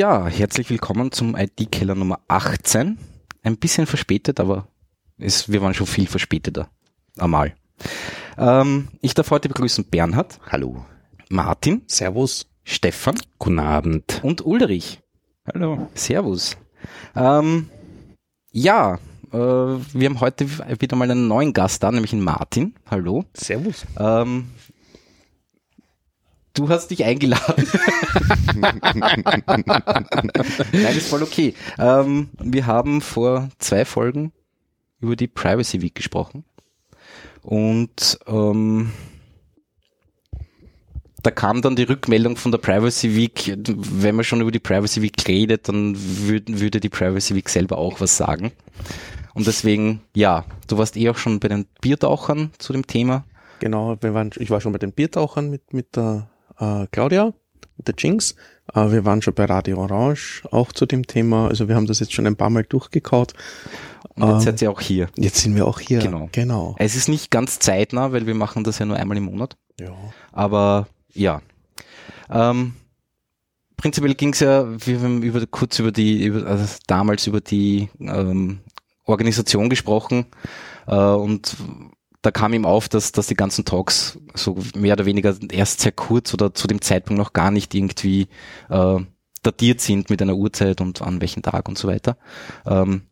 Ja, 0.00 0.26
herzlich 0.28 0.70
willkommen 0.70 1.12
zum 1.12 1.36
IT-Keller 1.36 1.94
Nummer 1.94 2.20
18. 2.26 2.96
Ein 3.42 3.58
bisschen 3.58 3.84
verspätet, 3.84 4.40
aber 4.40 4.66
es, 5.18 5.52
wir 5.52 5.60
waren 5.60 5.74
schon 5.74 5.86
viel 5.86 6.06
verspäteter. 6.06 6.70
Einmal. 7.18 7.54
Ähm, 8.38 8.88
ich 9.02 9.12
darf 9.12 9.30
heute 9.30 9.48
begrüßen 9.48 9.84
Bernhard. 9.84 10.40
Hallo. 10.50 10.86
Martin. 11.28 11.82
Servus. 11.86 12.46
Stefan. 12.64 13.16
Guten 13.38 13.58
Abend. 13.58 14.20
Und 14.22 14.42
Ulrich. 14.46 15.02
Hallo. 15.52 15.90
Servus. 15.92 16.56
Ähm, 17.14 17.68
ja, 18.52 18.94
äh, 18.94 19.36
wir 19.36 20.08
haben 20.08 20.20
heute 20.20 20.48
wieder 20.80 20.96
mal 20.96 21.10
einen 21.10 21.28
neuen 21.28 21.52
Gast 21.52 21.82
da, 21.82 21.92
nämlich 21.92 22.14
einen 22.14 22.24
Martin. 22.24 22.74
Hallo. 22.90 23.26
Servus. 23.34 23.84
Ähm, 23.98 24.48
du 26.54 26.68
hast 26.68 26.88
dich 26.88 27.04
eingeladen. 27.04 27.66
Nein, 30.72 30.96
ist 30.96 31.08
voll 31.08 31.22
okay. 31.22 31.54
Ähm, 31.78 32.30
wir 32.38 32.66
haben 32.66 33.00
vor 33.00 33.48
zwei 33.58 33.84
Folgen 33.84 34.32
über 35.00 35.16
die 35.16 35.28
Privacy 35.28 35.82
Week 35.82 35.94
gesprochen. 35.94 36.44
Und 37.42 38.18
ähm, 38.26 38.92
da 41.22 41.30
kam 41.30 41.62
dann 41.62 41.76
die 41.76 41.84
Rückmeldung 41.84 42.36
von 42.36 42.52
der 42.52 42.58
Privacy 42.58 43.14
Week, 43.14 43.54
wenn 43.56 44.14
man 44.14 44.24
schon 44.24 44.40
über 44.40 44.50
die 44.50 44.58
Privacy 44.58 45.02
Week 45.02 45.16
redet, 45.26 45.68
dann 45.68 45.94
würd, 45.96 46.60
würde 46.60 46.80
die 46.80 46.88
Privacy 46.88 47.34
Week 47.34 47.48
selber 47.48 47.78
auch 47.78 48.00
was 48.00 48.16
sagen. 48.16 48.52
Und 49.34 49.46
deswegen, 49.46 50.00
ja, 50.14 50.44
du 50.66 50.78
warst 50.78 50.96
eh 50.96 51.08
auch 51.08 51.16
schon 51.16 51.40
bei 51.40 51.48
den 51.48 51.66
Biertauchern 51.80 52.50
zu 52.58 52.72
dem 52.72 52.86
Thema. 52.86 53.24
Genau, 53.60 53.96
waren, 54.00 54.30
ich 54.36 54.50
war 54.50 54.60
schon 54.60 54.72
bei 54.72 54.78
den 54.78 54.92
Biertauchern 54.92 55.50
mit, 55.50 55.72
mit 55.72 55.96
der 55.96 56.28
äh, 56.60 56.86
Claudia, 56.90 57.32
der 57.78 57.94
Jinx. 57.96 58.36
Äh, 58.74 58.90
wir 58.90 59.04
waren 59.04 59.22
schon 59.22 59.34
bei 59.34 59.44
Radio 59.46 59.78
Orange 59.78 60.42
auch 60.50 60.72
zu 60.72 60.86
dem 60.86 61.06
Thema. 61.06 61.48
Also 61.48 61.68
wir 61.68 61.74
haben 61.74 61.86
das 61.86 62.00
jetzt 62.00 62.12
schon 62.12 62.26
ein 62.26 62.36
paar 62.36 62.50
Mal 62.50 62.64
durchgekaut. 62.64 63.34
Und 64.14 64.32
jetzt 64.32 64.44
seid 64.44 64.62
ihr 64.62 64.70
auch 64.70 64.80
hier. 64.80 65.08
Jetzt 65.16 65.38
sind 65.38 65.54
wir 65.54 65.66
auch 65.66 65.80
hier. 65.80 66.00
Genau. 66.00 66.28
genau. 66.32 66.74
Es 66.78 66.94
ist 66.94 67.08
nicht 67.08 67.30
ganz 67.30 67.58
zeitnah, 67.58 68.12
weil 68.12 68.26
wir 68.26 68.34
machen 68.34 68.64
das 68.64 68.78
ja 68.78 68.86
nur 68.86 68.96
einmal 68.96 69.16
im 69.16 69.24
Monat. 69.24 69.56
Ja. 69.78 69.94
Aber 70.32 70.88
ja. 71.12 71.42
Ähm, 72.28 72.74
prinzipiell 73.76 74.14
ging 74.14 74.32
es 74.32 74.40
ja, 74.40 74.66
wir 74.86 75.00
haben 75.00 75.22
über, 75.22 75.44
kurz 75.46 75.78
über 75.78 75.90
die, 75.90 76.24
über, 76.24 76.46
also 76.46 76.64
damals 76.86 77.26
über 77.26 77.40
die 77.40 77.88
ähm, 77.98 78.60
Organisation 79.04 79.70
gesprochen 79.70 80.26
äh, 80.86 80.94
und 80.94 81.56
da 82.22 82.30
kam 82.30 82.52
ihm 82.52 82.66
auf, 82.66 82.88
dass, 82.88 83.12
dass 83.12 83.26
die 83.28 83.34
ganzen 83.34 83.64
Talks 83.64 84.18
so 84.34 84.58
mehr 84.76 84.92
oder 84.94 85.06
weniger 85.06 85.34
erst 85.50 85.80
sehr 85.80 85.92
kurz 85.92 86.34
oder 86.34 86.52
zu 86.54 86.66
dem 86.68 86.82
Zeitpunkt 86.82 87.18
noch 87.18 87.32
gar 87.32 87.50
nicht 87.50 87.74
irgendwie 87.74 88.28
äh, 88.68 88.98
datiert 89.42 89.80
sind 89.80 90.10
mit 90.10 90.20
einer 90.20 90.36
Uhrzeit 90.36 90.80
und 90.82 91.00
an 91.00 91.20
welchem 91.20 91.42
Tag 91.42 91.68
und 91.68 91.78
so 91.78 91.88
weiter. 91.88 92.16
Ähm, 92.66 93.02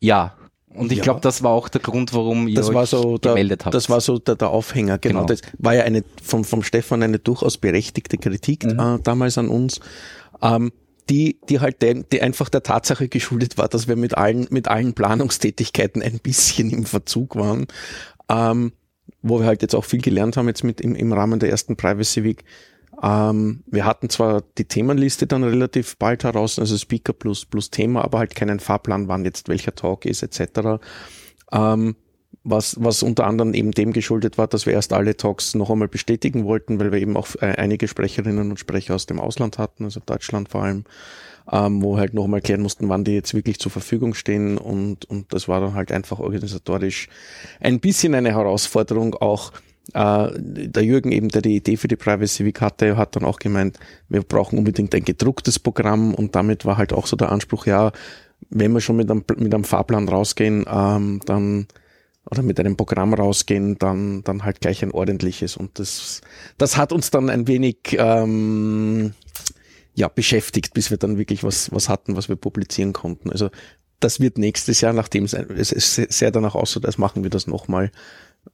ja, 0.00 0.34
und 0.74 0.90
ich 0.90 0.98
Ja. 0.98 1.04
glaube, 1.04 1.20
das 1.20 1.42
war 1.42 1.50
auch 1.52 1.68
der 1.68 1.80
Grund, 1.82 2.12
warum 2.14 2.48
ihr 2.48 2.56
Das 2.56 2.68
euch 2.70 2.74
war 2.74 2.86
so 2.86 3.18
der, 3.18 3.32
gemeldet 3.32 3.64
habt. 3.64 3.74
das 3.74 3.88
war 3.90 4.00
so 4.00 4.18
der, 4.18 4.34
der 4.36 4.48
Aufhänger, 4.50 4.98
genau. 4.98 5.20
Genau. 5.20 5.26
Das 5.26 5.42
war 5.58 5.74
ja 5.74 5.84
eine 5.84 6.02
vom, 6.22 6.44
vom 6.44 6.62
Stefan 6.64 7.02
eine 7.02 7.18
durchaus 7.20 7.58
berechtigte 7.58 8.18
Kritik 8.18 8.64
Mhm. 8.64 8.80
äh, 8.80 8.98
damals 9.02 9.38
an 9.38 9.48
uns. 9.48 9.80
Ähm, 10.40 10.72
die, 11.10 11.40
die 11.48 11.58
halt 11.58 11.82
den, 11.82 12.06
die 12.12 12.22
einfach 12.22 12.48
der 12.48 12.62
Tatsache 12.62 13.08
geschuldet 13.08 13.58
war, 13.58 13.68
dass 13.68 13.88
wir 13.88 13.96
mit 13.96 14.16
allen, 14.16 14.46
mit 14.50 14.68
allen 14.68 14.94
Planungstätigkeiten 14.94 16.00
ein 16.00 16.20
bisschen 16.20 16.70
im 16.70 16.86
Verzug 16.86 17.34
waren. 17.34 17.66
Ähm, 18.28 18.72
wo 19.22 19.38
wir 19.40 19.46
halt 19.46 19.62
jetzt 19.62 19.74
auch 19.74 19.84
viel 19.84 20.00
gelernt 20.00 20.36
haben 20.36 20.48
jetzt 20.48 20.64
mit 20.64 20.80
im, 20.80 20.94
im 20.94 21.12
Rahmen 21.12 21.38
der 21.38 21.50
ersten 21.50 21.76
Privacy 21.76 22.24
Week. 22.24 22.44
Ähm, 23.02 23.62
wir 23.66 23.84
hatten 23.84 24.10
zwar 24.10 24.42
die 24.58 24.64
Themenliste 24.64 25.26
dann 25.26 25.44
relativ 25.44 25.96
bald 25.96 26.24
heraus, 26.24 26.58
also 26.58 26.76
Speaker 26.76 27.12
plus, 27.12 27.46
plus 27.46 27.70
Thema, 27.70 28.04
aber 28.04 28.18
halt 28.18 28.34
keinen 28.34 28.60
Fahrplan, 28.60 29.08
wann 29.08 29.24
jetzt 29.24 29.48
welcher 29.48 29.74
Talk 29.74 30.04
ist, 30.04 30.22
etc. 30.22 30.82
Ähm, 31.52 31.96
was, 32.44 32.76
was 32.80 33.02
unter 33.02 33.26
anderem 33.26 33.54
eben 33.54 33.72
dem 33.72 33.92
geschuldet 33.92 34.38
war, 34.38 34.46
dass 34.46 34.66
wir 34.66 34.72
erst 34.72 34.92
alle 34.92 35.16
Talks 35.16 35.54
noch 35.54 35.70
einmal 35.70 35.88
bestätigen 35.88 36.44
wollten, 36.44 36.80
weil 36.80 36.92
wir 36.92 37.00
eben 37.00 37.16
auch 37.16 37.28
äh, 37.40 37.54
einige 37.56 37.88
Sprecherinnen 37.88 38.50
und 38.50 38.58
Sprecher 38.58 38.94
aus 38.94 39.06
dem 39.06 39.20
Ausland 39.20 39.58
hatten, 39.58 39.84
also 39.84 40.00
Deutschland 40.04 40.48
vor 40.48 40.64
allem, 40.64 40.84
ähm, 41.50 41.82
wo 41.82 41.98
halt 41.98 42.14
noch 42.14 42.24
einmal 42.24 42.40
klären 42.40 42.62
mussten, 42.62 42.88
wann 42.88 43.04
die 43.04 43.12
jetzt 43.12 43.34
wirklich 43.34 43.58
zur 43.58 43.70
Verfügung 43.70 44.14
stehen 44.14 44.58
und, 44.58 45.04
und 45.04 45.32
das 45.32 45.48
war 45.48 45.60
dann 45.60 45.74
halt 45.74 45.92
einfach 45.92 46.18
organisatorisch 46.18 47.08
ein 47.60 47.80
bisschen 47.80 48.14
eine 48.14 48.32
Herausforderung 48.32 49.14
auch. 49.14 49.52
Äh, 49.94 50.30
der 50.36 50.84
Jürgen 50.84 51.10
eben, 51.10 51.28
der 51.28 51.42
die 51.42 51.56
Idee 51.56 51.76
für 51.76 51.88
die 51.88 51.96
Privacy 51.96 52.44
Week 52.44 52.60
hatte, 52.60 52.96
hat 52.96 53.16
dann 53.16 53.24
auch 53.24 53.38
gemeint, 53.38 53.78
wir 54.08 54.22
brauchen 54.22 54.58
unbedingt 54.58 54.94
ein 54.94 55.04
gedrucktes 55.04 55.58
Programm 55.58 56.14
und 56.14 56.34
damit 56.36 56.64
war 56.64 56.76
halt 56.76 56.92
auch 56.92 57.06
so 57.06 57.16
der 57.16 57.32
Anspruch, 57.32 57.66
ja, 57.66 57.92
wenn 58.50 58.72
wir 58.72 58.80
schon 58.80 58.96
mit 58.96 59.10
einem, 59.10 59.24
mit 59.36 59.52
einem 59.52 59.64
Fahrplan 59.64 60.08
rausgehen, 60.08 60.64
ähm, 60.70 61.20
dann 61.26 61.66
oder 62.30 62.42
mit 62.42 62.60
einem 62.60 62.76
Programm 62.76 63.14
rausgehen, 63.14 63.78
dann, 63.78 64.22
dann 64.22 64.44
halt 64.44 64.60
gleich 64.60 64.82
ein 64.82 64.92
ordentliches. 64.92 65.56
Und 65.56 65.78
das, 65.78 66.20
das 66.58 66.76
hat 66.76 66.92
uns 66.92 67.10
dann 67.10 67.30
ein 67.30 67.48
wenig 67.48 67.96
ähm, 67.98 69.14
ja, 69.94 70.08
beschäftigt, 70.08 70.74
bis 70.74 70.90
wir 70.90 70.98
dann 70.98 71.18
wirklich 71.18 71.44
was, 71.44 71.72
was 71.72 71.88
hatten, 71.88 72.16
was 72.16 72.28
wir 72.28 72.36
publizieren 72.36 72.92
konnten. 72.92 73.30
Also 73.30 73.50
das 74.00 74.20
wird 74.20 74.38
nächstes 74.38 74.80
Jahr, 74.80 74.92
nachdem 74.92 75.24
es, 75.24 75.32
es 75.32 75.72
ist 75.72 76.12
sehr 76.12 76.30
danach 76.30 76.54
aussieht, 76.54 76.86
als 76.86 76.98
machen 76.98 77.22
wir 77.22 77.30
das 77.30 77.46
nochmal, 77.46 77.90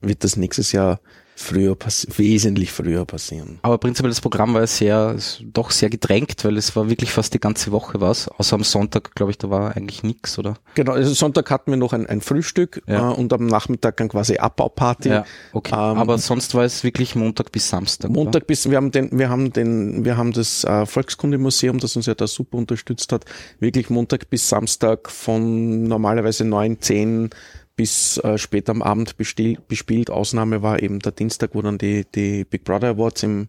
wird 0.00 0.24
das 0.24 0.36
nächstes 0.36 0.72
Jahr 0.72 1.00
früher 1.40 1.76
wesentlich 2.16 2.72
früher 2.72 3.04
passieren. 3.04 3.60
Aber 3.62 3.78
prinzipiell 3.78 4.10
das 4.10 4.20
Programm 4.20 4.54
war 4.54 4.66
sehr, 4.66 5.14
doch 5.44 5.70
sehr 5.70 5.88
gedrängt, 5.88 6.44
weil 6.44 6.56
es 6.56 6.74
war 6.74 6.88
wirklich 6.90 7.12
fast 7.12 7.32
die 7.32 7.38
ganze 7.38 7.70
Woche 7.70 8.00
was. 8.00 8.26
Außer 8.28 8.54
am 8.56 8.64
Sonntag, 8.64 9.14
glaube 9.14 9.30
ich, 9.30 9.38
da 9.38 9.48
war 9.48 9.76
eigentlich 9.76 10.02
nix, 10.02 10.36
oder? 10.38 10.54
Genau, 10.74 10.92
also 10.92 11.14
Sonntag 11.14 11.48
hatten 11.50 11.70
wir 11.70 11.76
noch 11.76 11.92
ein, 11.92 12.06
ein 12.06 12.20
Frühstück 12.20 12.82
Ja. 12.88 13.12
äh, 13.12 13.14
und 13.14 13.32
am 13.32 13.46
Nachmittag 13.46 13.98
dann 13.98 14.08
quasi 14.08 14.36
Abbauparty. 14.36 15.20
okay. 15.52 15.74
Ähm, 15.74 15.98
Aber 15.98 16.18
sonst 16.18 16.54
war 16.54 16.64
es 16.64 16.82
wirklich 16.82 17.14
Montag 17.14 17.52
bis 17.52 17.68
Samstag. 17.68 18.10
oder? 18.10 18.18
Montag 18.20 18.46
bis 18.48 18.68
wir 18.68 18.76
haben 18.76 18.90
den, 18.90 19.16
wir 19.16 19.28
haben 19.28 19.52
den, 19.52 20.04
wir 20.04 20.16
haben 20.16 20.32
das 20.32 20.64
äh, 20.64 20.86
Volkskundemuseum, 20.86 21.78
das 21.78 21.94
uns 21.94 22.06
ja 22.06 22.14
da 22.14 22.26
super 22.26 22.58
unterstützt 22.58 23.12
hat, 23.12 23.24
wirklich 23.60 23.90
Montag 23.90 24.28
bis 24.28 24.48
Samstag 24.48 25.08
von 25.08 25.84
normalerweise 25.84 26.44
neun, 26.44 26.80
zehn 26.80 27.30
bis 27.78 28.18
äh, 28.18 28.36
spät 28.38 28.68
am 28.68 28.82
Abend 28.82 29.16
bespielt. 29.16 30.10
Ausnahme 30.10 30.62
war 30.62 30.82
eben 30.82 30.98
der 30.98 31.12
Dienstag, 31.12 31.50
wo 31.54 31.62
dann 31.62 31.78
die, 31.78 32.04
die 32.12 32.44
Big 32.44 32.64
Brother 32.64 32.88
Awards 32.88 33.22
im, 33.22 33.46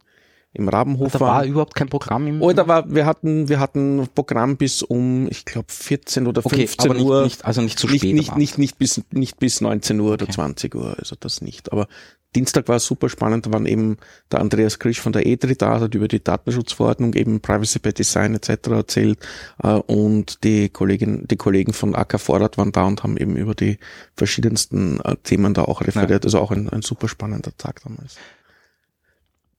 im 0.53 0.69
Rabenhof 0.69 1.12
Da 1.13 1.19
war 1.19 1.28
waren. 1.38 1.47
überhaupt 1.50 1.73
kein 1.73 1.90
Programm 1.90 2.28
im. 2.28 2.40
Oh, 2.41 2.53
da 2.53 2.67
war, 2.67 2.94
wir 2.94 3.07
hatten, 3.07 3.50
wir 3.50 3.59
hatten 3.59 4.07
Programm 4.13 4.56
bis 4.56 4.84
um, 4.84 5.28
ich 5.31 5.45
glaube, 5.45 5.66
14 5.72 6.28
oder 6.28 6.45
okay, 6.45 6.67
15 6.67 6.85
aber 6.91 7.00
nicht, 7.00 7.07
Uhr. 7.07 7.23
nicht, 7.23 7.44
also 7.44 7.62
nicht 7.62 7.79
zu 7.79 7.88
nicht, 7.88 8.01
spät. 8.01 8.13
nicht, 8.13 8.38
nicht, 8.38 8.57
nicht 8.59 8.78
bis, 8.78 9.01
nicht 9.12 9.40
bis 9.40 9.62
19 9.62 10.00
Uhr 10.00 10.13
oder 10.13 10.23
Okay. 10.25 10.34
20 10.34 10.75
Uhr, 10.75 10.96
also 11.00 11.16
das 11.19 11.41
nicht. 11.41 11.72
Aber 11.72 11.88
Dienstag 12.35 12.67
war 12.67 12.79
super 12.79 13.09
spannend, 13.09 13.47
da 13.47 13.53
waren 13.53 13.66
eben 13.66 13.97
der 14.31 14.40
Andreas 14.40 14.78
Krisch 14.78 15.01
von 15.01 15.13
der 15.13 15.25
EDRI 15.25 15.56
da, 15.56 15.79
hat 15.79 15.95
über 15.95 16.07
die 16.07 16.23
Datenschutzverordnung, 16.23 17.16
eben 17.16 17.41
Privacy 17.41 17.79
by 17.79 17.91
Design 17.91 18.35
etc. 18.35 18.67
erzählt 18.67 19.19
äh, 19.63 19.69
und 19.69 20.44
die 20.44 20.69
Kollegin, 20.69 21.28
die 21.28 21.38
Kollegen 21.38 21.73
von 21.73 21.95
AK 21.95 22.19
Vorrat 22.19 22.57
waren 22.57 22.72
da 22.72 22.84
und 22.85 23.01
haben 23.01 23.17
eben 23.17 23.35
über 23.35 23.56
die 23.56 23.79
verschiedensten 24.16 25.00
äh, 25.01 25.16
Themen 25.23 25.56
da 25.56 25.63
auch 25.63 25.81
referiert, 25.81 26.23
also 26.23 26.40
auch 26.40 26.51
ein, 26.51 26.69
ein 26.69 26.84
super 26.84 27.07
spannender 27.07 27.51
Tag 27.57 27.81
damals. 27.84 28.17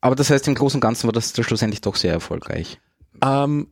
Aber 0.01 0.15
das 0.15 0.31
heißt, 0.31 0.47
im 0.47 0.55
Großen 0.55 0.79
und 0.79 0.83
Ganzen 0.83 1.09
war 1.09 1.13
das 1.13 1.33
da 1.33 1.43
schlussendlich 1.43 1.81
doch 1.81 1.97
sehr 1.97 2.13
erfolgreich. 2.13 2.81
Ähm, 3.23 3.67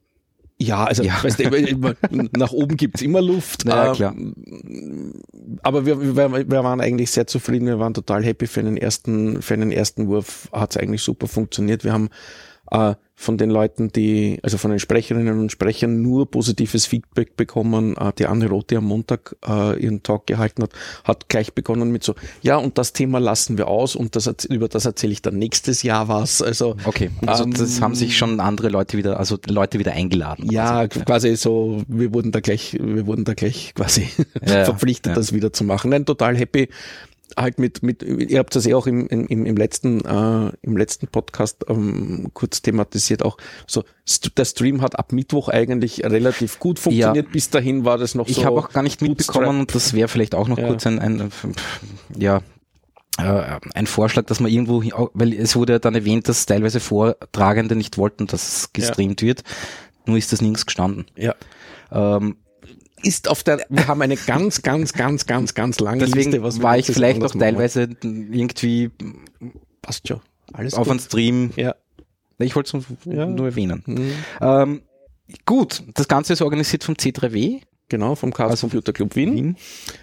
ja, 0.61 0.85
also 0.85 1.03
Ja. 1.03 1.23
Weißt 1.23 1.39
du, 1.39 1.97
nach 2.37 2.53
oben 2.53 2.77
gibt's 2.77 3.01
immer 3.01 3.23
Luft. 3.23 3.63
Na 3.65 3.87
ja, 3.87 3.91
Ähm, 3.91 3.95
klar. 3.95 4.15
Aber 5.63 5.87
wir, 5.87 6.17
wir, 6.17 6.33
wir 6.33 6.65
waren 6.65 6.81
eigentlich 6.81 7.11
sehr 7.11 7.27
zufrieden, 7.27 7.67
wir 7.67 7.79
waren 7.79 7.95
total 7.95 8.25
happy 8.25 8.47
für 8.47 8.61
einen 8.61 8.77
ersten, 8.77 9.41
für 9.41 9.55
einen 9.55 9.71
ersten 9.71 10.09
Wurf 10.09 10.49
hat's 10.53 10.77
eigentlich 10.77 11.03
super 11.03 11.29
funktioniert. 11.29 11.85
Wir 11.85 11.93
haben 11.93 12.09
äh, 12.71 12.95
von 13.21 13.37
den 13.37 13.51
Leuten, 13.51 13.91
die, 13.91 14.39
also 14.45 14.59
von 14.59 14.71
den 14.71 14.79
Sprecherinnen 14.79 15.41
und 15.41 15.51
Sprechern 15.51 16.03
nur 16.03 16.31
positives 16.31 16.87
Feedback 16.87 17.37
bekommen. 17.37 17.97
Äh, 17.97 18.13
die 18.17 18.27
Anne 18.27 18.49
Roth, 18.49 18.71
die 18.71 18.77
am 18.77 18.85
Montag 18.85 19.35
äh, 19.45 19.77
ihren 19.83 20.05
Talk 20.05 20.29
gehalten 20.29 20.63
hat, 20.63 20.71
hat 21.03 21.29
gleich 21.29 21.53
begonnen 21.53 21.91
mit 21.91 22.05
so, 22.05 22.15
ja, 22.43 22.57
und 22.57 22.79
das 22.79 22.93
Thema 22.93 23.19
lassen 23.19 23.59
wir 23.59 23.67
aus 23.67 23.97
und 23.97 24.15
das, 24.15 24.27
über 24.45 24.69
das 24.69 24.85
erzähle 24.85 25.13
ich 25.13 25.23
dann 25.23 25.37
nächstes 25.37 25.83
Jahr 25.83 26.07
was. 26.07 26.41
Also 26.41 26.77
Okay. 26.85 27.11
Also 27.27 27.45
Ähm, 27.45 27.55
das 27.55 27.81
haben 27.81 27.95
sich 27.95 28.17
schon 28.17 28.41
andere 28.41 28.69
Leute 28.69 28.97
wieder, 28.97 29.19
also 29.19 29.39
Leute 29.47 29.79
wieder 29.79 29.93
eingeladen. 29.93 30.51
Ja, 30.51 30.87
quasi. 30.87 31.05
quasi 31.05 31.37
so, 31.37 31.83
wir 31.89 32.13
wurden 32.15 32.33
da 32.33 32.41
gleich, 32.41 32.77
wir 32.81 33.07
wurden 33.07 33.25
da 33.25 33.35
gleich 33.35 33.73
quasi 33.75 34.09
ja, 34.47 34.65
verpflichtet, 34.65 35.11
ja. 35.11 35.15
das 35.15 35.33
wieder 35.33 35.53
zu 35.53 35.65
machen. 35.65 35.91
Nein, 35.91 36.07
total 36.07 36.37
happy. 36.37 36.69
Halt 37.37 37.59
mit, 37.59 37.83
mit, 37.83 38.03
ihr 38.03 38.39
habt 38.39 38.55
das 38.57 38.65
ja 38.65 38.75
auch 38.77 38.87
im, 38.87 39.07
im, 39.09 39.45
im 39.45 39.57
letzten, 39.57 40.01
äh, 40.05 40.53
im 40.63 40.77
letzten 40.77 41.09
Podcast 41.09 41.65
ähm, 41.69 42.31
kurz 42.33 42.63
thematisiert, 42.63 43.23
auch 43.23 43.37
so, 43.67 43.85
st 44.09 44.37
der 44.39 44.45
Stream 44.45 44.81
hat 44.81 44.99
ab 44.99 45.13
Mittwoch 45.13 45.49
eigentlich 45.49 46.03
relativ 46.05 46.59
gut 46.59 46.79
funktioniert. 46.79 47.31
Bis 47.33 47.51
dahin 47.51 47.85
war 47.85 47.99
das 47.99 48.15
noch 48.15 48.29
Ich 48.29 48.37
so. 48.37 48.45
habe 48.45 48.59
auch 48.59 48.71
gar 48.71 48.83
nicht 48.83 49.03
mitbekommen, 49.03 49.61
und 49.61 49.75
das 49.75 49.93
wäre 49.95 50.09
vielleicht 50.09 50.35
auch 50.35 50.49
noch 50.49 50.59
Ja. 50.59 50.69
kurz 50.69 50.87
ein, 50.87 50.99
ein 50.99 51.31
ja, 52.17 52.41
äh, 53.19 53.59
ein 53.75 53.87
Vorschlag, 53.87 54.25
dass 54.27 54.41
man 54.41 54.51
irgendwo, 54.51 54.83
hin- 54.83 54.93
weil 55.15 55.33
es 55.35 55.55
wurde 55.57 55.75
ja 55.75 55.79
dann 55.79 55.95
erwähnt, 55.95 56.29
dass 56.29 56.47
teilweise 56.47 56.81
Vortragende 56.81 57.77
nicht 57.77 57.99
wollten, 57.99 58.27
dass 58.27 58.49
es 58.49 58.73
gestreamt 58.73 59.23
wird. 59.23 59.43
nur 60.07 60.17
ist 60.17 60.33
das 60.33 60.41
nirgends 60.41 60.65
gestanden. 60.65 61.05
Ja. 61.17 61.35
Ähm, 61.93 62.37
Ist 63.03 63.29
auf 63.29 63.43
der, 63.43 63.65
wir 63.69 63.87
haben 63.87 64.03
eine 64.03 64.17
ganz, 64.17 64.63
ganz, 64.63 64.93
ganz, 64.93 65.27
ganz, 65.27 65.55
ganz 65.55 65.81
lange 65.81 66.01
deswegen 66.01 66.33
Liste, 66.33 66.43
was 66.43 66.57
wir 66.59 66.63
war 66.63 66.79
ich 66.79 66.87
vielleicht 66.87 67.19
auch 67.23 67.29
machen. 67.29 67.41
teilweise 67.41 67.89
irgendwie 68.03 68.91
Passt 69.83 70.09
schon. 70.09 70.21
Alles 70.53 70.75
auf 70.75 70.91
einen 70.91 71.01
Stream. 71.01 71.51
Ja. 71.57 71.75
Ich 72.39 72.55
wollte 72.55 72.79
es 72.79 72.85
Ja. 73.05 73.27
nur 73.27 73.47
erwähnen. 73.47 73.83
Mhm. 73.87 74.13
Ähm, 74.41 74.83
gut, 75.45 75.83
das 75.95 76.09
Ganze 76.09 76.33
ist 76.35 76.43
organisiert 76.43 76.85
vom 76.85 76.95
C3W, 76.95 77.61
Genau, 77.91 78.15
vom 78.17 78.35
Chaos 78.35 78.51
Also 78.51 78.67
Computer 78.67 78.93
Club 78.93 79.17
Wien. 79.17 79.35
Wien, 79.35 79.57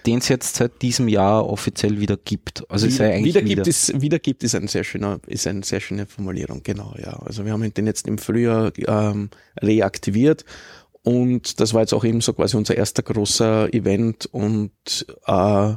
den 0.08 0.18
es 0.18 0.28
jetzt 0.28 0.56
seit 0.56 0.82
diesem 0.82 1.08
Jahr 1.08 1.48
offiziell 1.48 2.00
wieder 2.00 2.18
gibt. 2.18 2.64
Also 2.70 2.88
ist 2.88 2.96
Wieder, 2.96 3.10
ja 3.10 3.14
eigentlich 3.16 3.36
wieder, 3.36 3.46
wieder. 3.46 3.56
gibt 3.58 3.68
ist, 3.68 4.02
wieder 4.02 4.18
gibt 4.18 4.44
ist 4.44 4.56
ein 4.56 4.68
sehr 4.68 4.84
schöner, 4.84 5.20
ist 5.28 5.46
eine 5.46 5.64
sehr 5.64 5.80
schöne 5.80 6.08
Formulierung, 6.08 6.62
genau, 6.64 6.96
ja. 6.98 7.14
Also 7.20 7.46
wir 7.46 7.54
haben 7.54 7.72
den 7.74 7.86
jetzt 7.86 8.08
im 8.08 8.18
Frühjahr 8.18 8.72
ähm, 8.88 9.30
reaktiviert 9.62 10.46
und 11.06 11.60
das 11.62 11.74
war 11.74 11.82
jetzt 11.82 11.94
auch 11.94 12.04
eben 12.04 12.20
so 12.20 12.34
quasi 12.34 12.58
unser 12.58 12.76
erster 12.76 13.02
großer 13.04 13.74
Event 13.74 14.26
und 14.26 14.72
äh, 15.28 15.74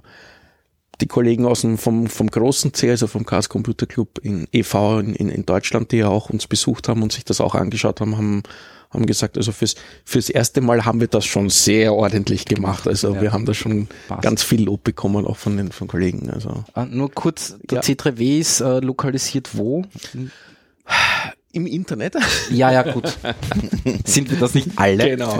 die 1.00 1.06
Kollegen 1.06 1.46
aus 1.46 1.60
dem, 1.60 1.78
vom, 1.78 2.08
vom 2.08 2.26
großen 2.28 2.74
C, 2.74 2.90
also 2.90 3.06
vom 3.06 3.24
Chaos 3.24 3.48
Computer 3.48 3.86
Club 3.86 4.18
in 4.22 4.48
e.V. 4.50 4.98
In, 4.98 5.14
in, 5.14 5.28
in 5.28 5.46
Deutschland, 5.46 5.92
die 5.92 5.98
ja 5.98 6.08
auch 6.08 6.28
uns 6.30 6.48
besucht 6.48 6.88
haben 6.88 7.04
und 7.04 7.12
sich 7.12 7.24
das 7.24 7.40
auch 7.40 7.54
angeschaut 7.54 8.00
haben, 8.00 8.16
haben, 8.16 8.42
haben 8.90 9.06
gesagt, 9.06 9.36
also 9.36 9.52
fürs, 9.52 9.76
fürs 10.04 10.28
erste 10.28 10.60
Mal 10.60 10.84
haben 10.84 10.98
wir 11.00 11.06
das 11.06 11.24
schon 11.24 11.50
sehr 11.50 11.94
ordentlich 11.94 12.46
gemacht. 12.46 12.88
Also 12.88 13.14
Ja. 13.14 13.20
wir 13.20 13.32
haben 13.32 13.44
da 13.44 13.54
schon 13.54 13.86
Passt. 14.08 14.22
ganz 14.22 14.42
viel 14.42 14.64
Lob 14.64 14.82
bekommen, 14.82 15.24
auch 15.24 15.36
von 15.36 15.56
den 15.56 15.70
von 15.70 15.86
Kollegen. 15.86 16.30
Also 16.30 16.64
Ah, 16.72 16.86
nur 16.86 17.12
kurz, 17.12 17.56
der 17.70 17.76
Ja. 17.76 17.82
C3W 17.82 18.38
ist 18.40 18.60
äh, 18.60 18.80
lokalisiert 18.80 19.50
wo? 19.56 19.84
im 21.52 21.66
Internet. 21.66 22.14
Ja, 22.50 22.70
ja, 22.72 22.82
gut. 22.82 23.16
Sind 24.04 24.30
wir 24.30 24.38
das 24.38 24.54
nicht 24.54 24.70
alle? 24.76 25.10
Genau. 25.10 25.38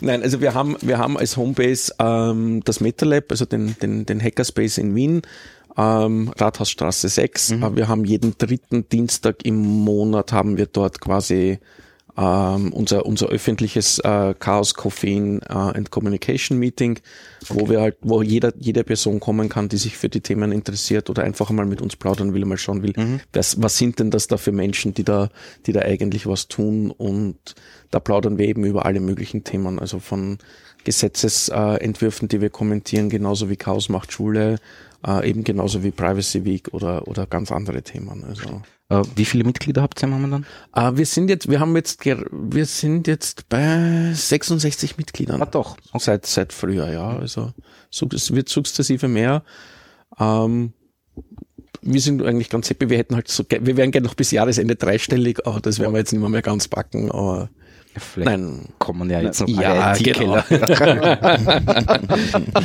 Nein, 0.00 0.22
also 0.22 0.40
wir 0.40 0.54
haben, 0.54 0.76
wir 0.80 0.98
haben 0.98 1.16
als 1.16 1.36
Homebase 1.36 1.94
ähm, 1.98 2.62
das 2.64 2.80
MetaLab, 2.80 3.30
also 3.30 3.44
den, 3.44 3.76
den, 3.80 4.06
den 4.06 4.20
Hackerspace 4.20 4.78
in 4.78 4.94
Wien, 4.94 5.22
ähm, 5.76 6.32
Rathausstraße 6.36 7.08
6. 7.08 7.50
Mhm. 7.50 7.62
Äh, 7.62 7.76
Wir 7.76 7.88
haben 7.88 8.04
jeden 8.04 8.36
dritten 8.38 8.88
Dienstag 8.88 9.44
im 9.44 9.60
Monat 9.60 10.32
haben 10.32 10.56
wir 10.56 10.66
dort 10.66 11.00
quasi 11.00 11.60
ähm, 12.20 12.72
unser, 12.74 13.06
unser 13.06 13.28
öffentliches 13.28 13.98
äh, 14.00 14.34
Chaos 14.38 14.74
Koffein 14.74 15.40
äh, 15.48 15.54
and 15.54 15.90
Communication 15.90 16.58
Meeting, 16.58 16.98
wo 17.48 17.70
wir 17.70 17.80
halt, 17.80 17.96
wo 18.02 18.20
jeder, 18.20 18.52
jede 18.58 18.84
Person 18.84 19.20
kommen 19.20 19.48
kann, 19.48 19.70
die 19.70 19.78
sich 19.78 19.96
für 19.96 20.10
die 20.10 20.20
Themen 20.20 20.52
interessiert 20.52 21.08
oder 21.08 21.22
einfach 21.22 21.48
mal 21.50 21.64
mit 21.64 21.80
uns 21.80 21.96
plaudern 21.96 22.34
will, 22.34 22.44
mal 22.44 22.58
schauen 22.58 22.82
will, 22.82 22.92
was, 23.32 23.62
was 23.62 23.78
sind 23.78 23.98
denn 23.98 24.10
das 24.10 24.26
da 24.26 24.36
für 24.36 24.52
Menschen, 24.52 24.92
die 24.92 25.04
da, 25.04 25.30
die 25.64 25.72
da 25.72 25.80
eigentlich 25.80 26.26
was 26.26 26.48
tun 26.48 26.90
und 26.90 27.54
da 27.90 28.00
plaudern 28.00 28.36
wir 28.36 28.46
eben 28.46 28.64
über 28.64 28.84
alle 28.84 29.00
möglichen 29.00 29.42
Themen, 29.44 29.78
also 29.78 29.98
von 29.98 30.36
Gesetzesentwürfen, 30.84 31.76
äh, 31.76 31.84
Entwürfen, 31.84 32.28
die 32.28 32.40
wir 32.42 32.50
kommentieren, 32.50 33.08
genauso 33.08 33.48
wie 33.48 33.56
Chaos 33.56 33.88
macht 33.88 34.12
Schule, 34.12 34.58
äh, 35.06 35.28
eben 35.28 35.42
genauso 35.42 35.82
wie 35.82 35.90
Privacy 35.90 36.44
Week 36.44 36.68
oder, 36.72 37.08
oder 37.08 37.26
ganz 37.26 37.50
andere 37.50 37.82
Themen. 37.82 38.24
Also. 38.24 38.62
Äh, 38.90 39.02
wie 39.14 39.24
viele 39.24 39.44
Mitglieder 39.44 39.82
habt 39.82 40.02
ihr 40.02 40.08
momentan? 40.08 40.44
Äh, 40.74 40.92
wir 40.96 41.06
sind 41.06 41.30
jetzt, 41.30 41.48
wir 41.48 41.60
haben 41.60 41.74
jetzt, 41.76 42.04
wir 42.04 42.66
sind 42.66 43.06
jetzt 43.06 43.48
bei 43.48 44.12
66 44.12 44.98
Mitgliedern. 44.98 45.40
Ah, 45.40 45.46
doch. 45.46 45.76
Seit, 45.98 46.26
seit 46.26 46.52
Frühjahr, 46.52 46.90
ja. 46.90 47.16
Also, 47.16 47.52
so, 47.88 48.08
es 48.12 48.34
wird 48.34 48.48
sukzessive 48.48 49.08
mehr. 49.08 49.44
Ähm, 50.18 50.72
wir 51.82 52.00
sind 52.00 52.22
eigentlich 52.22 52.50
ganz 52.50 52.68
happy. 52.68 52.90
Wir 52.90 52.98
hätten 52.98 53.14
halt 53.14 53.28
so, 53.28 53.44
wir 53.48 53.76
wären 53.76 53.92
gerne 53.92 54.06
noch 54.06 54.14
bis 54.14 54.32
Jahresende 54.32 54.76
dreistellig, 54.76 55.46
aber 55.46 55.60
das 55.60 55.78
werden 55.78 55.92
wir 55.94 55.98
jetzt 55.98 56.12
nicht 56.12 56.20
mehr, 56.20 56.28
mehr 56.28 56.42
ganz 56.42 56.68
backen, 56.68 57.10
aber 57.10 57.48
Vielleicht 57.96 58.30
nein. 58.30 58.68
kommen 58.78 59.10
ja 59.10 59.20
jetzt 59.20 59.40
noch 59.40 59.48
Ja, 59.48 59.94
genau. 59.94 60.38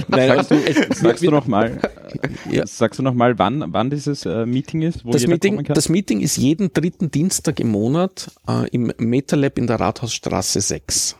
Nein 0.07 0.27
Sagst 0.27 0.51
du, 0.51 0.93
sagst 0.93 1.23
du 1.23 1.31
noch 1.31 1.47
mal, 1.47 1.79
Ja. 2.51 2.65
sagst 2.67 2.99
du 2.99 3.03
noch 3.03 3.13
mal, 3.13 3.37
wann, 3.39 3.63
wann 3.67 3.89
dieses 3.89 4.25
äh, 4.25 4.45
Meeting 4.45 4.83
ist, 4.83 5.01
das 5.05 5.25
Meeting, 5.27 5.63
das 5.63 5.89
Meeting 5.89 6.21
ist 6.21 6.37
jeden 6.37 6.71
dritten 6.73 7.09
Dienstag 7.11 7.59
im 7.59 7.69
Monat 7.69 8.31
äh, 8.47 8.67
im 8.69 8.93
MetaLab 8.97 9.57
in 9.57 9.67
der 9.67 9.79
Rathausstraße 9.79 10.61
6. 10.61 11.17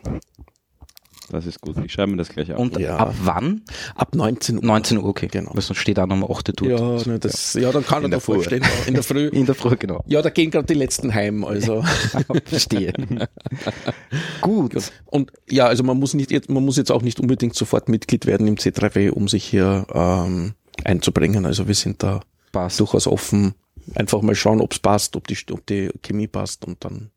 Das 1.32 1.46
ist 1.48 1.60
gut. 1.60 1.76
Ich 1.84 1.92
schreibe 1.92 2.12
mir 2.12 2.18
das 2.18 2.30
gleich 2.30 2.54
auf. 2.54 2.60
Und 2.60 2.78
Ja. 2.80 2.98
ab 2.98 3.16
wann? 3.24 3.64
Ab 3.96 4.14
19 4.16 4.58
Uhr. 4.58 4.64
19 4.64 4.98
Uhr, 5.00 5.06
okay. 5.06 5.28
Genau. 5.28 5.52
Weil 5.54 5.62
sonst 5.64 5.80
steht 5.80 5.98
auch 6.00 6.06
noch 6.06 6.16
um 6.16 6.24
8 6.32 6.62
Uhr 6.62 6.70
Ja, 6.70 6.80
ne, 7.12 7.18
das, 7.20 7.54
ja, 7.56 7.72
dann 7.72 7.84
kann 7.86 8.04
er 8.04 8.06
In 8.06 8.12
der 8.12 8.20
da 8.20 8.26
vorstellen. 8.26 8.64
In 8.86 8.94
der 8.94 9.04
Früh. 9.04 9.28
In 9.30 9.46
der 9.48 9.56
Früh, 9.56 9.76
genau. 9.76 10.04
Ja, 10.06 10.22
da 10.22 10.30
gehen 10.30 10.52
gerade 10.52 10.68
die 10.68 10.76
letzten 10.76 11.14
heim, 11.14 11.44
also. 11.44 11.84
Verstehe. 12.46 12.94
Gut. 14.42 14.92
Und 15.06 15.32
ja, 15.50 15.66
also 15.68 15.84
man 15.84 15.98
muss 15.98 16.14
nicht, 16.14 16.32
jetzt- 16.32 16.50
man 16.50 16.64
muss 16.64 16.78
jetzt 16.78 16.92
auch 16.92 17.02
nicht 17.02 17.20
unbedingt 17.20 17.56
sofort 17.56 17.90
Mitglied 17.90 18.26
werden 18.26 18.48
im 18.48 18.56
C3W, 18.56 19.10
um 19.10 19.28
sich 19.28 19.44
hier 19.46 19.88
ähm, 19.94 20.54
einzubringen. 20.84 21.46
Also 21.46 21.68
wir 21.68 21.76
sind 21.76 22.04
da 22.04 22.22
Passt. 22.52 22.80
durchaus 22.80 23.08
offen. 23.08 23.56
Einfach 23.96 24.22
mal 24.22 24.36
schauen, 24.36 24.62
ob's 24.62 24.80
passt, 24.80 25.16
ob 25.16 25.28
die, 25.28 25.38
ob 25.52 25.66
die 25.68 25.90
Chemie 26.02 26.28
passt 26.28 26.66
und 26.66 26.84
dann, 26.84 27.12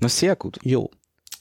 Na, 0.00 0.08
sehr 0.08 0.34
gut. 0.36 0.58
jo. 0.62 0.90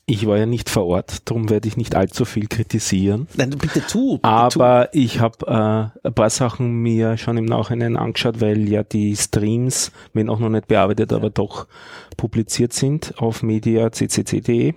Ich 0.10 0.26
war 0.26 0.38
ja 0.38 0.46
nicht 0.46 0.70
vor 0.70 0.86
Ort, 0.86 1.30
darum 1.30 1.50
werde 1.50 1.68
ich 1.68 1.76
nicht 1.76 1.94
allzu 1.94 2.24
viel 2.24 2.48
kritisieren. 2.48 3.28
Nein, 3.36 3.50
bitte 3.50 3.86
tu. 3.86 4.14
Bitte 4.14 4.24
Aber 4.24 4.88
ich 4.94 5.20
habe 5.20 5.92
äh, 6.02 6.08
ein 6.08 6.14
paar 6.14 6.30
Sachen 6.30 6.82
mir 6.82 7.18
schon 7.18 7.36
im 7.36 7.44
Nachhinein 7.44 7.98
angeschaut, 7.98 8.40
weil 8.40 8.70
ja 8.70 8.84
die 8.84 9.18
Streams, 9.18 9.92
wenn 10.14 10.30
auch 10.30 10.40
noch 10.40 10.48
nicht 10.48 10.70
bearbeitet, 10.70 11.12
aber 11.12 11.30
doch 11.30 11.68
publiziert 12.16 12.72
sind 12.72 13.16
auf 13.18 13.44
media.ccc.de 13.44 14.76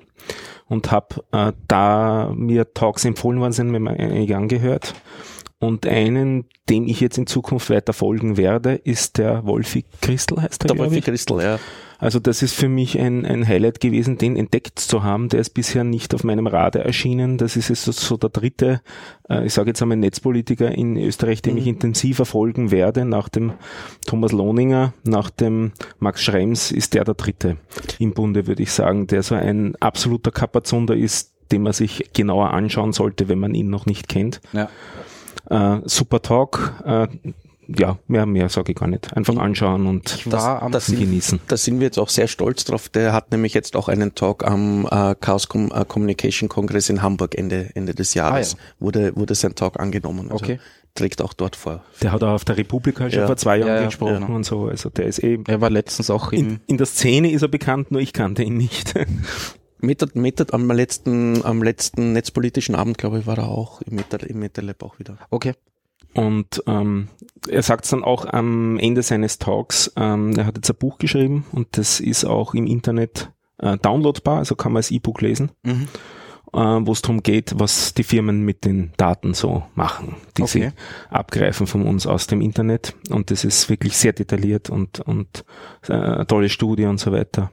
und 0.66 0.90
habe 0.90 1.22
äh, 1.30 1.52
da 1.68 2.32
mir 2.34 2.74
Talks 2.74 3.04
empfohlen 3.04 3.38
worden 3.38 3.52
sind, 3.52 3.70
mir 3.70 3.88
einige 3.88 4.36
angehört. 4.36 4.94
Und 5.60 5.86
einen, 5.86 6.46
dem 6.68 6.88
ich 6.88 7.00
jetzt 7.00 7.18
in 7.18 7.28
Zukunft 7.28 7.70
weiter 7.70 7.92
folgen 7.92 8.36
werde, 8.36 8.74
ist 8.74 9.18
der 9.18 9.46
Wolfi 9.46 9.84
Christel, 10.00 10.42
heißt 10.42 10.62
tu. 10.62 10.68
er, 10.68 10.74
Der 10.74 10.84
Wolfi. 10.84 11.02
Christel, 11.02 11.40
ja. 11.40 11.58
Also 12.00 12.18
das 12.18 12.42
ist 12.42 12.54
für 12.54 12.68
mich 12.68 12.98
ein, 12.98 13.26
ein 13.26 13.46
Highlight 13.46 13.80
gewesen, 13.80 14.16
den 14.16 14.36
entdeckt 14.36 14.78
zu 14.78 15.02
haben. 15.02 15.28
Der 15.28 15.40
ist 15.40 15.50
bisher 15.50 15.84
nicht 15.84 16.14
auf 16.14 16.24
meinem 16.24 16.46
Radar 16.46 16.82
erschienen. 16.82 17.36
Das 17.36 17.56
ist 17.56 17.68
jetzt 17.68 17.84
so, 17.84 17.92
so 17.92 18.16
der 18.16 18.30
dritte, 18.30 18.80
äh, 19.28 19.44
ich 19.44 19.52
sage 19.52 19.70
jetzt 19.70 19.82
einmal 19.82 19.98
Netzpolitiker 19.98 20.70
in 20.72 20.96
Österreich, 20.96 21.42
den 21.42 21.58
ich 21.58 21.66
intensiv 21.66 22.16
verfolgen 22.16 22.70
werde. 22.70 23.04
Nach 23.04 23.28
dem 23.28 23.52
Thomas 24.06 24.32
Lohninger, 24.32 24.94
nach 25.04 25.28
dem 25.28 25.72
Max 25.98 26.22
Schrems 26.22 26.72
ist 26.72 26.94
der 26.94 27.04
der 27.04 27.14
dritte 27.14 27.58
im 27.98 28.12
Bunde, 28.12 28.46
würde 28.46 28.62
ich 28.62 28.72
sagen, 28.72 29.06
der 29.06 29.22
so 29.22 29.34
ein 29.34 29.76
absoluter 29.76 30.30
Kapazunder 30.30 30.96
ist, 30.96 31.34
den 31.52 31.62
man 31.62 31.74
sich 31.74 32.10
genauer 32.14 32.52
anschauen 32.52 32.92
sollte, 32.92 33.28
wenn 33.28 33.38
man 33.38 33.54
ihn 33.54 33.68
noch 33.68 33.84
nicht 33.84 34.08
kennt. 34.08 34.40
Ja. 34.52 34.70
Äh, 35.50 35.82
super 35.84 36.22
Talk. 36.22 36.74
Äh, 36.84 37.08
ja, 37.78 37.98
mehr, 38.08 38.26
mehr 38.26 38.48
sage 38.48 38.72
ich 38.72 38.78
gar 38.78 38.86
nicht. 38.88 39.14
Einfach 39.16 39.36
anschauen 39.36 39.86
und 39.86 40.30
war 40.30 40.62
am 40.62 40.72
das 40.72 40.86
sind- 40.86 41.00
genießen. 41.00 41.40
Da 41.48 41.56
sind 41.56 41.78
wir 41.80 41.86
jetzt 41.86 41.98
auch 41.98 42.08
sehr 42.08 42.28
stolz 42.28 42.64
drauf. 42.64 42.88
Der 42.88 43.12
hat 43.12 43.30
nämlich 43.32 43.54
jetzt 43.54 43.76
auch 43.76 43.88
einen 43.88 44.14
Talk 44.14 44.44
am 44.46 44.86
äh, 44.90 45.14
Chaos 45.20 45.48
Com 45.48 45.70
äh, 45.74 45.84
Communication 45.84 46.48
Kongress 46.48 46.88
in 46.90 47.02
Hamburg 47.02 47.34
Ende, 47.36 47.70
Ende 47.74 47.94
des 47.94 48.14
Jahres. 48.14 48.56
Wurde, 48.78 49.14
wurde 49.16 49.34
sein 49.34 49.54
Talk 49.54 49.78
angenommen. 49.80 50.30
Also 50.30 50.44
Okay. 50.44 50.58
Trägt 50.96 51.22
auch 51.22 51.32
dort 51.32 51.54
vor. 51.54 51.84
Der 52.02 52.10
hat 52.10 52.22
auch 52.24 52.32
auf 52.34 52.44
der 52.44 52.56
Republika 52.56 53.08
schon 53.08 53.20
Ja. 53.20 53.26
vor 53.26 53.36
zwei 53.36 53.58
Jahren 53.58 53.68
Ja, 53.68 53.76
ja, 53.80 53.84
gesprochen 53.86 54.26
ja. 54.28 54.34
und 54.34 54.44
so. 54.44 54.64
Also 54.66 54.90
der 54.90 55.06
ist 55.06 55.20
eben. 55.20 55.44
Er 55.46 55.60
war 55.60 55.70
letztens 55.70 56.10
auch 56.10 56.32
In, 56.32 56.58
in 56.66 56.78
der 56.78 56.86
Szene 56.86 57.30
ist 57.30 57.42
er 57.42 57.48
bekannt, 57.48 57.92
nur 57.92 58.00
ich 58.00 58.12
kannte 58.12 58.42
ihn 58.42 58.56
nicht. 58.56 58.94
Meta, 59.82 60.06
Meta, 60.14 60.44
am 60.50 60.68
letzten, 60.70 61.44
am 61.44 61.62
letzten 61.62 62.12
netzpolitischen 62.12 62.74
Abend, 62.74 62.98
glaube 62.98 63.20
ich, 63.20 63.26
war 63.26 63.38
er 63.38 63.48
auch 63.48 63.80
im 63.82 63.94
Meta, 63.94 64.16
im 64.18 64.40
MetaLab 64.40 64.82
auch 64.82 64.98
wieder. 64.98 65.16
okay. 65.30 65.52
Und 66.14 66.62
ähm, 66.66 67.08
er 67.48 67.62
sagt 67.62 67.84
es 67.84 67.90
dann 67.90 68.02
auch 68.04 68.26
am 68.26 68.78
Ende 68.78 69.02
seines 69.02 69.38
Talks, 69.38 69.92
ähm, 69.96 70.34
er 70.36 70.46
hat 70.46 70.56
jetzt 70.56 70.70
ein 70.70 70.76
Buch 70.76 70.98
geschrieben 70.98 71.46
und 71.52 71.78
das 71.78 72.00
ist 72.00 72.24
auch 72.24 72.54
im 72.54 72.66
Internet 72.66 73.30
äh, 73.58 73.76
downloadbar, 73.78 74.38
also 74.38 74.56
kann 74.56 74.72
man 74.72 74.78
als 74.78 74.90
E-Book 74.90 75.20
lesen, 75.20 75.52
Mhm. 75.62 75.86
äh, 76.52 76.58
wo 76.58 76.90
es 76.92 77.02
darum 77.02 77.22
geht, 77.22 77.52
was 77.60 77.94
die 77.94 78.02
Firmen 78.02 78.42
mit 78.44 78.64
den 78.64 78.92
Daten 78.96 79.34
so 79.34 79.62
machen, 79.76 80.16
die 80.36 80.42
Okay. 80.42 80.72
sie 80.72 81.14
abgreifen 81.14 81.66
von 81.68 81.82
uns 81.86 82.06
aus 82.08 82.26
dem 82.26 82.40
Internet. 82.40 82.94
Und 83.10 83.30
das 83.30 83.44
ist 83.44 83.68
wirklich 83.70 83.96
sehr 83.96 84.12
detailliert 84.12 84.68
und, 84.68 84.98
und 85.00 85.44
äh, 85.88 85.92
eine 85.92 86.26
tolle 86.26 86.48
Studie 86.48 86.86
und 86.86 86.98
so 86.98 87.12
weiter. 87.12 87.52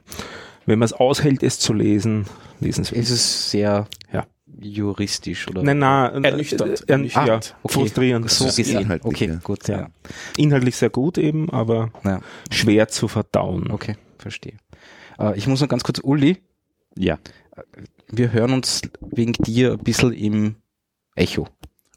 Wenn 0.66 0.80
man 0.80 0.86
es 0.86 0.92
aushält, 0.92 1.42
es 1.44 1.60
zu 1.60 1.72
lesen, 1.72 2.26
lesen 2.60 2.84
Sie 2.84 2.96
Ist 2.96 3.10
es 3.10 3.50
sehr 3.52 3.86
Ja. 4.12 4.26
Juristisch 4.60 5.48
oder? 5.48 5.62
Nein, 5.62 5.78
nein, 5.78 6.24
Ernüchternd. 6.24 6.80
Äh, 6.88 6.92
ern- 6.92 7.10
Ah, 7.14 7.26
ja, 7.26 7.36
okay. 7.36 7.52
frustrierend. 7.66 8.30
so 8.30 8.44
gesehen. 8.46 8.80
inhaltlich, 8.82 9.04
Okay, 9.14 9.28
ja. 9.28 9.34
gut. 9.42 9.68
Ja. 9.68 9.88
Inhaltlich 10.36 10.76
sehr 10.76 10.90
gut 10.90 11.18
eben, 11.18 11.50
aber 11.50 11.90
Ja. 12.04 12.20
schwer 12.50 12.88
zu 12.88 13.08
verdauen. 13.08 13.70
Okay, 13.70 13.96
verstehe. 14.18 14.56
Äh, 15.18 15.36
ich 15.38 15.46
muss 15.46 15.60
noch 15.60 15.68
ganz 15.68 15.82
kurz, 15.84 16.00
Uli, 16.02 16.38
Ja. 16.96 17.18
wir 18.10 18.32
hören 18.32 18.52
uns 18.52 18.82
wegen 19.00 19.32
dir 19.32 19.72
ein 19.72 19.78
bisschen 19.78 20.12
im 20.12 20.56
Echo. 21.14 21.46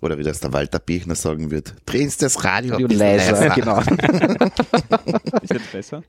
Oder 0.01 0.18
wie 0.18 0.24
das 0.24 0.39
der 0.39 0.51
Walter 0.51 0.80
Birchner 0.80 1.13
sagen 1.13 1.51
wird, 1.51 1.75
drehen 1.86 2.10
Sie 2.10 2.18
das 2.20 2.44
Radio 2.44 2.75
ein 2.75 2.82
Du 2.82 2.88
bisschen 2.88 3.00
leiser, 3.06 3.50
genau. 3.51 3.80
Ist 5.41 5.53
jetzt 5.53 5.72
besser? 5.72 6.03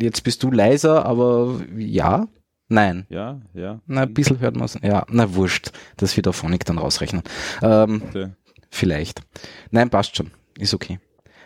Jetzt 0.00 0.24
bist 0.24 0.42
du 0.42 0.50
leiser, 0.50 1.06
aber 1.06 1.60
ja. 1.76 2.26
Nein. 2.68 3.06
Ja, 3.08 3.40
ja. 3.54 3.80
Na, 3.86 4.02
ein 4.02 4.12
bisschen 4.14 4.38
hört 4.40 4.54
man 4.54 4.66
es. 4.66 4.78
Ja, 4.82 5.04
na 5.08 5.34
wurscht. 5.34 5.72
Das 5.96 6.14
wird 6.16 6.28
auf 6.28 6.36
Phonic 6.36 6.64
dann 6.66 6.78
rausrechnen. 6.78 7.22
Ähm, 7.62 8.00
Bitte. 8.00 8.36
vielleicht. 8.70 9.22
Nein, 9.70 9.88
passt 9.90 10.16
schon. 10.16 10.30
Ist 10.58 10.74
okay. 10.74 11.00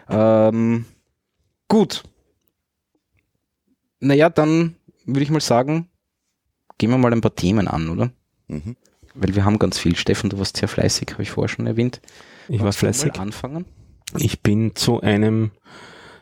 Ähm, 0.08 0.84
gut. 1.68 2.02
Naja, 4.00 4.28
dann 4.30 4.74
würde 5.06 5.22
ich 5.22 5.30
mal 5.30 5.40
sagen, 5.40 5.88
gehen 6.78 6.90
wir 6.90 6.98
mal 6.98 7.12
ein 7.12 7.20
paar 7.20 7.36
Themen 7.36 7.68
an, 7.68 7.88
oder? 7.88 8.10
Mhm. 8.48 8.76
Weil 9.14 9.36
wir 9.36 9.44
haben 9.44 9.60
ganz 9.60 9.78
viel. 9.78 9.94
Steffen, 9.94 10.30
du 10.30 10.38
warst 10.38 10.56
sehr 10.56 10.66
fleißig, 10.68 11.10
habe 11.12 11.22
ich 11.22 11.30
vorher 11.30 11.48
schon 11.48 11.66
erwähnt. 11.68 12.00
Ich 12.48 12.58
war 12.58 12.64
Magst 12.66 12.80
fleißig. 12.80 13.14
anfangen? 13.20 13.64
Ich 14.18 14.42
bin 14.42 14.74
zu 14.74 15.00
einem 15.00 15.52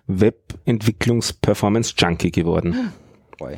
Webentwicklungs-Performance-Junkie 0.06 2.30
geworden. 2.32 2.92
Boy. 3.40 3.56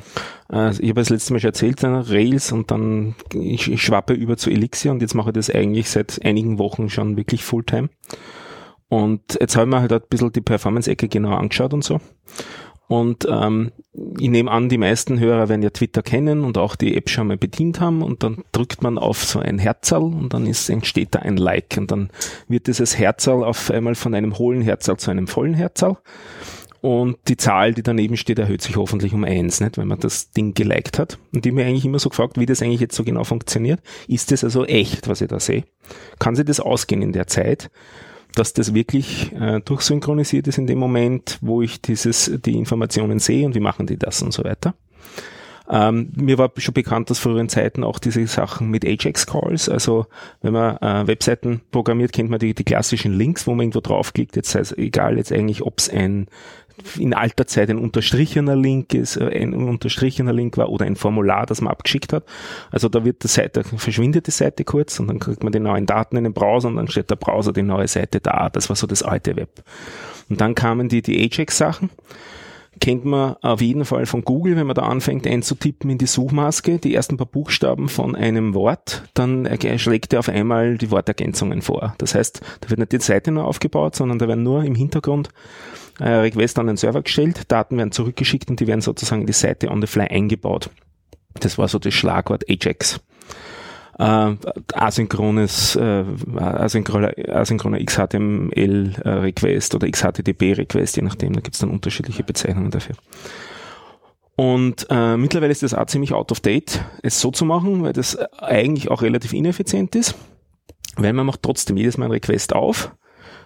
Also 0.49 0.83
ich 0.83 0.89
habe 0.89 1.01
das 1.01 1.11
letzte 1.11 1.33
Mal 1.33 1.41
schon 1.41 1.49
erzählt, 1.49 1.83
äh, 1.83 1.89
Rails 1.89 2.53
und 2.53 2.71
dann 2.71 3.15
ich 3.35 3.83
schwappe 3.83 4.15
über 4.15 4.37
zu 4.37 4.49
Elixir 4.49 4.93
und 4.93 5.03
jetzt 5.03 5.15
mache 5.15 5.31
ich 5.31 5.35
das 5.35 5.51
eigentlich 5.51 5.91
seit 5.91 6.25
einigen 6.25 6.59
Wochen 6.59 6.89
schon 6.89 7.17
wirklich 7.17 7.45
Fulltime. 7.45 7.91
Und 8.89 9.39
jetzt 9.41 9.57
habe 9.57 9.67
ich 9.67 9.75
mir 9.75 9.81
halt 9.81 9.93
ein 9.93 10.01
bisschen 10.09 10.33
die 10.33 10.41
Performance-Ecke 10.41 11.09
genau 11.09 11.35
angeschaut 11.35 11.75
und 11.75 11.83
so. 11.83 11.99
Und 12.87 13.27
ähm, 13.31 13.73
ich 14.19 14.29
nehme 14.29 14.51
an, 14.51 14.69
die 14.69 14.77
meisten 14.77 15.19
Hörer 15.19 15.49
werden 15.49 15.63
ja 15.63 15.71
Twitter 15.71 16.03
kennen 16.03 16.45
und 16.45 16.59
auch 16.59 16.77
die 16.77 16.95
App 16.95 17.09
schon 17.09 17.27
mal 17.27 17.39
bedient 17.39 17.81
haben 17.81 18.03
und 18.03 18.23
dann 18.23 18.45
drückt 18.53 18.83
man 18.83 18.99
auf 18.99 19.25
so 19.25 19.39
ein 19.39 19.59
Herzerl 19.59 20.03
und 20.03 20.35
dann 20.35 20.47
ist, 20.47 20.69
entsteht 20.69 21.15
da 21.15 21.21
ein 21.21 21.39
Like 21.39 21.77
und 21.79 21.91
dann 21.91 22.11
wird 22.49 22.67
dieses 22.67 22.99
Herzerl 22.99 23.45
auf 23.45 23.71
einmal 23.71 23.95
von 23.95 24.15
einem 24.15 24.37
hohlen 24.39 24.61
Herzerl 24.61 24.99
zu 24.99 25.11
einem 25.11 25.27
vollen 25.27 25.55
Herzerl 25.55 25.97
und 26.83 27.17
die 27.29 27.37
Zahl, 27.37 27.75
die 27.75 27.85
daneben 27.85 28.17
steht, 28.17 28.41
erhöht 28.41 28.61
sich 28.61 28.77
hoffentlich 28.77 29.15
um 29.15 29.23
eins, 29.23 29.61
nicht, 29.61 29.79
wenn 29.79 29.87
man 29.87 30.01
das 30.01 30.33
Ding 30.33 30.53
geliked 30.53 30.99
hat. 30.99 31.17
Und 31.33 31.47
ich 31.47 31.53
habe 31.53 31.63
mir 31.63 31.67
eigentlich 31.67 31.85
immer 31.85 32.01
so 32.01 32.09
gefragt, 32.09 32.39
wie 32.39 32.45
das 32.45 32.61
eigentlich 32.61 32.81
jetzt 32.81 32.97
so 32.97 33.05
genau 33.05 33.23
funktioniert. 33.23 33.81
Ist 34.09 34.33
das 34.33 34.43
also 34.43 34.65
echt, 34.67 35.07
was 35.07 35.21
ich 35.21 35.29
da 35.29 35.39
sehe? 35.39 35.63
Kann 36.19 36.35
sich 36.35 36.45
das 36.45 36.59
ausgehen 36.61 37.01
in 37.01 37.13
der 37.13 37.27
Zeit? 37.27 37.71
dass 38.35 38.55
das 38.55 38.73
wirklich 38.73 39.31
äh, 39.33 39.61
durchsynchronisiert 39.61 40.49
ist 40.49 40.57
in 40.57 40.67
dem 40.67 40.79
Moment, 40.79 41.37
wo 41.43 41.61
ich 41.61 41.83
dieses, 41.83 42.33
die 42.47 42.57
Informationen 42.57 43.19
sehe 43.19 43.45
und 43.45 43.55
wie 43.55 43.61
machen 43.61 43.87
die 43.87 43.99
das 43.99 44.23
und 44.23 44.33
so 44.33 44.43
weiter. 44.43 44.75
Ähm, 45.73 46.13
mir 46.15 46.37
war 46.37 46.53
schon 46.59 46.75
bekannt 46.75 47.11
aus 47.11 47.19
früheren 47.19 47.49
Zeiten 47.49 47.83
auch 47.83 47.99
diese 47.99 48.27
Sachen 48.27 48.69
mit 48.69 48.85
Ajax-Calls. 48.85 49.71
Also 49.71 50.05
wenn 50.43 50.53
man 50.53 50.77
äh, 50.77 51.07
Webseiten 51.07 51.63
programmiert, 51.71 52.13
kennt 52.13 52.29
man 52.29 52.39
die, 52.39 52.53
die 52.53 52.63
klassischen 52.63 53.15
Links, 53.15 53.47
wo 53.47 53.53
man 53.53 53.65
irgendwo 53.65 53.81
draufklickt. 53.81 54.37
Jetzt 54.37 54.51
sei 54.51 54.61
es 54.61 54.77
egal 54.77 55.17
jetzt 55.17 55.33
eigentlich, 55.33 55.63
ob 55.63 55.79
es 55.79 55.89
ein 55.89 56.27
in 56.99 57.15
alter 57.15 57.47
Zeit 57.47 57.71
ein 57.71 57.79
unterstrichener 57.79 58.57
Link 58.57 58.93
ist, 58.93 59.17
äh, 59.17 59.31
ein 59.31 59.55
unterstrichener 59.55 60.33
Link 60.35 60.59
war 60.59 60.69
oder 60.69 60.85
ein 60.85 60.97
Formular, 60.97 61.47
das 61.47 61.63
man 61.63 61.73
abgeschickt 61.73 62.13
hat. 62.13 62.25
Also 62.71 62.91
da 62.91 63.03
wird 63.05 63.23
die 63.23 63.29
Seite, 63.29 63.65
verschwindet 63.65 64.27
die 64.27 64.31
Seite 64.31 64.65
kurz 64.65 65.01
und 65.01 65.07
dann 65.07 65.21
kriegt 65.21 65.43
man 65.43 65.53
die 65.53 65.61
neuen 65.61 65.87
Daten 65.87 66.17
in 66.17 66.25
den 66.25 66.35
Browser 66.35 66.69
und 66.69 66.77
dann 66.77 66.89
steht 66.89 67.11
der 67.11 67.17
Browser 67.17 67.53
die 67.55 67.63
neue 67.63 67.89
Seite 67.89 68.21
da. 68.21 68.51
Das 68.51 68.69
war 68.69 68.77
so 68.77 68.87
das 68.87 69.03
alte 69.03 69.37
Web. 69.37 69.63
Und 70.29 70.41
dann 70.41 70.55
kamen 70.55 70.91
die, 70.91 71.01
die 71.01 71.19
Ajax-Sachen 71.19 71.91
kennt 72.83 73.05
man 73.05 73.37
auf 73.43 73.61
jeden 73.61 73.85
Fall 73.85 74.07
von 74.07 74.25
Google, 74.25 74.57
wenn 74.57 74.67
man 74.67 74.75
da 74.75 74.83
anfängt 74.83 75.25
einzutippen 75.25 75.89
in 75.89 75.99
die 75.99 76.07
Suchmaske, 76.07 76.81
die 76.81 76.93
ersten 76.93 77.17
paar 77.17 77.29
Buchstaben 77.29 77.89
von 77.89 78.17
einem 78.17 78.55
Wort, 78.55 79.05
dann 79.15 79.49
schlägt 79.77 80.13
er 80.13 80.19
auf 80.19 80.29
einmal 80.29 80.79
die 80.79 80.91
Wortergänzungen 80.91 81.63
vor. 81.63 81.95
Das 81.99 82.17
heißt, 82.17 82.41
da 82.61 82.71
wird 82.71 82.81
nicht 82.81 82.91
die 82.91 82.99
Seite 82.99 83.31
nur 83.31 83.45
aufgebaut, 83.45 83.95
sondern 83.95 84.19
da 84.19 84.27
werden 84.27 84.43
nur 84.43 84.65
im 84.65 84.75
Hintergrund 84.75 85.29
äh, 86.01 86.09
Request 86.09 86.59
an 86.59 86.67
den 86.67 86.77
Server 86.77 87.03
gestellt, 87.03 87.43
Daten 87.53 87.79
werden 87.79 87.93
zurückgeschickt 87.93 88.51
und 88.51 88.59
die 88.59 88.67
werden 88.67 88.81
sozusagen 88.81 89.21
in 89.21 89.27
die 89.29 89.33
Seite 89.33 89.69
on 89.69 89.81
the 89.81 89.87
fly 89.87 90.09
eingebaut. 90.09 90.69
Das 91.39 91.59
war 91.59 91.69
so 91.69 91.79
das 91.79 91.95
Schlagwort 91.95 92.51
Ajax. 92.51 93.01
Äh, 93.99 94.37
asynchrones, 94.73 95.77
äh, 95.77 96.05
asynchroner, 96.37 97.13
asynchroner 97.29 97.79
XHTML-Request 97.85 99.75
oder 99.75 99.91
XHTTP-Request, 99.91 100.97
je 100.97 101.03
nachdem, 101.03 101.35
da 101.35 101.41
gibt 101.41 101.55
es 101.55 101.61
dann 101.61 101.71
unterschiedliche 101.71 102.23
Bezeichnungen 102.23 102.71
dafür. 102.71 102.97
Und 104.35 104.87
äh, 104.89 105.17
mittlerweile 105.17 105.53
ist 105.53 105.63
das 105.63 105.75
auch 105.75 105.87
ziemlich 105.87 106.15
out 106.15 106.33
of 106.33 106.41
date, 106.41 106.83
es 107.03 107.21
so 107.21 107.31
zu 107.31 107.45
machen, 107.45 107.83
weil 107.83 107.93
das 107.93 108.17
eigentlich 108.39 108.91
auch 108.91 109.03
relativ 109.03 109.35
ineffizient 109.35 109.95
ist, 109.95 110.15
weil 110.97 111.13
man 111.13 111.27
macht 111.27 111.43
trotzdem 111.43 111.77
jedes 111.77 111.99
Mal 111.99 112.07
einen 112.07 112.13
Request 112.13 112.55
auf 112.55 112.93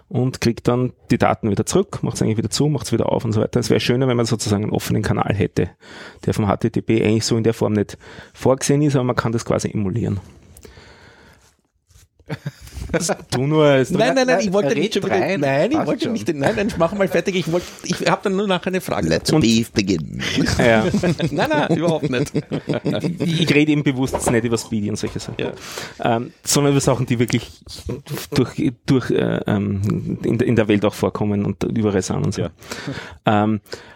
und 0.09 0.41
kriegt 0.41 0.69
dann 0.69 0.93
die 1.11 1.19
Daten 1.19 1.51
wieder 1.51 1.67
zurück, 1.67 2.03
macht 2.03 2.17
es 2.17 2.23
eigentlich 2.23 2.39
wieder 2.39 2.51
zu, 2.51 2.69
macht 2.69 2.87
es 2.87 2.93
wieder 2.93 3.11
auf 3.11 3.25
und 3.25 3.33
so 3.33 3.41
weiter. 3.41 3.59
Es 3.59 3.71
wäre 3.71 3.81
schöner, 3.81 4.07
wenn 4.09 4.17
man 4.17 4.27
sozusagen 4.27 4.65
einen 4.65 4.73
offenen 4.73 5.03
Kanal 5.03 5.35
hätte, 5.35 5.71
der 6.25 6.35
vom 6.35 6.47
HTTP 6.47 7.03
eigentlich 7.03 7.25
so 7.25 7.37
in 7.37 7.45
der 7.45 7.55
Form 7.55 7.73
nicht 7.73 7.99
vorgesehen 8.33 8.83
ist, 8.83 8.95
aber 8.95 9.05
man 9.05 9.17
kann 9.17 9.33
das 9.33 9.45
quasi 9.45 9.71
emulieren. 9.71 10.21
du 13.31 13.47
nur 13.47 13.65
als 13.65 13.91
Nein, 13.91 14.15
nein, 14.15 14.27
nein, 14.27 14.41
ich 14.41 14.53
wollte 14.53 14.75
nicht 14.75 14.95
schon 14.95 15.03
wieder, 15.05 15.15
rein. 15.21 15.41
nein, 15.41 15.71
ich 15.71 15.77
Passt 15.77 15.87
wollte 15.89 16.05
schon. 16.05 16.13
nicht, 16.13 16.29
nein, 16.35 16.53
nein, 16.57 16.73
mach 16.79 16.93
mal 16.95 17.09
fertig, 17.09 17.35
ich 17.37 17.51
wollte, 17.51 17.67
ich 17.85 18.07
habe 18.09 18.21
dann 18.25 18.37
nur 18.37 18.47
nachher 18.47 18.69
eine 18.69 18.81
Frage. 18.81 19.09
Let's 19.09 19.33
Und- 19.33 19.41
beef 19.43 19.71
begin. 19.73 20.23
ja. 20.59 20.85
Nein, 21.31 21.51
nein, 21.51 21.77
überhaupt 21.77 22.11
nicht. 22.11 22.33
ich 23.21 23.55
rede 23.55 23.73
eben 23.73 23.83
bewusst 23.83 24.31
nicht 24.31 24.45
über 24.45 24.59
Speedy 24.59 24.89
und 24.91 24.97
solche 24.97 25.19
Sachen, 25.19 25.37
ähm, 26.03 26.33
sondern 26.43 26.73
über 26.73 26.81
Sachen, 26.81 27.07
die 27.07 27.19
wirklich 27.19 27.51
durch, 28.35 28.73
durch 28.87 29.11
äh, 29.11 29.41
ähm, 29.47 30.19
in, 30.25 30.39
der- 30.39 30.47
in 30.49 30.57
der 30.57 30.69
Welt 30.69 30.85
auch 30.85 30.95
vorkommen 30.95 31.45
und 31.45 31.63
überall 31.65 32.03
sind 32.03 32.25
und 32.25 32.35
so. 32.35 32.43
Ja. 32.43 32.51
Ähm, 33.27 33.61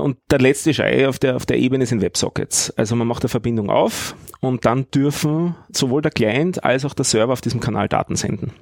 und 0.00 0.18
der 0.30 0.38
letzte 0.38 0.72
Schrei 0.74 1.08
auf 1.08 1.18
der, 1.18 1.36
auf 1.36 1.46
der 1.46 1.58
Ebene 1.58 1.86
sind 1.86 2.00
Websockets. 2.00 2.70
Also 2.76 2.96
man 2.96 3.06
macht 3.06 3.22
eine 3.22 3.28
Verbindung 3.28 3.70
auf 3.70 4.14
und 4.40 4.64
dann 4.64 4.90
dürfen 4.90 5.56
sowohl 5.70 6.02
der 6.02 6.10
Client 6.10 6.64
als 6.64 6.84
auch 6.84 6.94
der 6.94 7.04
Server 7.04 7.32
auf 7.32 7.40
diesem 7.40 7.60
Kanal 7.60 7.88
Daten 7.88 8.16
senden. 8.16 8.52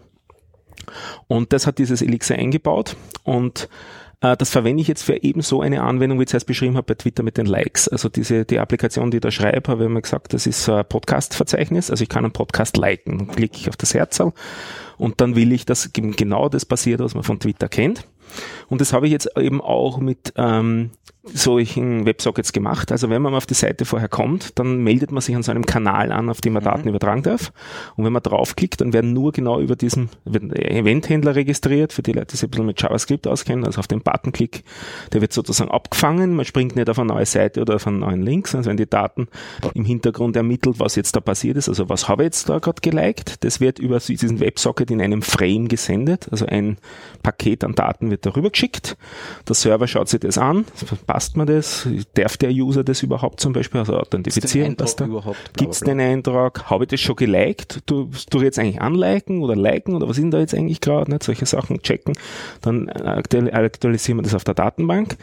Und 1.26 1.52
das 1.52 1.66
hat 1.66 1.78
dieses 1.78 2.02
Elixir 2.02 2.36
eingebaut 2.36 2.96
und 3.22 3.68
äh, 4.20 4.36
das 4.36 4.50
verwende 4.50 4.80
ich 4.80 4.88
jetzt 4.88 5.02
für 5.02 5.22
ebenso 5.22 5.60
eine 5.60 5.82
Anwendung, 5.82 6.18
wie 6.18 6.24
ich 6.24 6.30
es 6.30 6.34
erst 6.34 6.46
beschrieben 6.46 6.76
habe 6.76 6.86
bei 6.86 6.94
Twitter 6.94 7.22
mit 7.22 7.36
den 7.36 7.46
Likes. 7.46 7.88
Also 7.88 8.08
diese, 8.08 8.44
die 8.44 8.58
Applikation, 8.58 9.10
die 9.10 9.18
ich 9.18 9.22
da 9.22 9.30
schreibe, 9.30 9.70
habe 9.70 9.84
ich 9.84 9.90
mir 9.90 10.02
gesagt, 10.02 10.32
das 10.32 10.46
ist 10.46 10.68
ein 10.68 10.84
Podcast-Verzeichnis. 10.86 11.90
Also 11.90 12.02
ich 12.02 12.08
kann 12.08 12.24
einen 12.24 12.32
Podcast 12.32 12.76
liken. 12.76 13.18
Dann 13.18 13.28
klicke 13.28 13.56
ich 13.58 13.68
auf 13.68 13.76
das 13.76 13.94
Herzl 13.94 14.32
und 14.96 15.20
dann 15.20 15.36
will 15.36 15.52
ich, 15.52 15.66
dass 15.66 15.90
genau 15.92 16.48
das 16.48 16.64
passiert, 16.64 17.00
was 17.00 17.14
man 17.14 17.24
von 17.24 17.38
Twitter 17.38 17.68
kennt. 17.68 18.06
Und 18.68 18.80
das 18.80 18.92
habe 18.92 19.06
ich 19.06 19.12
jetzt 19.12 19.30
eben 19.36 19.60
auch 19.60 19.98
mit 19.98 20.32
ähm, 20.36 20.90
solchen 21.32 22.04
Websockets 22.04 22.52
gemacht. 22.52 22.92
Also 22.92 23.08
wenn 23.08 23.22
man 23.22 23.34
auf 23.34 23.46
die 23.46 23.54
Seite 23.54 23.84
vorher 23.84 24.08
kommt, 24.08 24.58
dann 24.58 24.78
meldet 24.78 25.10
man 25.10 25.22
sich 25.22 25.34
an 25.34 25.42
so 25.42 25.50
einem 25.50 25.64
Kanal 25.64 26.12
an, 26.12 26.28
auf 26.28 26.40
dem 26.40 26.52
man 26.52 26.62
Daten 26.62 26.88
übertragen 26.88 27.22
darf. 27.22 27.52
Und 27.96 28.04
wenn 28.04 28.12
man 28.12 28.22
draufklickt, 28.22 28.80
dann 28.80 28.92
werden 28.92 29.12
nur 29.12 29.32
genau 29.32 29.60
über 29.60 29.74
diesen 29.74 30.10
Eventhändler 30.26 31.34
registriert, 31.34 31.92
für 31.92 32.02
die 32.02 32.12
Leute, 32.12 32.26
die 32.32 32.36
sich 32.36 32.48
ein 32.48 32.50
bisschen 32.50 32.66
mit 32.66 32.80
JavaScript 32.80 33.26
auskennen, 33.26 33.64
also 33.64 33.78
auf 33.78 33.86
den 33.86 34.02
Buttonklick, 34.02 34.64
der 35.12 35.22
wird 35.22 35.32
sozusagen 35.32 35.70
abgefangen. 35.70 36.36
Man 36.36 36.44
springt 36.44 36.76
nicht 36.76 36.90
auf 36.90 36.98
eine 36.98 37.08
neue 37.08 37.26
Seite 37.26 37.62
oder 37.62 37.76
auf 37.76 37.86
einen 37.86 38.00
neuen 38.00 38.22
Link, 38.22 38.48
sondern 38.48 38.62
es 38.62 38.66
werden 38.66 38.76
die 38.76 38.90
Daten 38.90 39.28
im 39.74 39.84
Hintergrund 39.84 40.36
ermittelt, 40.36 40.78
was 40.78 40.94
jetzt 40.94 41.16
da 41.16 41.20
passiert 41.20 41.56
ist. 41.56 41.68
Also 41.68 41.88
was 41.88 42.08
habe 42.08 42.24
ich 42.24 42.26
jetzt 42.26 42.48
da 42.48 42.58
gerade 42.58 42.80
geliked? 42.82 43.44
Das 43.44 43.60
wird 43.60 43.78
über 43.78 43.98
diesen 43.98 44.40
Websocket 44.40 44.90
in 44.90 45.00
einem 45.00 45.22
Frame 45.22 45.68
gesendet. 45.68 46.28
Also 46.30 46.44
ein 46.46 46.76
Paket 47.22 47.64
an 47.64 47.74
Daten 47.74 48.10
wird 48.10 48.26
darüber 48.26 48.50
geschickt. 48.50 48.96
Der 49.48 49.54
Server 49.54 49.86
schaut 49.86 50.08
sich 50.08 50.20
das 50.20 50.36
an. 50.36 50.66
Passt 51.14 51.36
mir 51.36 51.46
das? 51.46 51.86
Darf 52.14 52.36
der 52.38 52.50
User 52.50 52.82
das 52.82 53.04
überhaupt 53.04 53.38
zum 53.38 53.52
Beispiel? 53.52 53.78
Also 53.78 53.96
authentifizieren, 53.96 54.76
dass 54.76 54.96
da 54.96 55.04
überhaupt? 55.06 55.56
Gibt 55.56 55.72
es 55.72 55.78
den 55.78 56.00
Eintrag? 56.00 56.68
Habe 56.70 56.82
ich 56.82 56.88
das 56.90 57.00
schon 57.02 57.14
geliked? 57.14 57.82
Du, 57.86 58.10
du 58.30 58.42
jetzt 58.42 58.58
eigentlich 58.58 58.82
anliken 58.82 59.40
oder 59.40 59.54
liken 59.54 59.94
oder 59.94 60.08
was 60.08 60.16
denn 60.16 60.32
da 60.32 60.40
jetzt 60.40 60.56
eigentlich 60.56 60.80
gerade? 60.80 61.12
Nicht 61.12 61.22
solche 61.22 61.46
Sachen 61.46 61.80
checken. 61.82 62.14
Dann 62.62 62.88
aktual- 62.88 63.54
aktualisieren 63.54 64.18
wir 64.18 64.22
das 64.24 64.34
auf 64.34 64.42
der 64.42 64.54
Datenbank. 64.54 65.16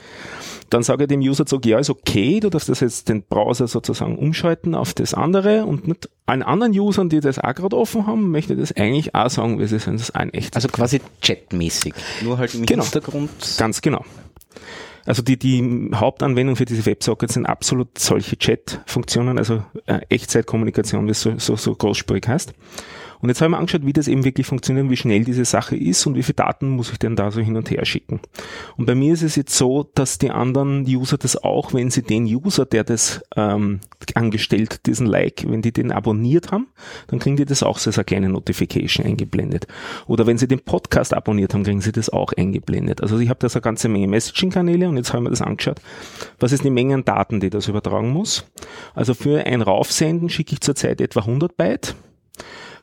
Dann 0.70 0.82
sage 0.82 1.04
ich 1.04 1.08
dem 1.10 1.20
User 1.20 1.46
zurück, 1.46 1.66
ja, 1.66 1.78
ist 1.78 1.90
okay, 1.90 2.40
du 2.40 2.50
darfst 2.50 2.70
das 2.70 2.80
jetzt 2.80 3.10
den 3.10 3.24
Browser 3.24 3.68
sozusagen 3.68 4.18
umschalten 4.18 4.76
auf 4.76 4.94
das 4.94 5.14
andere 5.14 5.66
und 5.66 5.90
mit 5.90 6.10
allen 6.26 6.42
anderen 6.42 6.72
Usern, 6.72 7.10
die 7.10 7.20
das 7.20 7.38
auch 7.38 7.54
gerade 7.54 7.76
offen 7.76 8.08
haben, 8.08 8.32
möchte 8.32 8.54
ich 8.54 8.60
das 8.62 8.72
eigentlich 8.78 9.14
auch 9.14 9.30
sagen, 9.30 9.60
wie 9.60 9.68
sie 9.68 9.80
sind, 9.80 10.00
das 10.00 10.12
ein 10.12 10.34
echtes. 10.34 10.54
Also 10.56 10.70
quasi 10.70 11.02
chatmäßig. 11.22 11.94
Nur 12.24 12.38
halt 12.38 12.56
im 12.56 12.66
Genau. 12.66 12.84
Hintergrund. 12.84 13.30
Ganz 13.58 13.82
genau. 13.82 14.06
Also 15.06 15.22
die, 15.22 15.38
die 15.38 15.92
Hauptanwendung 15.94 16.56
für 16.56 16.66
diese 16.66 16.86
Websockets 16.86 17.34
sind 17.34 17.46
absolut 17.46 17.98
solche 17.98 18.38
Chat-Funktionen, 18.38 19.38
also 19.38 19.64
äh, 19.88 20.00
Echtzeitkommunikation, 20.10 21.08
wie 21.08 21.12
es 21.12 21.22
so, 21.22 21.38
so, 21.38 21.56
so 21.56 21.76
großspurig 21.76 22.28
heißt. 22.28 22.54
Und 23.22 23.30
jetzt 23.30 23.42
habe 23.42 23.50
ich 23.50 23.52
mir 23.52 23.58
angeschaut, 23.58 23.86
wie 23.86 23.94
das 23.94 24.08
eben 24.08 24.24
wirklich 24.24 24.48
funktioniert, 24.48 24.90
wie 24.90 24.98
schnell 24.98 25.24
diese 25.24 25.46
Sache 25.46 25.76
ist 25.76 26.06
und 26.06 26.16
wie 26.16 26.24
viele 26.24 26.36
Daten 26.36 26.70
muss 26.70 26.92
ich 26.92 27.00
denn 27.00 27.16
da 27.16 27.32
so 27.32 27.40
hin 27.40 27.56
und 27.56 27.70
her 27.70 27.86
schicken. 27.86 28.20
Und 28.78 28.86
bei 28.86 28.96
mir 28.96 29.14
ist 29.14 29.22
es 29.22 29.36
jetzt 29.36 29.56
so, 29.56 29.90
dass 29.94 30.18
die 30.18 30.32
anderen 30.32 30.86
User 30.88 31.18
das 31.18 31.42
auch, 31.42 31.74
wenn 31.74 31.92
sie 31.92 32.02
den 32.02 32.26
User, 32.26 32.66
der 32.66 32.84
das 32.84 33.22
ähm, 33.36 33.80
angestellt, 34.16 34.86
diesen 34.86 35.06
Like, 35.06 35.46
wenn 35.48 35.62
die 35.62 35.72
den 35.72 35.92
abonniert 35.92 36.52
haben, 36.52 36.68
dann 37.08 37.20
kriegen 37.20 37.36
die 37.36 37.46
das 37.46 37.64
auch 37.64 37.78
so 37.78 37.90
als 37.90 37.98
eine 37.98 38.06
kleine 38.06 38.30
Notification 38.30 39.06
eingeblendet. 39.06 39.68
Oder 40.08 40.26
wenn 40.26 40.38
sie 40.38 40.48
den 40.48 40.60
Podcast 40.60 41.14
abonniert 41.14 41.54
haben, 41.54 41.64
kriegen 41.64 41.82
sie 41.82 41.92
das 41.92 42.10
auch 42.10 42.34
eingeblendet. 42.34 43.02
Also 43.02 43.20
ich 43.20 43.30
habe 43.30 43.40
da 43.40 43.50
so 43.50 43.60
eine 43.60 43.64
ganze 43.64 43.90
Menge 43.90 44.08
Messaging-Kanäle 44.08 44.90
und 44.90 44.98
jetzt 44.98 45.14
haben 45.14 45.24
wir 45.24 45.30
das 45.30 45.42
angeschaut. 45.42 45.80
Was 46.40 46.52
ist 46.52 46.64
die 46.64 46.70
Menge 46.70 46.96
an 46.96 47.06
Daten, 47.06 47.40
die 47.40 47.50
das 47.50 47.68
übertragen 47.68 48.10
muss? 48.10 48.46
Also 48.96 49.14
für 49.14 49.46
ein 49.46 49.62
Raufsenden 49.62 50.30
schicke 50.30 50.54
ich 50.54 50.62
zurzeit 50.62 51.02
etwa 51.02 51.22
100 51.22 51.56
Byte 51.56 51.96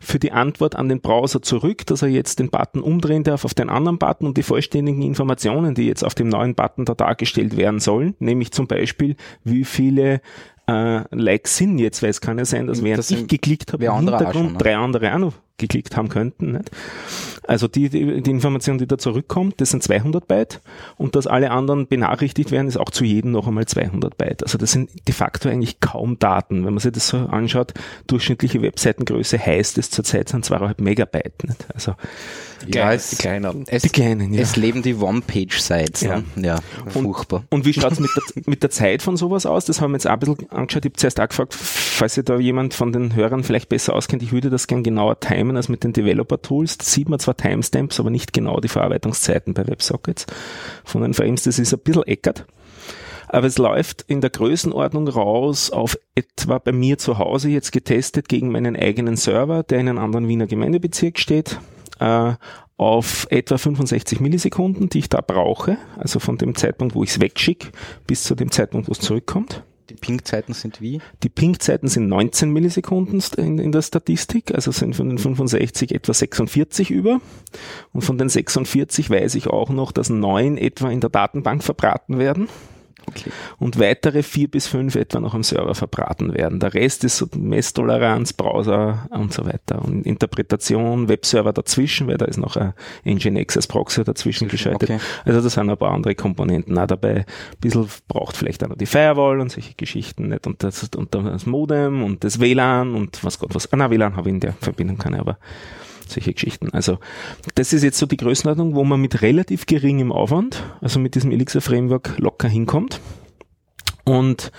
für 0.00 0.18
die 0.18 0.32
Antwort 0.32 0.76
an 0.76 0.88
den 0.88 1.00
Browser 1.00 1.42
zurück, 1.42 1.86
dass 1.86 2.02
er 2.02 2.08
jetzt 2.08 2.38
den 2.38 2.50
Button 2.50 2.80
umdrehen 2.80 3.24
darf 3.24 3.44
auf 3.44 3.54
den 3.54 3.68
anderen 3.68 3.98
Button 3.98 4.26
und 4.26 4.36
die 4.36 4.42
vollständigen 4.42 5.02
Informationen, 5.02 5.74
die 5.74 5.86
jetzt 5.86 6.04
auf 6.04 6.14
dem 6.14 6.28
neuen 6.28 6.54
Button 6.54 6.84
da 6.84 6.94
dargestellt 6.94 7.56
werden 7.56 7.80
sollen, 7.80 8.14
nämlich 8.18 8.52
zum 8.52 8.66
Beispiel, 8.66 9.16
wie 9.44 9.64
viele 9.64 10.20
äh, 10.68 11.02
Likes 11.14 11.56
sind 11.56 11.78
jetzt, 11.78 12.02
weil 12.02 12.10
es 12.10 12.20
kann 12.20 12.38
ja 12.38 12.44
sein, 12.44 12.66
dass 12.66 12.82
während 12.82 12.98
Das 12.98 13.10
ich 13.10 13.26
geklickt 13.26 13.72
habe, 13.72 13.84
im 13.84 13.94
Hintergrund 13.94 14.34
schon, 14.34 14.52
ne? 14.52 14.58
drei 14.58 14.76
andere 14.76 15.14
auch 15.14 15.18
noch 15.18 15.34
geklickt 15.58 15.96
haben 15.96 16.08
könnten. 16.08 16.52
Nicht? 16.52 16.70
Also 17.46 17.66
die, 17.66 17.88
die, 17.88 18.22
die 18.22 18.30
Information, 18.30 18.78
die 18.78 18.86
da 18.86 18.98
zurückkommt, 18.98 19.60
das 19.60 19.70
sind 19.70 19.82
200 19.82 20.26
Byte 20.28 20.60
und 20.96 21.16
dass 21.16 21.26
alle 21.26 21.50
anderen 21.50 21.86
benachrichtigt 21.86 22.50
werden, 22.50 22.68
ist 22.68 22.76
auch 22.76 22.90
zu 22.90 23.04
jedem 23.04 23.32
noch 23.32 23.46
einmal 23.46 23.66
200 23.66 24.16
Byte. 24.16 24.42
Also 24.42 24.58
das 24.58 24.72
sind 24.72 24.90
de 25.08 25.14
facto 25.14 25.48
eigentlich 25.48 25.80
kaum 25.80 26.18
Daten. 26.18 26.64
Wenn 26.64 26.74
man 26.74 26.78
sich 26.78 26.92
das 26.92 27.08
so 27.08 27.18
anschaut, 27.18 27.74
durchschnittliche 28.06 28.62
Webseitengröße 28.62 29.38
heißt 29.38 29.78
es 29.78 29.90
zurzeit 29.90 30.28
sind 30.28 30.44
2,5 30.44 30.82
Megabyte. 30.82 31.44
Nicht? 31.44 31.66
Also 31.74 31.94
Ja, 32.66 32.92
es, 32.92 33.10
die 33.10 33.16
kleineren. 33.16 33.64
es, 33.68 33.82
die 33.82 33.88
kleinen, 33.88 34.34
ja. 34.34 34.42
es 34.42 34.56
leben 34.56 34.82
die 34.82 34.94
One-Page-Sites. 34.94 36.02
Ne? 36.02 36.24
Ja, 36.36 36.58
furchtbar. 36.88 37.44
Und 37.50 37.64
wie 37.64 37.72
schaut's 37.72 38.00
mit, 38.00 38.10
der, 38.16 38.42
mit 38.46 38.62
der 38.62 38.70
Zeit 38.70 39.02
von 39.02 39.16
sowas 39.16 39.46
aus? 39.46 39.64
Das 39.64 39.80
haben 39.80 39.92
wir 39.92 39.96
jetzt 39.96 40.06
auch 40.06 40.12
ein 40.12 40.18
bisschen 40.18 40.50
angeschaut. 40.50 40.84
Ich 40.84 40.90
habe 40.90 40.96
zuerst 40.96 41.20
auch 41.20 41.28
gefragt, 41.28 41.54
falls 41.54 42.14
sich 42.14 42.24
da 42.24 42.38
jemand 42.38 42.74
von 42.74 42.92
den 42.92 43.14
Hörern 43.14 43.44
vielleicht 43.44 43.68
besser 43.68 43.94
auskennt, 43.94 44.22
ich 44.22 44.32
würde 44.32 44.50
das 44.50 44.66
gern 44.66 44.82
genauer 44.82 45.20
timen 45.20 45.56
als 45.56 45.68
mit 45.68 45.84
den 45.84 45.92
Developer-Tools. 45.92 46.78
Da 46.78 46.84
sieht 46.84 47.08
man 47.08 47.18
zwar 47.18 47.36
Timestamps, 47.36 48.00
aber 48.00 48.10
nicht 48.10 48.32
genau 48.32 48.60
die 48.60 48.68
Verarbeitungszeiten 48.68 49.54
bei 49.54 49.66
WebSockets 49.66 50.26
von 50.84 51.02
den 51.02 51.14
Frames. 51.14 51.44
Das 51.44 51.58
ist 51.58 51.72
ein 51.72 51.80
bisschen 51.80 52.04
eckert. 52.04 52.46
Aber 53.28 53.46
es 53.46 53.58
läuft 53.58 54.02
in 54.08 54.20
der 54.20 54.30
Größenordnung 54.30 55.06
raus 55.06 55.70
auf 55.70 55.98
etwa 56.14 56.58
bei 56.58 56.72
mir 56.72 56.98
zu 56.98 57.18
Hause 57.18 57.50
jetzt 57.50 57.72
getestet 57.72 58.28
gegen 58.28 58.50
meinen 58.50 58.74
eigenen 58.74 59.16
Server, 59.16 59.62
der 59.62 59.80
in 59.80 59.88
einem 59.88 59.98
anderen 59.98 60.28
Wiener 60.28 60.46
Gemeindebezirk 60.46 61.18
steht, 61.18 61.58
äh, 61.98 62.34
auf 62.76 63.26
etwa 63.30 63.58
65 63.58 64.20
Millisekunden, 64.20 64.88
die 64.88 65.00
ich 65.00 65.08
da 65.08 65.20
brauche, 65.20 65.78
also 65.96 66.20
von 66.20 66.38
dem 66.38 66.54
Zeitpunkt, 66.54 66.94
wo 66.94 67.02
ich 67.02 67.10
es 67.10 67.20
wegschicke, 67.20 67.68
bis 68.06 68.22
zu 68.22 68.34
dem 68.34 68.50
Zeitpunkt, 68.50 68.88
wo 68.88 68.92
es 68.92 69.00
zurückkommt. 69.00 69.64
Die 69.90 69.94
Ping-Zeiten 69.94 70.52
sind 70.52 70.82
wie? 70.82 71.00
Die 71.22 71.30
Ping-Zeiten 71.30 71.88
sind 71.88 72.08
19 72.08 72.50
Millisekunden 72.50 73.22
in, 73.38 73.58
in 73.58 73.72
der 73.72 73.82
Statistik, 73.82 74.54
also 74.54 74.70
sind 74.70 74.94
von 74.94 75.08
den 75.08 75.18
65 75.18 75.94
etwa 75.94 76.12
46 76.12 76.90
über. 76.90 77.20
Und 77.92 78.02
von 78.02 78.18
den 78.18 78.28
46 78.28 79.08
weiß 79.08 79.34
ich 79.34 79.46
auch 79.46 79.70
noch, 79.70 79.90
dass 79.90 80.10
neun 80.10 80.58
etwa 80.58 80.90
in 80.90 81.00
der 81.00 81.10
Datenbank 81.10 81.64
verbraten 81.64 82.18
werden. 82.18 82.48
Okay. 83.08 83.30
Und 83.58 83.78
weitere 83.78 84.22
vier 84.22 84.48
bis 84.48 84.66
fünf 84.66 84.94
etwa 84.94 85.20
noch 85.20 85.34
am 85.34 85.42
Server 85.42 85.74
verbraten 85.74 86.34
werden. 86.34 86.60
Der 86.60 86.74
Rest 86.74 87.04
ist 87.04 87.16
so 87.16 87.26
Messtoleranz, 87.36 88.32
Browser 88.32 89.08
und 89.10 89.32
so 89.32 89.46
weiter. 89.46 89.82
Und 89.82 90.06
Interpretation, 90.06 91.08
Webserver 91.08 91.52
dazwischen, 91.52 92.06
weil 92.08 92.18
da 92.18 92.26
ist 92.26 92.38
noch 92.38 92.56
ein 92.56 92.74
Nginx 93.04 93.56
als 93.56 93.66
Proxy 93.66 94.04
dazwischen 94.04 94.48
geschaltet. 94.48 94.90
okay. 94.90 95.00
Also 95.24 95.40
da 95.40 95.48
sind 95.48 95.70
ein 95.70 95.76
paar 95.76 95.92
andere 95.92 96.14
Komponenten 96.14 96.78
auch 96.78 96.86
dabei. 96.86 97.14
Ein 97.18 97.24
bisschen 97.60 97.88
braucht 98.08 98.36
vielleicht 98.36 98.62
auch 98.64 98.68
noch 98.68 98.76
die 98.76 98.86
Firewall 98.86 99.40
und 99.40 99.50
solche 99.50 99.74
Geschichten 99.74 100.28
nicht. 100.28 100.46
Und 100.46 100.62
das, 100.62 100.88
und 100.96 101.14
das 101.14 101.46
Modem 101.46 102.02
und 102.02 102.24
das 102.24 102.40
WLAN 102.40 102.94
und 102.94 103.24
was 103.24 103.38
Gott 103.38 103.54
was. 103.54 103.72
Ah, 103.72 103.76
na, 103.76 103.90
WLAN 103.90 104.16
habe 104.16 104.28
ich 104.28 104.34
in 104.34 104.40
der 104.40 104.52
Verbindung 104.54 104.98
keine, 104.98 105.20
aber 105.20 105.38
solche 106.10 106.32
Geschichten. 106.32 106.70
Also 106.72 106.98
das 107.54 107.72
ist 107.72 107.82
jetzt 107.82 107.98
so 107.98 108.06
die 108.06 108.16
Größenordnung, 108.16 108.74
wo 108.74 108.84
man 108.84 109.00
mit 109.00 109.22
relativ 109.22 109.66
geringem 109.66 110.12
Aufwand, 110.12 110.62
also 110.80 111.00
mit 111.00 111.14
diesem 111.14 111.30
Elixir 111.30 111.60
Framework 111.60 112.18
locker 112.18 112.48
hinkommt. 112.48 113.00
Und 114.04 114.52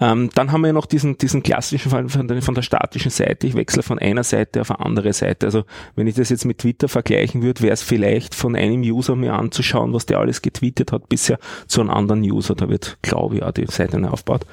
ähm, 0.00 0.30
dann 0.34 0.50
haben 0.50 0.62
wir 0.62 0.72
noch 0.72 0.86
diesen, 0.86 1.18
diesen 1.18 1.42
klassischen 1.42 1.90
Fall 1.90 2.08
von 2.08 2.26
der, 2.26 2.42
von 2.42 2.54
der 2.54 2.62
statischen 2.62 3.10
Seite. 3.10 3.46
Ich 3.46 3.54
wechsle 3.54 3.82
von 3.82 3.98
einer 3.98 4.24
Seite 4.24 4.60
auf 4.60 4.70
eine 4.70 4.84
andere 4.84 5.12
Seite. 5.12 5.46
Also 5.46 5.64
wenn 5.94 6.06
ich 6.06 6.16
das 6.16 6.30
jetzt 6.30 6.44
mit 6.44 6.58
Twitter 6.58 6.88
vergleichen 6.88 7.42
würde, 7.42 7.62
wäre 7.62 7.74
es 7.74 7.82
vielleicht 7.82 8.34
von 8.34 8.56
einem 8.56 8.82
User 8.82 9.14
mir 9.14 9.34
anzuschauen, 9.34 9.92
was 9.92 10.06
der 10.06 10.18
alles 10.18 10.42
getweetet 10.42 10.90
hat, 10.90 11.08
bisher 11.08 11.38
zu 11.68 11.80
einem 11.80 11.90
anderen 11.90 12.22
User. 12.22 12.54
Da 12.54 12.68
wird, 12.68 12.98
glaube 13.02 13.36
ich, 13.36 13.42
auch 13.42 13.52
die 13.52 13.66
Seite 13.66 13.98
aufgebaut. 14.10 14.46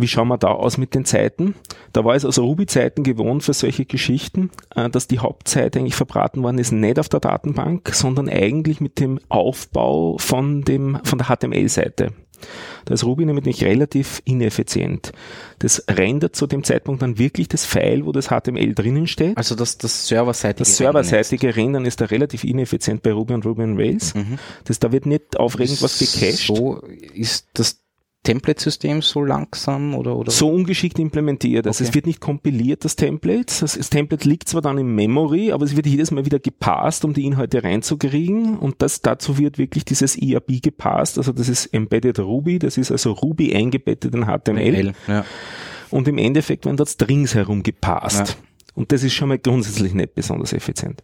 Wie 0.00 0.08
schauen 0.08 0.28
wir 0.28 0.38
da 0.38 0.48
aus 0.48 0.78
mit 0.78 0.94
den 0.94 1.04
Zeiten? 1.04 1.54
Da 1.92 2.04
war 2.04 2.14
es 2.14 2.24
also 2.24 2.44
Ruby-Zeiten 2.44 3.02
gewohnt 3.02 3.42
für 3.42 3.52
solche 3.52 3.84
Geschichten, 3.84 4.50
äh, 4.74 4.88
dass 4.88 5.08
die 5.08 5.18
Hauptzeit 5.18 5.76
eigentlich 5.76 5.94
verbraten 5.94 6.42
worden 6.42 6.58
ist, 6.58 6.72
nicht 6.72 6.98
auf 6.98 7.08
der 7.08 7.20
Datenbank, 7.20 7.90
sondern 7.94 8.28
eigentlich 8.28 8.80
mit 8.80 9.00
dem 9.00 9.20
Aufbau 9.28 10.18
von 10.18 10.62
dem, 10.62 10.98
von 11.04 11.18
der 11.18 11.28
HTML-Seite. 11.28 12.12
Da 12.84 12.94
ist 12.94 13.04
Ruby 13.04 13.26
nämlich 13.26 13.62
relativ 13.64 14.22
ineffizient. 14.24 15.12
Das 15.58 15.84
rendert 15.88 16.34
zu 16.34 16.46
dem 16.46 16.64
Zeitpunkt 16.64 17.02
dann 17.02 17.18
wirklich 17.18 17.48
das 17.48 17.66
File, 17.66 18.06
wo 18.06 18.12
das 18.12 18.28
HTML 18.28 18.74
drinnen 18.74 19.06
steht. 19.06 19.36
Also 19.36 19.54
das, 19.54 19.78
das 19.78 20.08
serverseitige 20.08 20.60
Das 20.60 20.76
serverseitige 20.76 21.54
Rendern 21.54 21.84
ist 21.84 22.00
da 22.00 22.06
relativ 22.06 22.44
ineffizient 22.44 23.02
bei 23.02 23.12
Ruby 23.12 23.34
und 23.34 23.44
Ruby 23.44 23.62
on 23.62 23.76
Rails. 23.76 24.14
Das, 24.64 24.78
da 24.78 24.92
wird 24.92 25.06
nicht 25.06 25.38
aufregend 25.38 25.82
was 25.82 25.98
gecached. 25.98 26.46
So 26.46 26.78
ist 27.12 27.48
das 27.54 27.82
Template-System 28.22 29.00
so 29.00 29.22
langsam 29.24 29.94
oder, 29.94 30.14
oder? 30.16 30.30
so 30.30 30.50
ungeschickt 30.50 30.98
implementiert. 30.98 31.66
Also 31.66 31.82
Okay. 31.82 31.88
es 31.88 31.94
wird 31.94 32.06
nicht 32.06 32.20
kompiliert, 32.20 32.84
das 32.84 32.94
Template. 32.96 33.46
Das, 33.60 33.74
das 33.74 33.88
Template 33.90 34.28
liegt 34.28 34.48
zwar 34.48 34.60
dann 34.60 34.76
im 34.76 34.94
Memory, 34.94 35.52
aber 35.52 35.64
es 35.64 35.74
wird 35.74 35.86
jedes 35.86 36.10
Mal 36.10 36.26
wieder 36.26 36.38
gepasst, 36.38 37.04
um 37.04 37.14
die 37.14 37.24
Inhalte 37.24 37.62
reinzukriegen. 37.64 38.58
Und 38.58 38.82
das, 38.82 39.00
dazu 39.00 39.38
wird 39.38 39.56
wirklich 39.56 39.84
dieses 39.86 40.16
ERB 40.16 40.62
gepasst. 40.62 41.16
Also 41.16 41.32
das 41.32 41.48
ist 41.48 41.66
Embedded 41.72 42.18
Ruby. 42.18 42.58
Das 42.58 42.76
ist 42.76 42.90
also 42.90 43.12
Ruby 43.12 43.54
eingebettet 43.54 44.14
in 44.14 44.26
HTML. 44.26 44.92
Ja. 45.08 45.24
Und 45.90 46.06
im 46.06 46.18
Endeffekt 46.18 46.66
werden 46.66 46.76
dort 46.76 46.90
Strings 46.90 47.34
herum 47.34 47.62
gepasst. 47.62 48.28
Ja. 48.28 48.34
Und 48.74 48.92
das 48.92 49.02
ist 49.02 49.14
schon 49.14 49.28
mal 49.30 49.38
grundsätzlich 49.38 49.94
nicht 49.94 50.14
besonders 50.14 50.52
effizient. 50.52 51.02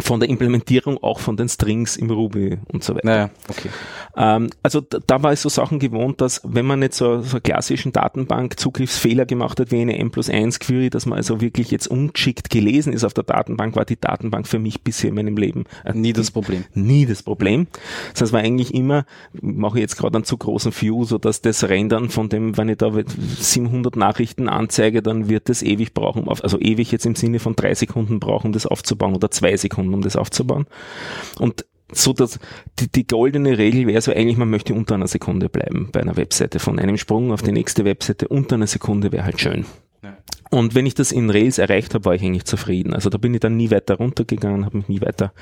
Von 0.00 0.20
der 0.20 0.28
Implementierung 0.28 1.02
auch 1.02 1.18
von 1.18 1.36
den 1.36 1.48
Strings 1.48 1.96
im 1.96 2.10
Ruby 2.10 2.58
und 2.72 2.84
so 2.84 2.94
weiter. 2.94 3.06
Naja, 3.06 3.30
okay. 3.48 3.68
Ähm, 4.16 4.50
also 4.62 4.80
da, 4.80 4.98
da 5.06 5.22
war 5.22 5.32
es 5.32 5.42
so 5.42 5.48
Sachen 5.48 5.78
gewohnt, 5.78 6.20
dass 6.20 6.40
wenn 6.44 6.66
man 6.66 6.80
nicht 6.80 6.94
so, 6.94 7.20
so 7.22 7.40
klassischen 7.40 7.92
Datenbank-Zugriffsfehler 7.92 9.26
gemacht 9.26 9.58
hat 9.58 9.70
wie 9.72 9.80
eine 9.80 9.98
M 9.98 10.10
plus 10.10 10.28
1 10.28 10.60
Query, 10.60 10.90
dass 10.90 11.06
man 11.06 11.16
also 11.16 11.40
wirklich 11.40 11.70
jetzt 11.70 11.88
ungeschickt 11.88 12.50
gelesen 12.50 12.92
ist 12.92 13.04
auf 13.04 13.14
der 13.14 13.24
Datenbank, 13.24 13.76
war 13.76 13.84
die 13.84 13.98
Datenbank 13.98 14.46
für 14.46 14.58
mich 14.58 14.82
bisher 14.82 15.08
in 15.10 15.14
meinem 15.14 15.36
Leben 15.36 15.64
äh, 15.84 15.92
Nie 15.94 16.12
das 16.12 16.30
Problem. 16.30 16.64
nie 16.74 17.06
das 17.06 17.22
Problem. 17.22 17.68
Das 18.12 18.22
heißt, 18.22 18.32
war 18.32 18.40
eigentlich 18.40 18.74
immer, 18.74 19.04
mache 19.40 19.78
ich 19.78 19.82
jetzt 19.82 19.96
gerade 19.96 20.16
einen 20.16 20.24
zu 20.24 20.36
großen 20.36 20.72
View, 20.78 21.04
so 21.04 21.18
dass 21.18 21.40
das 21.40 21.68
Rendern 21.68 22.08
von 22.08 22.28
dem, 22.28 22.56
wenn 22.56 22.68
ich 22.68 22.78
da 22.78 22.90
700 23.38 23.96
Nachrichten 23.96 24.48
anzeige, 24.48 25.00
dann 25.00 25.28
wird 25.28 25.48
das 25.48 25.62
ewig 25.62 25.94
brauchen, 25.94 26.28
also 26.28 26.58
ewig 26.60 26.90
jetzt 26.90 27.06
im 27.06 27.14
Sinne 27.14 27.38
von 27.38 27.54
drei 27.54 27.74
Sekunden 27.74 28.20
brauchen, 28.20 28.48
um 28.48 28.52
das 28.52 28.66
aufzubauen 28.66 29.14
oder 29.14 29.30
zwei 29.30 29.56
Sekunden, 29.56 29.77
um 29.78 30.02
das 30.02 30.16
aufzubauen. 30.16 30.66
Und 31.38 31.64
so 31.92 32.12
dass 32.12 32.38
die, 32.78 32.90
die 32.90 33.06
goldene 33.06 33.56
Regel 33.56 33.86
wäre 33.86 34.02
so 34.02 34.12
eigentlich, 34.12 34.36
man 34.36 34.50
möchte 34.50 34.74
unter 34.74 34.94
einer 34.94 35.08
Sekunde 35.08 35.48
bleiben 35.48 35.88
bei 35.90 36.00
einer 36.00 36.16
Webseite. 36.16 36.58
Von 36.58 36.78
einem 36.78 36.98
Sprung 36.98 37.32
auf 37.32 37.42
die 37.42 37.52
nächste 37.52 37.84
Webseite 37.84 38.28
unter 38.28 38.56
einer 38.56 38.66
Sekunde 38.66 39.10
wäre 39.12 39.24
halt 39.24 39.40
schön. 39.40 39.64
Und 40.50 40.74
wenn 40.74 40.86
ich 40.86 40.94
das 40.94 41.12
in 41.12 41.30
Rails 41.30 41.58
erreicht 41.58 41.94
habe, 41.94 42.06
war 42.06 42.14
ich 42.14 42.22
eigentlich 42.22 42.44
zufrieden. 42.44 42.94
Also 42.94 43.10
da 43.10 43.18
bin 43.18 43.34
ich 43.34 43.40
dann 43.40 43.56
nie 43.56 43.70
weiter 43.70 43.96
runtergegangen, 43.96 44.64
habe 44.64 44.78
mich 44.78 44.88
nie 44.88 45.00
weiter 45.00 45.32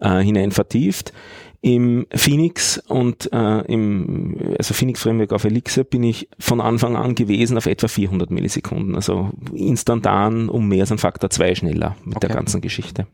äh, 0.00 0.20
hinein 0.20 0.50
vertieft. 0.50 1.12
Im 1.60 2.06
Phoenix 2.14 2.78
und 2.88 3.32
äh, 3.32 3.60
im 3.62 4.36
also 4.58 4.74
Phoenix 4.74 5.02
Framework 5.02 5.32
auf 5.32 5.44
Elixir 5.44 5.82
bin 5.82 6.04
ich 6.04 6.28
von 6.38 6.60
Anfang 6.60 6.94
an 6.94 7.14
gewesen 7.14 7.56
auf 7.56 7.66
etwa 7.66 7.88
400 7.88 8.30
Millisekunden, 8.30 8.94
also 8.94 9.30
instantan 9.52 10.48
um 10.50 10.68
mehr 10.68 10.82
als 10.82 10.92
ein 10.92 10.98
Faktor 10.98 11.30
2 11.30 11.56
schneller 11.56 11.96
mit 12.04 12.22
der 12.22 12.30
Okay. 12.30 12.38
ganzen 12.38 12.60
Geschichte. 12.60 13.08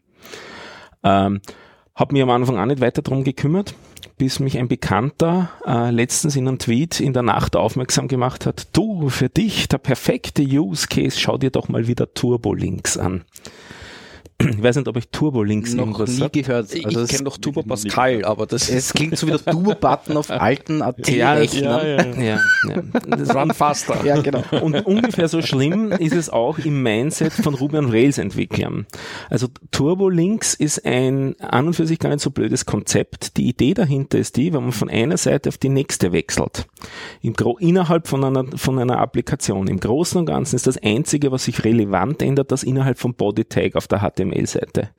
Ähm, 1.05 1.41
habe 1.95 2.13
mir 2.13 2.25
am 2.25 2.31
Anfang 2.31 2.59
auch 2.59 2.67
nicht 2.67 2.81
weiter 2.81 3.03
drum 3.03 3.23
gekümmert, 3.23 3.75
bis 4.19 4.41
mich 4.41 4.59
ein 4.59 4.69
Bekannter 4.69 5.51
äh, 5.67 5.91
letztens 5.91 6.35
in 6.35 6.49
einem 6.49 6.59
Tweet 6.59 6.99
in 7.01 7.13
der 7.13 7.23
Nacht 7.23 7.55
aufmerksam 7.55 8.09
gemacht 8.09 8.47
hat, 8.47 8.69
du, 8.73 9.09
für 9.11 9.29
dich 9.29 9.69
der 9.69 9.79
perfekte 9.79 10.43
Use 10.43 10.89
Case, 10.89 11.19
schau 11.19 11.39
dir 11.39 11.51
doch 11.51 11.69
mal 11.69 11.87
wieder 11.87 12.13
Turbolinks 12.13 12.99
an. 12.99 13.25
Ich 14.41 14.63
weiß 14.63 14.77
nicht, 14.77 14.89
ob 14.89 14.97
euch 14.97 15.09
Turbolinks 15.11 15.75
Noch 15.75 15.85
irgendwas 15.87 16.11
nie 16.11 16.17
sagt. 16.17 16.33
gehört. 16.33 16.75
Ich 16.75 16.85
Also 16.85 17.01
es, 17.01 17.09
kenne 17.09 17.25
doch 17.25 17.39
Turbo 17.39 17.63
Pascal, 17.63 18.25
aber 18.25 18.47
das 18.47 18.69
es 18.69 18.93
klingt 18.93 19.17
so 19.17 19.27
wie 19.29 19.31
der 19.31 19.45
Turbo-Button 19.45 20.17
auf 20.17 20.29
alten 20.31 20.79
Ja, 21.07 21.33
AT-Rechnern. 21.33 22.21
ja, 22.21 22.41
ja. 22.69 22.83
Das 23.17 23.35
Run 23.35 23.55
faster. 23.55 24.05
Ja, 24.05 24.21
genau. 24.21 24.43
Und 24.61 24.85
ungefähr 24.87 25.29
so 25.29 25.41
schlimm 25.41 25.93
ist 25.93 26.15
es 26.15 26.31
auch 26.31 26.59
im 26.59 26.83
Mindset 26.83 27.33
von 27.33 27.55
Ruby 27.55 27.79
on 27.79 27.91
Rails 27.91 28.19
Entwicklern. 28.19 28.87
Also 29.31 29.47
Turbolinks 29.71 30.55
ist 30.55 30.85
ein 30.85 31.37
an 31.41 31.69
und 31.69 31.75
für 31.75 31.87
sich 31.87 31.99
gar 32.01 32.11
nicht 32.11 32.21
so 32.21 32.31
blödes 32.31 32.67
Konzept. 32.67 33.37
Die 33.37 33.49
Idee 33.49 33.75
dahinter 33.75 34.19
ist 34.19 34.37
die, 34.37 34.53
wenn 34.53 34.63
man 34.63 34.73
von 34.73 34.91
einer 34.91 35.17
Seite 35.17 35.49
auf 35.49 35.59
die 35.59 35.69
nächste 35.69 36.13
wechselt, 36.13 36.67
im 37.23 37.35
Gro 37.35 37.57
innerhalb 37.59 38.09
von 38.09 38.25
einer, 38.25 38.45
von 38.57 38.79
einer 38.79 38.99
Applikation. 38.99 39.69
Im 39.69 39.79
Großen 39.79 40.19
und 40.19 40.27
Ganzen 40.27 40.57
ist 40.57 40.67
das 40.67 40.77
einzige, 40.83 41.31
was 41.31 41.45
sich 41.45 41.65
relevant 41.65 42.21
ändert, 42.21 42.51
das 42.51 42.65
innerhalb 42.65 42.99
vom 42.99 43.15
Body 43.15 43.45
Tag 43.45 43.77
auf 43.77 43.87
der 43.87 44.03
HTML-Seite. 44.31 44.91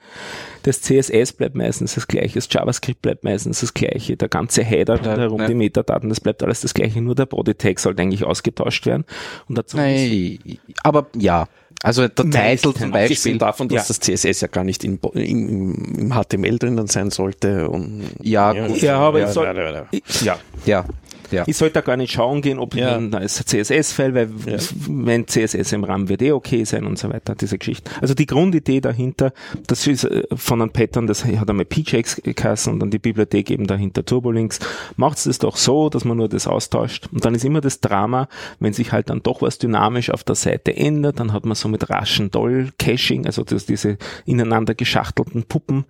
Das 0.64 0.82
CSS 0.82 1.34
bleibt 1.34 1.56
meistens 1.56 1.96
das 1.96 2.08
gleiche, 2.08 2.36
das 2.36 2.48
JavaScript 2.52 3.02
bleibt 3.02 3.24
meistens 3.24 3.60
das 3.62 3.74
gleiche, 3.74 4.18
der 4.18 4.30
ganze 4.30 4.64
Header 4.64 4.96
rundherum, 4.98 5.42
ja. 5.42 5.48
die 5.48 5.54
Metadaten, 5.54 6.10
das 6.10 6.20
bleibt 6.20 6.42
alles 6.42 6.62
das 6.62 6.74
gleiche, 6.74 7.02
nur 7.02 7.14
der 7.16 7.26
Body 7.28 7.54
Tag 7.54 7.80
sollte 7.80 8.02
eigentlich 8.02 8.24
ausgetauscht 8.24 8.86
werden. 8.86 9.06
Und 9.48 9.58
dazu 9.58 9.78
Nein, 9.78 10.40
aber 10.84 11.08
ja. 11.18 11.48
Also 11.84 12.08
der 12.08 12.16
Titel 12.16 12.74
zum 12.74 12.90
Beispiel. 12.90 13.38
Davon, 13.38 13.68
dass 13.68 13.90
Ja. 13.90 13.94
das 13.96 14.00
CSS 14.00 14.42
ja 14.42 14.48
gar 14.48 14.64
nicht 14.64 14.84
in, 14.84 14.98
Bo- 14.98 15.12
im, 15.12 16.12
HTML 16.12 16.58
drinnen 16.58 16.88
sein 16.88 17.12
sollte. 17.12 17.70
Und 17.70 18.06
Ja, 18.24 18.54
gut. 18.54 18.82
Ja, 18.82 18.98
aber 18.98 19.20
ja, 19.20 19.28
soll, 19.32 19.46
ja, 19.46 19.86
ja, 20.24 20.40
ja. 20.66 20.86
Ich, 21.28 21.32
ja. 21.32 21.44
Ich 21.48 21.58
sollte 21.58 21.76
da 21.76 21.82
gar 21.82 21.98
nicht 21.98 22.12
schauen 22.14 22.42
gehen, 22.42 22.60
ob 22.60 22.76
Ja. 22.76 22.98
ein 22.98 23.10
neues 23.10 23.36
CSS-File, 23.46 24.14
weil 24.14 24.30
Ja. 24.46 24.58
wenn 24.88 25.28
CSS 25.28 25.72
im 25.74 25.84
RAM 25.84 26.10
wird 26.10 26.22
eh 26.22 26.32
okay 26.32 26.64
sein 26.64 26.86
und 26.86 26.98
so 26.98 27.10
weiter, 27.10 27.36
diese 27.36 27.58
Geschichte. 27.58 27.90
Also 28.02 28.14
die 28.14 28.26
Grundidee 28.26 28.82
dahinter, 28.82 29.34
das 29.68 29.86
ist 29.88 30.04
äh, 30.06 30.24
von 30.36 30.62
einem 30.62 30.72
Pattern, 30.72 31.08
das 31.08 31.26
hat 31.26 31.50
einmal 31.50 31.66
PJX 31.66 32.22
geheißen 32.24 32.72
und 32.74 32.80
dann 32.80 32.92
die 32.92 33.00
Bibliothek 33.00 33.50
eben 33.52 33.68
dahinter 33.68 34.06
Turbolinks. 34.06 34.60
Macht 34.98 35.26
es 35.26 35.40
doch 35.40 35.58
so, 35.58 35.90
dass 35.90 36.06
man 36.06 36.18
nur 36.18 36.30
das 36.30 36.48
austauscht. 36.48 37.08
Und 37.12 37.26
dann 37.26 37.36
ist 37.36 37.46
immer 37.46 37.62
das 37.62 37.80
Drama, 37.82 38.28
wenn 38.60 38.74
sich 38.74 38.92
halt 38.92 39.10
dann 39.10 39.22
doch 39.24 39.42
was 39.42 39.58
dynamisch 39.58 40.10
auf 40.10 40.24
der 40.24 40.36
Seite 40.36 40.76
ändert, 40.76 41.20
dann 41.20 41.34
hat 41.34 41.46
man 41.46 41.56
so 41.56 41.68
mit 41.70 41.90
raschen 41.90 42.32
Doll-Caching, 42.32 43.26
also 43.26 43.44
das, 43.44 43.66
diese 43.66 43.98
ineinander 44.26 44.76
geschachtelten 44.76 45.44
Puppen 45.44 45.86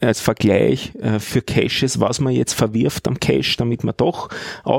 als 0.00 0.20
Vergleich 0.20 0.92
äh, 1.00 1.18
für 1.18 1.42
Caches, 1.42 2.00
was 2.00 2.20
man 2.20 2.32
jetzt 2.32 2.52
verwirft 2.54 3.08
am 3.08 3.18
Cache, 3.20 3.56
damit 3.58 3.84
man 3.84 3.94
doch 3.96 4.28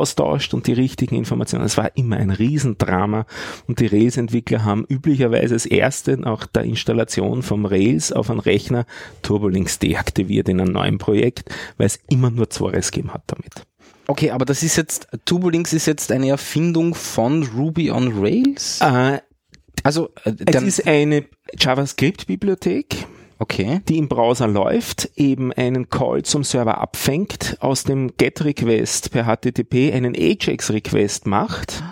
austauscht 0.01 0.53
und 0.53 0.67
die 0.67 0.73
richtigen 0.73 1.15
Informationen. 1.15 1.63
Es 1.65 1.77
war 1.77 1.95
immer 1.95 2.17
ein 2.17 2.31
Riesendrama 2.31 3.25
und 3.67 3.79
die 3.79 3.85
Rails-Entwickler 3.85 4.65
haben 4.65 4.85
üblicherweise 4.89 5.53
das 5.53 5.65
erste 5.65 6.17
nach 6.17 6.47
der 6.47 6.63
Installation 6.63 7.43
vom 7.43 7.65
Rails 7.65 8.11
auf 8.11 8.29
einen 8.29 8.39
Rechner 8.39 8.85
Turbolinks 9.21 9.79
deaktiviert 9.79 10.49
in 10.49 10.59
einem 10.59 10.73
neuen 10.73 10.97
Projekt, 10.97 11.49
weil 11.77 11.87
es 11.87 11.99
immer 12.09 12.31
nur 12.31 12.49
Zores 12.49 12.91
gegeben 12.91 13.13
hat 13.13 13.23
damit. 13.27 13.63
Okay, 14.07 14.31
aber 14.31 14.45
das 14.45 14.63
ist 14.63 14.75
jetzt, 14.75 15.07
Turbolinks 15.25 15.71
ist 15.73 15.85
jetzt 15.85 16.11
eine 16.11 16.29
Erfindung 16.29 16.95
von 16.95 17.43
Ruby 17.55 17.91
on 17.91 18.19
Rails? 18.19 18.81
Äh, 18.81 19.19
Also, 19.83 20.09
äh, 20.25 20.33
es 20.45 20.61
ist 20.63 20.87
eine 20.87 21.25
JavaScript-Bibliothek, 21.57 23.07
okay. 23.41 23.81
die 23.89 23.97
im 23.97 24.07
Browser 24.07 24.47
läuft, 24.47 25.09
eben 25.15 25.51
einen 25.51 25.89
Call 25.89 26.23
zum 26.23 26.43
Server 26.43 26.77
abfängt, 26.77 27.57
aus 27.59 27.83
dem 27.83 28.15
GET-Request 28.15 29.11
per 29.11 29.25
HTTP 29.25 29.91
einen 29.93 30.15
AJAX-Request 30.15 31.27
macht, 31.27 31.83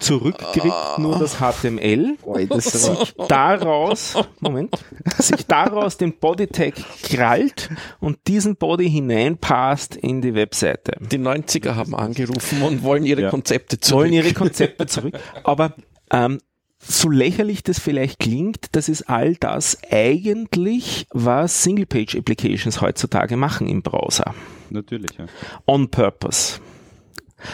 zurückkriegt 0.00 0.98
nur 0.98 1.18
das 1.18 1.36
HTML, 1.38 2.16
sich 2.58 3.14
daraus, 3.28 4.14
Moment, 4.40 4.76
sich 5.18 5.46
daraus 5.46 5.96
den 5.96 6.18
Body-Tag 6.18 6.74
krallt 7.02 7.70
und 8.00 8.18
diesen 8.26 8.56
Body 8.56 8.90
hineinpasst 8.90 9.96
in 9.96 10.20
die 10.20 10.34
Webseite. 10.34 10.98
Die 11.00 11.18
90er 11.18 11.74
haben 11.74 11.94
angerufen 11.94 12.62
und 12.62 12.82
wollen 12.82 13.06
ihre 13.06 13.22
Ja. 13.22 13.30
Konzepte 13.30 13.78
zurück. 13.80 14.02
wollen 14.02 14.12
ihre 14.12 14.32
Konzepte 14.32 14.86
zurück. 14.86 15.18
Aber 15.44 15.72
ähm, 16.10 16.38
so 16.88 17.10
lächerlich 17.10 17.62
das 17.62 17.78
vielleicht 17.78 18.18
klingt, 18.18 18.68
das 18.72 18.88
ist 18.88 19.08
all 19.08 19.34
das 19.36 19.78
eigentlich, 19.90 21.06
was 21.10 21.62
Single-Page-Applications 21.62 22.80
heutzutage 22.80 23.36
machen 23.36 23.68
im 23.68 23.82
Browser. 23.82 24.34
Natürlich, 24.70 25.12
ja. 25.18 25.26
On 25.66 25.90
purpose. 25.90 26.60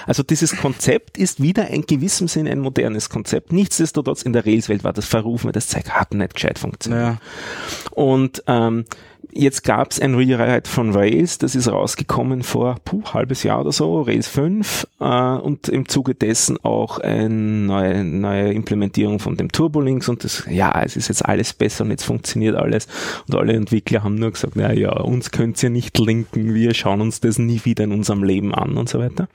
Also 0.06 0.22
dieses 0.22 0.56
Konzept 0.56 1.18
ist 1.18 1.42
wieder 1.42 1.68
in 1.68 1.82
gewissem 1.82 2.28
Sinn 2.28 2.46
ein 2.46 2.60
modernes 2.60 3.08
Konzept. 3.10 3.52
Nichtsdestotrotz 3.52 4.22
in 4.22 4.32
der 4.32 4.46
Rails-Welt 4.46 4.84
war 4.84 4.92
das 4.92 5.06
verrufen, 5.06 5.46
weil 5.46 5.52
das 5.52 5.68
Zeug 5.68 5.90
hat 5.90 6.14
nicht 6.14 6.34
gescheit 6.34 6.58
funktioniert. 6.58 7.02
Ja. 7.02 7.18
Und 7.90 8.42
ähm, 8.46 8.84
jetzt 9.32 9.64
gab 9.64 9.90
es 9.90 10.00
ein 10.00 10.14
Rewrite 10.14 10.68
von 10.68 10.94
Rails, 10.94 11.38
das 11.38 11.54
ist 11.54 11.68
rausgekommen 11.68 12.42
vor 12.42 12.76
puh, 12.84 13.02
halbes 13.12 13.42
Jahr 13.42 13.60
oder 13.60 13.72
so, 13.72 14.02
Rails 14.02 14.28
5 14.28 14.86
äh, 15.00 15.04
und 15.04 15.68
im 15.68 15.88
Zuge 15.88 16.14
dessen 16.14 16.58
auch 16.64 16.98
eine 16.98 17.28
neue, 17.28 18.04
neue 18.04 18.52
Implementierung 18.52 19.18
von 19.18 19.36
dem 19.36 19.50
Turbolinks 19.50 20.08
und 20.08 20.24
das, 20.24 20.44
ja, 20.48 20.82
es 20.82 20.96
ist 20.96 21.08
jetzt 21.08 21.24
alles 21.24 21.52
besser 21.52 21.84
und 21.84 21.90
jetzt 21.90 22.04
funktioniert 22.04 22.56
alles 22.56 22.86
und 23.26 23.34
alle 23.34 23.54
Entwickler 23.54 24.04
haben 24.04 24.16
nur 24.16 24.32
gesagt, 24.32 24.54
na 24.56 24.72
ja, 24.72 24.92
uns 24.92 25.30
könnt 25.30 25.62
ihr 25.62 25.70
nicht 25.70 25.98
linken, 25.98 26.54
wir 26.54 26.74
schauen 26.74 27.00
uns 27.00 27.20
das 27.20 27.38
nie 27.38 27.60
wieder 27.64 27.84
in 27.84 27.92
unserem 27.92 28.22
Leben 28.22 28.54
an 28.54 28.76
und 28.76 28.88
so 28.88 28.98
weiter. 28.98 29.28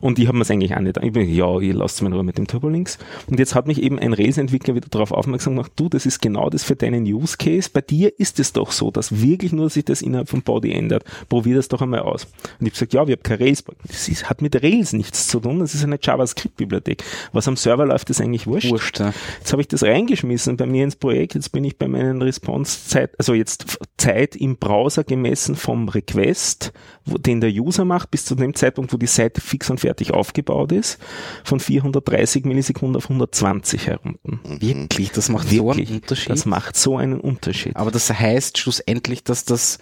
Und 0.00 0.18
die 0.18 0.28
haben 0.28 0.40
es 0.40 0.50
eigentlich 0.50 0.74
auch 0.74 0.80
nicht. 0.80 0.98
Ich 1.02 1.12
bin, 1.12 1.32
ja, 1.32 1.58
ihr 1.60 1.74
lasst 1.74 2.00
mich 2.02 2.08
in 2.08 2.14
Ruhe 2.14 2.24
mit 2.24 2.38
dem 2.38 2.46
Turbolinks. 2.46 2.98
Und 3.26 3.38
jetzt 3.38 3.54
hat 3.54 3.66
mich 3.66 3.82
eben 3.82 3.98
ein 3.98 4.12
Rails-Entwickler 4.12 4.74
wieder 4.74 4.88
darauf 4.88 5.12
aufmerksam 5.12 5.54
gemacht, 5.54 5.72
du, 5.76 5.88
das 5.88 6.06
ist 6.06 6.20
genau 6.20 6.50
das 6.50 6.64
für 6.64 6.76
deinen 6.76 7.04
Use 7.04 7.36
Case. 7.36 7.68
Bei 7.72 7.80
dir 7.80 8.18
ist 8.18 8.38
es 8.38 8.52
doch 8.52 8.72
so, 8.72 8.90
dass 8.90 9.20
wirklich 9.20 9.52
nur 9.52 9.70
sich 9.70 9.84
das 9.84 10.02
innerhalb 10.02 10.28
vom 10.28 10.42
Body 10.42 10.72
ändert. 10.72 11.04
Probier 11.28 11.56
das 11.56 11.68
doch 11.68 11.82
einmal 11.82 12.00
aus. 12.00 12.24
Und 12.24 12.32
ich 12.42 12.60
habe 12.60 12.70
gesagt, 12.70 12.94
ja, 12.94 13.06
wir 13.06 13.16
haben 13.16 13.22
kein 13.22 13.38
Rails. 13.38 13.64
Das 13.86 14.08
ist, 14.08 14.28
hat 14.28 14.42
mit 14.42 14.62
Rails 14.62 14.92
nichts 14.92 15.28
zu 15.28 15.40
tun. 15.40 15.58
Das 15.58 15.74
ist 15.74 15.84
eine 15.84 15.98
JavaScript-Bibliothek. 16.00 17.02
Was 17.32 17.48
am 17.48 17.56
Server 17.56 17.86
läuft, 17.86 18.10
ist 18.10 18.20
eigentlich 18.20 18.46
wurscht. 18.46 18.70
Wurscht, 18.70 19.00
ja. 19.00 19.12
Jetzt 19.38 19.52
habe 19.52 19.62
ich 19.62 19.68
das 19.68 19.82
reingeschmissen 19.82 20.56
bei 20.56 20.66
mir 20.66 20.84
ins 20.84 20.96
Projekt. 20.96 21.34
Jetzt 21.34 21.50
bin 21.52 21.64
ich 21.64 21.76
bei 21.76 21.88
meinen 21.88 22.22
Response-Zeit, 22.22 23.18
also 23.18 23.34
jetzt 23.34 23.78
Zeit 23.96 24.36
im 24.36 24.56
Browser 24.56 25.04
gemessen 25.04 25.56
vom 25.56 25.88
Request, 25.88 26.72
wo, 27.04 27.18
den 27.18 27.40
der 27.40 27.50
User 27.50 27.84
macht, 27.84 28.10
bis 28.10 28.24
zu 28.24 28.34
dem 28.34 28.54
Zeitpunkt, 28.54 28.92
wo 28.92 28.96
die 28.96 29.06
Seite 29.06 29.40
fix 29.40 29.70
und 29.70 29.80
fertig 29.80 29.87
aufgebaut 30.12 30.72
ist, 30.72 30.98
von 31.44 31.60
430 31.60 32.44
Millisekunden 32.44 32.96
auf 32.96 33.04
120 33.04 33.86
herunter. 33.86 34.38
Wirklich, 34.44 35.12
das 35.12 35.28
macht 35.28 35.48
so 35.48 35.70
einen 35.70 35.78
Wirklich, 35.78 35.90
Unterschied. 35.90 36.30
das 36.30 36.46
macht 36.46 36.76
so 36.76 36.96
einen 36.96 37.20
Unterschied. 37.20 37.76
Aber 37.76 37.90
das 37.90 38.10
heißt 38.10 38.58
schlussendlich, 38.58 39.24
dass 39.24 39.44
das 39.44 39.78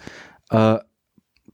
äh, 0.49 0.77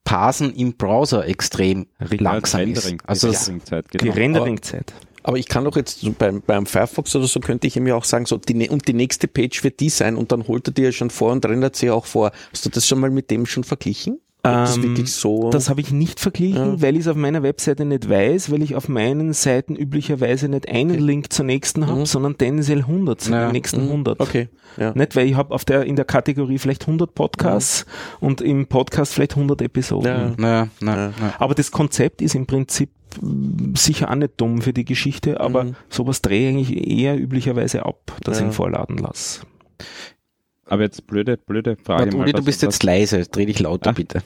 Parsen 0.03 0.53
im 0.55 0.75
Browser 0.75 1.27
extrem 1.27 1.87
langsam 1.99 2.61
Rendering, 2.61 2.95
ist. 2.95 3.09
Also 3.09 3.27
die 3.27 3.33
das, 3.33 3.47
Renderingzeit, 3.47 3.85
die 3.93 3.97
genau. 3.97 4.13
Renderingzeit. 4.13 4.93
Aber 5.23 5.37
ich 5.37 5.47
kann 5.47 5.63
doch 5.63 5.77
jetzt 5.77 6.01
so 6.01 6.11
beim, 6.11 6.41
beim 6.41 6.65
Firefox 6.65 7.15
oder 7.15 7.27
so 7.27 7.39
könnte 7.39 7.65
ich 7.65 7.77
ihm 7.77 7.87
ja 7.87 7.95
auch 7.95 8.03
sagen, 8.03 8.25
so 8.25 8.37
die, 8.37 8.69
und 8.69 8.87
die 8.89 8.93
nächste 8.93 9.29
Page 9.29 9.63
wird 9.63 9.79
die 9.79 9.89
sein 9.89 10.17
und 10.17 10.33
dann 10.33 10.47
holt 10.47 10.67
er 10.67 10.73
dir 10.73 10.85
ja 10.85 10.91
schon 10.91 11.09
vor 11.09 11.31
und 11.31 11.45
rendert 11.45 11.77
sie 11.77 11.89
auch 11.89 12.05
vor. 12.05 12.31
Hast 12.51 12.65
du 12.65 12.69
das 12.69 12.85
schon 12.85 12.99
mal 12.99 13.09
mit 13.09 13.31
dem 13.31 13.45
schon 13.45 13.63
verglichen? 13.63 14.19
Das 14.45 14.75
Ähm, 14.75 14.83
wirklich 14.83 15.13
so. 15.13 15.49
Das 15.51 15.69
habe 15.69 15.79
ich 15.79 15.91
nicht 15.91 16.19
verglichen, 16.19 16.73
Ja. 16.73 16.81
weil 16.81 16.95
ich 16.95 17.01
es 17.01 17.07
auf 17.07 17.15
meiner 17.15 17.43
Webseite 17.43 17.85
nicht 17.85 18.09
weiß, 18.09 18.51
weil 18.51 18.61
ich 18.61 18.75
auf 18.75 18.89
meinen 18.89 19.31
Seiten 19.31 19.77
üblicherweise 19.77 20.49
nicht 20.49 20.67
einen 20.67 20.99
Link 20.99 21.31
zur 21.31 21.45
nächsten 21.45 21.87
habe, 21.87 22.01
Mhm. 22.01 22.05
sondern 22.05 22.37
tendenziell 22.37 22.85
100 22.85 23.21
zu 23.21 23.31
Ja. 23.31 23.45
den 23.47 23.53
nächsten 23.53 23.85
Mhm. 23.85 23.91
100. 23.91 24.19
Okay. 24.19 24.49
Ja. 24.75 24.91
Nicht, 24.95 25.15
weil 25.15 25.27
ich 25.27 25.35
habe 25.35 25.53
auf 25.55 25.63
der 25.63 25.83
in 25.83 25.95
der 25.95 26.03
Kategorie 26.03 26.57
vielleicht 26.57 26.85
100 26.87 27.15
Podcasts 27.15 27.85
und 28.19 28.41
im 28.41 28.67
Podcast 28.67 29.13
vielleicht 29.13 29.37
100 29.37 29.61
Episoden. 29.61 30.07
Ja. 30.11 30.33
na, 30.37 30.67
na, 30.81 30.95
Ja. 31.07 31.13
na. 31.21 31.33
Aber 31.39 31.55
das 31.55 31.71
Konzept 31.71 32.21
ist 32.21 32.35
im 32.35 32.45
Prinzip 32.45 32.89
mm, 33.21 33.75
sicher 33.75 34.11
auch 34.11 34.15
nicht 34.15 34.33
dumm 34.37 34.61
für 34.61 34.73
die 34.73 34.83
Geschichte, 34.85 35.39
aber 35.39 35.63
Mhm. 35.65 35.75
sowas 35.87 36.21
drehe 36.21 36.49
ich 36.49 36.55
eigentlich 36.69 36.87
eher 36.99 37.17
üblicherweise 37.17 37.85
ab, 37.85 38.11
dass 38.25 38.39
ich 38.39 38.45
ihn 38.45 38.51
vorladen 38.51 38.97
lasse. 38.97 39.41
Aber 40.73 40.81
jetzt 40.81 41.05
blöde, 41.05 41.37
blöde 41.37 41.77
Frage. 41.77 42.11
Mal, 42.17 42.21
Uli, 42.23 42.31
du 42.31 42.39
was- 42.39 42.45
bist 42.45 42.61
jetzt 42.63 42.81
leise. 42.83 43.21
Dreh 43.25 43.45
dich 43.45 43.59
lauter, 43.59 43.91
Ah. 43.91 43.93
bitte. 43.93 44.23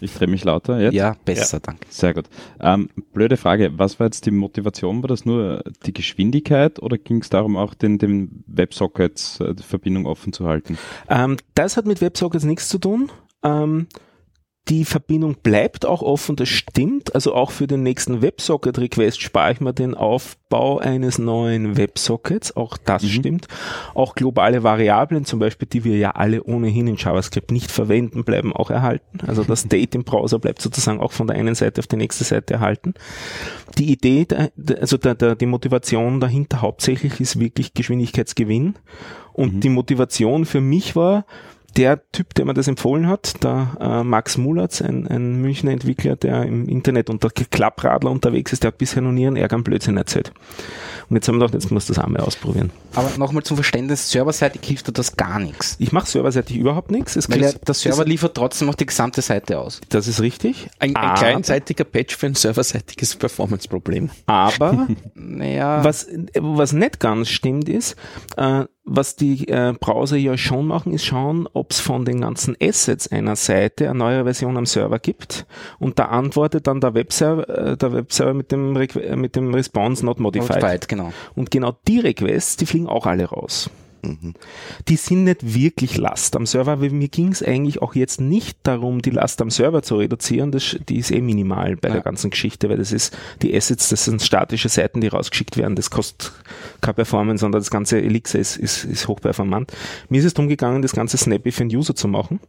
Ich 0.00 0.12
drehe 0.12 0.28
mich 0.28 0.44
lauter 0.44 0.80
jetzt. 0.80 0.92
Ja, 0.92 1.14
besser, 1.24 1.60
danke. 1.60 1.86
Sehr 1.88 2.12
gut. 2.12 2.24
Ähm, 2.60 2.90
blöde 3.14 3.36
Frage. 3.36 3.70
Was 3.78 3.98
war 3.98 4.08
jetzt 4.08 4.26
die 4.26 4.30
Motivation? 4.32 5.02
War 5.02 5.08
das 5.08 5.24
nur 5.24 5.62
die 5.86 5.92
Geschwindigkeit 5.94 6.82
oder 6.82 6.98
ging 6.98 7.22
es 7.22 7.30
darum, 7.30 7.56
auch 7.56 7.74
den, 7.74 7.96
den 7.98 8.42
Websockets 8.48 9.40
äh, 9.40 9.54
offen 10.04 10.32
zu 10.32 10.46
halten? 10.46 10.76
Ähm, 11.08 11.36
das 11.54 11.76
hat 11.76 11.86
mit 11.86 12.00
WebSockets 12.00 12.44
nichts 12.44 12.68
zu 12.68 12.78
tun. 12.78 13.10
Ähm, 13.42 13.86
die 14.68 14.84
Verbindung 14.84 15.36
bleibt 15.42 15.86
auch 15.86 16.02
offen, 16.02 16.36
das 16.36 16.48
stimmt. 16.48 17.14
Also 17.14 17.34
auch 17.34 17.50
für 17.50 17.66
den 17.66 17.82
nächsten 17.82 18.20
WebSocket-Request 18.20 19.20
spare 19.22 19.52
ich 19.52 19.60
mir 19.60 19.72
den 19.72 19.94
Aufbau 19.94 20.78
eines 20.78 21.18
neuen 21.18 21.76
WebSockets. 21.76 22.54
Auch 22.56 22.76
das 22.76 23.02
Mhm. 23.02 23.08
stimmt. 23.08 23.48
Auch 23.94 24.14
globale 24.14 24.62
Variablen, 24.62 25.24
zum 25.24 25.38
Beispiel, 25.38 25.66
die 25.72 25.84
wir 25.84 25.96
ja 25.96 26.10
alle 26.10 26.42
ohnehin 26.44 26.86
in 26.86 26.96
JavaScript 26.96 27.50
nicht 27.50 27.70
verwenden, 27.70 28.24
bleiben 28.24 28.52
auch 28.52 28.70
erhalten. 28.70 29.20
Also 29.26 29.42
das 29.42 29.60
State 29.66 29.96
im 29.96 30.04
Browser 30.04 30.38
bleibt 30.38 30.60
sozusagen 30.60 31.00
auch 31.00 31.12
von 31.12 31.26
der 31.26 31.36
einen 31.36 31.54
Seite 31.54 31.80
auf 31.80 31.86
die 31.86 31.96
nächste 31.96 32.24
Seite 32.24 32.54
erhalten. 32.54 32.94
Die 33.78 33.90
Idee, 33.90 34.26
also 34.80 34.96
der, 34.98 35.14
der, 35.14 35.34
die 35.34 35.46
Motivation 35.46 36.20
dahinter 36.20 36.60
hauptsächlich 36.62 37.20
ist 37.20 37.40
wirklich 37.40 37.72
Geschwindigkeitsgewinn. 37.74 38.74
Und 39.32 39.54
Mhm. 39.54 39.60
die 39.60 39.68
Motivation 39.68 40.44
für 40.44 40.60
mich 40.60 40.96
war, 40.96 41.24
der 41.76 42.00
Typ, 42.12 42.34
der 42.34 42.44
mir 42.44 42.54
das 42.54 42.66
empfohlen 42.66 43.06
hat, 43.08 43.42
der 43.44 43.76
äh, 43.80 44.04
Max 44.04 44.36
Mulatz, 44.36 44.80
ein, 44.82 45.06
ein 45.06 45.40
Münchner 45.40 45.70
Entwickler, 45.70 46.16
der 46.16 46.42
im 46.44 46.68
Internet 46.68 47.10
unter 47.10 47.30
Klappradler 47.30 48.10
unterwegs 48.10 48.52
ist, 48.52 48.64
der 48.64 48.68
hat 48.68 48.78
bisher 48.78 49.02
noch 49.02 49.12
nie 49.12 49.26
einen 49.26 49.36
ärgeren 49.36 49.62
Blödsinn 49.62 49.96
erzählt. 49.96 50.32
Und 51.08 51.16
jetzt 51.16 51.28
haben 51.28 51.36
wir 51.36 51.46
gedacht, 51.46 51.54
jetzt 51.54 51.70
muss 51.70 51.86
das 51.86 51.98
auch 51.98 52.06
mal 52.06 52.20
ausprobieren. 52.20 52.70
Aber 52.94 53.10
nochmal 53.16 53.42
zum 53.42 53.56
Verständnis, 53.56 54.10
serverseitig 54.10 54.62
hilft 54.64 54.88
dir 54.88 54.92
das 54.92 55.16
gar 55.16 55.38
nichts. 55.38 55.76
Ich 55.78 55.92
mache 55.92 56.06
serverseitig 56.06 56.56
überhaupt 56.56 56.90
nichts. 56.90 57.16
Es 57.16 57.30
Weil 57.30 57.40
der 57.40 57.74
Server 57.74 58.04
liefert 58.04 58.34
trotzdem 58.34 58.66
noch 58.66 58.74
die 58.74 58.86
gesamte 58.86 59.22
Seite 59.22 59.58
aus. 59.58 59.80
das 59.88 60.06
ist 60.08 60.20
richtig. 60.20 60.68
Ein, 60.78 60.96
ein 60.96 61.14
kleinseitiger 61.14 61.84
Patch 61.84 62.16
für 62.16 62.26
ein 62.26 62.34
serverseitiges 62.34 63.16
Performance-Problem. 63.16 64.10
Aber 64.26 64.88
Naja, 65.14 65.84
Was, 65.84 66.06
was 66.38 66.72
nicht 66.72 67.00
ganz 67.00 67.28
stimmt 67.28 67.68
ist, 67.68 67.96
äh, 68.36 68.64
was 68.88 69.16
die 69.16 69.48
äh, 69.48 69.74
Browser 69.78 70.16
ja 70.16 70.36
schon 70.36 70.66
machen, 70.66 70.92
ist 70.92 71.04
schauen, 71.04 71.48
ob 71.52 71.70
es 71.70 71.80
von 71.80 72.04
den 72.04 72.20
ganzen 72.20 72.56
Assets 72.60 73.08
einer 73.08 73.36
Seite 73.36 73.90
eine 73.90 73.98
neue 73.98 74.24
Version 74.24 74.56
am 74.56 74.66
Server 74.66 74.98
gibt 74.98 75.46
und 75.78 75.98
da 75.98 76.06
antwortet 76.06 76.66
dann 76.66 76.80
der 76.80 76.94
Webserver, 76.94 77.48
äh, 77.48 77.76
der 77.76 77.92
Webserver 77.92 78.34
mit 78.34 78.50
dem, 78.50 78.74
äh, 78.76 79.16
mit 79.16 79.36
dem 79.36 79.54
Response 79.54 80.04
not 80.04 80.18
modified. 80.18 80.62
Modified, 80.62 80.88
genau. 80.88 81.12
Und 81.34 81.50
genau 81.50 81.76
die 81.86 82.00
Requests, 82.00 82.56
die 82.56 82.66
fliegen 82.66 82.86
auch 82.86 83.06
alle 83.06 83.26
raus. 83.26 83.70
Die 84.88 84.96
sind 84.96 85.24
nicht 85.24 85.54
wirklich 85.54 85.96
Last 85.96 86.36
am 86.36 86.46
Server, 86.46 86.80
weil 86.80 86.90
mir 86.90 87.08
ging 87.08 87.32
es 87.32 87.42
eigentlich 87.42 87.82
auch 87.82 87.94
jetzt 87.94 88.20
nicht 88.20 88.58
darum, 88.62 89.02
die 89.02 89.10
Last 89.10 89.40
am 89.40 89.50
Server 89.50 89.82
zu 89.82 89.96
reduzieren. 89.96 90.52
Das, 90.52 90.76
die 90.88 90.98
ist 90.98 91.10
eh 91.10 91.20
minimal 91.20 91.76
bei 91.76 91.88
der 91.88 92.00
ganzen 92.00 92.30
Geschichte, 92.30 92.68
weil 92.68 92.78
das 92.78 92.92
ist 92.92 93.16
die 93.42 93.56
Assets, 93.56 93.88
das 93.88 94.04
sind 94.04 94.22
statische 94.22 94.68
Seiten, 94.68 95.00
die 95.00 95.08
rausgeschickt 95.08 95.56
werden. 95.56 95.76
Das 95.76 95.90
kostet 95.90 96.32
keine 96.80 96.94
Performance, 96.94 97.40
sondern 97.40 97.60
das 97.60 97.70
ganze 97.70 98.00
Elixir 98.00 98.40
ist, 98.40 98.56
ist, 98.56 98.84
ist 98.84 99.08
hochperformant. 99.08 99.72
Mir 100.08 100.18
ist 100.18 100.24
es 100.24 100.34
darum 100.34 100.48
gegangen, 100.48 100.82
das 100.82 100.92
ganze 100.92 101.18
snappy 101.18 101.52
für 101.52 101.64
den 101.64 101.76
User 101.76 101.94
zu 101.94 102.08
machen. 102.08 102.40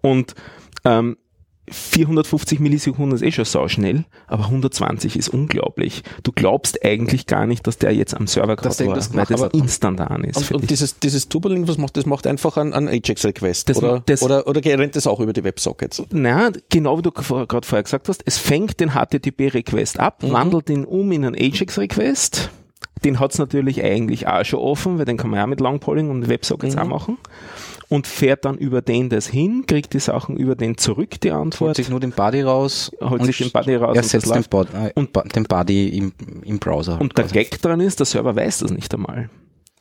Und 0.00 0.34
ähm, 0.84 1.16
450 1.70 2.60
Millisekunden 2.60 3.14
ist 3.14 3.22
eh 3.22 3.32
schon 3.32 3.44
sauschnell, 3.44 4.04
aber 4.26 4.44
120 4.44 5.16
ist 5.16 5.28
unglaublich. 5.28 6.02
Du 6.22 6.32
glaubst 6.32 6.84
eigentlich 6.84 7.26
gar 7.26 7.46
nicht, 7.46 7.66
dass 7.66 7.78
der 7.78 7.92
jetzt 7.94 8.14
am 8.14 8.26
Server 8.26 8.56
gerade 8.56 8.68
war, 8.70 8.80
irgendwas 8.80 9.14
weil 9.14 9.20
das 9.26 9.30
macht, 9.30 9.40
aber- 9.52 9.54
instantan 9.54 10.24
ist. 10.24 10.36
Und, 10.50 10.62
und 10.62 10.70
dieses, 10.70 10.98
dieses 10.98 11.28
Tubeling, 11.28 11.68
was 11.68 11.78
macht 11.78 11.96
das? 11.96 12.06
Macht 12.06 12.26
einfach 12.26 12.56
einen, 12.56 12.72
einen 12.72 12.88
Ajax-Request. 12.88 13.68
Das- 13.68 13.76
Oder, 13.78 14.02
das- 14.06 14.22
oder, 14.22 14.46
oder 14.46 14.64
rennt 14.64 14.96
das 14.96 15.06
auch 15.06 15.20
über 15.20 15.32
die 15.32 15.44
Websockets? 15.44 16.02
Na, 16.10 16.50
genau 16.70 16.98
wie 16.98 17.02
du 17.02 17.10
gerade 17.10 17.26
vorher 17.66 17.82
gesagt 17.82 18.08
hast, 18.08 18.22
es 18.24 18.38
fängt 18.38 18.80
den 18.80 18.90
HTTP-Request 18.94 19.98
ab, 20.00 20.22
wandelt 20.22 20.70
ihn 20.70 20.84
um 20.84 21.10
in 21.12 21.24
einen 21.24 21.34
Ajax-Request. 21.34 22.50
Den 23.04 23.20
hat's 23.20 23.38
natürlich 23.38 23.82
eigentlich 23.84 24.26
auch 24.26 24.44
schon 24.44 24.58
offen, 24.58 24.98
weil 24.98 25.04
den 25.04 25.16
kann 25.16 25.30
man 25.30 25.38
ja 25.38 25.46
mit 25.46 25.60
Longpolling 25.60 26.10
und 26.10 26.28
Websockets 26.28 26.76
auch 26.76 26.84
machen. 26.84 27.16
Und 27.90 28.06
fährt 28.06 28.44
dann 28.44 28.58
über 28.58 28.82
den 28.82 29.08
das 29.08 29.26
hin, 29.26 29.64
kriegt 29.66 29.94
die 29.94 29.98
Sachen 30.00 30.36
über 30.36 30.54
den 30.54 30.76
zurück, 30.76 31.20
die 31.22 31.32
Holt 31.32 31.40
Antwort. 31.40 31.76
sich 31.76 31.88
nur 31.88 32.00
den 32.00 32.10
Body 32.12 32.42
raus. 32.42 32.90
Holt 33.00 33.20
und 33.20 33.26
sich 33.26 33.38
den 33.38 33.50
Body 33.50 33.76
raus 33.76 33.90
und 33.90 33.96
Ersetzt 33.96 34.14
das 34.14 34.22
den, 34.24 34.36
läuft. 34.36 34.50
Bod 34.50 34.68
äh, 34.74 34.92
Und- 34.94 35.34
den 35.34 35.44
Body 35.44 35.88
im, 35.96 36.12
im 36.44 36.58
Browser. 36.58 37.00
Und 37.00 37.16
der 37.16 37.24
quasi. 37.24 37.34
Gag 37.34 37.62
dran 37.62 37.80
ist, 37.80 37.98
der 37.98 38.04
Server 38.06 38.36
weiß 38.36 38.58
das 38.58 38.70
nicht 38.72 38.92
einmal. 38.92 39.30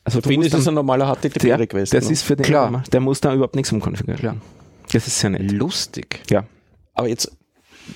Also 0.05 0.21
Für 0.21 0.31
ihn 0.31 0.41
ist 0.41 0.53
musst 0.53 0.59
das 0.65 0.67
ein 0.69 0.75
normaler 0.75 1.13
HTTP-Request. 1.13 1.93
das 1.93 2.05
ne? 2.05 2.11
ist 2.13 2.21
für 2.23 2.37
den 2.37 2.45
Klar. 2.45 2.67
normal. 2.67 2.83
Der 2.93 3.01
muss 3.01 3.19
da 3.19 3.33
überhaupt 3.33 3.55
nichts 3.57 3.73
umkonfigurieren. 3.73 4.39
Das 4.93 5.05
ist 5.05 5.19
sehr 5.19 5.31
nett. 5.31 5.51
lustig. 5.51 6.21
Ja. 6.29 6.45
Aber 6.93 7.09
jetzt, 7.09 7.29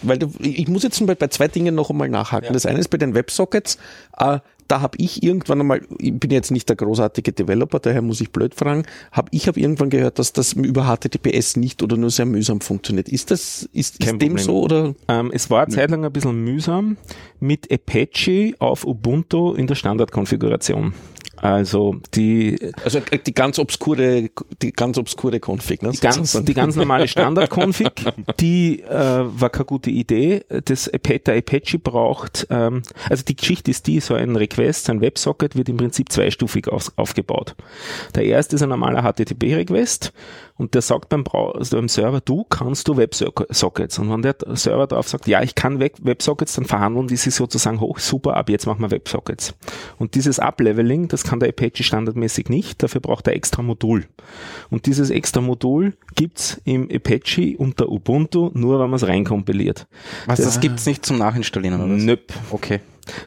weil 0.01 0.19
du, 0.19 0.29
ich 0.39 0.67
muss 0.67 0.83
jetzt 0.83 1.05
bei, 1.05 1.15
bei 1.15 1.27
zwei 1.27 1.47
Dingen 1.47 1.73
noch 1.73 1.89
einmal 1.89 2.09
nachhaken. 2.09 2.51
Das 2.51 2.65
eine 2.65 2.79
ist 2.79 2.89
bei 2.89 2.97
den 2.97 3.13
Websockets, 3.15 3.77
äh, 4.17 4.39
da 4.71 4.79
habe 4.79 4.97
ich 5.01 5.21
irgendwann 5.21 5.59
einmal, 5.59 5.81
ich 5.99 6.17
bin 6.17 6.31
jetzt 6.31 6.49
nicht 6.49 6.69
der 6.69 6.77
großartige 6.77 7.33
Developer, 7.33 7.79
daher 7.79 8.01
muss 8.01 8.21
ich 8.21 8.31
blöd 8.31 8.55
fragen, 8.55 8.83
habe 9.11 9.27
ich 9.31 9.49
habe 9.49 9.59
irgendwann 9.59 9.89
gehört, 9.89 10.17
dass 10.17 10.31
das 10.31 10.53
über 10.53 10.85
HTTPS 10.85 11.57
nicht 11.57 11.83
oder 11.83 11.97
nur 11.97 12.09
sehr 12.09 12.25
mühsam 12.25 12.61
funktioniert. 12.61 13.09
Ist 13.09 13.31
das, 13.31 13.67
ist, 13.73 13.99
Kein 13.99 14.15
ist 14.15 14.21
dem 14.21 14.37
so 14.37 14.61
oder? 14.61 14.95
Ähm, 15.09 15.29
es 15.33 15.49
war 15.49 15.63
eine 15.63 15.75
Zeit 15.75 15.91
lang 15.91 16.05
ein 16.05 16.13
bisschen 16.13 16.41
mühsam 16.41 16.95
mit 17.41 17.69
Apache 17.69 18.53
auf 18.59 18.85
Ubuntu 18.85 19.53
in 19.55 19.67
der 19.67 19.75
Standardkonfiguration. 19.75 20.93
Also 21.41 21.95
die, 22.13 22.57
Also 22.83 22.99
äh, 22.99 23.17
die 23.17 23.33
ganz 23.33 23.57
obskure, 23.57 24.29
die 24.61 24.71
ganz 24.71 24.97
obskure 24.99 25.39
Config, 25.39 25.81
ne? 25.81 25.89
die, 25.91 25.97
ganz, 25.97 26.31
die 26.43 26.53
ganz 26.53 26.75
normale 26.75 27.07
Standard-Config, 27.07 27.89
die 28.39 28.81
äh, 28.81 28.89
war 28.89 29.49
keine 29.49 29.65
gute 29.65 29.89
Idee. 29.89 30.43
Das 30.65 30.87
Apa- 30.93 31.17
der 31.17 31.37
Apache 31.39 31.79
braucht, 31.79 32.45
ähm, 32.51 32.83
also 33.09 33.23
die 33.23 33.35
Geschichte 33.35 33.71
ist 33.71 33.87
die, 33.87 33.99
so 33.99 34.13
ein 34.13 34.35
Request, 34.35 34.89
ein 34.91 35.01
Websocket 35.01 35.55
wird 35.55 35.67
im 35.69 35.77
Prinzip 35.77 36.11
zweistufig 36.11 36.67
auf, 36.67 36.91
aufgebaut. 36.95 37.55
Der 38.13 38.23
erste 38.25 38.55
ist 38.55 38.61
ein 38.61 38.69
normaler 38.69 39.01
HTTP-Request 39.01 40.13
und 40.61 40.75
der 40.75 40.83
sagt 40.83 41.09
beim, 41.09 41.23
Brau 41.23 41.53
also 41.53 41.75
beim 41.75 41.89
Server, 41.89 42.21
du 42.21 42.43
kannst 42.43 42.87
du 42.87 42.95
Websockets. 42.95 43.97
Und 43.97 44.11
wenn 44.11 44.21
der 44.21 44.35
Server 44.53 44.85
drauf 44.85 45.07
sagt, 45.07 45.25
ja, 45.25 45.41
ich 45.41 45.55
kann 45.55 45.79
Web- 45.79 45.97
Websockets, 46.03 46.53
dann 46.53 46.65
verhandeln 46.65 47.07
die 47.07 47.15
sich 47.15 47.33
sozusagen 47.33 47.79
hoch, 47.79 47.97
super, 47.97 48.37
ab 48.37 48.47
jetzt 48.47 48.67
machen 48.67 48.79
wir 48.79 48.91
Websockets. 48.91 49.55
Und 49.97 50.13
dieses 50.13 50.37
Upleveling, 50.37 51.07
das 51.07 51.23
kann 51.23 51.39
der 51.39 51.49
Apache 51.49 51.81
standardmäßig 51.83 52.49
nicht, 52.49 52.83
dafür 52.83 53.01
braucht 53.01 53.25
er 53.27 53.33
extra 53.33 53.63
Modul. 53.63 54.05
Und 54.69 54.85
dieses 54.85 55.09
extra 55.09 55.41
Modul 55.41 55.95
gibt's 56.13 56.61
im 56.63 56.87
Apache 56.93 57.55
unter 57.57 57.89
Ubuntu, 57.89 58.51
nur 58.53 58.79
wenn 58.79 58.91
man 58.91 58.97
es 58.97 59.07
reinkompiliert. 59.07 59.87
Was, 60.27 60.41
das 60.41 60.59
gibt's 60.59 60.85
nicht 60.85 61.03
zum 61.03 61.17
Nachinstallieren, 61.17 61.81
oder? 61.81 61.87
Nöp. 61.87 62.31
Okay. 62.51 62.81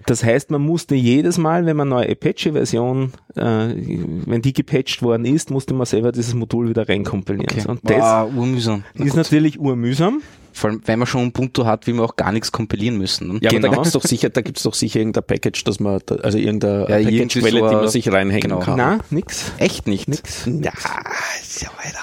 Das 0.06 0.22
heißt, 0.24 0.50
man 0.50 0.62
musste 0.62 0.94
jedes 0.94 1.38
Mal, 1.38 1.66
wenn 1.66 1.76
man 1.76 1.92
eine 1.92 2.02
neue 2.02 2.12
Apache-Version, 2.12 3.12
äh, 3.36 3.40
wenn 3.42 4.42
die 4.42 4.52
gepatcht 4.52 5.02
worden 5.02 5.24
ist, 5.24 5.50
musste 5.50 5.74
man 5.74 5.86
selber 5.86 6.12
dieses 6.12 6.34
Modul 6.34 6.68
wieder 6.68 6.88
reinkompilieren. 6.88 7.50
okay. 7.58 7.68
Und 7.68 7.80
das 7.88 7.98
wow, 8.00 8.30
urmühsam. 8.36 8.84
Na 8.94 9.04
ist 9.04 9.10
gut. 9.12 9.16
natürlich 9.18 9.58
urmühsam. 9.58 10.22
Vor 10.52 10.70
allem, 10.70 10.82
wenn 10.84 11.00
man 11.00 11.06
schon 11.08 11.26
Ubuntu 11.26 11.64
hat, 11.64 11.88
will 11.88 11.94
man 11.94 12.04
auch 12.04 12.14
gar 12.14 12.30
nichts 12.30 12.52
kompilieren 12.52 12.96
müssen. 12.96 13.26
Ne? 13.26 13.38
Ja, 13.42 13.50
aber 13.50 13.58
da 13.60 13.68
Genau. 13.68 13.72
gibt's 13.82 13.90
doch 13.92 14.04
sicher, 14.04 14.30
da 14.30 14.40
gibt's 14.40 14.62
doch 14.62 14.74
sicher 14.74 15.00
irgendein 15.00 15.24
Package, 15.24 15.64
dass 15.64 15.80
man, 15.80 16.00
da, 16.06 16.14
also 16.16 16.38
irgendeine 16.38 16.82
Ja, 16.88 16.96
Package-Quelle, 17.10 17.58
so 17.58 17.68
die 17.70 17.74
man 17.74 17.88
sich 17.88 18.12
reinhängen 18.12 18.50
genau. 18.50 18.60
kann. 18.60 18.76
Na, 18.76 18.98
nix. 19.10 19.50
Echt 19.58 19.88
nicht. 19.88 20.06
Nix. 20.08 20.46
Ja, 20.46 20.72
ist 21.42 21.62
ja 21.62 21.68
weiter. 21.76 21.98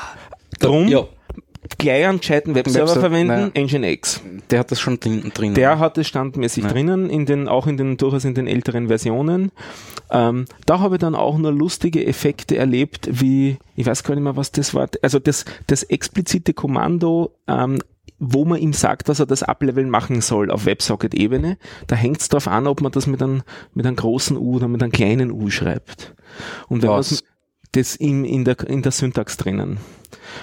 Drum 0.60 0.88
Ja. 0.90 1.06
Gleich 1.78 2.06
einen 2.06 2.20
gescheiten 2.20 2.56
Webserver 2.56 3.00
verwenden, 3.00 3.52
naja. 3.54 3.66
Nginx. 3.66 4.22
Der 4.50 4.60
hat 4.60 4.72
das 4.72 4.80
schon 4.80 5.00
drin. 5.00 5.32
drin 5.34 5.54
Der 5.54 5.80
hat 5.80 5.98
es 5.98 6.08
standmäßig 6.08 6.64
Ja. 6.64 6.70
drinnen, 6.70 7.10
in 7.10 7.26
den, 7.26 7.48
auch 7.48 7.68
in 7.68 7.78
den, 7.78 7.98
durchaus 7.98 8.26
in 8.26 8.34
den 8.34 8.48
älteren 8.48 8.88
Versionen. 8.88 9.52
Ähm, 10.10 10.46
da 10.66 10.80
habe 10.80 10.96
ich 10.96 11.00
dann 11.00 11.16
auch 11.16 11.38
nur 11.38 11.52
lustige 11.52 12.06
Effekte 12.06 12.58
erlebt, 12.58 13.08
wie, 13.12 13.58
ich 13.76 13.86
weiß 13.86 14.04
gar 14.04 14.16
nicht 14.16 14.24
mehr, 14.24 14.36
was 14.36 14.52
das 14.52 14.74
war. 14.74 14.90
Also 15.02 15.20
das, 15.20 15.46
das 15.68 15.84
explizite 15.84 16.54
Kommando, 16.54 17.32
ähm, 17.48 17.80
wo 18.20 18.46
man 18.46 18.60
ihm 18.60 18.74
sagt, 18.74 19.10
dass 19.10 19.20
er 19.20 19.26
das 19.26 19.42
Ableveln 19.42 19.90
machen 19.90 20.22
soll 20.22 20.52
auf 20.52 20.66
WebSocket-Ebene, 20.66 21.58
da 21.88 21.96
hängt 21.96 22.22
es 22.22 22.30
darauf 22.30 22.48
an, 22.48 22.68
ob 22.68 22.82
man 22.82 22.92
das 22.92 23.08
mit 23.08 23.22
einem, 23.22 23.42
mit 23.74 23.86
einem 23.86 23.96
großen 23.96 24.38
U 24.38 24.58
oder 24.58 24.68
mit 24.68 24.84
einem 24.84 24.92
kleinen 24.92 25.32
U 25.32 25.50
schreibt. 25.50 26.14
Und 26.70 26.82
wenn 26.84 26.90
man 26.90 27.00
Was? 27.00 27.24
Das 27.74 27.96
in, 27.96 28.26
in, 28.26 28.44
der, 28.46 28.60
in 28.68 28.82
der 28.82 28.92
Syntax 28.92 29.38
drinnen. 29.38 29.78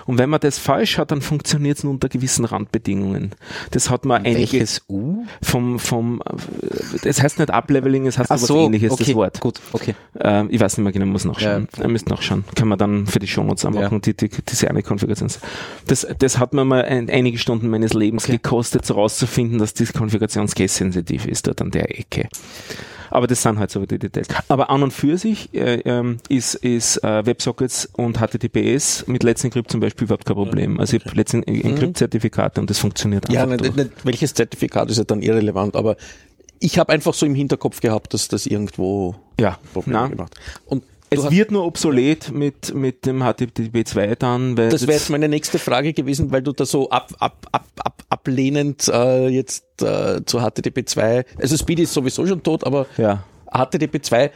Und 0.06 0.18
wenn 0.18 0.28
man 0.30 0.40
das 0.40 0.58
falsch 0.58 0.98
hat, 0.98 1.10
dann 1.10 1.20
funktioniert 1.22 1.78
es 1.78 1.84
nur 1.84 1.92
unter 1.92 2.08
gewissen 2.08 2.44
Randbedingungen. 2.44 3.32
Das 3.70 3.90
hat 3.90 4.04
man 4.04 4.24
einige 4.24 4.52
Welches 4.52 4.82
U? 4.88 5.24
vom, 5.42 5.78
vom, 5.78 6.22
äh, 7.02 7.08
es 7.08 7.22
heißt 7.22 7.38
nicht 7.38 7.50
Upleveling, 7.50 8.06
es 8.06 8.18
heißt 8.18 8.30
Ach 8.30 8.34
aber 8.34 8.42
was 8.42 8.48
so, 8.48 8.64
ähnliches, 8.66 8.92
okay, 8.92 9.04
das 9.04 9.14
Wort. 9.14 9.40
gut, 9.40 9.60
okay. 9.72 9.94
Ähm, 10.20 10.48
ich 10.50 10.60
weiß 10.60 10.76
nicht 10.76 10.84
mehr 10.84 10.92
genau, 10.92 11.06
muss 11.06 11.24
nachschauen. 11.24 11.68
Ja. 11.76 11.84
Ihr 11.84 11.88
müsst 11.90 12.08
nachschauen. 12.08 12.44
Kann 12.54 12.68
man 12.68 12.78
dann 12.78 13.06
für 13.06 13.18
die 13.18 13.26
Shownotes 13.28 13.64
anmachen, 13.64 13.94
Ja. 13.94 13.98
die, 14.00 14.14
die, 14.14 14.28
diese 14.28 14.68
eine 14.68 14.82
Konfiguration. 14.82 15.30
Das, 15.86 16.06
das 16.18 16.38
hat 16.38 16.54
mir 16.54 16.64
mal 16.64 16.84
ein, 16.84 17.08
einige 17.10 17.38
Stunden 17.38 17.68
meines 17.68 17.92
Lebens 17.94 18.26
gekostet, 18.26 18.84
so 18.86 18.94
rauszufinden, 18.94 19.58
dass 19.58 19.74
diese 19.74 19.92
Konfiguration 19.92 20.46
case-sensitiv 20.46 21.26
ist 21.26 21.46
dort 21.46 21.60
an 21.62 21.70
der 21.70 21.98
Ecke. 21.98 22.28
Aber 23.11 23.27
das 23.27 23.42
sind 23.42 23.59
halt 23.59 23.71
so 23.71 23.85
die 23.87 23.99
Details. 23.99 24.29
Aber 24.49 24.71
an 24.71 24.83
und 24.83 24.92
für 24.92 25.18
sich 25.18 25.53
äh, 25.55 25.81
ähm, 25.85 26.18
ist, 26.29 26.55
ist 26.57 27.03
äh, 27.05 27.25
WebSockets 27.27 27.87
und 27.97 28.18
HTTPS 28.18 29.07
mit 29.07 29.23
Let's 29.23 29.44
Encrypt 29.44 29.71
zum 29.71 29.81
Beispiel 29.81 30.05
überhaupt 30.07 30.25
kein 30.25 30.37
Problem. 30.37 30.79
Also 30.81 30.97
ich 30.97 31.05
habe 31.05 31.16
Let's 31.16 31.35
Encrypt-Zertifikate 31.35 32.61
und 32.61 32.71
das 32.71 32.79
funktioniert 32.79 33.31
Ja, 33.33 33.44
einfach. 33.44 33.75
nicht, 33.75 33.90
welches 34.05 34.35
Zertifikat 34.35 34.90
ist 34.90 34.99
ja 34.99 35.05
dann 35.05 35.23
irrelevant, 35.23 35.77
aber 35.77 35.97
ich 36.61 36.79
habe 36.79 36.92
einfach 36.92 37.14
so 37.14 37.25
im 37.27 37.35
Hinterkopf 37.35 37.81
gehabt, 37.81 38.14
dass 38.14 38.29
das 38.29 38.47
irgendwo 38.47 39.14
ja, 39.38 39.59
Probleme 39.73 40.11
gemacht. 40.11 40.35
Und 40.66 40.83
Es 41.11 41.23
hast- 41.25 41.31
wird 41.31 41.51
nur 41.53 41.64
obsolet 41.64 42.33
mit, 42.33 42.75
mit 42.75 43.07
dem 43.07 43.23
HTTP 43.23 43.85
2 43.87 44.14
dann, 44.16 44.57
weil 44.59 44.68
das 44.68 44.83
wäre 44.83 44.92
jetzt 44.99 45.09
meine 45.11 45.29
nächste 45.29 45.59
Frage 45.59 45.92
gewesen, 45.92 46.31
weil 46.33 46.42
du 46.42 46.53
da 46.53 46.66
so 46.66 46.90
ab, 46.90 47.14
ab, 47.21 47.47
ab, 47.53 47.66
ab, 47.85 48.03
ablehnend 48.28 48.88
äh, 48.88 49.28
jetzt 49.28 49.64
äh, 49.82 50.24
zu 50.24 50.40
HTTP 50.40 50.88
2, 50.88 51.24
also 51.40 51.56
Speed 51.56 51.80
ist 51.80 51.92
sowieso 51.94 52.26
schon 52.26 52.42
tot, 52.42 52.64
aber 52.64 52.86
ja, 52.96 53.24
HTTP 53.50 54.04
2 54.04 54.24
hat 54.24 54.32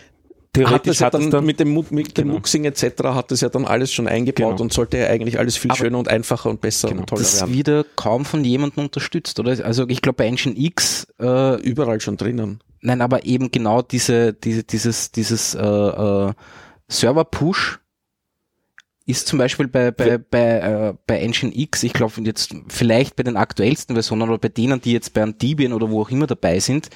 theoretisch 0.54 0.98
das 0.98 0.98
ja 1.00 1.06
hat 1.06 1.14
dann, 1.14 1.22
es 1.24 1.30
dann, 1.30 1.44
mit 1.46 1.60
dem, 1.60 1.72
mit 1.74 2.16
dem 2.18 2.24
Genau. 2.24 2.34
Muxing 2.34 2.64
etc. 2.66 2.84
hat 3.04 3.30
das 3.30 3.40
ja 3.40 3.48
dann 3.48 3.64
alles 3.64 3.92
schon 3.92 4.06
eingebaut 4.06 4.50
Genau. 4.52 4.62
und 4.62 4.72
sollte 4.72 4.98
ja 4.98 5.06
eigentlich 5.06 5.38
alles 5.38 5.56
viel 5.56 5.70
Aber- 5.70 5.78
schöner 5.78 5.98
und 5.98 6.08
einfacher 6.08 6.50
und 6.50 6.60
besser 6.60 6.88
Genau. 6.88 7.00
und 7.02 7.06
toller 7.08 7.22
Das 7.22 7.40
werden. 7.40 7.54
wieder 7.54 7.84
kaum 7.96 8.24
von 8.24 8.44
jemandem 8.44 8.84
unterstützt, 8.84 9.38
oder? 9.40 9.64
Also 9.64 9.88
ich 9.88 10.02
glaube 10.02 10.16
bei 10.16 10.26
Engine 10.26 10.54
X, 10.58 11.06
äh, 11.20 11.60
Überall 11.62 12.00
schon 12.00 12.16
drinnen. 12.18 12.60
nein, 12.82 13.00
aber 13.00 13.24
eben 13.24 13.50
genau 13.50 13.80
diese, 13.82 14.32
diese 14.34 14.62
dieses, 14.64 15.10
dieses 15.12 15.54
äh, 15.54 15.60
äh, 15.62 16.32
Server-Push 16.88 17.78
ist 19.06 19.26
zum 19.26 19.38
Beispiel 19.38 19.68
bei, 19.68 19.90
bei, 19.90 20.18
bei, 20.18 20.58
äh, 20.58 20.94
bei 21.06 21.18
Engine 21.20 21.52
X, 21.54 21.82
ich 21.82 21.92
glaube 21.92 22.14
jetzt 22.22 22.54
vielleicht 22.68 23.16
bei 23.16 23.22
den 23.22 23.36
aktuellsten 23.36 23.94
Versionen 23.96 24.28
oder 24.28 24.38
bei 24.38 24.48
denen, 24.48 24.80
die 24.80 24.92
jetzt 24.92 25.12
bei 25.12 25.24
Debian 25.30 25.72
oder 25.72 25.90
wo 25.90 26.02
auch 26.02 26.10
immer 26.10 26.26
dabei 26.26 26.60
sind, 26.60 26.88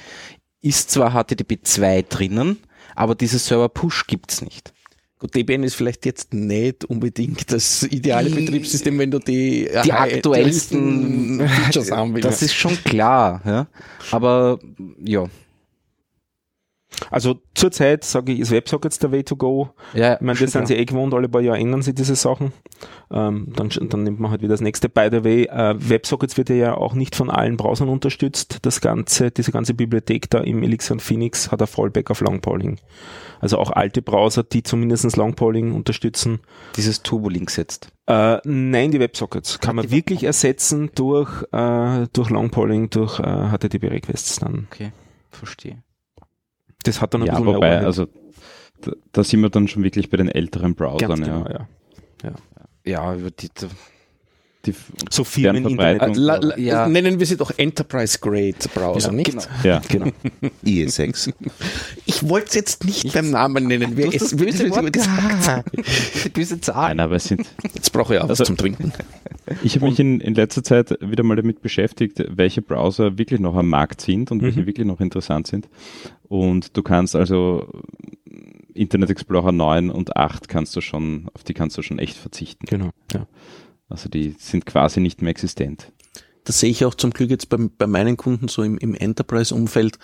ist 0.61 0.89
zwar 0.91 1.11
HTTP 1.13 1.59
2 1.63 2.03
drinnen, 2.09 2.57
aber 2.95 3.15
dieses 3.15 3.45
Server 3.45 3.69
Push 3.69 4.07
gibt's 4.07 4.41
nicht. 4.41 4.73
Gut, 5.19 5.33
Debian 5.33 5.63
ist 5.63 5.73
vielleicht 5.75 6.05
jetzt 6.05 6.33
nicht 6.33 6.85
unbedingt 6.85 7.51
das 7.51 7.81
ideale 7.83 8.29
Die- 8.29 8.35
Betriebssystem, 8.41 8.99
wenn 8.99 9.09
du 9.11 9.17
die, 9.19 9.67
Die 9.83 9.91
high- 9.91 10.13
aktuellsten 10.15 11.47
Features 11.49 11.91
haben 11.91 12.13
willst. 12.13 12.27
Das 12.27 12.41
ist 12.43 12.53
schon 12.53 12.75
klar, 12.83 13.41
ja. 13.45 13.67
Aber 14.11 14.59
ja, 15.03 15.25
Also 17.11 17.41
zurzeit 17.53 18.03
sage 18.03 18.33
ich, 18.33 18.39
ist 18.39 18.51
WebSockets 18.51 18.99
der 18.99 19.11
Way 19.11 19.23
to 19.23 19.35
go. 19.35 19.69
ja 19.93 20.15
Ich 20.15 20.21
meine, 20.21 20.39
das 20.39 20.51
sind 20.51 20.67
sie 20.67 20.75
eh 20.75 20.85
gewohnt, 20.85 21.13
alle 21.13 21.29
paar 21.29 21.41
Jahre 21.41 21.59
ändern 21.59 21.81
sie 21.81 21.93
diese 21.93 22.15
Sachen. 22.15 22.53
Ähm, 23.11 23.53
dann, 23.55 23.69
dann 23.69 24.03
nimmt 24.03 24.19
man 24.19 24.31
halt 24.31 24.41
wieder 24.41 24.53
das 24.53 24.61
nächste. 24.61 24.89
By 24.89 25.09
the 25.11 25.23
way, 25.23 25.43
äh, 25.45 25.75
WebSockets 25.77 26.37
wird 26.37 26.49
ja 26.49 26.75
auch 26.75 26.93
nicht 26.93 27.15
von 27.15 27.29
allen 27.29 27.57
Browsern 27.57 27.89
unterstützt. 27.89 28.59
Das 28.63 28.81
ganze, 28.81 29.31
diese 29.31 29.51
ganze 29.51 29.73
Bibliothek 29.73 30.29
da 30.29 30.39
im 30.39 30.63
Elixir 30.63 30.93
und 30.93 31.01
Phoenix 31.01 31.51
hat 31.51 31.61
ein 31.61 31.67
Fallback 31.67 32.09
auf 32.11 32.21
Longpolling. 32.21 32.79
Also 33.39 33.57
auch 33.57 33.71
alte 33.71 34.01
Browser, 34.01 34.43
die 34.43 34.63
zumindest 34.63 35.15
Longpolling 35.15 35.73
unterstützen. 35.73 36.39
dieses 36.75 37.03
Turbolink 37.03 37.49
setzt. 37.49 37.89
Äh, 38.07 38.39
nein, 38.45 38.91
die 38.91 38.99
WebSockets 38.99 39.59
kann 39.59 39.75
man 39.75 39.91
wirklich 39.91 40.23
ersetzen 40.23 40.89
durch, 40.95 41.43
äh, 41.51 42.07
durch 42.13 42.29
Longpolling, 42.29 42.89
durch 42.89 43.19
äh, 43.19 43.23
HTTP-Requests 43.23 44.39
dann. 44.39 44.67
Okay, 44.71 44.91
verstehe. 45.29 45.83
Das 46.83 47.01
hat 47.01 47.13
dann 47.13 47.21
ein 47.21 47.27
Ja, 47.27 47.33
bisschen 47.39 47.47
wobei, 47.55 47.79
also 47.79 48.07
da, 48.81 48.91
da 49.11 49.23
sind 49.23 49.41
wir 49.41 49.49
dann 49.49 49.67
schon 49.67 49.83
wirklich 49.83 50.09
bei 50.09 50.17
den 50.17 50.29
älteren 50.29 50.75
Browsern. 50.75 51.09
Ganz 51.09 51.21
genau, 51.21 51.47
ja. 51.47 51.67
ja. 52.23 52.31
Ja, 52.85 53.15
über 53.15 53.31
die, 53.31 53.49
Die, 54.67 54.73
So 55.09 55.23
deren 55.23 55.55
Firmen 55.55 55.63
Verbreitung. 55.63 56.15
Äh, 56.15 56.17
la, 56.19 56.35
la, 56.37 56.57
Ja. 56.57 56.87
Nennen 56.87 57.17
wir 57.19 57.25
sie 57.25 57.37
doch 57.37 57.51
Enterprise 57.57 58.19
Grade 58.19 58.53
Browser, 58.73 59.07
Ja, 59.09 59.13
nicht? 59.15 59.31
genau. 59.31 59.43
ja. 59.63 59.81
Genau. 59.89 60.07
IE6. 60.65 61.33
Ich 62.05 62.27
wollte 62.27 62.47
es 62.49 62.53
jetzt 62.55 62.85
nicht 62.85 63.13
beim 63.13 63.29
Namen 63.31 63.67
nennen. 63.67 63.97
Hast 63.97 64.21
es, 64.21 64.35
böse 64.35 64.69
Wort 64.69 64.91
gesagt. 64.93 65.71
böse 66.33 66.59
Zahl. 66.61 66.89
Nein, 66.89 66.99
aber 66.99 67.15
es 67.15 67.25
sind, 67.25 67.45
Jetzt 67.73 67.91
brauche 67.93 68.13
ich 68.15 68.19
auch 68.19 68.25
was 68.29 68.41
Also- 68.41 68.45
zum 68.45 68.57
Trinken. 68.57 68.91
ich 69.63 69.75
habe 69.75 69.85
mich 69.85 69.99
in, 69.99 70.19
in 70.19 70.33
letzter 70.35 70.63
Zeit 70.63 70.97
wieder 71.01 71.23
mal 71.23 71.35
damit 71.37 71.61
beschäftigt, 71.61 72.23
welche 72.29 72.61
Browser 72.61 73.17
wirklich 73.17 73.39
noch 73.39 73.55
am 73.55 73.69
Markt 73.69 74.01
sind 74.01 74.31
und 74.31 74.41
welche 74.41 74.61
Mhm. 74.61 74.65
wirklich 74.67 74.85
noch 74.85 74.99
interessant 74.99 75.47
sind. 75.47 75.69
Und 76.27 76.75
du 76.75 76.83
kannst 76.83 77.15
also 77.15 77.65
Internet 78.73 79.09
Explorer 79.09 79.51
9 79.51 79.89
und 79.89 80.15
8 80.17 80.47
kannst 80.49 80.75
du 80.75 80.81
schon, 80.81 81.29
auf 81.33 81.43
die 81.43 81.53
kannst 81.53 81.77
du 81.77 81.81
schon 81.81 81.97
echt 81.99 82.15
verzichten. 82.17 82.65
Genau. 82.67 82.89
Ja. 83.13 83.25
Also 83.89 84.09
die 84.09 84.35
sind 84.39 84.65
quasi 84.65 84.99
nicht 84.99 85.21
mehr 85.21 85.31
existent. 85.31 85.91
Das 86.43 86.59
sehe 86.59 86.69
ich 86.69 86.85
auch 86.85 86.93
zum 86.95 87.11
Glück 87.11 87.29
jetzt 87.29 87.49
bei, 87.49 87.57
bei 87.77 87.87
meinen 87.87 88.15
Kunden 88.17 88.47
so 88.47 88.63
im, 88.63 88.77
im 88.77 88.95
Enterprise-Umfeld. 88.95 89.97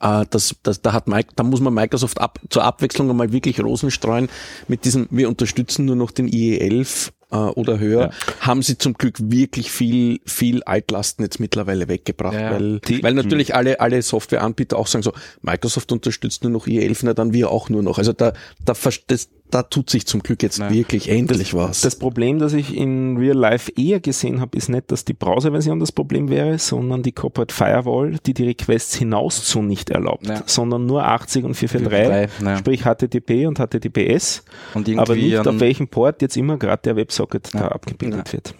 Äh, 0.00 0.24
das, 0.30 0.54
das, 0.62 0.82
da, 0.82 0.92
hat 0.92 1.08
Mike, 1.08 1.30
da 1.36 1.42
muss 1.42 1.60
man 1.60 1.74
Microsoft 1.74 2.20
ab, 2.20 2.38
zur 2.48 2.64
Abwechslung 2.64 3.10
einmal 3.10 3.32
wirklich 3.32 3.60
Rosen 3.60 3.90
streuen. 3.90 4.28
Mit 4.68 4.84
diesem, 4.84 5.08
wir 5.10 5.28
unterstützen 5.28 5.84
nur 5.86 5.96
noch 5.96 6.10
den 6.12 6.28
IE11 6.28 7.10
äh, 7.32 7.36
oder 7.36 7.78
höher, 7.80 8.10
Ja. 8.10 8.10
haben 8.46 8.62
sie 8.62 8.78
zum 8.78 8.94
Glück 8.94 9.16
wirklich 9.20 9.70
viel, 9.72 10.20
viel 10.26 10.62
Altlasten 10.62 11.24
jetzt 11.24 11.40
mittlerweile 11.40 11.88
weggebracht, 11.88 12.34
Ja, 12.34 12.52
weil, 12.52 12.78
Die- 12.80 13.02
weil 13.02 13.14
natürlich 13.14 13.54
alle, 13.56 13.80
alle 13.80 14.00
Softwareanbieter 14.02 14.78
auch 14.78 14.86
sagen 14.86 15.02
so, 15.02 15.12
Microsoft 15.42 15.90
unterstützt 15.92 16.44
nur 16.44 16.52
noch 16.52 16.66
IE11, 16.68 17.00
na 17.02 17.14
dann 17.14 17.32
wir 17.32 17.50
auch 17.50 17.68
nur 17.68 17.82
noch. 17.82 17.98
Also 17.98 18.12
da, 18.12 18.32
da, 18.64 18.74
das, 19.08 19.28
da 19.50 19.62
tut 19.62 19.90
sich 19.90 20.06
zum 20.06 20.22
Glück 20.22 20.42
jetzt 20.42 20.58
Ja. 20.58 20.70
wirklich 20.72 21.08
endlich 21.08 21.54
was. 21.54 21.80
Das 21.80 21.96
Problem, 21.96 22.38
das 22.38 22.52
ich 22.52 22.76
in 22.76 23.16
Real 23.16 23.36
Life 23.36 23.70
eher 23.76 24.00
gesehen 24.00 24.40
habe, 24.40 24.56
ist 24.56 24.68
nicht, 24.68 24.90
dass 24.90 25.04
die 25.04 25.12
Browserversion 25.14 25.80
das 25.80 25.92
Problem 25.92 26.28
wäre, 26.28 26.58
sondern 26.58 27.02
die 27.02 27.12
Corporate 27.12 27.54
Firewall, 27.54 28.16
die 28.26 28.34
die 28.34 28.44
Requests 28.44 28.94
hinaus 28.96 29.44
zu 29.44 29.62
nicht 29.62 29.90
erlaubt, 29.90 30.26
Ja. 30.28 30.42
sondern 30.46 30.86
nur 30.86 31.04
80 31.06 31.44
und 31.44 31.54
443, 31.54 32.38
Drei, 32.40 32.50
ja. 32.50 32.56
sprich 32.58 32.82
HTTP 32.84 33.46
und 33.46 33.58
HTTPS, 33.58 34.44
Und 34.74 34.88
irgendwie 34.88 34.98
aber 35.00 35.14
nicht 35.16 35.36
an- 35.38 35.48
auf 35.48 35.60
welchem 35.60 35.88
Port 35.88 36.22
jetzt 36.22 36.36
immer 36.36 36.56
gerade 36.56 36.82
der 36.84 36.96
Websocket 36.96 37.48
da 37.52 37.58
Ja. 37.58 37.68
abgebildet 37.68 38.28
Ja. 38.28 38.32
wird. 38.32 38.54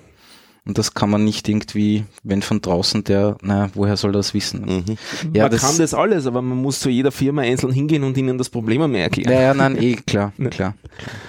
Und 0.67 0.77
das 0.77 0.93
kann 0.95 1.09
man 1.11 1.25
nicht 1.25 1.49
irgendwie, 1.49 2.05
wenn 2.23 2.43
von 2.43 2.61
draußen 2.61 3.03
der, 3.05 3.37
na, 3.43 3.71
woher 3.75 3.97
soll 3.97 4.13
das 4.13 4.35
wissen? 4.35 4.85
Mhm. 4.87 4.97
Ja, 5.35 5.49
man 5.49 5.59
kann 5.59 5.79
das 5.79 5.95
alles, 5.95 6.27
aber 6.27 6.43
man 6.43 6.59
muss 6.59 6.81
zu 6.81 6.91
jeder 6.91 7.11
Firma 7.13 7.43
einzeln 7.43 7.73
hingehen 7.73 8.05
und 8.05 8.17
ihnen 8.19 8.37
das 8.39 8.51
Problem 8.51 8.83
einmal 8.83 9.01
erklären. 9.01 9.33
Ja, 9.33 9.41
ja, 9.41 9.55
nein, 9.55 9.77
eh, 9.83 9.95
klar, 9.95 10.33
klar. 10.51 10.75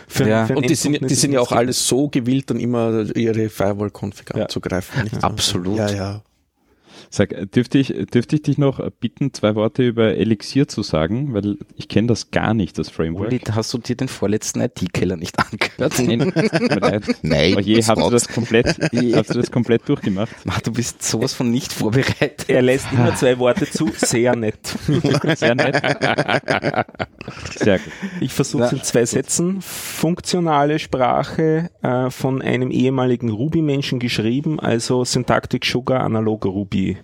Für- 0.07 0.27
Ja. 0.27 0.45
für 0.45 0.55
Und 0.57 0.69
die 0.69 0.75
sind, 0.75 1.09
die 1.09 1.15
sind 1.15 1.31
ja 1.31 1.39
das 1.39 1.47
auch 1.49 1.55
alles 1.55 1.87
so 1.87 2.09
gewillt, 2.09 2.49
dann 2.49 2.59
immer 2.59 3.05
ihre 3.15 3.49
Firewall-Config 3.49 4.35
Ja. 4.35 4.43
abzugreifen. 4.43 5.03
nicht? 5.03 5.23
Absolut. 5.23 5.77
Ja, 5.77 5.89
ja. 5.91 6.21
Sag, 7.13 7.51
dürfte 7.51 7.77
ich, 7.77 7.93
dürfte 8.13 8.37
ich 8.37 8.41
dich 8.41 8.57
noch 8.57 8.79
bitten, 9.01 9.33
zwei 9.33 9.55
Worte 9.55 9.85
über 9.85 10.15
Elixir 10.15 10.69
zu 10.69 10.81
sagen, 10.81 11.33
weil 11.33 11.57
ich 11.75 11.89
kenne 11.89 12.07
das 12.07 12.31
gar 12.31 12.53
nicht, 12.53 12.79
das 12.79 12.89
Framework. 12.89 13.27
Uli, 13.27 13.39
hast 13.51 13.73
du 13.73 13.79
dir 13.79 13.97
den 13.97 14.07
vorletzten 14.07 14.61
IT-Keller 14.61 15.17
nicht 15.17 15.37
angehört? 15.77 15.99
Nein. 15.99 16.31
Nein, 17.21 17.51
Aber 17.51 17.61
je, 17.65 17.83
hast 17.83 18.01
du 18.01 18.09
das 18.09 18.29
komplett, 18.29 18.67
hast 18.77 19.29
du 19.29 19.33
das 19.33 19.51
komplett 19.51 19.89
durchgemacht? 19.89 20.33
Mach, 20.45 20.61
du 20.61 20.71
bist 20.71 21.03
sowas 21.03 21.33
von 21.33 21.51
nicht 21.51 21.73
vorbereitet. 21.73 22.45
Er 22.47 22.61
lässt 22.61 22.87
immer 22.93 23.13
zwei 23.15 23.37
Worte 23.39 23.69
zu, 23.69 23.91
sehr 23.93 24.33
nett. 24.37 24.77
Sehr 25.35 25.55
nett. 25.55 25.81
Sehr 27.57 27.79
gut. 27.79 27.91
Ich 28.21 28.31
versuche 28.31 28.63
es 28.63 28.71
in 28.71 28.83
zwei 28.83 29.05
Sätzen. 29.05 29.61
Funktionale 29.61 30.79
Sprache 30.79 31.71
äh, 31.81 32.09
von 32.09 32.41
einem 32.41 32.71
ehemaligen 32.71 33.31
Ruby-Menschen 33.31 33.99
geschrieben, 33.99 34.61
also 34.61 35.03
Syntactic 35.03 35.65
Sugar 35.65 35.99
Analog 36.05 36.45
Ruby. 36.45 37.00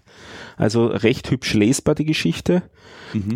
Also 0.55 0.87
recht 0.87 1.29
hübsch 1.31 1.53
lesbar 1.53 1.95
die 1.95 2.05
Geschichte. 2.05 2.63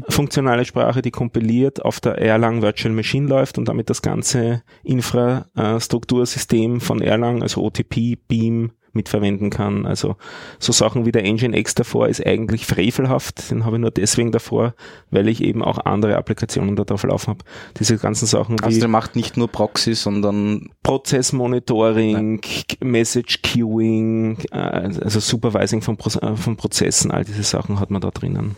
Funktionale 0.09 0.65
Sprache, 0.65 1.01
die 1.01 1.11
kompiliert 1.11 1.83
auf 1.83 1.99
der 1.99 2.17
Erlang 2.17 2.61
Virtual 2.61 2.93
Machine 2.93 3.27
läuft 3.27 3.57
und 3.57 3.67
damit 3.67 3.89
das 3.89 4.01
ganze 4.01 4.63
Infrastruktursystem 4.83 6.81
von 6.81 7.01
Erlang, 7.01 7.41
also 7.41 7.63
OTP, 7.63 8.17
Beam, 8.27 8.71
mitverwenden 8.93 9.49
kann. 9.49 9.85
Also 9.85 10.15
so 10.59 10.71
Sachen 10.71 11.05
wie 11.05 11.11
der 11.11 11.23
Nginx 11.23 11.75
davor 11.75 12.07
ist 12.07 12.25
eigentlich 12.25 12.65
frevelhaft. 12.65 13.51
Den 13.51 13.65
habe 13.65 13.77
ich 13.77 13.81
nur 13.81 13.91
deswegen 13.91 14.31
davor, 14.31 14.73
weil 15.09 15.27
ich 15.27 15.41
eben 15.41 15.63
auch 15.63 15.79
andere 15.85 16.17
Applikationen 16.17 16.75
da 16.75 16.83
drauf 16.83 17.03
laufen 17.03 17.27
habe. 17.27 17.43
Diese 17.79 17.97
ganzen 17.97 18.25
Sachen 18.25 18.59
wie 18.59 18.63
Also 18.63 18.79
der 18.79 18.89
macht 18.89 19.15
nicht 19.15 19.37
nur 19.37 19.47
Proxy, 19.47 19.93
sondern 19.93 20.69
Prozessmonitoring, 20.83 22.41
Message 22.81 23.41
Queuing, 23.41 24.37
äh, 24.51 24.57
also 24.57 25.19
Supervising 25.19 25.81
von, 25.81 25.97
Pro 25.97 26.09
äh, 26.19 26.35
von 26.35 26.57
Prozessen, 26.57 27.11
all 27.11 27.23
diese 27.23 27.43
Sachen 27.43 27.79
hat 27.79 27.91
man 27.91 28.01
da 28.01 28.11
drinnen. 28.11 28.55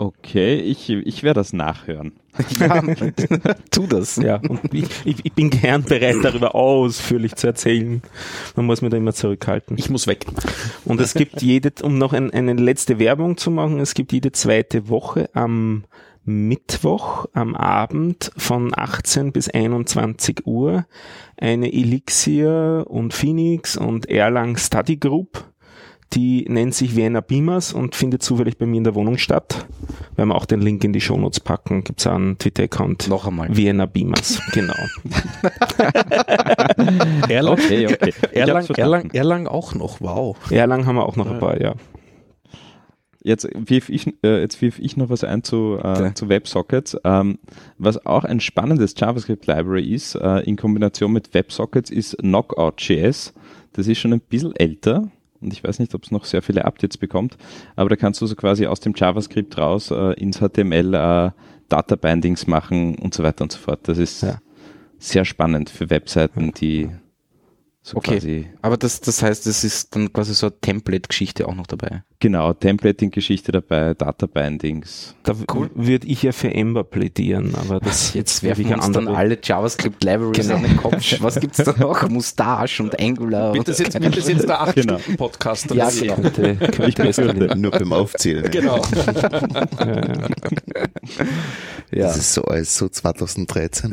Okay, 0.00 0.60
ich, 0.60 0.88
ich 0.90 1.24
werde 1.24 1.40
das 1.40 1.52
nachhören. 1.52 2.12
ja, 2.60 2.80
tu 3.72 3.88
das. 3.88 4.14
Ja, 4.14 4.40
ich, 4.70 4.84
ich, 5.04 5.24
ich 5.24 5.32
bin 5.32 5.50
gern 5.50 5.82
bereit, 5.82 6.18
darüber 6.22 6.54
ausführlich 6.54 7.34
zu 7.34 7.48
erzählen. 7.48 8.00
Man 8.54 8.66
muss 8.66 8.80
mich 8.80 8.92
da 8.92 8.96
immer 8.96 9.12
zurückhalten. 9.12 9.76
Ich 9.76 9.90
muss 9.90 10.06
weg. 10.06 10.24
Und 10.84 11.00
es 11.00 11.14
gibt 11.14 11.42
jede, 11.42 11.72
um 11.82 11.98
noch 11.98 12.12
ein, 12.12 12.30
eine 12.30 12.52
letzte 12.52 13.00
Werbung 13.00 13.36
zu 13.38 13.50
machen, 13.50 13.80
es 13.80 13.94
gibt 13.94 14.12
jede 14.12 14.30
zweite 14.30 14.88
Woche 14.88 15.30
am 15.34 15.84
Mittwoch 16.24 17.26
am 17.32 17.56
Abend 17.56 18.30
von 18.36 18.72
18 18.76 19.32
bis 19.32 19.48
21 19.48 20.46
Uhr 20.46 20.86
eine 21.38 21.72
Elixir 21.72 22.84
und 22.86 23.14
Phoenix 23.14 23.76
und 23.76 24.08
Erlang 24.08 24.58
Study 24.58 24.98
Group. 24.98 25.44
Die 26.14 26.46
nennt 26.48 26.74
sich 26.74 26.96
Vienna 26.96 27.20
Beamers 27.20 27.74
und 27.74 27.94
findet 27.94 28.22
zufällig 28.22 28.56
bei 28.56 28.64
mir 28.64 28.78
in 28.78 28.84
der 28.84 28.94
Wohnung 28.94 29.18
statt. 29.18 29.66
Werden 30.16 30.30
wir 30.30 30.36
auch 30.36 30.46
den 30.46 30.62
Link 30.62 30.82
in 30.82 30.94
die 30.94 31.02
Shownotes 31.02 31.40
packen. 31.40 31.84
Gibt's 31.84 32.06
auch 32.06 32.14
einen 32.14 32.38
Twitter-Account. 32.38 33.08
Noch 33.08 33.26
einmal. 33.26 33.54
Vienna 33.54 33.84
Beamers, 33.84 34.40
genau. 34.52 34.72
Erlang, 37.28 37.52
Okay, 37.52 37.86
okay. 37.86 38.14
Erlang. 38.32 38.66
Erlang, 38.68 39.10
Erlang 39.10 39.46
auch 39.46 39.74
noch, 39.74 40.00
wow. 40.00 40.34
Erlang 40.50 40.86
haben 40.86 40.96
wir 40.96 41.04
auch 41.04 41.16
noch 41.16 41.30
ein 41.30 41.38
paar, 41.38 41.60
ja. 41.60 41.74
Jetzt 43.22 43.46
wirf 43.54 43.90
ich, 43.90 44.06
äh, 44.24 44.40
jetzt 44.40 44.62
wirf 44.62 44.78
ich 44.78 44.96
noch 44.96 45.10
was 45.10 45.24
ein 45.24 45.42
zu, 45.42 45.76
äh, 45.82 45.88
Okay. 45.88 46.14
zu 46.14 46.30
WebSockets. 46.30 46.96
Ähm, 47.04 47.38
was 47.76 48.06
auch 48.06 48.24
ein 48.24 48.40
spannendes 48.40 48.94
JavaScript-Library 48.96 49.92
ist, 49.92 50.14
äh, 50.14 50.38
in 50.40 50.56
Kombination 50.56 51.12
mit 51.12 51.34
WebSockets, 51.34 51.90
ist 51.90 52.16
Knockout.js. 52.18 53.34
Das 53.74 53.86
ist 53.86 53.98
schon 53.98 54.14
ein 54.14 54.20
bisschen 54.20 54.56
älter 54.56 55.10
und 55.40 55.52
ich 55.52 55.62
weiß 55.64 55.78
nicht, 55.78 55.94
ob 55.94 56.04
es 56.04 56.10
noch 56.10 56.24
sehr 56.24 56.42
viele 56.42 56.64
Updates 56.64 56.96
bekommt, 56.98 57.36
aber 57.76 57.88
da 57.90 57.96
kannst 57.96 58.20
du 58.20 58.26
so 58.26 58.34
quasi 58.34 58.66
aus 58.66 58.80
dem 58.80 58.92
JavaScript 58.96 59.56
raus 59.58 59.90
äh, 59.90 60.12
ins 60.14 60.38
HTML 60.40 60.94
äh, 60.94 61.30
Data 61.68 61.96
Bindings 61.96 62.46
machen 62.46 62.96
und 62.96 63.14
so 63.14 63.22
weiter 63.22 63.42
und 63.42 63.52
so 63.52 63.58
fort. 63.58 63.80
Das 63.84 63.98
ist 63.98 64.22
Ja. 64.22 64.38
sehr 64.98 65.24
spannend 65.24 65.70
für 65.70 65.90
Webseiten, 65.90 66.52
die 66.52 66.88
So 67.88 67.96
Okay. 67.96 68.16
quasi, 68.18 68.46
Aber 68.60 68.76
das, 68.76 69.00
das 69.00 69.22
heißt, 69.22 69.46
es 69.46 69.64
ist 69.64 69.96
dann 69.96 70.12
quasi 70.12 70.34
so 70.34 70.48
eine 70.48 70.60
Template-Geschichte 70.60 71.48
auch 71.48 71.54
noch 71.54 71.66
dabei. 71.66 72.02
genau, 72.20 72.52
Templating-Geschichte 72.52 73.50
dabei, 73.50 73.94
Data-Bindings. 73.94 75.14
Da 75.22 75.34
würde 75.48 76.06
ich 76.06 76.22
ja 76.22 76.32
für 76.32 76.52
Ember 76.52 76.84
plädieren, 76.84 77.54
aber 77.54 77.80
das 77.80 78.12
Jetzt 78.18 78.42
werfen 78.42 78.68
wir 78.68 78.76
uns 78.76 78.90
dann 78.90 79.08
alle 79.08 79.38
JavaScript-Libraries 79.42 80.50
an 80.50 80.64
den 80.64 80.76
Kopf. 80.76 81.14
Was 81.20 81.40
gibt's 81.40 81.56
da 81.64 81.72
noch? 81.78 82.06
Mustache 82.10 82.82
und 82.82 83.00
Angular. 83.00 83.52
Und 83.52 83.66
das 83.66 83.78
jetzt, 83.78 83.94
jetzt 83.94 84.12
der 84.12 84.20
Genau. 84.74 84.96
8-Stunden-Podcast? 84.96 85.74
Ja, 85.74 85.90
so? 85.90 86.02
genau. 86.02 86.14
könnte, 86.16 86.56
könnte 86.56 87.08
eskalieren. 87.08 87.58
Nur 87.58 87.70
beim 87.70 87.92
Aufzählen. 87.94 88.50
Genau. 88.50 88.82
ja. 91.90 92.06
Das 92.08 92.18
ist 92.18 92.34
so 92.34 92.44
alles 92.44 92.76
so 92.76 92.86
2013. 92.90 93.90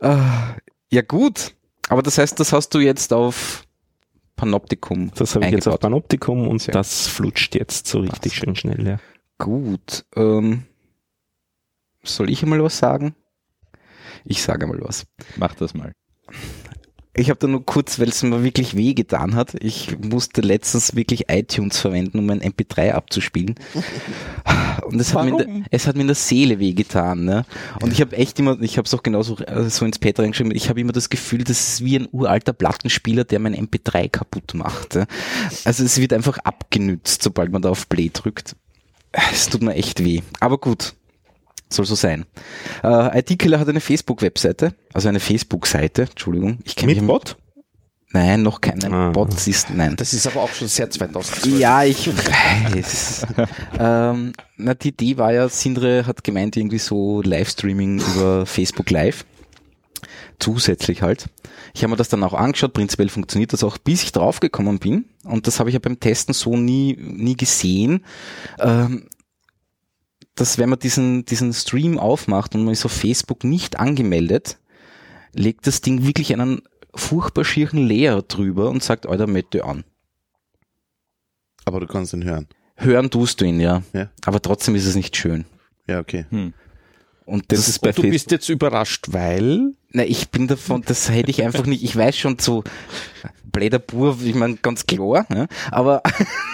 Ah, 0.00 0.54
ja 0.90 1.02
gut, 1.02 1.54
aber 1.88 2.02
das 2.02 2.18
heißt, 2.18 2.38
das 2.38 2.52
hast 2.52 2.70
du 2.74 2.78
jetzt 2.78 3.12
auf 3.12 3.64
Panoptikum. 4.36 5.10
Das 5.14 5.34
habe 5.34 5.46
ich 5.46 5.52
jetzt 5.52 5.66
auf. 5.66 5.80
Panoptikum 5.80 6.46
und 6.46 6.74
das 6.74 7.06
flutscht 7.08 7.54
jetzt 7.54 7.86
so 7.86 8.00
richtig 8.00 8.34
schön 8.34 8.54
schnell. 8.54 8.86
Ja. 8.86 8.98
Gut. 9.38 10.04
Ähm, 10.14 10.64
soll 12.02 12.30
ich 12.30 12.44
mal 12.44 12.62
was 12.62 12.78
sagen? 12.78 13.14
Ich 14.24 14.42
sage 14.42 14.66
mal 14.66 14.80
was. 14.80 15.06
Mach 15.36 15.54
das 15.54 15.74
mal. 15.74 15.92
Ich 17.18 17.30
habe 17.30 17.40
da 17.40 17.46
nur 17.46 17.64
kurz, 17.64 17.98
weil 17.98 18.10
es 18.10 18.22
mir 18.22 18.42
wirklich 18.44 18.76
weh 18.76 18.92
getan 18.92 19.34
hat. 19.34 19.54
Ich 19.60 19.98
musste 19.98 20.42
letztens 20.42 20.96
wirklich 20.96 21.30
iTunes 21.30 21.78
verwenden, 21.78 22.18
um 22.18 22.26
mein 22.26 22.42
MP3 22.42 22.92
abzuspielen. 22.92 23.54
Und 24.86 25.00
es 25.00 25.14
hat, 25.14 25.24
mir 25.24 25.30
in 25.30 25.38
der, 25.38 25.48
es 25.70 25.86
hat 25.86 25.96
mir 25.96 26.02
in 26.02 26.08
der 26.08 26.14
Seele 26.14 26.58
weh 26.58 26.74
getan. 26.74 27.24
Ne? 27.24 27.46
Und 27.80 27.92
ich 27.92 28.02
habe 28.02 28.16
echt 28.16 28.38
immer, 28.38 28.60
ich 28.60 28.76
habe 28.76 28.84
es 28.84 28.92
auch 28.92 29.02
genauso 29.02 29.38
äh, 29.38 29.70
so 29.70 29.86
ins 29.86 29.98
Pad 29.98 30.20
reingeschrieben, 30.20 30.54
ich 30.54 30.68
habe 30.68 30.80
immer 30.80 30.92
das 30.92 31.08
Gefühl, 31.08 31.42
das 31.42 31.68
ist 31.68 31.84
wie 31.84 31.96
ein 31.98 32.08
uralter 32.12 32.52
Plattenspieler, 32.52 33.24
der 33.24 33.38
mein 33.38 33.56
MP3 33.56 34.10
kaputt 34.10 34.52
macht. 34.54 34.94
Ja? 34.94 35.06
Also 35.64 35.84
es 35.84 35.98
wird 35.98 36.12
einfach 36.12 36.36
abgenützt, 36.38 37.22
sobald 37.22 37.50
man 37.50 37.62
da 37.62 37.70
auf 37.70 37.88
Play 37.88 38.10
drückt. 38.12 38.56
Es 39.32 39.48
tut 39.48 39.62
mir 39.62 39.74
echt 39.74 40.04
weh. 40.04 40.20
Aber 40.40 40.58
gut, 40.58 40.94
soll 41.68 41.84
so 41.86 41.94
sein. 41.94 42.26
Äh, 42.82 43.18
IT-Killer 43.20 43.58
hat 43.58 43.68
eine 43.68 43.80
Facebook-Webseite, 43.80 44.74
also 44.92 45.08
eine 45.08 45.20
Facebook-Seite, 45.20 46.02
Entschuldigung. 46.02 46.58
Ich 46.64 46.76
kenn 46.76 46.86
mich 46.86 46.98
Mit 46.98 47.06
Bot? 47.06 47.36
Nein, 48.12 48.42
noch 48.42 48.60
kein 48.60 48.78
nein, 48.78 48.94
Ah. 48.94 49.10
Bot 49.10 49.34
ist, 49.46 49.68
nein. 49.70 49.96
Das 49.96 50.14
ist 50.14 50.26
aber 50.26 50.42
auch 50.42 50.50
schon 50.52 50.68
sehr 50.68 50.88
2012. 50.88 51.58
Ja, 51.58 51.84
ich 51.84 52.06
weiß. 52.08 53.26
ähm, 53.78 54.32
na, 54.56 54.74
die 54.74 54.88
Idee 54.88 55.18
war 55.18 55.32
ja, 55.32 55.48
Sindre 55.48 56.06
hat 56.06 56.24
gemeint, 56.24 56.56
irgendwie 56.56 56.78
so 56.78 57.20
Livestreaming 57.22 58.00
über 58.14 58.46
Facebook 58.46 58.90
Live. 58.90 59.24
Zusätzlich 60.38 61.02
halt. 61.02 61.26
Ich 61.74 61.82
habe 61.82 61.90
mir 61.90 61.96
das 61.96 62.08
dann 62.08 62.22
auch 62.22 62.34
angeschaut, 62.34 62.72
prinzipiell 62.74 63.08
funktioniert 63.08 63.52
das 63.52 63.64
auch, 63.64 63.76
bis 63.78 64.02
ich 64.02 64.12
draufgekommen 64.12 64.78
bin. 64.78 65.06
Und 65.24 65.46
das 65.46 65.58
habe 65.58 65.70
ich 65.70 65.74
ja 65.74 65.80
beim 65.80 65.98
Testen 65.98 66.32
so 66.34 66.56
nie, 66.56 66.96
nie 66.98 67.36
gesehen. 67.36 68.04
Ähm, 68.60 69.08
dass 70.36 70.58
wenn 70.58 70.68
man 70.68 70.78
diesen, 70.78 71.24
diesen 71.24 71.52
Stream 71.52 71.98
aufmacht 71.98 72.54
und 72.54 72.64
man 72.64 72.72
ist 72.72 72.84
auf 72.84 72.92
Facebook 72.92 73.42
nicht 73.42 73.78
angemeldet, 73.78 74.58
legt 75.32 75.66
das 75.66 75.80
Ding 75.80 76.06
wirklich 76.06 76.32
einen 76.32 76.62
furchtbar 76.94 77.44
schieren 77.44 77.86
Layer 77.86 78.22
drüber 78.22 78.70
und 78.70 78.82
sagt, 78.82 79.06
Alter, 79.06 79.26
mette 79.26 79.64
an. 79.64 79.84
Aber 81.64 81.80
du 81.80 81.86
kannst 81.86 82.12
ihn 82.12 82.24
hören. 82.24 82.46
Hören 82.76 83.10
tust 83.10 83.40
du 83.40 83.44
ihn, 83.44 83.60
ja. 83.60 83.82
Ja. 83.92 84.10
Aber 84.24 84.40
trotzdem 84.40 84.74
ist 84.74 84.86
es 84.86 84.94
nicht 84.94 85.16
schön. 85.16 85.46
Ja, 85.88 85.98
okay. 86.00 86.26
Und 87.24 87.50
das, 87.50 87.68
ist 87.68 87.80
bei 87.80 87.88
Und 87.88 87.98
du 87.98 88.02
Facebook. 88.02 88.12
bist 88.12 88.30
jetzt 88.30 88.48
überrascht, 88.48 89.06
weil 89.10 89.74
Na, 89.92 90.04
ich 90.04 90.30
bin 90.30 90.46
davon, 90.48 90.82
das 90.84 91.10
hätte 91.10 91.30
ich 91.30 91.42
einfach 91.42 91.66
nicht. 91.66 91.82
Ich 91.82 91.96
weiß 91.96 92.16
schon 92.16 92.38
so, 92.38 92.64
bläder 93.44 93.78
Bur, 93.78 94.18
ich 94.22 94.34
meine, 94.34 94.56
ganz 94.56 94.86
klar, 94.86 95.26
ja, 95.34 95.46
aber, 95.70 96.02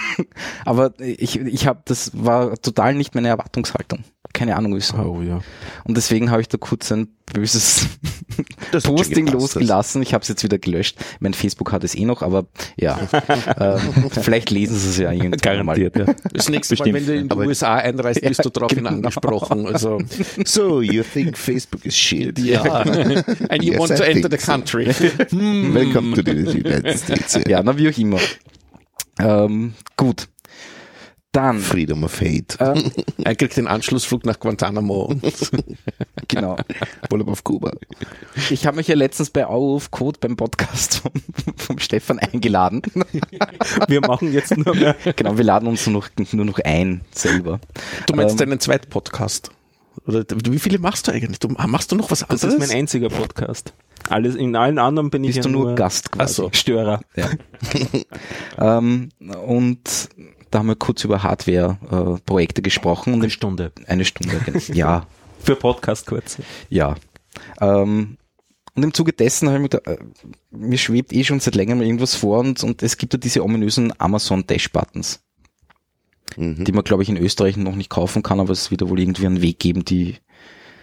aber 0.65 0.93
ich, 1.01 1.39
ich 1.41 1.67
habe, 1.67 1.81
das 1.85 2.13
war 2.15 2.57
total 2.61 2.95
nicht 2.95 3.15
meine 3.15 3.29
Erwartungshaltung. 3.29 4.05
Keine 4.35 4.57
Ahnung 4.57 4.75
wieso. 4.75 4.97
Oh 4.97 5.21
ja. 5.21 5.41
Und 5.85 5.95
deswegen 5.97 6.31
habe 6.31 6.41
ich 6.41 6.49
da 6.49 6.57
kurz 6.57 6.91
ein 6.91 7.09
böses 7.31 7.87
Posting 8.83 9.27
losgelassen. 9.27 10.01
Ich 10.01 10.15
habe 10.15 10.23
es 10.23 10.29
jetzt 10.29 10.43
wieder 10.43 10.57
gelöscht. 10.57 10.97
Mein 11.21 11.35
Facebook 11.35 11.71
hat 11.71 11.85
es 11.85 11.95
eh 11.95 12.07
noch, 12.07 12.23
aber 12.23 12.47
ja, 12.77 12.99
ähm, 13.59 14.11
vielleicht 14.11 14.49
lesen 14.49 14.79
sie 14.79 14.89
es 14.89 14.97
ja 14.97 15.13
irgendwann 15.13 15.67
mal. 15.67 15.75
Garantiert, 15.77 15.97
ja. 15.97 16.15
das 16.33 16.49
nächste 16.49 16.77
Mal, 16.77 16.95
wenn 16.95 17.05
du 17.07 17.15
in 17.15 17.29
die 17.29 17.31
Aber- 17.31 17.45
USA 17.45 17.75
einreist, 17.75 18.23
bist 18.23 18.43
du 18.43 18.49
daraufhin 18.55 18.79
genau. 18.79 18.91
angesprochen. 18.91 19.67
Also, 19.67 20.01
So, 20.47 20.81
you 20.81 21.03
think 21.03 21.37
Facebook 21.37 21.85
is 21.85 21.95
shit. 21.95 22.39
ja. 22.39 22.85
And 23.49 23.63
you 23.63 23.73
Yes, 23.73 23.81
want 23.81 23.93
I 23.93 23.97
to 23.97 24.05
enter 24.05 24.29
the 24.31 24.39
so. 24.39 24.53
country. 24.53 24.87
Welcome 25.33 26.15
to 26.15 26.23
the 26.23 26.33
United 26.33 26.99
States. 26.99 27.39
Ja, 27.47 27.63
na 27.63 27.77
wie 27.77 27.89
auch 27.89 27.99
immer. 27.99 28.19
Ähm, 29.19 29.75
gut. 29.97 30.29
Dann, 31.35 31.61
Freedom 31.61 32.05
of 32.05 32.21
Hate. 32.21 32.59
ähm, 32.61 32.93
Er 33.25 33.35
kriegt 33.35 33.57
den 33.57 33.67
Anschlussflug 33.67 34.27
nach 34.27 34.39
Guantanamo. 34.39 35.15
genau. 36.29 36.57
Urlaub 37.11 37.29
auf 37.29 37.43
Kuba. 37.43 37.73
Ich 38.51 38.67
habe 38.67 38.77
mich 38.77 38.89
ja 38.89 38.95
letztens 38.97 39.31
bei 39.31 39.47
Au 39.47 39.77
auf 39.77 39.91
Code 39.91 40.19
beim 40.21 40.37
Podcast 40.37 40.97
vom, 40.97 41.13
vom 41.57 41.79
Stefan 41.79 42.19
eingeladen. 42.19 42.83
Wir 43.89 44.03
machen 44.03 44.31
jetzt 44.35 44.55
nur 44.59 44.75
mehr. 44.77 44.95
genau, 45.17 45.39
wir 45.39 45.45
laden 45.45 45.69
uns 45.69 45.87
nur 45.87 46.03
noch, 46.03 46.11
nur 46.33 46.45
noch 46.45 46.59
ein 46.67 47.01
selber. 47.15 47.61
Du 48.07 48.15
meinst 48.15 48.33
Ähm, 48.39 48.51
deinen 48.51 48.61
zweiten 48.61 48.91
Podcast? 48.91 49.51
Oder 50.07 50.25
wie 50.47 50.59
viele 50.59 50.79
machst 50.79 51.07
du 51.09 51.13
eigentlich? 51.13 51.39
Du, 51.39 51.49
machst 51.49 51.93
du 51.93 51.97
noch 51.97 52.11
was 52.11 52.21
Das 52.21 52.31
anderes? 52.45 52.55
ist 52.55 52.59
mein 52.69 52.77
einziger 52.79 53.09
Podcast. 53.09 53.73
Alles, 54.09 54.35
in 54.35 54.57
allen 54.57 54.79
anderen 54.79 55.11
bin 55.11 55.23
ich 55.25 55.29
Bist 55.35 55.37
ja 55.39 55.43
du 55.45 55.51
nur 55.51 55.65
nur 55.67 55.75
Gast 55.77 56.11
quasi. 56.11 56.35
so. 56.35 56.51
Störer. 56.53 57.01
Ja. 57.15 57.31
ähm, 58.79 59.11
und 59.47 60.09
da 60.51 60.59
haben 60.59 60.67
wir 60.69 60.77
kurz 60.77 61.05
über 61.05 61.23
Hardware-Projekte 61.23 62.63
gesprochen. 62.63 63.13
Und 63.15 63.21
Eine 63.21 63.25
in- 63.27 63.31
Stunde. 63.31 63.73
eine 63.87 64.05
Stunde, 64.05 64.39
genau. 64.45 64.59
ja, 64.73 65.07
Für 65.41 65.57
Podcast 65.57 66.07
kurz. 66.07 66.39
ja. 66.69 66.97
Ähm, 67.61 68.17
und 68.75 68.83
im 68.83 68.95
Zuge 68.95 69.13
dessen 69.13 69.49
habe 69.49 69.59
ich 69.59 69.63
mir 69.63 69.69
gedacht, 69.69 69.87
äh, 69.87 69.99
mir 70.51 70.79
schwebt 70.79 71.13
eh 71.13 71.25
schon 71.25 71.41
seit 71.41 71.55
längerem 71.55 71.83
irgendwas 71.83 72.15
vor 72.15 72.39
und, 72.41 72.63
und 72.65 72.83
es 72.83 72.97
gibt 72.97 73.13
ja 73.13 73.19
diese 73.19 73.43
ominösen 73.45 73.93
Amazon 73.99 74.47
Dash-Buttons, 74.47 75.21
Mhm. 76.37 76.65
die 76.65 76.73
man, 76.73 76.85
glaube 76.85 77.03
ich, 77.03 77.09
in 77.09 77.17
Österreich 77.17 77.57
noch 77.57 77.77
nicht 77.77 77.91
kaufen 77.91 78.23
kann, 78.23 78.41
aber 78.41 78.51
es 78.53 78.71
wird 78.71 78.81
ja 78.83 78.89
wohl 78.89 79.01
irgendwie 79.01 79.27
einen 79.27 79.43
Weg 79.43 79.59
geben, 79.59 79.85
die 79.85 80.17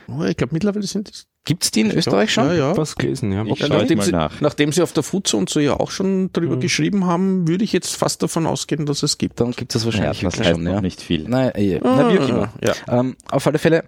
Oh, 0.07 0.23
ich 0.23 0.35
glaube, 0.37 0.53
mittlerweile 0.53 0.87
sind 0.87 1.07
es. 1.09 1.27
Gibt's 1.45 1.69
die 1.69 1.81
in 1.81 1.91
Österreich 1.91 2.33
schon? 2.33 2.47
Ja, 2.47 2.53
ja. 2.53 2.77
Was 2.77 2.95
gelesen, 2.95 3.31
ja. 3.31 3.43
Ja, 3.43 3.53
ich 3.53 3.69
nachdem, 3.69 3.99
mal 3.99 4.03
sie, 4.03 4.11
nach. 4.11 4.41
nachdem 4.41 4.71
sie 4.71 4.81
auf 4.81 4.91
der 4.91 5.03
Fuzo 5.03 5.37
und 5.37 5.49
so 5.49 5.59
ja 5.59 5.73
auch 5.79 5.91
schon 5.91 6.31
darüber 6.33 6.55
Mhm. 6.55 6.59
geschrieben 6.61 7.05
haben, 7.05 7.47
würde 7.47 7.63
ich 7.63 7.73
jetzt 7.73 7.95
fast 7.95 8.21
davon 8.23 8.47
ausgehen, 8.47 8.85
dass 8.87 9.03
es 9.03 9.17
gibt. 9.19 9.39
Dann 9.39 9.51
gibt 9.51 9.73
es 9.75 9.83
Ja, 9.83 9.85
wahrscheinlich 9.85 10.21
das 10.21 10.33
wirklich 10.33 10.47
heißt 10.47 10.57
schon, 10.57 10.65
ja. 10.67 10.81
nicht 10.81 11.01
viel. 11.01 11.27
Nein, 11.29 11.51
äh, 11.53 11.79
na, 11.83 12.11
wie 12.11 12.19
auch 12.19 12.27
immer. 12.29 12.53
Ja. 12.63 12.73
Ähm, 12.99 13.15
auf 13.29 13.45
alle 13.45 13.59
Fälle 13.59 13.83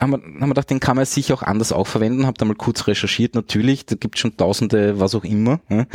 haben 0.00 0.10
wir, 0.12 0.18
haben 0.18 0.38
wir 0.40 0.48
gedacht, 0.48 0.70
den 0.70 0.80
kann 0.80 0.96
man 0.96 1.04
sicher 1.04 1.34
auch 1.34 1.42
anders 1.42 1.72
auch 1.72 1.86
verwenden. 1.86 2.26
Hab 2.26 2.38
da 2.38 2.44
mal 2.44 2.54
kurz 2.54 2.86
recherchiert, 2.86 3.34
natürlich. 3.34 3.86
Da 3.86 3.96
gibt 3.96 4.18
schon 4.18 4.36
tausende, 4.36 4.98
was 5.00 5.14
auch 5.16 5.24
immer. 5.24 5.60
Ja. 5.68 5.86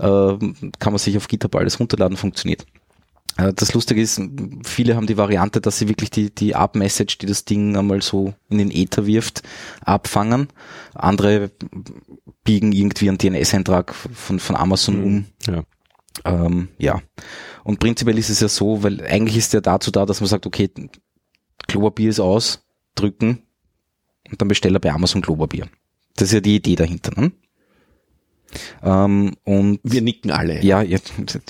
Ähm, 0.00 0.54
kann 0.78 0.92
man 0.92 0.98
sich 0.98 1.16
auf 1.16 1.28
GitHub 1.28 1.54
alles 1.54 1.80
runterladen, 1.80 2.16
funktioniert. 2.16 2.66
Äh, 3.36 3.52
Das 3.52 3.74
Lustige 3.74 4.00
ist, 4.00 4.20
viele 4.64 4.96
haben 4.96 5.06
die 5.06 5.16
Variante, 5.16 5.60
dass 5.60 5.78
sie 5.78 5.88
wirklich 5.88 6.10
die, 6.10 6.34
die 6.34 6.54
Up-Message, 6.54 7.18
die 7.18 7.26
das 7.26 7.44
Ding 7.44 7.76
einmal 7.76 8.02
so 8.02 8.34
in 8.48 8.58
den 8.58 8.70
Ether 8.70 9.06
wirft, 9.06 9.42
abfangen. 9.80 10.48
Andere 10.94 11.50
biegen 12.44 12.72
irgendwie 12.72 13.08
einen 13.08 13.18
DNS-Eintrag 13.18 13.94
von, 13.94 14.38
von 14.38 14.56
Amazon 14.56 15.02
um. 15.02 15.26
Ja. 15.46 15.64
Ähm, 16.24 16.68
ja. 16.78 17.02
Und 17.64 17.80
prinzipiell 17.80 18.18
ist 18.18 18.30
es 18.30 18.40
ja 18.40 18.48
so, 18.48 18.82
weil 18.82 19.04
eigentlich 19.04 19.36
ist 19.36 19.52
der 19.52 19.60
dazu 19.60 19.90
da, 19.90 20.06
dass 20.06 20.20
man 20.20 20.28
sagt, 20.28 20.46
okay, 20.46 20.70
Klopapier 21.66 22.10
ist 22.10 22.20
aus, 22.20 22.64
drücken 22.94 23.42
und 24.30 24.40
dann 24.40 24.48
bestelle 24.48 24.80
bei 24.80 24.92
Amazon 24.92 25.22
Klopapier. 25.22 25.68
Das 26.16 26.28
ist 26.28 26.34
ja 26.34 26.40
die 26.40 26.56
Idee 26.56 26.76
dahinter. 26.76 27.20
Ne? 27.20 27.32
Ähm, 28.82 29.34
und 29.44 29.80
Wir 29.82 30.02
nicken 30.02 30.30
alle. 30.30 30.62
ja, 30.62 30.82
ihr, 30.82 31.00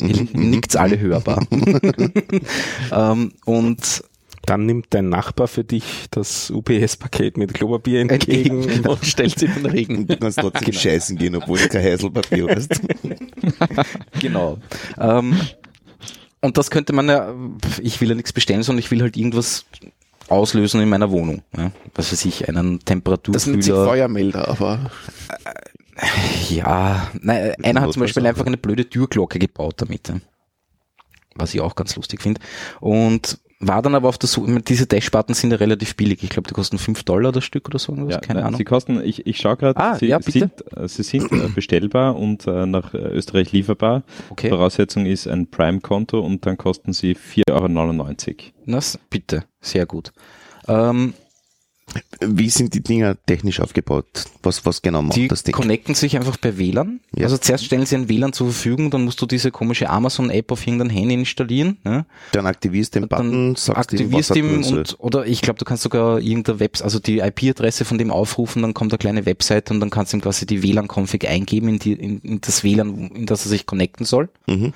ihr 0.01 0.27
nickt's 0.33 0.77
alle 0.77 0.99
hörbar. 0.99 1.47
ähm, 2.93 3.33
und 3.45 4.05
Dann 4.47 4.65
nimmt 4.67 4.87
dein 4.91 5.09
Nachbar 5.09 5.49
für 5.49 5.65
dich 5.65 6.07
das 6.11 6.51
UPS-Paket 6.51 7.37
mit 7.37 7.53
Klopapier 7.55 8.01
entgegen. 8.01 8.87
Und 8.87 9.05
stellt 9.05 9.39
sie 9.39 9.47
in 9.47 9.55
den 9.55 9.67
Regen. 9.67 10.07
Du 10.07 10.17
kannst 10.17 10.39
trotzdem 10.39 10.73
scheißen 10.73 11.17
gehen, 11.19 11.35
obwohl 11.37 11.59
du 11.59 11.69
kein 11.69 11.83
Heißelpapier 11.83 12.47
hast. 12.55 12.81
genau. 14.21 14.59
Ähm, 14.99 15.37
und 16.41 16.57
das 16.59 16.71
könnte 16.71 16.93
man 16.93 17.09
ja, 17.09 17.35
ich 17.83 18.01
will 18.01 18.09
ja 18.11 18.15
nichts 18.15 18.33
bestellen, 18.33 18.63
sondern 18.63 18.79
ich 18.81 18.91
will 18.93 19.03
halt 19.03 19.17
irgendwas 19.17 19.65
auslösen 20.29 20.81
in 20.81 20.89
meiner 20.89 21.11
Wohnung. 21.11 21.43
Ja? 21.57 21.73
Was 21.95 22.13
weiß 22.13 22.25
ich, 22.27 22.49
einen 22.49 22.57
Das 22.57 22.65
nennt 22.67 22.79
sich 22.79 22.85
Temperaturfühler. 22.87 23.85
Feuermelder, 23.85 24.49
aber 24.49 24.91
Ja, 26.51 27.11
nein, 27.21 27.55
einer 27.63 27.81
hat 27.81 27.93
zum 27.93 28.01
Beispiel 28.01 28.23
Notfallsache. 28.23 28.29
einfach 28.29 28.47
eine 28.47 28.57
blöde 28.57 28.89
Türglocke 28.89 29.39
gebaut 29.39 29.75
damit. 29.79 30.13
Was 31.35 31.55
ich 31.55 31.61
auch 31.61 31.75
ganz 31.75 31.97
lustig 31.97 32.23
finde. 32.23 32.41
Und 32.81 33.39
war 33.59 33.81
dann 33.81 33.95
aber 33.95 34.09
auf 34.11 34.19
der 34.19 34.29
Suche, 34.29 34.61
diese 34.61 34.87
Dashbutton 34.87 35.35
sind 35.35 35.51
ja 35.51 35.57
relativ 35.57 35.97
billig. 35.97 36.23
Ich 36.23 36.29
glaube, 36.29 36.47
die 36.49 36.55
kosten 36.55 36.79
5 36.79 37.03
Dollar 37.05 37.33
das 37.33 37.45
Stück 37.45 37.67
oder 37.69 37.79
so. 37.79 37.95
Ja, 38.09 38.19
Keine 38.21 38.41
nein, 38.41 38.49
Ahnung. 38.49 38.59
Sie 38.59 38.65
kosten, 38.65 39.01
ich, 39.03 39.27
ich 39.27 39.39
schaue 39.39 39.57
gerade, 39.57 39.81
Ah, 39.81 39.95
sie, 39.97 40.07
ja, 40.07 40.21
sind, 40.21 40.53
äh, 40.77 40.87
sie 40.89 41.03
sind 41.03 41.33
äh, 41.33 41.49
bestellbar 41.55 42.17
und 42.17 42.47
äh, 42.47 42.67
nach 42.67 42.93
äh, 42.93 42.99
Österreich 42.99 43.53
lieferbar. 43.53 44.03
Okay. 44.29 44.51
Voraussetzung 44.51 45.07
ist 45.07 45.27
ein 45.27 45.51
Prime-Konto 45.51 46.21
und 46.21 46.45
dann 46.45 46.59
kosten 46.59 46.93
sie 46.93 47.17
4,99 47.17 48.29
Euro. 48.29 48.37
Das, 48.67 48.99
bitte. 49.09 49.45
Sehr 49.61 49.87
gut. 49.87 50.13
Ähm, 50.69 51.15
Wie 52.21 52.51
sind 52.51 52.75
die 52.75 52.83
Dinger 52.83 53.17
technisch 53.27 53.61
aufgebaut? 53.61 54.07
Was, 54.43 54.65
was 54.65 54.83
genau 54.83 55.03
macht 55.03 55.17
die 55.17 55.29
das 55.29 55.43
Ding? 55.43 55.55
connecten 55.55 55.95
sich 55.95 56.17
einfach 56.17 56.41
per 56.41 56.59
WLAN. 56.59 57.01
Ja. 57.15 57.25
Also 57.25 57.39
zuerst 57.39 57.65
stellen 57.65 57.87
sie 57.87 57.97
ein 57.97 58.09
WLAN 58.09 58.33
zur 58.33 58.49
Verfügung, 58.49 58.91
dann 58.91 59.05
musst 59.05 59.21
du 59.21 59.27
diese 59.27 59.51
komische 59.51 59.89
Amazon-App 59.89 60.53
auf 60.53 60.67
irgendein 60.67 60.91
Handy 60.91 61.15
installieren. 61.15 61.79
Ne? 61.85 62.07
Dann 62.33 62.47
aktivierst 62.47 62.95
du 62.95 63.01
den 63.01 63.09
Button, 63.09 63.31
dann 63.31 63.57
sagst 63.57 63.93
aktivierst 63.93 64.31
er 64.31 64.37
ihm 64.37 64.65
und 64.65 64.97
oder 64.99 65.27
ich 65.27 65.43
glaube, 65.43 65.59
du 65.59 65.65
kannst 65.65 65.83
sogar 65.83 66.21
irgendeine 66.21 66.61
Web, 66.61 66.79
also 66.83 66.99
die 66.99 67.19
IP-Adresse 67.19 67.85
von 67.85 67.99
dem 67.99 68.11
aufrufen, 68.11 68.63
dann 68.63 68.75
kommt 68.75 68.93
eine 68.93 68.99
kleine 68.99 69.27
Webseite 69.27 69.73
und 69.75 69.81
dann 69.81 69.91
kannst 69.91 70.13
du 70.13 70.19
ihm 70.19 70.21
quasi 70.21 70.47
die 70.47 70.63
WLAN-Config 70.63 71.29
eingeben 71.29 71.69
in, 71.69 71.79
die, 71.79 71.93
in, 71.93 72.21
in 72.21 72.41
das 72.41 72.65
WLAN, 72.65 73.11
in 73.15 73.27
das 73.27 73.45
er 73.45 73.51
sich 73.51 73.67
connecten 73.67 74.07
soll. 74.07 74.29
Mhm. 74.47 74.73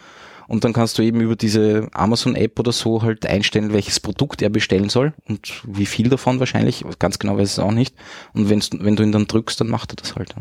Und 0.51 0.65
dann 0.65 0.73
kannst 0.73 0.99
du 0.99 1.03
eben 1.03 1.21
über 1.21 1.37
diese 1.37 1.87
Amazon-App 1.93 2.59
oder 2.59 2.73
so 2.73 3.03
halt 3.03 3.25
einstellen, 3.25 3.73
welches 3.73 4.01
Produkt 4.01 4.43
er 4.43 4.51
bestellen 4.51 4.89
soll 4.89 5.15
und 5.29 5.63
wie 5.65 5.87
viel 5.87 6.09
davon 6.09 6.41
wahrscheinlich. 6.41 6.85
Ganz 6.99 7.21
genau 7.21 7.39
weiß 7.39 7.51
ich 7.51 7.53
es 7.53 7.59
auch 7.61 7.71
nicht. 7.71 7.95
Und 8.33 8.51
wenn 8.51 8.97
du 8.97 9.03
ihn 9.05 9.13
dann 9.13 9.29
drückst, 9.29 9.61
dann 9.61 9.69
macht 9.69 9.93
er 9.93 9.97
das 9.97 10.17
halt. 10.17 10.35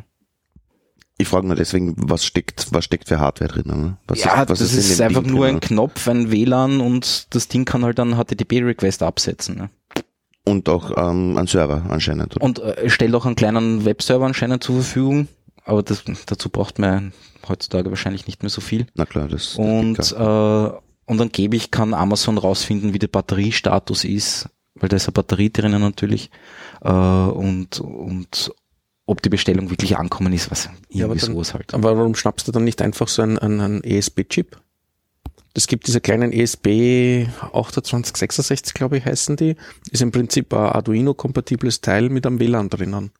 Ich 1.19 1.27
frage 1.27 1.45
nur 1.45 1.55
deswegen, 1.55 1.93
was 1.95 2.25
steckt, 2.25 2.69
was 2.71 2.85
steckt 2.85 3.07
für 3.07 3.19
Hardware 3.19 3.51
drin? 3.51 3.65
Ne? 3.67 3.97
Was 4.07 4.23
ja, 4.23 4.49
was 4.49 4.57
das 4.57 4.73
ist, 4.73 4.99
dem 4.99 5.09
einfach 5.09 5.21
Ding 5.21 5.31
nur 5.31 5.45
drin, 5.45 5.57
ein 5.57 5.59
Knopf, 5.59 6.07
ein 6.07 6.31
WLAN 6.31 6.81
und 6.81 7.27
das 7.35 7.47
Ding 7.47 7.65
kann 7.65 7.85
halt 7.85 7.99
dann 7.99 8.15
HTTP-Request 8.15 9.03
absetzen. 9.03 9.57
Ne? 9.57 9.69
Und 10.43 10.69
auch 10.69 10.89
ähm, 10.97 11.37
ein 11.37 11.45
Server 11.45 11.83
anscheinend. 11.87 12.35
Oder? 12.35 12.45
Und 12.45 12.57
äh, 12.57 12.89
stellt 12.89 13.13
auch 13.13 13.27
einen 13.27 13.35
kleinen 13.35 13.85
Webserver 13.85 14.25
anscheinend 14.25 14.63
zur 14.63 14.77
Verfügung. 14.77 15.27
Aber 15.69 15.83
das, 15.83 16.03
dazu 16.25 16.49
braucht 16.49 16.79
man 16.79 17.13
heutzutage 17.47 17.89
wahrscheinlich 17.89 18.25
nicht 18.27 18.41
mehr 18.43 18.49
so 18.49 18.59
viel. 18.61 18.87
Na 18.95 19.05
klar, 19.05 19.27
das 19.27 19.55
Und, 19.55 19.95
klar. 19.99 20.73
äh, 20.75 20.79
und 21.11 21.21
angeblich 21.21 21.69
kann 21.71 21.93
Amazon 21.93 22.37
rausfinden, 22.37 22.93
wie 22.93 22.99
der 22.99 23.07
Batteriestatus 23.07 24.03
ist, 24.03 24.49
weil 24.75 24.89
da 24.89 24.95
ist 24.97 25.07
eine 25.07 25.13
Batterie 25.13 25.51
drinnen 25.51 25.81
natürlich. 25.81 26.31
Äh, 26.81 26.89
und, 26.89 27.79
und 27.79 28.51
ob 29.05 29.21
die 29.21 29.29
Bestellung 29.29 29.69
wirklich 29.69 29.97
ankommen 29.97 30.33
ist, 30.33 30.49
was 30.51 30.65
Ja, 30.89 31.05
aber 31.05 31.13
irgendwie 31.13 31.25
dann- 31.27 31.35
sowas 31.35 31.53
halt. 31.53 31.73
Aber 31.73 31.97
warum 31.97 32.15
schnappst 32.15 32.47
du 32.47 32.51
dann 32.51 32.63
nicht 32.63 32.81
einfach 32.81 33.07
so 33.07 33.21
einen, 33.21 33.37
einen, 33.37 33.59
einen 33.61 33.83
ESP-Chip? 33.83 34.59
Es 35.55 35.65
gibt 35.67 35.87
diese 35.87 35.99
kleinen 36.01 36.31
E 36.31 36.41
ESP 36.43 37.27
2866, 37.51 38.73
glaube 38.73 38.97
ich, 38.97 39.05
heißen 39.05 39.35
die. 39.35 39.55
Ist 39.91 40.01
im 40.01 40.11
Prinzip 40.11 40.53
ein 40.53 40.59
Arduino-kompatibles 40.59 41.81
Teil 41.81 42.09
mit 42.09 42.25
einem 42.25 42.39
WLAN 42.39 42.69
drinnen. 42.69 43.11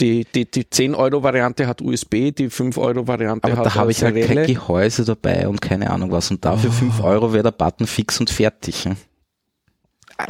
Die, 0.00 0.24
die, 0.34 0.50
die 0.50 0.64
10-Euro-Variante 0.64 1.66
hat 1.66 1.80
USB, 1.80 2.32
die 2.32 2.48
5-Euro-Variante 2.48 3.48
Aber 3.48 3.58
hat 3.58 3.66
da 3.66 3.74
habe 3.74 3.90
ich 3.90 4.02
halt 4.02 4.26
kein. 4.26 4.46
Gehäuse 4.46 5.04
dabei 5.04 5.48
und 5.48 5.60
keine 5.60 5.90
Ahnung 5.90 6.10
was. 6.10 6.30
Und 6.30 6.44
dafür 6.44 6.70
Oh. 6.70 6.72
5 6.72 7.02
Euro 7.02 7.32
wäre 7.32 7.44
der 7.44 7.52
Button 7.52 7.86
fix 7.86 8.18
und 8.20 8.30
fertig. 8.30 8.88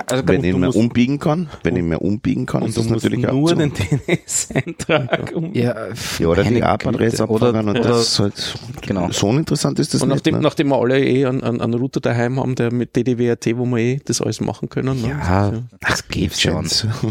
Also 0.06 0.26
wenn 0.26 0.38
und 0.40 0.44
ich 0.44 0.54
musst- 0.56 0.76
umbiegen 0.78 1.18
kann, 1.18 1.48
wenn 1.62 1.76
ich 1.76 1.82
mehr 1.82 2.02
umbiegen 2.02 2.46
kann, 2.46 2.62
Und 2.62 2.68
ist 2.70 2.76
du 2.78 2.82
das 2.82 2.90
natürlich 2.90 3.26
auch 3.28 3.32
nur 3.32 3.48
so. 3.50 3.54
den 3.54 3.72
DNS-Eintrag 3.72 5.32
um. 5.34 5.52
ja, 5.54 5.74
ja, 6.18 6.26
oder 6.26 6.44
die 6.44 6.56
oder, 6.56 6.68
abfangen 6.70 7.68
und 7.68 7.78
das 7.84 8.02
ist 8.08 8.18
halt, 8.18 8.54
genau. 8.80 9.10
so 9.10 9.28
uninteressant 9.28 9.78
ist 9.78 9.94
das 9.94 10.02
Und 10.02 10.08
nicht. 10.08 10.16
nachdem, 10.16 10.34
ne? 10.36 10.40
nachdem 10.40 10.68
wir 10.68 10.76
alle 10.78 11.00
eh 11.04 11.26
einen, 11.26 11.42
einen, 11.42 11.60
einen 11.60 11.74
Router 11.74 12.00
daheim 12.00 12.38
haben, 12.40 12.54
der 12.54 12.72
mit 12.72 12.96
DDWRT, 12.96 13.56
wo 13.58 13.64
wir 13.66 13.78
eh 13.78 14.00
das 14.04 14.20
alles 14.20 14.40
machen 14.40 14.68
können. 14.68 15.00
Ne? 15.02 15.08
Ja, 15.08 15.52
das 15.80 16.08
geht 16.08 16.38
schon. 16.38 16.66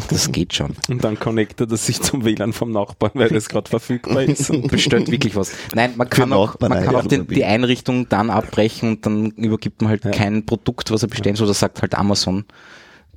Das 0.10 0.32
geht 0.32 0.54
schon. 0.54 0.72
Und 0.90 1.04
dann 1.04 1.20
connectet 1.20 1.72
er 1.72 1.78
sich 1.78 2.02
zum 2.02 2.26
WLAN 2.26 2.54
vom 2.54 2.72
Nachbarn, 2.72 3.12
weil 3.16 3.30
das 3.30 3.50
gerade 3.50 3.70
verfügbar 3.70 4.24
ist. 4.24 4.50
und 4.50 4.68
bestellt 4.72 5.10
wirklich 5.12 5.36
was. 5.36 5.52
Nein, 5.76 5.92
man 5.96 6.10
kann 6.10 6.34
auch, 6.34 6.60
man 6.60 6.72
kann 6.84 6.96
auch 6.96 7.06
den, 7.08 7.28
die 7.28 7.46
Einrichtung 7.46 8.08
dann 8.10 8.30
abbrechen 8.30 8.90
und 8.92 9.06
dann 9.06 9.32
übergibt 9.32 9.82
man 9.82 9.90
halt 9.92 10.06
Ja. 10.06 10.12
kein 10.12 10.46
Produkt, 10.46 10.92
was 10.92 11.04
er 11.04 11.10
bestellen 11.10 11.36
soll, 11.36 11.48
oder 11.48 11.54
sagt 11.54 11.82
halt 11.82 11.96
Amazon 11.96 12.46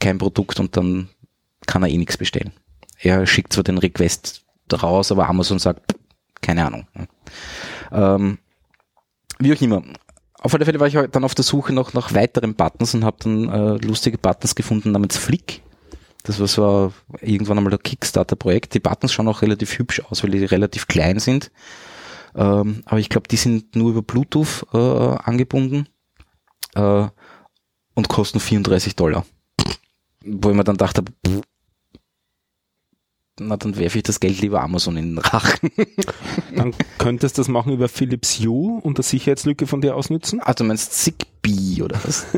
kein 0.00 0.18
Produkt 0.18 0.60
und 0.60 0.76
dann 0.76 1.08
kann 1.66 1.82
er 1.82 1.88
eh 1.88 1.96
nichts 1.96 2.16
bestellen. 2.16 2.52
Er 2.98 3.26
schickt 3.26 3.52
zwar 3.52 3.64
den 3.64 3.78
Request 3.78 4.44
raus, 4.72 5.12
aber 5.12 5.28
Amazon 5.28 5.58
sagt, 5.58 5.94
keine 6.40 6.66
Ahnung. 6.66 6.86
Ähm, 7.92 8.38
wie 9.38 9.52
auch 9.52 9.60
immer. 9.60 9.82
Auf 10.40 10.54
alle 10.54 10.64
Fälle 10.64 10.80
war 10.80 10.86
ich 10.86 10.94
dann 11.10 11.24
auf 11.24 11.34
der 11.34 11.44
Suche 11.44 11.72
noch 11.72 11.94
nach 11.94 12.14
weiteren 12.14 12.54
Buttons 12.54 12.94
und 12.94 13.04
habe 13.04 13.16
dann 13.20 13.48
äh, 13.48 13.86
lustige 13.86 14.18
Buttons 14.18 14.54
gefunden 14.54 14.92
namens 14.92 15.16
Flick. 15.16 15.62
Das 16.22 16.40
war 16.40 16.46
so 16.46 16.92
irgendwann 17.20 17.58
einmal 17.58 17.72
ein 17.72 17.82
Kickstarter-Projekt. 17.82 18.74
Die 18.74 18.80
Buttons 18.80 19.12
schauen 19.12 19.28
auch 19.28 19.42
relativ 19.42 19.78
hübsch 19.78 20.00
aus, 20.00 20.22
weil 20.22 20.30
die 20.30 20.44
relativ 20.44 20.86
klein 20.86 21.18
sind. 21.18 21.50
Ähm, 22.34 22.82
aber 22.86 22.98
ich 22.98 23.08
glaube, 23.08 23.28
die 23.28 23.36
sind 23.36 23.76
nur 23.76 23.90
über 23.90 24.02
Bluetooth 24.02 24.66
äh, 24.72 24.78
angebunden 24.78 25.88
äh, 26.74 27.06
und 27.94 28.08
kosten 28.08 28.40
34 28.40 28.96
Dollar. 28.96 29.24
Wo 30.26 30.50
ich 30.50 30.56
mir 30.56 30.64
dann 30.64 30.76
dachte, 30.76 31.02
pff, 31.26 31.40
na 33.40 33.56
dann 33.56 33.76
werfe 33.76 33.98
ich 33.98 34.04
das 34.04 34.20
Geld 34.20 34.40
lieber 34.40 34.62
Amazon 34.62 34.96
in 34.96 35.10
den 35.10 35.18
Rachen. 35.18 35.70
Dann 36.54 36.72
könntest 36.98 37.36
du 37.36 37.40
das 37.40 37.48
machen 37.48 37.72
über 37.72 37.88
Philips 37.88 38.38
Hue 38.38 38.80
und 38.80 38.96
der 38.96 39.02
Sicherheitslücke 39.02 39.66
von 39.66 39.80
dir 39.80 39.96
ausnützen. 39.96 40.40
Ah, 40.40 40.54
du 40.54 40.62
meinst 40.62 40.92
Zigbee 40.94 41.82
oder 41.82 41.98
was? 42.04 42.26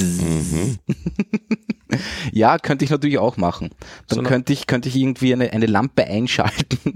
Mhm. 0.00 0.78
ja, 2.32 2.58
könnte 2.58 2.84
ich 2.84 2.90
natürlich 2.90 3.18
auch 3.18 3.36
machen. 3.36 3.70
Dann 4.08 4.16
So 4.16 4.22
könnte 4.24 4.52
ich, 4.52 4.66
könnte 4.66 4.88
ich 4.88 4.96
irgendwie 4.96 5.32
eine, 5.32 5.52
eine 5.52 5.66
Lampe 5.66 6.04
einschalten. 6.04 6.94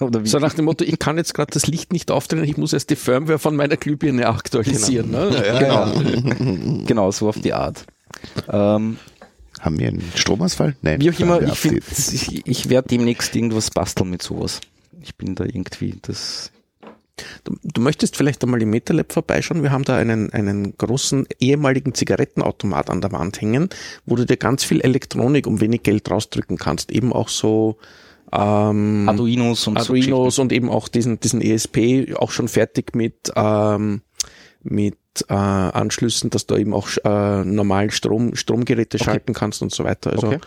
oder 0.00 0.22
wie? 0.22 0.28
So 0.28 0.38
nach 0.38 0.52
dem 0.52 0.66
Motto, 0.66 0.84
ich 0.84 0.98
kann 0.98 1.16
jetzt 1.16 1.32
gerade 1.32 1.50
das 1.50 1.66
Licht 1.66 1.94
nicht 1.94 2.10
aufdrehen, 2.10 2.44
ich 2.44 2.58
muss 2.58 2.74
erst 2.74 2.90
die 2.90 2.96
Firmware 2.96 3.38
von 3.38 3.56
meiner 3.56 3.78
Glühbirne 3.78 4.26
aktualisieren. 4.26 5.10
Ne? 5.10 5.30
Ja, 5.46 5.58
genau. 5.88 6.84
genau, 6.84 7.10
so 7.10 7.30
auf 7.30 7.40
die 7.40 7.54
Art. 7.54 7.86
Ähm, 8.48 8.98
Haben 9.60 9.78
wir 9.78 9.88
einen 9.88 10.12
Stromausfall? 10.14 10.76
Nein. 10.82 11.00
wie 11.00 11.10
auch 11.10 11.18
immer, 11.18 11.42
ich 11.42 11.64
ich, 11.64 12.46
ich 12.46 12.68
werde 12.68 12.88
demnächst 12.88 13.34
irgendwas 13.34 13.70
basteln 13.70 14.10
mit 14.10 14.22
sowas. 14.22 14.60
Ich 15.02 15.16
bin 15.16 15.34
da 15.34 15.44
irgendwie, 15.44 15.96
das, 16.02 16.52
Du, 17.44 17.56
du 17.62 17.80
möchtest 17.80 18.16
vielleicht 18.16 18.42
einmal 18.42 18.62
im 18.62 18.70
MetaLab 18.70 19.12
vorbeischauen. 19.12 19.62
Wir 19.62 19.70
haben 19.70 19.84
da 19.84 19.96
einen, 19.96 20.32
einen 20.32 20.76
großen 20.76 21.26
ehemaligen 21.38 21.94
Zigarettenautomat 21.94 22.90
an 22.90 23.00
der 23.00 23.12
Wand 23.12 23.40
hängen, 23.40 23.68
wo 24.06 24.16
du 24.16 24.24
dir 24.24 24.36
ganz 24.36 24.64
viel 24.64 24.80
Elektronik 24.80 25.46
um 25.46 25.60
wenig 25.60 25.82
Geld 25.82 26.10
rausdrücken 26.10 26.56
kannst. 26.56 26.90
Eben 26.92 27.12
auch 27.12 27.28
so 27.28 27.76
ähm, 28.32 29.08
Arduinos 29.08 29.66
und 29.66 29.74
so 29.78 29.80
Arduinos 29.94 30.38
und 30.38 30.52
eben 30.52 30.68
auch 30.68 30.88
diesen, 30.88 31.20
diesen 31.20 31.40
ESP 31.40 32.14
auch 32.16 32.30
schon 32.30 32.48
fertig 32.48 32.94
mit, 32.94 33.32
ähm, 33.36 34.02
mit 34.62 34.96
äh, 35.28 35.34
Anschlüssen, 35.34 36.30
dass 36.30 36.46
du 36.46 36.56
eben 36.56 36.72
auch 36.74 36.88
äh, 37.04 37.44
normal 37.44 37.90
Strom, 37.90 38.34
Stromgeräte 38.36 38.98
schalten 38.98 39.32
kannst 39.34 39.62
und 39.62 39.72
so 39.72 39.84
weiter. 39.84 40.10
Also, 40.12 40.26
Okay. 40.28 40.38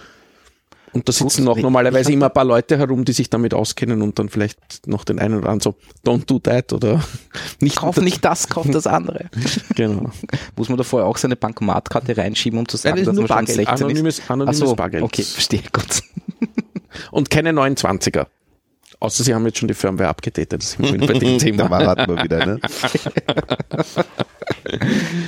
Und 0.95 1.09
da 1.09 1.11
sitzen 1.11 1.45
Gut. 1.45 1.57
auch 1.57 1.59
normalerweise 1.59 2.11
immer 2.13 2.27
ein 2.27 2.33
paar 2.33 2.45
Leute 2.45 2.77
herum, 2.77 3.03
die 3.03 3.13
sich 3.13 3.27
damit 3.27 3.55
auskennen 3.55 4.03
und 4.03 4.19
dann 4.19 4.29
vielleicht 4.29 4.85
noch 4.85 5.03
den 5.05 5.17
einen 5.17 5.39
oder 5.39 5.49
anderen 5.49 5.59
so, 5.59 5.75
don't 6.05 6.27
do 6.27 6.37
that 6.37 6.71
oder 6.71 7.03
nicht. 7.59 7.77
Kauf 7.77 7.97
nicht 7.99 8.23
das, 8.23 8.47
kauf 8.47 8.69
das 8.69 8.85
andere. 8.85 9.25
Genau. 9.75 10.11
Muss 10.55 10.69
man 10.69 10.77
da 10.77 10.83
vorher 10.83 11.07
auch 11.09 11.17
seine 11.17 11.35
Bankomatkarte 11.35 12.15
reinschieben, 12.15 12.59
um 12.59 12.67
zu 12.67 12.77
Ja, 12.77 12.81
sagen, 12.81 12.97
das 12.97 13.01
ist 13.01 13.07
dass 13.07 13.15
nur 13.15 13.23
man 13.27 13.47
schon 13.47 13.55
Bargeld. 13.55 13.67
16 13.69 13.85
Anonymes, 13.87 14.21
anonymes 14.29 14.57
so, 14.59 14.75
Bargeld. 14.75 15.03
okay, 15.03 15.23
verstehe, 15.23 15.63
gut. 15.73 16.03
Und 17.09 17.31
keine 17.31 17.53
29er. 17.53 18.27
Außer 19.03 19.25
sie 19.25 19.33
haben 19.35 19.45
jetzt 19.45 19.57
schon 19.57 19.67
die 19.67 19.73
Firmware 19.73 20.07
abgedatet. 20.07 20.53
Das 20.63 20.71
sind 20.71 20.85
wir 20.85 20.97
bei 20.97 21.19
dem 21.19 21.37
Da 21.37 21.43
Thema. 21.43 21.69
warten 21.69 22.15
wir 22.15 22.23
wieder, 22.23 22.45
ne? 22.45 22.59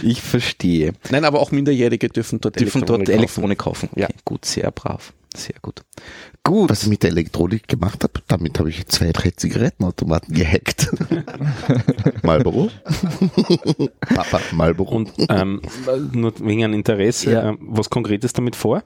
Ich 0.01 0.21
verstehe. 0.21 0.93
Nein, 1.09 1.26
aber 1.26 1.41
auch 1.41 1.51
Minderjährige 1.51 2.07
dürfen 2.07 2.39
dort 2.39 2.57
Dürfen 2.57 2.86
dort 2.86 3.01
kaufen. 3.01 3.11
Elektronik 3.11 3.57
kaufen. 3.57 3.89
Ja. 3.95 4.05
Okay, 4.05 4.15
gut, 4.23 4.45
sehr 4.45 4.71
brav. 4.71 5.11
Sehr 5.36 5.56
gut. 5.62 5.84
Gut. 6.44 6.70
Was 6.70 6.84
ich 6.84 6.90
mit 6.90 7.04
der 7.04 7.12
Elektronik 7.12 7.68
gemacht 7.68 8.04
habe, 8.04 8.14
damit 8.28 8.58
habe 8.60 8.70
ich 8.70 8.86
zwei, 8.88 9.12
drei 9.12 9.32
Zigarettenautomaten 9.32 10.34
gehackt. 10.34 10.90
Marlboro. 12.24 12.70
Papa, 14.16 14.40
Marlboro. 14.52 14.96
Und 14.96 15.12
ähm, 15.30 15.62
nur 16.12 16.34
wegen 16.40 16.64
ein 16.64 16.74
Interesse, 16.74 17.32
Ja. 17.32 17.50
ähm, 17.50 17.58
was 17.62 17.90
Konkretes 17.90 18.34
damit 18.34 18.56
vor? 18.56 18.84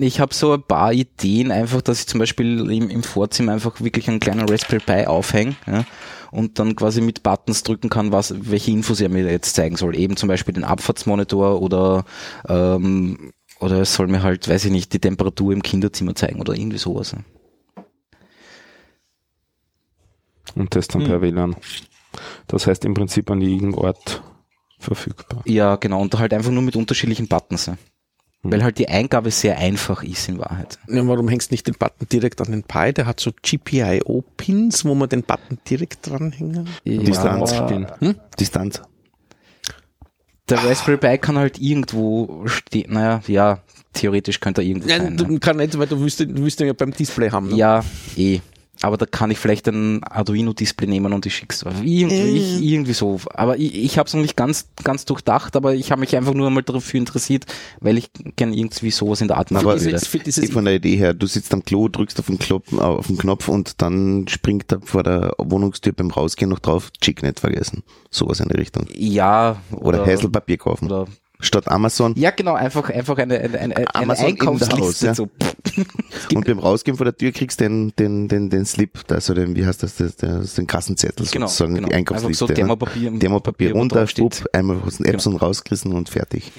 Ich 0.00 0.20
habe 0.20 0.34
so 0.34 0.52
ein 0.54 0.62
paar 0.62 0.92
Ideen, 0.92 1.50
einfach, 1.52 1.80
dass 1.80 2.00
ich 2.00 2.06
zum 2.08 2.18
Beispiel 2.20 2.70
im, 2.70 2.90
im 2.90 3.02
Vorzimmer 3.02 3.52
einfach 3.52 3.80
wirklich 3.80 4.08
einen 4.08 4.20
kleinen 4.20 4.48
Raspberry 4.48 4.82
Pi 4.84 5.06
aufhänge 5.06 5.54
ja, 5.66 5.84
und 6.32 6.58
dann 6.58 6.74
quasi 6.74 7.00
mit 7.00 7.22
Buttons 7.22 7.62
drücken 7.62 7.88
kann, 7.88 8.10
was, 8.12 8.34
welche 8.50 8.72
Infos 8.72 9.00
er 9.00 9.08
mir 9.08 9.24
jetzt 9.30 9.54
zeigen 9.54 9.76
soll. 9.76 9.96
Eben 9.96 10.16
zum 10.16 10.28
Beispiel 10.28 10.52
den 10.54 10.64
Abfahrtsmonitor 10.64 11.62
oder 11.62 12.04
ähm, 12.48 13.32
oder 13.60 13.80
es 13.80 13.94
soll 13.94 14.06
mir 14.08 14.22
halt, 14.22 14.48
weiß 14.48 14.66
ich 14.66 14.70
nicht, 14.70 14.92
die 14.92 14.98
Temperatur 14.98 15.52
im 15.52 15.62
Kinderzimmer 15.62 16.14
zeigen 16.14 16.40
oder 16.40 16.54
irgendwie 16.54 16.78
sowas. 16.78 17.12
ja. 17.12 17.18
Und 20.54 20.74
das 20.74 20.88
dann 20.88 21.04
per 21.04 21.20
WLAN. 21.20 21.56
Das 22.46 22.66
heißt 22.66 22.84
im 22.84 22.94
Prinzip 22.94 23.30
an 23.30 23.40
jedem 23.40 23.74
Ort 23.74 24.22
verfügbar. 24.78 25.42
Ja, 25.44 25.76
genau. 25.76 26.00
Und 26.00 26.18
halt 26.18 26.32
einfach 26.32 26.50
nur 26.50 26.62
mit 26.62 26.76
unterschiedlichen 26.76 27.28
Buttons. 27.28 27.66
Ja. 27.66 27.76
Weil 28.42 28.62
halt 28.62 28.78
die 28.78 28.88
Eingabe 28.88 29.30
sehr 29.30 29.58
einfach 29.58 30.02
ist 30.02 30.28
in 30.28 30.38
Wahrheit. 30.38 30.78
Ja, 30.88 31.06
warum 31.06 31.28
hängst 31.28 31.50
du 31.50 31.54
nicht 31.54 31.66
den 31.66 31.74
Button 31.74 32.06
direkt 32.10 32.40
an 32.40 32.52
den 32.52 32.62
Pi? 32.62 32.92
Der 32.92 33.06
hat 33.06 33.18
so 33.20 33.32
GPIO-Pins, 33.42 34.84
wo 34.84 34.94
man 34.94 35.08
den 35.08 35.24
Button 35.24 35.58
direkt 35.68 36.06
dranhängen. 36.06 36.68
Distanz. 36.84 37.58
Hm? 37.98 38.14
Distanz. 38.38 38.82
Der 40.48 40.62
Raspberry 40.64 40.96
Pi 40.96 41.18
kann 41.18 41.38
halt 41.38 41.58
irgendwo 41.58 42.46
stehen. 42.46 42.92
Naja, 42.92 43.20
ja, 43.26 43.58
theoretisch 43.92 44.38
könnte 44.40 44.62
er 44.62 44.66
irgendwo 44.66 44.88
Nein, 44.88 45.02
sein. 45.02 45.14
ne? 45.14 45.24
du 45.24 45.38
kann 45.40 45.56
nicht, 45.56 45.76
weil 45.78 45.86
du 45.88 46.00
willst, 46.00 46.20
du 46.20 46.36
willst 46.36 46.60
ja 46.60 46.72
beim 46.72 46.92
Display 46.92 47.30
haben. 47.30 47.48
Ne? 47.48 47.56
Ja, 47.56 47.84
eh. 48.16 48.40
Aber 48.82 48.96
da 48.96 49.06
kann 49.06 49.30
ich 49.30 49.38
vielleicht 49.38 49.68
ein 49.68 50.04
Arduino-Display 50.04 50.86
nehmen 50.86 51.12
und 51.12 51.24
ich 51.24 51.34
schick's 51.34 51.60
drauf. 51.60 51.74
Irgendwie, 51.82 52.36
ich, 52.36 52.62
irgendwie 52.62 52.92
so. 52.92 53.20
Aber 53.34 53.56
ich, 53.56 53.74
ich 53.74 53.98
habe 53.98 54.06
es 54.06 54.14
noch 54.14 54.20
nicht 54.20 54.36
ganz, 54.36 54.68
ganz 54.84 55.04
durchdacht, 55.04 55.56
aber 55.56 55.74
ich 55.74 55.90
habe 55.90 56.00
mich 56.00 56.14
einfach 56.14 56.34
nur 56.34 56.46
einmal 56.46 56.62
dafür 56.62 56.98
interessiert, 56.98 57.46
weil 57.80 57.96
ich 57.96 58.10
gerne 58.36 58.54
irgendwie 58.54 58.90
sowas 58.90 59.20
in 59.20 59.28
der 59.28 59.38
Art 59.38 59.50
machen 59.50 59.66
Aber 59.66 59.80
würde. 59.80 59.98
Für 59.98 60.18
dieses, 60.18 60.50
Von 60.50 60.66
der 60.66 60.74
Idee 60.74 60.96
her, 60.96 61.14
du 61.14 61.26
sitzt 61.26 61.54
am 61.54 61.64
Klo, 61.64 61.88
drückst 61.88 62.18
auf 62.20 62.26
den, 62.26 62.38
Knopf, 62.38 62.72
auf 62.74 63.06
den 63.06 63.18
Knopf 63.18 63.48
und 63.48 63.80
dann 63.80 64.28
springt 64.28 64.70
da 64.70 64.78
vor 64.84 65.02
der 65.02 65.32
Wohnungstür 65.38 65.92
beim 65.92 66.10
Rausgehen 66.10 66.50
noch 66.50 66.58
drauf, 66.58 66.90
Chick 67.00 67.22
nicht 67.22 67.40
vergessen. 67.40 67.82
Sowas 68.10 68.40
in 68.40 68.48
die 68.48 68.56
Richtung. 68.56 68.86
Ja. 68.94 69.56
Oder, 69.72 70.04
Häselpapier 70.04 70.58
kaufen. 70.58 70.86
Oder, 70.86 71.06
Statt 71.38 71.68
Amazon. 71.68 72.14
ja, 72.16 72.30
genau, 72.30 72.54
einfach, 72.54 72.88
einfach 72.88 73.18
eine, 73.18 73.38
eine, 73.38 73.58
eine, 73.58 73.94
eine 73.94 74.14
der 74.14 74.26
Einkaufsliste. 74.26 75.06
ja. 75.06 75.14
So. 75.14 75.28
Und 76.34 76.46
beim 76.46 76.58
Rausgehen 76.58 76.96
vor 76.96 77.04
der 77.04 77.16
Tür 77.16 77.32
kriegst 77.32 77.60
du 77.60 77.64
den, 77.64 77.92
den, 77.98 78.28
den, 78.28 78.50
den 78.50 78.64
Slip, 78.66 78.98
also 79.10 79.34
den, 79.34 79.56
wie 79.56 79.66
heißt 79.66 79.82
das, 79.82 79.96
das, 79.96 80.16
das 80.16 80.54
den 80.54 80.66
Kassenzettel 80.66 81.26
Genau, 81.30 81.46
sozusagen, 81.46 81.74
genau. 81.74 81.88
die 81.88 81.94
Einfach 81.94 82.16
Einkaufsliste. 82.16 82.46
so 82.46 82.46
ne? 82.46 82.54
Demopapier, 82.54 83.10
Demopapier 83.12 83.74
wo 83.74 83.78
runter. 83.78 84.06
Schwupp, 84.06 84.46
einmal 84.52 84.78
aus 84.86 84.98
den 84.98 85.06
Epson 85.06 85.36
rausgerissen 85.36 85.92
und 85.92 86.08
fertig. 86.08 86.52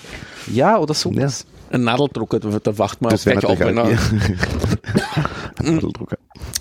Ja, 0.52 0.78
oder 0.78 0.94
so. 0.94 1.12
Ja. 1.12 1.30
ein 1.72 1.84
Nadeldrucker, 1.84 2.40
da, 2.40 2.78
wacht 2.78 3.02
man 3.02 3.12
Das 3.12 3.24
gleich 3.24 3.44
auf. 3.46 3.60
Wenn 3.60 3.78
er, 3.78 3.86
Ein 3.86 3.98
Nadeldrucker. 5.76 6.18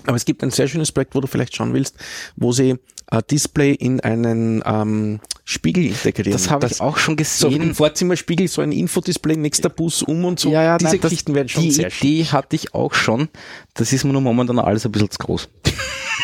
Aber 0.07 0.15
es 0.17 0.25
gibt 0.25 0.43
ein 0.43 0.51
sehr 0.51 0.67
schönes 0.67 0.91
Projekt, 0.91 1.15
wo 1.15 1.21
du 1.21 1.27
vielleicht 1.27 1.55
schauen 1.55 1.73
willst, 1.73 1.95
wo 2.35 2.51
sie 2.51 2.75
ein 3.09 3.21
Display 3.31 3.71
in 3.73 3.99
einen 4.01 4.61
ähm, 4.65 5.19
Spiegel 5.45 5.85
integrieren. 5.85 6.33
Das 6.33 6.49
habe 6.49 6.67
ich 6.67 6.81
auch 6.81 6.97
schon 6.97 7.17
so 7.23 7.47
im 7.47 7.53
gesehen. 7.53 7.75
Vorzimmerspiegel, 7.75 8.47
so 8.47 8.61
ein 8.61 8.71
Infodisplay, 8.71 9.37
nächster 9.37 9.69
Bus 9.69 10.03
um 10.03 10.25
und 10.25 10.39
so. 10.39 10.51
ja, 10.51 10.63
ja, 10.63 10.77
Diese 10.77 10.91
nein, 10.91 10.99
das, 11.01 11.09
Geschichten 11.11 11.33
werden 11.35 11.47
schon 11.47 11.63
die 11.63 11.71
sehr 11.71 11.89
schön. 11.89 12.07
Idee 12.09 12.25
hatte 12.25 12.55
ich 12.55 12.73
auch 12.73 12.93
schon. 12.93 13.29
Das 13.75 13.93
ist 13.93 14.03
mir 14.03 14.11
nur 14.11 14.21
momentan 14.21 14.59
alles 14.59 14.85
ein 14.85 14.91
bisschen 14.91 15.11
zu 15.11 15.19
groß. 15.19 15.49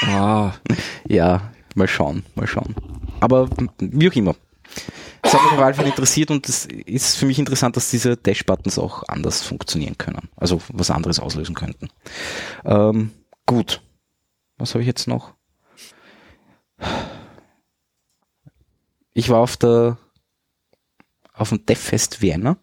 Ah, 0.08 0.52
Ja, 1.08 1.54
mal 1.76 1.88
schauen, 1.88 2.26
mal 2.36 2.46
schauen. 2.48 2.76
Aber 3.22 3.48
wie 3.80 4.10
auch 4.10 4.16
immer. 4.16 4.36
Es 5.22 5.34
hat 5.34 5.42
mich 5.44 5.54
auf 5.54 5.60
jeden 5.60 5.74
Fall 5.76 5.86
interessiert 5.88 6.30
und 6.32 6.50
es 6.50 6.66
ist 6.66 7.16
für 7.16 7.26
mich 7.26 7.40
interessant, 7.40 7.78
dass 7.78 7.90
diese 7.90 8.18
Dash-Buttons 8.18 8.78
auch 8.78 9.04
anders 9.08 9.42
funktionieren 9.44 9.98
können. 9.98 10.28
Also 10.36 10.60
was 10.74 10.92
anderes 10.92 11.20
auslösen 11.20 11.56
könnten. 11.56 11.88
Ähm, 12.66 13.12
gut. 13.46 13.82
Was 14.58 14.74
habe 14.74 14.82
ich 14.82 14.88
jetzt 14.88 15.08
noch? 15.08 15.34
Ich 19.14 19.30
war 19.30 19.40
auf 19.40 19.58
der 19.58 19.98
auf 21.34 21.50
dem 21.50 21.66
DevFest 21.66 22.22
Vienna. 22.22 22.58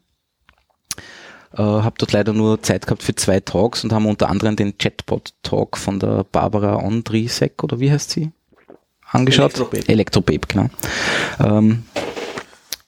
Äh, 1.53 1.62
habe 1.62 1.97
dort 1.99 2.12
leider 2.12 2.33
nur 2.33 2.62
Zeit 2.62 2.87
gehabt 2.87 3.03
für 3.03 3.14
zwei 3.14 3.41
Talks 3.41 3.83
und 3.83 3.93
haben 3.93 4.07
unter 4.07 4.28
anderem 4.28 4.55
den 4.55 4.78
Chatbot-Talk 4.78 5.76
von 5.76 5.99
der 5.99 6.22
Barbara 6.24 6.76
Ondrisek, 6.76 7.64
oder 7.64 7.81
wie 7.81 7.91
heißt 7.91 8.11
sie? 8.11 8.31
Angeschaut. 9.05 9.55
Elektrobabe. 9.55 9.89
Elektrobabe, 9.89 10.47
genau. 10.47 10.70
Ähm, 11.41 11.83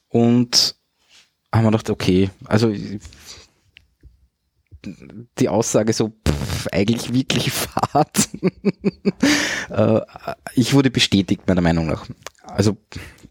und 0.09 0.77
haben 1.53 1.65
wir 1.65 1.71
gedacht, 1.73 1.91
okay, 1.91 2.31
also 2.45 2.73
die 5.39 5.49
Aussage 5.49 5.93
so, 5.93 6.13
pff, 6.27 6.69
eigentlich 6.73 7.13
wirklich 7.13 7.53
fad. 7.53 8.29
äh, 9.71 10.01
ich 10.55 10.75
wurde 10.75 10.91
bestätigt, 10.91 11.43
meiner 11.47 11.61
Meinung 11.61 11.87
nach. 11.87 12.07
Also, 12.45 12.77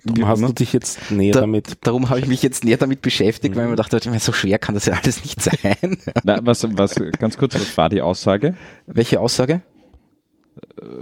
wie 0.03 0.23
hast 0.25 0.41
du 0.41 0.51
dich 0.51 0.73
jetzt 0.73 1.11
näher 1.11 1.33
Da, 1.33 1.41
damit? 1.41 1.77
darum 1.81 2.09
habe 2.09 2.19
ich 2.19 2.27
mich 2.27 2.41
jetzt 2.41 2.63
näher 2.63 2.77
damit 2.77 3.01
beschäftigt, 3.01 3.55
weil 3.55 3.65
ich 3.65 3.69
mir 3.69 3.75
dachte, 3.75 3.97
ich 3.97 4.05
meine, 4.05 4.19
so 4.19 4.31
schwer 4.31 4.57
kann 4.57 4.73
das 4.73 4.85
ja 4.85 4.93
alles 5.01 5.23
nicht 5.23 5.41
sein. 5.41 5.97
Na, 6.23 6.39
was, 6.43 6.65
was, 6.75 6.95
ganz 7.19 7.37
kurz, 7.37 7.53
was 7.55 7.77
war 7.77 7.89
die 7.89 8.01
Aussage 8.01 8.55
Welche 8.87 9.19
Aussage? 9.19 9.61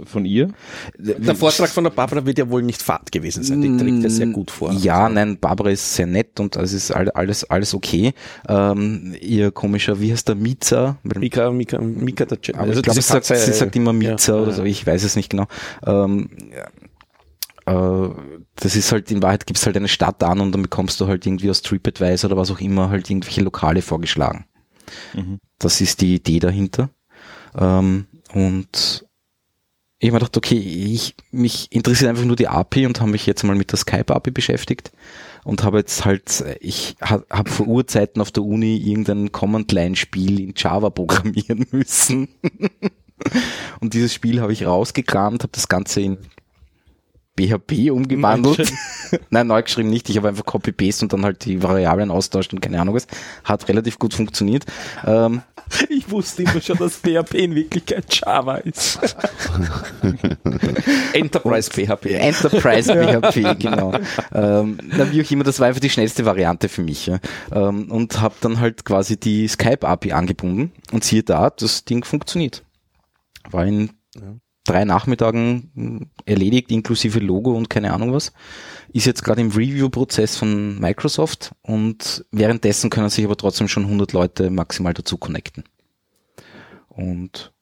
Von 0.04 0.24
ihr? 0.24 0.50
Der 0.98 1.34
Vortrag 1.34 1.70
von 1.70 1.84
der 1.84 1.90
Barbara 1.90 2.24
wird 2.26 2.38
ja 2.38 2.48
wohl 2.50 2.62
nicht 2.62 2.82
fad 2.82 3.10
gewesen 3.12 3.42
sein. 3.42 3.60
Die 3.60 3.76
trägt 3.76 4.04
das 4.04 4.16
sehr 4.16 4.26
gut 4.26 4.50
vor. 4.50 4.72
Ja, 4.72 5.08
nein, 5.08 5.38
Barbara 5.38 5.70
ist 5.70 5.94
sehr 5.94 6.06
nett 6.06 6.40
und 6.40 6.56
es 6.56 6.72
ist 6.72 6.90
all- 6.90 7.10
alles, 7.10 7.44
alles 7.48 7.74
okay. 7.74 8.12
Ähm, 8.48 9.14
ihr 9.20 9.50
komischer, 9.52 10.00
wie 10.00 10.12
heißt 10.12 10.28
der 10.28 10.34
Miza? 10.34 10.98
Mika, 11.02 11.50
Mika, 11.50 11.78
Mika 11.78 12.24
der 12.24 12.40
Chat. 12.40 12.56
Aber 12.56 12.72
ich 12.72 12.82
glaube, 12.82 13.00
sie, 13.00 13.06
sagt, 13.06 13.26
sie 13.26 13.52
sagt 13.52 13.76
immer 13.76 13.92
ja, 13.92 14.12
Miza 14.12 14.34
oder 14.34 14.50
ja. 14.50 14.56
so, 14.56 14.64
ich 14.64 14.86
weiß 14.86 15.04
es 15.04 15.16
nicht 15.16 15.30
genau. 15.30 15.46
Ähm, 15.86 16.30
ja, 17.66 18.06
äh, 18.06 18.10
das 18.56 18.76
ist 18.76 18.92
halt, 18.92 19.10
in 19.10 19.22
Wahrheit 19.22 19.46
gibst 19.46 19.66
halt 19.66 19.76
eine 19.76 19.88
Stadt 19.88 20.22
an 20.22 20.40
und 20.40 20.52
dann 20.52 20.62
bekommst 20.62 21.00
du 21.00 21.06
halt 21.06 21.26
irgendwie 21.26 21.50
aus 21.50 21.62
TripAdvisor 21.62 22.30
oder 22.30 22.40
was 22.40 22.50
auch 22.50 22.60
immer 22.60 22.90
halt 22.90 23.08
irgendwelche 23.08 23.42
Lokale 23.42 23.82
vorgeschlagen. 23.82 24.44
Das 25.58 25.80
ist 25.80 26.00
die 26.00 26.16
Idee 26.16 26.40
dahinter. 26.40 26.90
Ähm, 27.56 28.06
und 28.34 29.06
ich 30.02 30.08
habe 30.08 30.14
mir 30.14 30.18
gedacht, 30.20 30.36
okay, 30.38 30.56
ich, 30.58 31.14
mich 31.30 31.70
interessiert 31.70 32.08
einfach 32.10 32.24
nur 32.24 32.34
die 32.36 32.48
API 32.48 32.86
und 32.86 33.00
habe 33.00 33.10
mich 33.10 33.26
jetzt 33.26 33.44
mal 33.44 33.54
mit 33.54 33.70
der 33.70 33.78
Skype-API 33.78 34.30
beschäftigt 34.30 34.90
und 35.44 35.62
habe 35.62 35.78
jetzt 35.78 36.04
halt, 36.06 36.42
ich 36.60 36.96
ha- 37.02 37.22
habe 37.30 37.50
vor 37.50 37.66
Urzeiten 37.68 38.22
auf 38.22 38.30
der 38.30 38.42
Uni 38.42 38.76
irgendein 38.78 39.30
Command-Line-Spiel 39.30 40.40
in 40.40 40.54
Java 40.56 40.88
programmieren 40.90 41.66
müssen. 41.70 42.28
und 43.80 43.92
dieses 43.94 44.14
Spiel 44.14 44.40
habe 44.40 44.52
ich 44.54 44.64
rausgekramt, 44.66 45.42
habe 45.42 45.52
das 45.52 45.68
Ganze 45.68 46.00
in 46.00 46.18
PHP 47.38 47.90
umgewandelt. 47.90 48.72
Nein, 49.30 49.46
neu 49.46 49.62
geschrieben 49.62 49.88
nicht. 49.90 50.10
Ich 50.10 50.16
habe 50.16 50.28
einfach 50.28 50.44
Copy-Paste 50.44 51.04
und 51.04 51.12
dann 51.12 51.24
halt 51.24 51.44
die 51.44 51.62
Variablen 51.62 52.10
austauscht 52.10 52.52
und 52.52 52.60
keine 52.60 52.80
Ahnung 52.80 52.94
was. 52.94 53.06
Hat 53.44 53.66
relativ 53.68 53.98
gut 53.98 54.12
funktioniert. 54.14 54.66
Ähm, 55.06 55.42
Ich 55.88 56.10
wusste 56.10 56.42
immer 56.42 56.60
schon, 56.60 56.78
dass 56.78 56.96
PHP 56.96 57.34
in 57.34 57.54
Wirklichkeit 57.54 58.04
Java 58.10 58.56
ist. 58.56 58.98
Enterprise 61.12 61.70
PHP. 61.70 62.06
Enterprise 62.06 62.92
PHP, 63.22 63.58
genau. 63.58 63.92
Ähm, 64.32 64.78
na, 64.96 65.10
wie 65.12 65.22
auch 65.22 65.30
immer, 65.30 65.44
das 65.44 65.60
war 65.60 65.68
einfach 65.68 65.80
die 65.80 65.90
schnellste 65.90 66.24
Variante 66.24 66.68
für 66.68 66.82
mich. 66.82 67.06
Ja. 67.06 67.18
Ähm, 67.52 67.90
und 67.90 68.20
habe 68.20 68.34
dann 68.40 68.60
halt 68.60 68.84
quasi 68.84 69.18
die 69.18 69.48
Skype-API 69.48 70.12
angebunden 70.12 70.72
und 70.92 71.04
siehe 71.04 71.22
da, 71.22 71.50
das 71.50 71.84
Ding 71.84 72.04
funktioniert. 72.04 72.62
War 73.50 73.64
in 73.64 73.90
drei 74.70 74.84
Nachmittagen 74.84 75.70
mh, 75.74 76.06
erledigt, 76.26 76.70
inklusive 76.70 77.18
Logo 77.18 77.52
und 77.52 77.68
keine 77.68 77.92
Ahnung 77.92 78.12
was. 78.12 78.32
Ist 78.92 79.06
jetzt 79.06 79.24
gerade 79.24 79.40
im 79.40 79.50
Review-Prozess 79.50 80.36
von 80.36 80.78
Microsoft 80.78 81.52
und 81.62 82.24
währenddessen 82.30 82.90
können 82.90 83.10
sich 83.10 83.24
aber 83.24 83.36
trotzdem 83.36 83.68
schon 83.68 83.84
100 83.84 84.12
Leute 84.12 84.50
maximal 84.50 84.94
dazu 84.94 85.16
connecten. 85.16 85.64
Und 86.88 87.52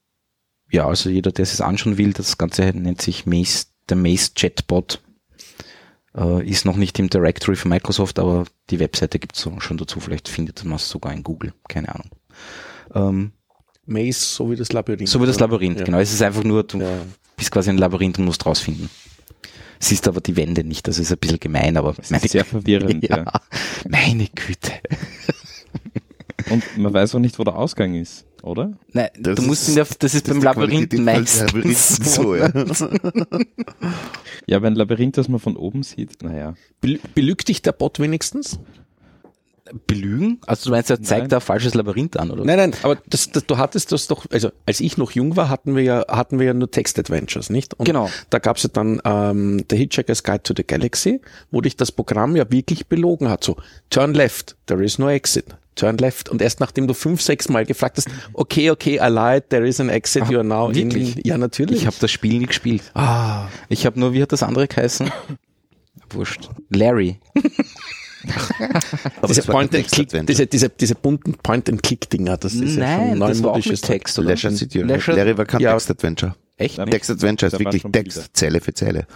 ja, 0.71 0.87
also 0.87 1.09
jeder, 1.09 1.33
der 1.33 1.45
es 1.45 1.61
anschauen 1.61 1.99
will, 1.99 2.13
das 2.13 2.37
Ganze 2.37 2.63
nennt 2.75 3.01
sich 3.01 3.27
Maze, 3.27 3.67
der 3.89 3.97
Maze 3.97 4.33
Chatbot. 4.35 5.03
Äh, 6.15 6.47
ist 6.47 6.65
noch 6.65 6.77
nicht 6.77 6.99
im 6.99 7.09
Directory 7.09 7.57
von 7.57 7.71
Microsoft, 7.71 8.19
aber 8.19 8.45
die 8.71 8.81
Webseite 8.81 9.19
gibt 9.19 9.37
es 9.37 9.49
schon 9.59 9.79
dazu. 9.79 10.01
Vielleicht 10.01 10.29
findet 10.29 10.65
man 10.65 10.77
es 10.77 10.89
sogar 10.89 11.13
in 11.13 11.23
Google, 11.23 11.55
keine 11.69 11.95
Ahnung. 11.95 12.11
Ähm, 12.95 13.33
Maze, 13.89 14.21
so 14.21 14.51
wie 14.51 14.57
das 14.57 14.73
Labyrinth. 14.73 15.09
so 15.09 15.21
wie 15.21 15.27
das 15.27 15.41
Labyrinth, 15.41 15.81
Ja. 15.81 15.85
genau. 15.87 15.99
Es 15.99 16.13
ist 16.13 16.23
einfach 16.23 16.45
nur, 16.45 16.63
du 16.63 16.79
Ja. 16.81 16.87
bist 17.37 17.51
quasi 17.51 17.71
ein 17.71 17.79
Labyrinth 17.79 18.19
und 18.19 18.25
musst 18.27 18.45
rausfinden. 18.47 18.89
Siehst 19.81 20.09
aber 20.09 20.21
die 20.21 20.37
Wände 20.37 20.65
nicht, 20.65 20.87
das 20.89 20.99
ist 20.99 21.13
ein 21.13 21.19
bisschen 21.19 21.39
gemein, 21.41 21.77
aber 21.77 21.95
Das 21.95 22.11
ist 22.11 22.31
sehr 22.33 22.45
verwirrend, 22.45 23.03
ja. 23.09 23.25
Meine 23.89 24.27
Güte. 24.35 24.73
Und 26.51 26.65
man 26.79 26.93
weiß 26.93 27.15
auch 27.15 27.19
nicht, 27.21 27.39
wo 27.39 27.45
der 27.45 27.57
Ausgang 27.57 27.95
ist, 27.95 28.25
oder? 28.43 28.73
Nein, 28.93 29.09
Das 29.19 29.37
du 29.37 29.43
musst 29.43 29.63
ist- 29.63 29.69
in 29.71 29.75
der, 29.77 29.87
das 29.99 30.15
ist 30.15 30.27
Das 30.27 30.31
beim 30.31 30.39
ist 30.39 30.45
Labyrinth 30.45 30.93
meistens 30.99 31.41
Labyrinth 31.53 31.77
so, 31.79 32.35
ja. 32.35 32.51
Ja, 34.47 34.57
aber 34.57 34.67
ein 34.69 34.75
Labyrinth, 34.75 35.19
das 35.19 35.29
man 35.29 35.41
von 35.41 35.57
oben 35.57 35.83
sieht, 35.83 36.23
naja. 36.23 36.55
Bel- 36.81 37.01
Belügt 37.15 37.49
dich 37.49 37.61
der 37.63 37.73
Bot 37.73 38.01
wenigstens? 38.01 38.59
Belügen? 39.87 40.41
Also 40.47 40.71
du 40.71 40.71
meinst, 40.75 40.91
er 40.91 41.03
zeigt 41.03 41.23
Nein. 41.23 41.29
da 41.31 41.37
ein 41.39 41.41
falsches 41.43 41.75
Labyrinth 41.75 42.17
an, 42.17 42.31
oder? 42.31 42.45
Nein, 42.45 42.57
nein, 42.57 42.75
aber 42.83 42.97
das, 43.07 43.31
das, 43.31 43.45
du 43.47 43.57
hattest 43.59 43.93
das 43.93 44.07
doch, 44.07 44.27
also 44.31 44.51
als 44.67 44.81
ich 44.81 44.97
noch 44.99 45.11
jung 45.13 45.37
war, 45.37 45.49
hatten 45.49 45.77
wir 45.77 45.83
ja, 45.83 46.05
hatten 46.09 46.39
wir 46.39 46.47
ja 46.47 46.55
nur 46.55 46.71
Text-Adventures, 46.71 47.51
nicht? 47.51 47.75
Und 47.75 47.85
Genau. 47.87 48.11
Da 48.31 48.39
gab's 48.39 48.63
ja 48.63 48.71
dann 48.73 49.01
ähm, 49.05 49.65
The 49.71 49.77
Hitchhiker's 49.77 50.23
Guide 50.23 50.43
to 50.43 50.55
the 50.57 50.65
Galaxy, 50.65 51.21
wo 51.51 51.61
dich 51.61 51.77
das 51.77 51.93
Programm 51.93 52.37
ja 52.37 52.51
wirklich 52.51 52.87
belogen 52.87 53.29
hat. 53.29 53.45
So, 53.45 53.57
turn 53.91 54.15
left, 54.15 54.57
there 54.67 54.83
is 54.85 54.99
no 54.99 55.09
exit. 55.09 55.47
Turn 55.75 55.97
left. 55.99 56.29
Und 56.29 56.43
erst 56.43 56.59
nachdem 56.59 56.89
du 56.89 56.95
fünf, 56.95 57.23
sechs 57.23 57.49
Mal 57.49 57.65
gefragt 57.65 57.99
hast, 57.99 58.09
okay, 58.33 58.71
okay, 58.71 58.97
I 59.01 59.09
lied, 59.09 59.49
there 59.51 59.65
is 59.67 59.79
an 59.79 59.89
exit, 59.91 60.25
Ach, 60.27 60.31
you 60.31 60.39
are 60.39 60.45
now 60.47 60.75
wirklich? 60.75 61.17
in. 61.19 61.23
Ja, 61.25 61.39
natürlich. 61.39 61.83
Ich 61.83 61.87
habe 61.87 61.95
das 62.01 62.11
Spiel 62.11 62.39
nie 62.41 62.47
gespielt. 62.47 62.83
ah, 62.95 63.47
Ich 63.69 63.87
habe 63.87 64.01
nur, 64.01 64.13
wie 64.13 64.21
hat 64.21 64.33
das 64.33 64.43
andere 64.43 64.67
geheißen? 64.67 65.11
wurscht. 66.11 66.49
Larry. 66.71 67.21
Diese 69.29 69.43
kein 69.43 69.53
Point-and-Click, 69.53 70.09
Text-Adventure. 70.09 70.25
diese, 70.27 70.47
diese, 70.47 70.69
diese 70.71 70.95
bunten 70.95 71.35
Point-and-Click-Dinger, 71.35 72.37
das 72.37 72.55
ist 72.55 72.61
ja 72.63 72.69
schon 72.69 72.79
Nein, 72.79 73.21
das 73.21 73.21
war 73.21 73.29
auch 73.29 73.35
neumodisches 73.57 73.83
mit 73.83 73.89
Text, 73.89 74.19
oder? 74.19 74.29
Leisure 74.31 74.53
City. 74.55 74.79
Leisure- 74.83 75.17
Larry 75.17 75.37
war 75.39 75.45
kein 75.45 75.61
Ja. 75.61 75.73
Text-Adventure. 75.73 76.35
Echt? 76.57 76.79
Nein, 76.79 76.91
Text-Adventure 76.91 77.53
ist 77.53 77.59
wirklich 77.59 77.83
Text. 77.93 78.31
Zeile 78.33 78.61
für 78.61 78.75
Zeile. 78.75 79.07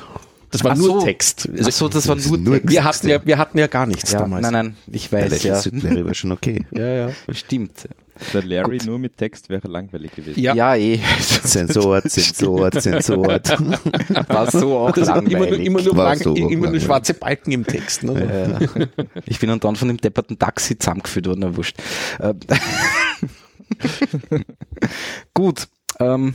Das 0.50 0.62
war 0.64 0.72
Ach 0.72 0.76
nur 0.76 1.00
so. 1.00 1.02
Text. 1.02 1.48
Ach 1.64 1.72
so, 1.72 1.88
das 1.88 2.06
war 2.08 2.14
nur 2.16 2.36
nur 2.36 2.54
Text. 2.56 2.70
wir 2.70 2.84
hatten 2.84 3.08
ja, 3.08 3.24
wir 3.24 3.38
hatten 3.38 3.58
ja 3.58 3.66
gar 3.68 3.86
nichts 3.86 4.12
Ja, 4.12 4.18
damals. 4.20 4.42
nein, 4.42 4.52
nein, 4.52 4.76
ich 4.92 5.10
weiß, 5.10 5.42
ja. 5.42 5.60
Larry 5.72 6.04
war 6.04 6.14
schon 6.14 6.30
okay. 6.32 6.64
Ja, 6.72 6.86
ja. 6.86 7.10
Stimmt. 7.30 7.88
Der 8.32 8.42
Larry 8.42 8.78
nur 8.84 8.98
mit 8.98 9.16
Text 9.16 9.48
wäre 9.48 9.66
langweilig 9.68 10.12
gewesen. 10.12 10.38
Ja. 10.40 10.54
Ja, 10.54 10.76
eh. 10.76 11.00
Sensor, 11.20 12.00
Sensor, 12.04 12.70
Sensor. 12.80 13.26
War 14.28 14.50
so 14.50 14.76
auch 14.78 14.92
Das 14.92 15.06
sind 15.08 15.16
immer, 15.16 15.38
nur- 15.38 15.40
langweilig. 15.46 15.66
immer, 15.66 15.82
nur, 15.82 15.96
War 15.96 16.04
blank, 16.06 16.22
so 16.22 16.34
immer 16.34 16.48
nur 16.50 16.50
langweilig. 16.60 16.82
schwarze 16.84 17.14
Balken 17.14 17.52
im 17.52 17.66
Text. 17.66 18.02
Ne? 18.04 18.58
Ja. 18.78 18.86
Ich 19.26 19.38
bin 19.40 19.48
dann 19.58 19.76
von 19.76 19.88
dem 19.88 19.96
depperten 19.96 20.38
Taxi 20.38 20.78
zusammengeführt 20.78 21.26
worden, 21.26 21.40
na 21.40 21.56
wurscht. 21.56 21.76
Ähm, 22.20 22.38
Gut. 25.34 25.68
Ähm, 26.00 26.34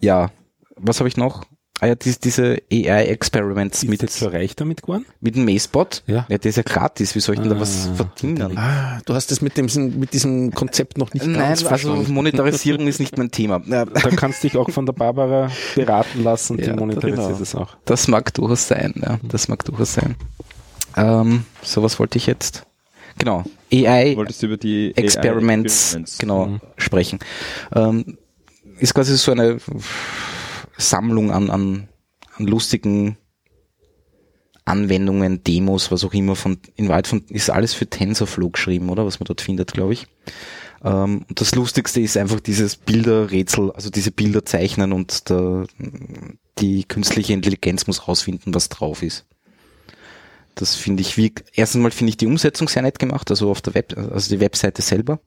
ja, 0.00 0.30
was 0.76 0.98
habe 1.00 1.08
ich 1.08 1.16
noch? 1.16 1.44
Ah 1.80 1.88
ja, 1.88 1.94
diese, 1.94 2.18
diese 2.20 2.56
AI-Experiments 2.72 3.82
Ist 3.82 3.88
mit, 3.90 4.00
jetzt 4.00 4.18
so 4.18 4.28
reich 4.28 4.56
damit 4.56 4.80
geworden? 4.82 5.04
mit 5.20 5.36
dem 5.36 5.44
Macebot. 5.44 6.02
Ja. 6.06 6.24
ja, 6.28 6.38
der 6.38 6.48
ist 6.48 6.56
ja 6.56 6.62
gratis. 6.62 7.14
Wie 7.14 7.20
soll 7.20 7.34
ich 7.34 7.42
denn 7.42 7.50
da 7.50 7.60
was 7.60 7.88
Ah, 7.88 7.94
verdienen? 7.96 8.56
Ah, 8.56 8.98
du 9.04 9.12
hast 9.12 9.30
das 9.30 9.42
mit 9.42 9.58
dem, 9.58 9.66
mit 9.98 10.14
diesem 10.14 10.52
Konzept 10.52 10.96
noch 10.96 11.12
nicht 11.12 11.26
Nein, 11.26 11.34
ganz 11.38 11.50
also 11.64 11.68
verstanden. 11.68 12.14
Monetarisierung 12.14 12.86
ist 12.86 12.98
nicht 12.98 13.18
mein 13.18 13.30
Thema. 13.30 13.60
Ja, 13.66 13.84
Da 13.84 14.08
kannst 14.10 14.42
du 14.42 14.48
dich 14.48 14.56
auch 14.56 14.70
von 14.70 14.86
der 14.86 14.94
Barbara 14.94 15.50
beraten 15.74 16.24
lassen, 16.24 16.56
die 16.56 16.64
Ja, 16.64 16.74
monetarisiert 16.76 17.26
genau. 17.26 17.38
das 17.38 17.54
auch. 17.54 17.76
Das 17.84 18.08
mag 18.08 18.32
durchaus 18.32 18.68
sein, 18.68 18.94
ja. 19.02 19.18
Das 19.24 19.48
mag 19.48 19.62
durchaus 19.66 19.92
sein. 19.92 20.16
Ähm, 20.96 21.44
so, 21.62 21.82
was 21.82 21.98
wollte 21.98 22.16
ich 22.16 22.24
jetzt? 22.26 22.62
Genau. 23.18 23.44
AI 23.70 24.12
Du 24.12 24.16
wolltest 24.16 24.42
über 24.42 24.56
die 24.56 24.96
Experiments, 24.96 25.94
AI 25.94 26.00
Experiments. 26.00 26.18
genau, 26.18 26.46
Mhm. 26.46 26.60
sprechen. 26.78 27.18
Ähm, 27.74 28.16
ist 28.78 28.94
quasi 28.94 29.14
so 29.16 29.32
eine 29.32 29.58
Sammlung 30.78 31.30
an, 31.30 31.50
an, 31.50 31.88
an 32.36 32.46
lustigen 32.46 33.16
Anwendungen, 34.64 35.44
Demos, 35.44 35.92
was 35.92 36.04
auch 36.04 36.12
immer 36.12 36.34
von, 36.34 36.58
in 36.74 36.88
Wahrheit 36.88 37.06
von, 37.06 37.24
ist 37.28 37.50
alles 37.50 37.72
für 37.72 37.88
TensorFlow 37.88 38.50
geschrieben, 38.50 38.90
oder? 38.90 39.06
Was 39.06 39.20
man 39.20 39.26
dort 39.26 39.40
findet, 39.40 39.72
glaube 39.72 39.92
ich. 39.92 40.08
Ähm, 40.84 41.24
und 41.28 41.40
das 41.40 41.54
Lustigste 41.54 42.00
ist 42.00 42.16
einfach 42.16 42.40
dieses 42.40 42.76
Bilderrätsel, 42.76 43.70
also 43.72 43.90
diese 43.90 44.10
Bilder 44.10 44.44
zeichnen 44.44 44.92
und 44.92 45.30
der, 45.30 45.66
die 46.58 46.84
künstliche 46.84 47.32
Intelligenz 47.32 47.86
muss 47.86 48.08
rausfinden, 48.08 48.54
was 48.54 48.68
drauf 48.68 49.02
ist. 49.02 49.24
Das 50.56 50.74
finde 50.74 51.02
ich 51.02 51.16
wie, 51.16 51.32
erstens 51.54 51.82
mal 51.82 51.90
finde 51.90 52.10
ich 52.10 52.16
die 52.16 52.26
Umsetzung 52.26 52.68
sehr 52.68 52.82
nett 52.82 52.98
gemacht, 52.98 53.30
also 53.30 53.50
auf 53.50 53.60
der 53.60 53.74
Web, 53.74 53.96
also 53.96 54.34
die 54.34 54.40
Webseite 54.40 54.82
selber. 54.82 55.20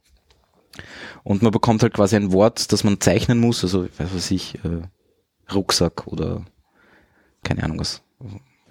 Und 1.24 1.42
man 1.42 1.52
bekommt 1.52 1.82
halt 1.82 1.94
quasi 1.94 2.16
ein 2.16 2.34
Wort, 2.34 2.72
das 2.72 2.84
man 2.84 3.00
zeichnen 3.00 3.40
muss, 3.40 3.64
also, 3.64 3.88
was 3.98 4.14
weiß 4.14 4.32
ich, 4.32 4.56
äh, 4.66 4.82
Rucksack 5.54 6.08
oder, 6.08 6.44
keine 7.44 7.64
Ahnung 7.64 7.80
was. 7.80 8.02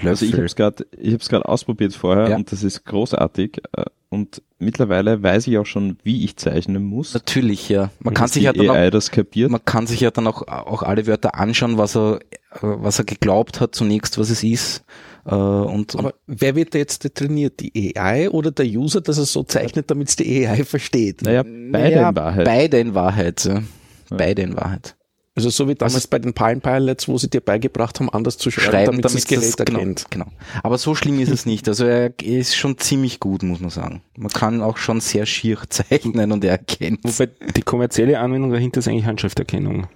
Also 0.02 0.24
ich 0.24 0.32
habe 0.34 0.44
es 0.44 0.54
gerade, 0.54 0.86
ich 0.96 1.08
habe 1.12 1.22
es 1.22 1.28
gerade 1.28 1.48
ausprobiert 1.48 1.92
vorher 1.92 2.28
Ja. 2.30 2.36
und 2.36 2.52
das 2.52 2.62
ist 2.62 2.84
großartig. 2.84 3.60
äh, 3.76 3.84
Und 4.10 4.42
mittlerweile 4.60 5.20
weiß 5.22 5.48
ich 5.48 5.58
auch 5.58 5.66
schon, 5.66 5.98
wie 6.04 6.24
ich 6.24 6.36
zeichnen 6.36 6.84
muss. 6.84 7.14
Natürlich, 7.14 7.68
ja. 7.68 7.90
Man 7.98 8.14
kann 8.14 8.28
sich 8.28 8.44
ja 8.44 8.52
dann 8.52 8.70
auch, 8.70 8.90
das 8.90 9.10
kapiert. 9.10 9.50
man 9.50 9.64
kann 9.64 9.86
sich 9.88 10.00
ja 10.00 10.10
dann 10.12 10.26
auch, 10.28 10.46
auch 10.46 10.82
alle 10.84 11.06
Wörter 11.08 11.34
anschauen, 11.34 11.78
was 11.78 11.96
er, 11.96 12.20
was 12.60 12.98
er 13.00 13.04
geglaubt 13.06 13.60
hat 13.60 13.74
zunächst, 13.74 14.18
was 14.18 14.30
es 14.30 14.44
ist. 14.44 14.84
Äh, 15.26 15.34
und, 15.34 15.94
und 15.96 15.98
Aber 15.98 16.14
wer 16.28 16.54
wird 16.54 16.74
da 16.74 16.78
jetzt 16.78 17.12
trainiert? 17.16 17.58
Die 17.60 17.96
AI 17.98 18.30
oder 18.30 18.52
der 18.52 18.66
User, 18.66 19.00
dass 19.00 19.18
er 19.18 19.24
so 19.24 19.42
zeichnet, 19.42 19.90
damit 19.90 20.08
es 20.10 20.16
die 20.16 20.46
AI 20.46 20.64
versteht? 20.64 21.22
naja, 21.22 21.42
beide 21.42 21.96
ja, 21.96 22.08
in 22.10 22.16
Wahrheit. 22.16 22.44
Beide 22.44 22.78
in 22.78 22.94
Wahrheit, 22.94 23.44
ja. 23.44 23.62
Beide 24.10 24.42
in 24.42 24.56
Wahrheit. 24.56 24.94
Also 25.38 25.50
so 25.50 25.68
wie 25.68 25.76
damals 25.76 26.08
bei 26.08 26.18
den 26.18 26.32
Palm 26.34 26.60
Pilots, 26.60 27.06
wo 27.06 27.16
sie 27.16 27.30
dir 27.30 27.40
beigebracht 27.40 28.00
haben, 28.00 28.10
anders 28.10 28.38
zu 28.38 28.50
schreiben, 28.50 28.70
Schreiben, 28.72 28.86
damit, 28.86 29.04
damit 29.04 29.16
das 29.18 29.26
Gerät 29.26 29.44
das, 29.60 29.66
genau, 29.66 29.78
erkennt. 29.78 30.06
genau. 30.10 30.26
Aber 30.64 30.78
so 30.78 30.96
schlimm 30.96 31.20
ist 31.20 31.30
es 31.30 31.46
nicht. 31.46 31.68
Also 31.68 31.84
er 31.84 32.12
ist 32.20 32.56
schon 32.56 32.76
ziemlich 32.78 33.20
gut, 33.20 33.44
muss 33.44 33.60
man 33.60 33.70
sagen. 33.70 34.02
Man 34.16 34.30
kann 34.30 34.60
auch 34.62 34.78
schon 34.78 35.00
sehr 35.00 35.26
schier 35.26 35.58
zeichnen 35.68 36.32
und 36.32 36.42
er 36.44 36.50
erkennt. 36.50 37.00
Wobei 37.04 37.28
die 37.56 37.62
kommerzielle 37.62 38.18
Anwendung 38.18 38.50
dahinter 38.50 38.80
ist 38.80 38.88
eigentlich 38.88 39.04
Handschrifterkennung. 39.06 39.86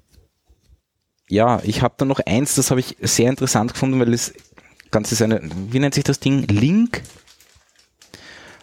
ja, 1.27 1.59
ich 1.63 1.81
habe 1.81 1.95
da 1.97 2.05
noch 2.05 2.19
eins, 2.19 2.55
das 2.55 2.69
habe 2.69 2.79
ich 2.79 2.97
sehr 3.01 3.29
interessant 3.29 3.73
gefunden, 3.73 3.99
weil 3.99 4.13
es 4.13 4.33
ganz 4.91 5.11
ist 5.11 5.21
eine, 5.21 5.41
wie 5.71 5.79
nennt 5.79 5.95
sich 5.95 6.03
das 6.03 6.19
Ding? 6.19 6.45
Link 6.47 7.01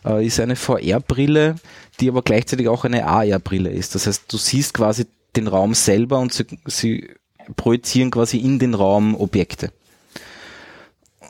äh, 0.04 0.24
ist 0.24 0.40
eine 0.40 0.56
VR-Brille, 0.56 1.56
die 2.00 2.08
aber 2.08 2.22
gleichzeitig 2.22 2.68
auch 2.68 2.84
eine 2.84 3.06
AR-Brille 3.06 3.70
ist. 3.70 3.94
Das 3.94 4.06
heißt, 4.06 4.32
du 4.32 4.36
siehst 4.36 4.74
quasi 4.74 5.06
den 5.36 5.48
Raum 5.48 5.74
selber 5.74 6.18
und 6.18 6.32
sie, 6.32 6.46
sie 6.66 7.10
projizieren 7.56 8.10
quasi 8.10 8.38
in 8.38 8.58
den 8.58 8.74
Raum 8.74 9.14
Objekte. 9.14 9.72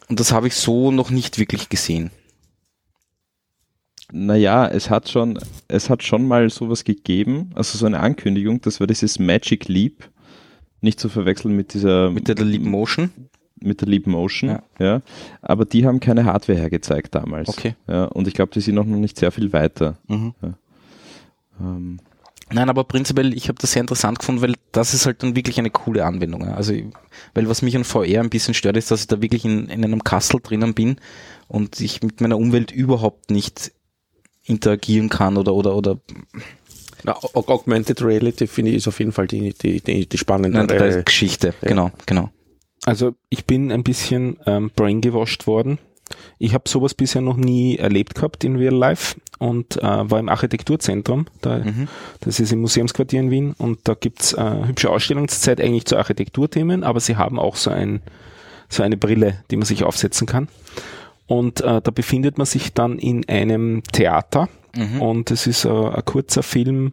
Und 0.08 0.20
das 0.20 0.32
habe 0.32 0.48
ich 0.48 0.54
so 0.54 0.90
noch 0.90 1.10
nicht 1.10 1.38
wirklich 1.38 1.68
gesehen. 1.68 2.10
Naja, 4.14 4.68
es 4.68 4.90
hat 4.90 5.08
schon, 5.08 5.38
es 5.68 5.88
hat 5.88 6.02
schon 6.02 6.28
mal 6.28 6.50
sowas 6.50 6.84
gegeben, 6.84 7.50
also 7.54 7.78
so 7.78 7.86
eine 7.86 8.00
Ankündigung, 8.00 8.60
das 8.60 8.78
war 8.78 8.86
dieses 8.86 9.18
Magic 9.18 9.68
Leap, 9.68 10.04
nicht 10.82 11.00
zu 11.00 11.08
verwechseln 11.08 11.56
mit 11.56 11.72
dieser, 11.72 12.10
Mit 12.10 12.28
der 12.28 12.34
Leap 12.44 12.62
Motion. 12.62 13.10
mit 13.60 13.80
der 13.80 13.88
Leap 13.88 14.06
Motion, 14.06 14.50
Ja. 14.50 14.62
ja. 14.78 15.02
Aber 15.40 15.64
die 15.64 15.86
haben 15.86 15.98
keine 16.00 16.24
Hardware 16.26 16.58
hergezeigt 16.58 17.14
damals. 17.14 17.48
Okay. 17.48 17.74
Ja, 17.88 18.04
und 18.04 18.28
ich 18.28 18.34
glaube, 18.34 18.52
die 18.52 18.60
sind 18.60 18.76
auch 18.78 18.84
noch 18.84 18.98
nicht 18.98 19.18
sehr 19.18 19.32
viel 19.32 19.52
weiter. 19.54 19.96
Mhm. 20.08 20.34
Ähm, 21.60 21.98
Nein, 22.54 22.68
aber 22.68 22.84
prinzipiell, 22.84 23.32
ich 23.34 23.48
habe 23.48 23.58
das 23.58 23.72
sehr 23.72 23.80
interessant 23.80 24.18
gefunden, 24.18 24.42
weil 24.42 24.54
das 24.72 24.92
ist 24.92 25.06
halt 25.06 25.22
dann 25.22 25.34
wirklich 25.34 25.58
eine 25.58 25.70
coole 25.70 26.04
Anwendung. 26.04 26.42
ja. 26.42 26.52
Also, 26.54 26.74
weil 27.32 27.48
was 27.48 27.62
mich 27.62 27.74
an 27.76 27.84
VR 27.84 28.20
ein 28.20 28.28
bisschen 28.28 28.52
stört, 28.52 28.76
ist, 28.76 28.90
dass 28.90 29.00
ich 29.02 29.06
da 29.06 29.22
wirklich 29.22 29.46
in, 29.46 29.68
in 29.68 29.82
einem 29.82 30.04
Kastel 30.04 30.38
drinnen 30.42 30.74
bin 30.74 30.96
und 31.48 31.80
ich 31.80 32.02
mit 32.02 32.20
meiner 32.20 32.36
Umwelt 32.36 32.70
überhaupt 32.70 33.30
nicht 33.30 33.72
interagieren 34.44 35.08
kann 35.08 35.36
oder, 35.36 35.54
oder, 35.54 35.74
oder 35.76 35.98
Na, 37.04 37.12
Aug- 37.14 37.48
Augmented 37.48 38.02
Reality 38.02 38.46
finde 38.46 38.70
ich 38.72 38.78
ist 38.78 38.88
auf 38.88 38.98
jeden 38.98 39.12
Fall 39.12 39.26
die, 39.26 39.52
die, 39.54 39.80
die, 39.80 40.06
die 40.08 40.18
spannende 40.18 40.58
Nein, 40.64 40.68
äh, 40.70 41.02
Geschichte. 41.04 41.54
Genau, 41.62 41.90
genau. 42.06 42.30
Also 42.84 43.14
ich 43.28 43.44
bin 43.44 43.70
ein 43.70 43.84
bisschen 43.84 44.38
ähm, 44.46 44.70
braingewashed 44.74 45.46
worden. 45.46 45.78
Ich 46.38 46.52
habe 46.52 46.68
sowas 46.68 46.94
bisher 46.94 47.22
noch 47.22 47.36
nie 47.36 47.76
erlebt 47.78 48.16
gehabt 48.16 48.44
in 48.44 48.56
Real 48.56 48.74
Life 48.74 49.16
und 49.38 49.76
äh, 49.78 49.82
war 49.82 50.18
im 50.18 50.28
Architekturzentrum. 50.28 51.26
Da, 51.40 51.58
Mhm. 51.58 51.88
Das 52.20 52.38
ist 52.40 52.52
im 52.52 52.60
Museumsquartier 52.60 53.20
in 53.20 53.30
Wien 53.30 53.54
und 53.56 53.78
da 53.84 53.94
gibt's 53.94 54.32
äh, 54.34 54.66
hübsche 54.66 54.90
Ausstellungszeit 54.90 55.60
eigentlich 55.60 55.86
zu 55.86 55.96
Architekturthemen, 55.96 56.82
aber 56.84 57.00
sie 57.00 57.16
haben 57.16 57.38
auch 57.38 57.56
so, 57.56 57.70
ein, 57.70 58.00
so 58.68 58.82
eine 58.82 58.96
Brille, 58.96 59.42
die 59.50 59.56
man 59.56 59.64
sich 59.64 59.84
aufsetzen 59.84 60.26
kann. 60.26 60.48
Und 61.32 61.60
äh, 61.62 61.80
da 61.80 61.90
befindet 61.90 62.36
man 62.36 62.46
sich 62.46 62.72
dann 62.74 62.98
in 62.98 63.26
einem 63.28 63.82
Theater 63.92 64.48
Mhm. 64.74 65.02
und 65.02 65.30
es 65.30 65.46
ist 65.46 65.66
äh, 65.66 65.68
ein 65.68 66.02
kurzer 66.06 66.42
Film 66.42 66.92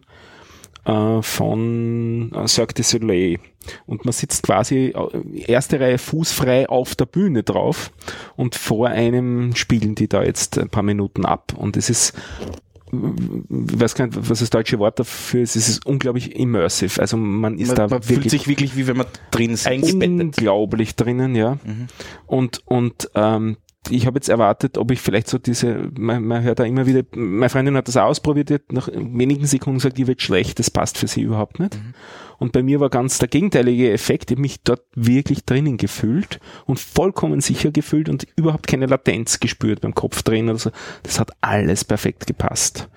äh, 0.84 1.22
von 1.22 2.30
äh, 2.34 2.46
Cirque 2.46 2.74
du 2.74 2.82
Soleil. 2.82 3.38
und 3.86 4.04
man 4.04 4.12
sitzt 4.12 4.42
quasi 4.42 4.92
äh, 4.94 5.40
erste 5.50 5.80
Reihe 5.80 5.96
fußfrei 5.96 6.68
auf 6.68 6.94
der 6.94 7.06
Bühne 7.06 7.42
drauf 7.42 7.90
und 8.36 8.54
vor 8.54 8.88
einem 8.88 9.54
spielen 9.56 9.94
die 9.94 10.08
da 10.08 10.22
jetzt 10.22 10.58
ein 10.58 10.68
paar 10.68 10.82
Minuten 10.82 11.24
ab 11.24 11.54
und 11.56 11.78
es 11.78 11.88
ist 11.88 12.12
ich 12.92 13.80
weiß 13.80 13.94
gar 13.94 14.06
nicht, 14.08 14.18
was 14.28 14.40
das 14.40 14.50
deutsche 14.50 14.78
Wort 14.78 14.98
dafür 14.98 15.42
ist, 15.42 15.56
es 15.56 15.68
ist 15.68 15.86
unglaublich 15.86 16.34
immersive. 16.36 17.00
Also 17.00 17.16
man 17.16 17.56
ist 17.56 17.68
Man, 17.68 17.76
da 17.76 17.86
man 17.88 18.02
fühlt 18.02 18.28
sich 18.28 18.48
wirklich 18.48 18.76
wie 18.76 18.86
wenn 18.88 18.96
man 18.96 19.06
drin 19.30 19.54
sitzt. 19.56 19.94
unglaublich 19.94 20.96
drinnen, 20.96 21.34
ja. 21.36 21.56
Mhm. 21.64 21.86
Und, 22.26 22.62
und 22.66 23.08
ähm, 23.14 23.56
ich 23.88 24.06
habe 24.06 24.16
jetzt 24.18 24.28
erwartet, 24.28 24.76
ob 24.76 24.90
ich 24.90 25.00
vielleicht 25.00 25.28
so 25.28 25.38
diese, 25.38 25.90
man, 25.98 26.24
man 26.24 26.42
hört 26.42 26.58
da 26.58 26.64
immer 26.64 26.86
wieder, 26.86 27.02
meine 27.14 27.48
Freundin 27.48 27.76
hat 27.76 27.88
das 27.88 27.96
ausprobiert, 27.96 28.50
hat 28.50 28.72
nach 28.72 28.88
wenigen 28.92 29.46
Sekunden 29.46 29.78
gesagt, 29.78 29.96
die 29.96 30.06
wird 30.06 30.20
schlecht, 30.20 30.58
das 30.58 30.70
passt 30.70 30.98
für 30.98 31.06
sie 31.06 31.22
überhaupt 31.22 31.58
nicht. 31.58 31.78
Und 32.38 32.52
bei 32.52 32.62
mir 32.62 32.80
war 32.80 32.90
ganz 32.90 33.18
der 33.18 33.28
gegenteilige 33.28 33.92
Effekt, 33.92 34.30
ich 34.30 34.36
habe 34.36 34.42
mich 34.42 34.62
dort 34.62 34.82
wirklich 34.94 35.44
drinnen 35.44 35.76
gefühlt 35.76 36.40
und 36.66 36.78
vollkommen 36.78 37.40
sicher 37.40 37.70
gefühlt 37.70 38.08
und 38.08 38.26
überhaupt 38.36 38.66
keine 38.66 38.86
Latenz 38.86 39.40
gespürt 39.40 39.80
beim 39.80 39.94
Kopfdrehen 39.94 40.48
oder 40.48 40.58
so. 40.58 40.70
Das 41.02 41.18
hat 41.18 41.32
alles 41.40 41.84
perfekt 41.84 42.26
gepasst. 42.26 42.88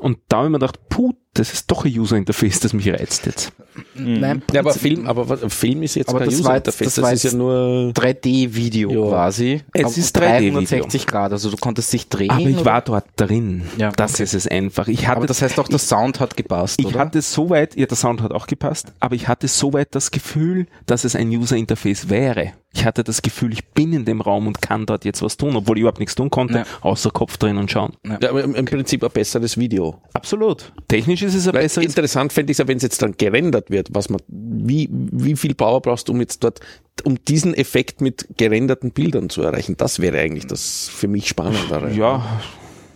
Und 0.00 0.18
da 0.28 0.38
habe 0.38 0.46
ich 0.46 0.52
mir 0.52 0.58
gedacht, 0.58 0.78
puh, 0.88 1.12
das 1.34 1.52
ist 1.52 1.70
doch 1.70 1.84
ein 1.84 1.92
User-Interface, 1.98 2.60
das 2.60 2.72
mich 2.72 2.88
reizt 2.88 3.26
jetzt. 3.26 3.52
Nein, 3.94 4.42
Ja, 4.52 4.60
aber 4.60 4.72
Film, 4.72 5.06
aber 5.06 5.36
Film 5.50 5.82
ist 5.82 5.96
jetzt 5.96 6.08
Aber 6.08 6.20
kein 6.20 6.30
das 6.30 6.42
war 6.44 6.54
jetzt- 6.56 6.68
User-Interface, 6.68 6.94
das 6.94 7.02
war 7.04 7.12
ist 7.12 7.24
ja 7.24 7.32
nur 7.34 7.92
3D-Video 7.92 8.90
Ja. 8.90 9.08
quasi. 9.10 9.60
Es 9.74 9.98
ist 9.98 10.16
3D-Video. 10.16 10.52
360 10.62 11.06
Grad, 11.06 11.32
also 11.32 11.50
du 11.50 11.58
konntest 11.58 11.92
dich 11.92 12.08
drehen. 12.08 12.30
Aber 12.30 12.40
ich 12.40 12.56
oder? 12.56 12.64
war 12.64 12.80
dort 12.80 13.04
drin. 13.16 13.62
Ja, 13.76 13.92
das 13.92 14.14
okay. 14.14 14.22
ist 14.22 14.32
es 14.34 14.46
einfach. 14.48 14.88
Ich 14.88 15.06
hatte 15.06 15.18
Aber 15.18 15.26
das 15.26 15.42
heißt 15.42 15.58
auch, 15.60 15.68
der 15.68 15.78
Sound 15.78 16.20
hat 16.20 16.36
gepasst, 16.38 16.80
Ich 16.80 16.86
oder? 16.86 17.00
hatte 17.00 17.20
so 17.20 17.50
weit, 17.50 17.76
ja, 17.76 17.84
der 17.84 17.96
Sound 17.98 18.22
hat 18.22 18.32
auch 18.32 18.46
gepasst, 18.46 18.92
aber 19.00 19.14
ich 19.14 19.28
hatte 19.28 19.46
so 19.46 19.74
weit 19.74 19.94
das 19.94 20.10
Gefühl, 20.10 20.66
dass 20.86 21.04
es 21.04 21.14
ein 21.14 21.28
User-Interface 21.28 22.08
wäre. 22.08 22.52
Ich 22.72 22.84
hatte 22.84 23.04
das 23.04 23.22
Gefühl, 23.22 23.52
ich 23.52 23.66
bin 23.68 23.92
in 23.94 24.04
dem 24.04 24.20
Raum 24.20 24.46
und 24.46 24.60
kann 24.60 24.84
dort 24.86 25.04
jetzt 25.06 25.22
was 25.22 25.36
tun, 25.38 25.56
obwohl 25.56 25.76
ich 25.78 25.80
überhaupt 25.80 25.98
nichts 26.00 26.14
tun 26.14 26.28
konnte, 26.30 26.58
Ja. 26.58 26.64
außer 26.82 27.10
Kopf 27.10 27.36
drehen 27.38 27.56
und 27.56 27.70
schauen. 27.70 27.92
ja, 28.06 28.28
aber 28.30 28.42
im, 28.44 28.54
im 28.54 28.64
Prinzip 28.66 29.02
ein 29.02 29.10
besseres 29.10 29.56
Video. 29.58 29.85
Absolut. 30.12 30.72
Technisch 30.88 31.22
ist 31.22 31.34
es 31.34 31.46
Weil 31.46 31.62
besseres. 31.62 31.86
interessant 31.86 32.32
fände 32.32 32.50
ich 32.50 32.54
es 32.54 32.58
ja, 32.58 32.68
wenn 32.68 32.76
es 32.76 32.82
jetzt 32.82 33.02
dann 33.02 33.16
gerendert 33.16 33.70
wird, 33.70 33.88
was 33.92 34.08
man, 34.08 34.20
wie, 34.28 34.88
wie 34.90 35.36
viel 35.36 35.54
Power 35.54 35.80
brauchst 35.80 36.08
du, 36.08 36.12
um 36.12 36.20
jetzt 36.20 36.42
dort, 36.44 36.60
um 37.04 37.22
diesen 37.24 37.54
Effekt 37.54 38.00
mit 38.00 38.26
gerenderten 38.36 38.90
Bildern 38.92 39.28
zu 39.30 39.42
erreichen? 39.42 39.76
Das 39.76 40.00
wäre 40.00 40.18
eigentlich 40.18 40.46
das 40.46 40.88
für 40.88 41.08
mich 41.08 41.28
Spannendere. 41.28 41.92
Ja, 41.92 42.40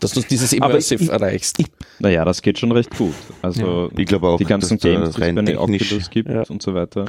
Dass 0.00 0.12
du 0.12 0.20
dieses 0.22 0.52
Immersive 0.52 1.04
ich- 1.04 1.10
erreichst. 1.10 1.58
Naja, 1.98 2.24
das 2.24 2.40
geht 2.42 2.58
schon 2.58 2.72
recht 2.72 2.96
gut. 2.96 3.14
Also 3.42 3.90
Ich 3.96 4.06
glaube 4.06 4.28
auch, 4.28 4.38
die 4.38 4.44
ganzen 4.44 4.78
Games, 4.78 5.10
die 5.10 5.16
es 5.16 5.20
rein 5.20 5.34
bei 5.34 5.58
Oculus 5.58 6.10
gibt 6.10 6.28
Ja. 6.30 6.42
und 6.48 6.62
so 6.62 6.74
weiter, 6.74 7.04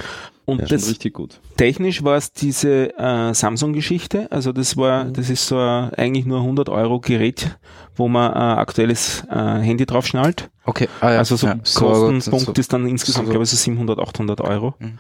und 0.46 0.60
schon 0.60 0.68
das 0.68 0.90
richtig 0.90 1.14
gut. 1.14 1.40
technisch 1.58 2.04
war 2.04 2.18
es 2.18 2.34
diese 2.34 2.98
äh, 2.98 3.34
Samsung-Geschichte. 3.34 4.28
Also 4.32 4.52
das 4.52 4.76
war, 4.78 5.06
das 5.06 5.30
ist 5.30 5.48
so 5.48 5.58
ein, 5.58 5.94
eigentlich 5.94 6.26
nur 6.26 6.40
ein 6.40 6.44
100 6.44 6.70
Euro 6.70 7.00
Gerät, 7.00 7.58
wo 7.96 8.08
man 8.08 8.34
ein 8.34 8.58
aktuelles 8.58 9.24
äh, 9.32 9.36
Handy 9.36 9.86
drauf 9.86 10.06
schnallt. 10.06 10.50
okay. 10.66 10.88
Ah, 11.00 11.12
ja. 11.14 11.18
Also 11.20 11.36
so 11.38 11.48
ja. 11.48 11.56
Kostenpunkt 11.56 12.46
so- 12.46 12.52
ist 12.60 12.74
dann 12.74 12.86
insgesamt, 12.88 13.28
so- 13.28 13.32
glaube 13.32 13.44
ich, 13.46 13.50
so 13.50 13.56
700, 13.58 14.00
800 14.00 14.42
Euro. 14.42 14.74
Mhm. 14.80 14.98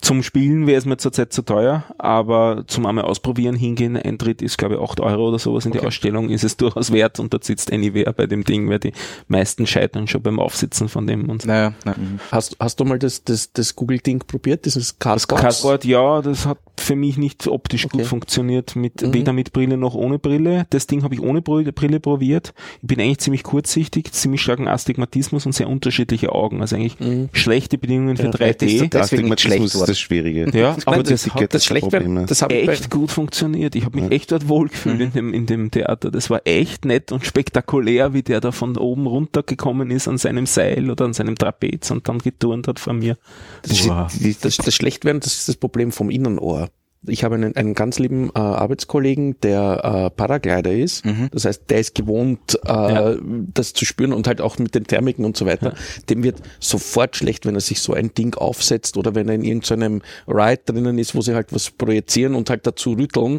Zum 0.00 0.22
Spielen 0.22 0.66
wäre 0.66 0.78
es 0.78 0.86
mir 0.86 0.96
zurzeit 0.96 1.32
zu 1.32 1.42
teuer, 1.42 1.84
aber 1.98 2.64
zum 2.66 2.86
einmal 2.86 3.04
ausprobieren 3.04 3.54
hingehen, 3.54 3.96
Eintritt 3.98 4.40
ist, 4.40 4.56
glaube 4.56 4.76
ich, 4.76 4.80
8 4.80 5.00
Euro 5.00 5.28
oder 5.28 5.38
sowas 5.38 5.66
in 5.66 5.72
die 5.72 5.80
Ausstellung, 5.80 6.30
ist 6.30 6.42
es 6.42 6.56
durchaus 6.56 6.90
wert 6.90 7.20
und 7.20 7.32
dort 7.34 7.44
sitzt 7.44 7.70
Anywhere 7.72 8.12
bei 8.14 8.26
dem 8.26 8.44
Ding, 8.44 8.68
weil 8.70 8.78
die 8.78 8.92
meisten 9.28 9.66
scheitern 9.66 10.06
schon 10.08 10.22
beim 10.22 10.38
Aufsitzen 10.40 10.88
von 10.88 11.06
dem 11.06 11.28
und 11.28 11.44
Naja, 11.44 11.74
naja. 11.84 11.98
Hast, 12.32 12.56
hast 12.58 12.80
du 12.80 12.84
mal 12.84 12.98
das, 12.98 13.24
das, 13.24 13.52
das 13.52 13.76
Google-Ding 13.76 14.20
probiert, 14.26 14.64
dieses 14.64 14.98
Cardboard? 14.98 15.40
Cardboard, 15.42 15.84
ja, 15.84 16.22
das 16.22 16.46
hat 16.46 16.58
für 16.78 16.96
mich 16.96 17.18
nicht 17.18 17.46
optisch 17.46 17.84
Okay. 17.84 17.98
gut 17.98 18.06
funktioniert, 18.06 18.76
mit, 18.76 19.02
Mhm. 19.02 19.12
weder 19.12 19.32
mit 19.34 19.52
Brille 19.52 19.76
noch 19.76 19.94
ohne 19.94 20.18
Brille. 20.18 20.66
Das 20.70 20.86
Ding 20.86 21.02
habe 21.02 21.14
ich 21.14 21.20
ohne 21.20 21.42
Brille, 21.42 21.72
Brille 21.72 22.00
probiert. 22.00 22.54
Ich 22.80 22.88
bin 22.88 23.00
eigentlich 23.00 23.18
ziemlich 23.18 23.42
kurzsichtig, 23.42 24.12
ziemlich 24.12 24.40
starken 24.40 24.66
Astigmatismus 24.66 25.44
und 25.44 25.52
sehr 25.52 25.68
unterschiedliche 25.68 26.32
Augen. 26.32 26.62
Also 26.62 26.76
eigentlich 26.76 26.98
Mhm. 26.98 27.28
schlechte 27.32 27.76
Bedingungen 27.76 28.16
für 28.16 28.24
Ja, 28.24 28.30
3D. 28.30 28.88
das- 28.88 29.10
Deswegen 29.10 29.36
schlecht 29.36 29.74
das 29.90 30.00
Schwierige. 30.00 30.50
Ja, 30.56 30.76
aber 30.86 31.02
das 31.02 31.24
das, 31.24 31.34
hat 31.34 31.54
das 31.54 31.64
schlecht 31.64 31.90
Problem, 31.90 32.26
das 32.26 32.40
bei, 32.40 32.62
echt 32.62 32.90
gut 32.90 33.10
funktioniert. 33.10 33.74
Ich 33.74 33.84
habe 33.84 34.00
mich 34.00 34.10
echt 34.10 34.32
dort 34.32 34.48
wohlgefühlt 34.48 35.00
in, 35.00 35.12
dem, 35.12 35.34
in 35.34 35.46
dem 35.46 35.70
Theater. 35.70 36.10
Das 36.10 36.30
war 36.30 36.42
echt 36.44 36.84
nett 36.84 37.12
und 37.12 37.26
spektakulär, 37.26 38.14
wie 38.14 38.22
der 38.22 38.40
da 38.40 38.52
von 38.52 38.76
oben 38.76 39.06
runtergekommen 39.06 39.90
ist 39.90 40.08
an 40.08 40.18
seinem 40.18 40.46
Seil 40.46 40.90
oder 40.90 41.04
an 41.04 41.12
seinem 41.12 41.36
Trapez 41.36 41.90
und 41.90 42.08
dann 42.08 42.18
geturnt 42.18 42.68
hat 42.68 42.78
vor 42.78 42.92
mir. 42.92 43.18
Das, 43.62 43.86
Boah. 43.86 44.08
das, 44.40 44.56
das 44.56 44.74
Schlechtwerden, 44.74 45.20
das 45.20 45.34
ist 45.34 45.48
das 45.48 45.56
Problem 45.56 45.92
vom 45.92 46.10
Innenohr. 46.10 46.70
Ich 47.06 47.24
habe 47.24 47.36
einen, 47.36 47.56
einen 47.56 47.72
ganz 47.74 47.98
lieben 47.98 48.28
äh, 48.34 48.38
Arbeitskollegen, 48.38 49.40
der 49.40 49.80
äh, 49.82 50.10
Paraglider 50.10 50.72
ist. 50.72 51.02
Das 51.32 51.46
heißt, 51.46 51.62
der 51.70 51.80
ist 51.80 51.94
gewohnt, 51.94 52.58
äh, 52.66 52.68
Ja. 52.68 53.16
das 53.54 53.72
zu 53.72 53.86
spüren 53.86 54.12
und 54.12 54.26
halt 54.26 54.40
auch 54.42 54.58
mit 54.58 54.74
den 54.74 54.84
Thermiken 54.84 55.24
und 55.24 55.34
so 55.36 55.46
weiter. 55.46 55.74
Dem 56.10 56.22
wird 56.22 56.42
sofort 56.58 57.16
schlecht, 57.16 57.46
wenn 57.46 57.54
er 57.54 57.62
sich 57.62 57.80
so 57.80 57.94
ein 57.94 58.12
Ding 58.12 58.34
aufsetzt 58.34 58.98
oder 58.98 59.14
wenn 59.14 59.28
er 59.28 59.34
in 59.34 59.44
irgendeinem 59.44 60.02
Ride 60.28 60.60
drinnen 60.66 60.98
ist, 60.98 61.14
wo 61.14 61.22
sie 61.22 61.34
halt 61.34 61.52
was 61.54 61.70
projizieren 61.70 62.34
und 62.34 62.50
halt 62.50 62.66
dazu 62.66 62.92
rütteln. 62.92 63.38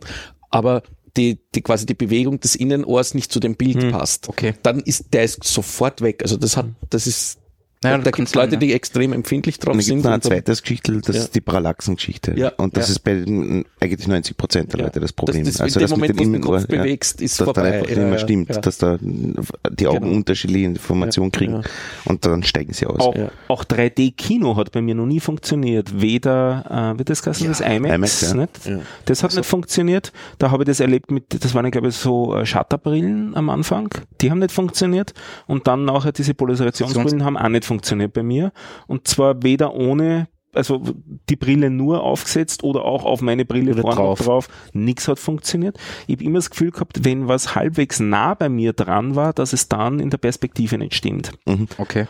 Aber 0.49 0.81
die, 1.17 1.39
die 1.53 1.61
quasi 1.61 1.85
die 1.85 1.93
Bewegung 1.93 2.39
des 2.39 2.55
Innenohrs 2.55 3.13
nicht 3.13 3.31
zu 3.31 3.39
dem 3.39 3.55
Bild 3.55 3.91
passt. 3.91 4.29
Okay. 4.29 4.53
Dann 4.63 4.79
ist 4.79 5.13
der 5.13 5.23
ist 5.25 5.43
sofort 5.43 6.01
weg. 6.01 6.23
Also 6.23 6.37
das 6.37 6.55
hat, 6.57 6.67
das 6.89 7.05
ist, 7.05 7.37
Naja, 7.83 7.97
da, 7.97 8.03
das 8.03 8.13
gibt 8.13 8.27
es 8.27 8.35
Leute, 8.35 8.57
die 8.57 8.73
extrem 8.73 9.11
empfindlich 9.13 9.57
drauf 9.57 9.73
gibt 9.73 9.85
sind. 9.85 9.99
es 9.99 10.03
noch 10.05 10.11
ein 10.11 10.21
zweites 10.21 10.61
Geschichte, 10.61 11.01
das 11.01 11.15
Ja. 11.15 11.21
ist 11.23 11.35
die 11.35 11.41
Parallaxengeschichte. 11.41 12.33
Ja, 12.37 12.49
und 12.57 12.77
das 12.77 12.87
ja. 12.87 12.91
ist 12.91 12.99
bei 12.99 13.15
den, 13.15 13.65
eigentlich 13.79 14.07
90 14.07 14.37
Prozent 14.37 14.71
der 14.73 14.79
Ja. 14.81 14.85
Leute 14.85 14.99
das 14.99 15.13
Problem. 15.13 15.43
Das- 15.45 15.53
das- 15.55 15.61
also 15.61 15.79
in 15.79 15.85
dem 15.85 15.89
das 15.89 15.97
mit 15.97 15.99
Moment, 15.99 16.19
wo 16.19 16.23
du 16.23 16.31
den 16.31 16.41
Kopf 16.61 16.67
bewegst, 16.67 17.21
ist 17.21 17.39
dass 17.39 17.45
vorbei. 17.45 17.61
dann 17.63 17.73
einfach 17.73 17.87
nicht 17.87 17.97
Ja, 17.97 18.05
mehr 18.05 18.19
stimmt, 18.19 18.49
ja. 18.49 18.61
dass 18.61 18.77
da 18.77 18.97
die 19.01 19.87
Augen 19.87 19.99
Genau. 20.01 20.15
unterschiedliche 20.15 20.65
Informationen 20.65 21.31
kriegen 21.31 21.53
ja. 21.53 21.61
und 22.05 22.23
dann 22.25 22.43
steigen 22.43 22.73
sie 22.73 22.85
aus. 22.85 22.99
Auch, 22.99 23.15
Ja. 23.15 23.31
auch 23.47 23.63
3D-Kino 23.63 24.55
hat 24.57 24.71
bei 24.71 24.81
mir 24.81 24.93
noch 24.95 25.07
nie 25.07 25.19
funktioniert. 25.19 25.99
Weder, 26.01 26.93
äh, 26.93 26.97
wird 26.99 27.09
das 27.09 27.25
heißen, 27.25 27.47
das 27.47 27.61
IMAX, 27.61 27.95
IMAX, 27.95 28.21
ja. 28.21 28.33
nicht? 28.35 28.65
Ja. 28.65 28.79
Das 29.05 29.23
hat 29.23 29.33
nicht 29.35 29.45
funktioniert. 29.45 30.11
Da 30.37 30.51
habe 30.51 30.63
ich 30.63 30.67
das 30.67 30.79
erlebt 30.79 31.09
mit, 31.09 31.43
das 31.43 31.53
waren 31.55 31.69
glaube 31.71 31.87
ich, 31.87 31.95
so 31.95 32.35
äh, 32.35 32.45
Shutterbrillen 32.45 33.35
am 33.35 33.49
Anfang. 33.49 33.89
Die 34.21 34.29
haben 34.29 34.39
nicht 34.39 34.51
funktioniert. 34.51 35.13
Und 35.47 35.65
dann 35.67 35.85
nachher 35.85 36.11
diese 36.11 36.33
Polarisationsbrillen 36.35 37.23
haben 37.23 37.37
auch 37.37 37.49
nicht 37.49 37.65
funktioniert 37.65 37.70
bei 38.13 38.23
mir. 38.23 38.51
Und 38.87 39.07
zwar 39.07 39.43
weder 39.43 39.73
ohne 39.73 40.27
also 40.53 40.81
die 41.29 41.35
Brille 41.35 41.69
nur 41.69 42.03
aufgesetzt 42.03 42.63
oder 42.63 42.83
auch 42.83 43.05
auf 43.05 43.21
meine 43.21 43.45
Brille 43.45 43.75
vorne 43.75 43.95
drauf. 43.95 44.19
drauf. 44.19 44.49
Nichts 44.73 45.07
hat 45.07 45.19
funktioniert. 45.19 45.77
Ich 46.07 46.15
habe 46.15 46.25
immer 46.25 46.39
das 46.39 46.49
Gefühl 46.49 46.71
gehabt, 46.71 47.05
wenn 47.05 47.27
was 47.27 47.55
halbwegs 47.55 47.99
nah 47.99 48.33
bei 48.33 48.49
mir 48.49 48.73
dran 48.73 49.15
war, 49.15 49.33
dass 49.33 49.53
es 49.53 49.69
dann 49.69 49.99
in 49.99 50.09
der 50.09 50.17
Perspektive 50.17 50.77
nicht 50.77 50.95
stimmt. 50.95 51.31
Okay. 51.77 52.07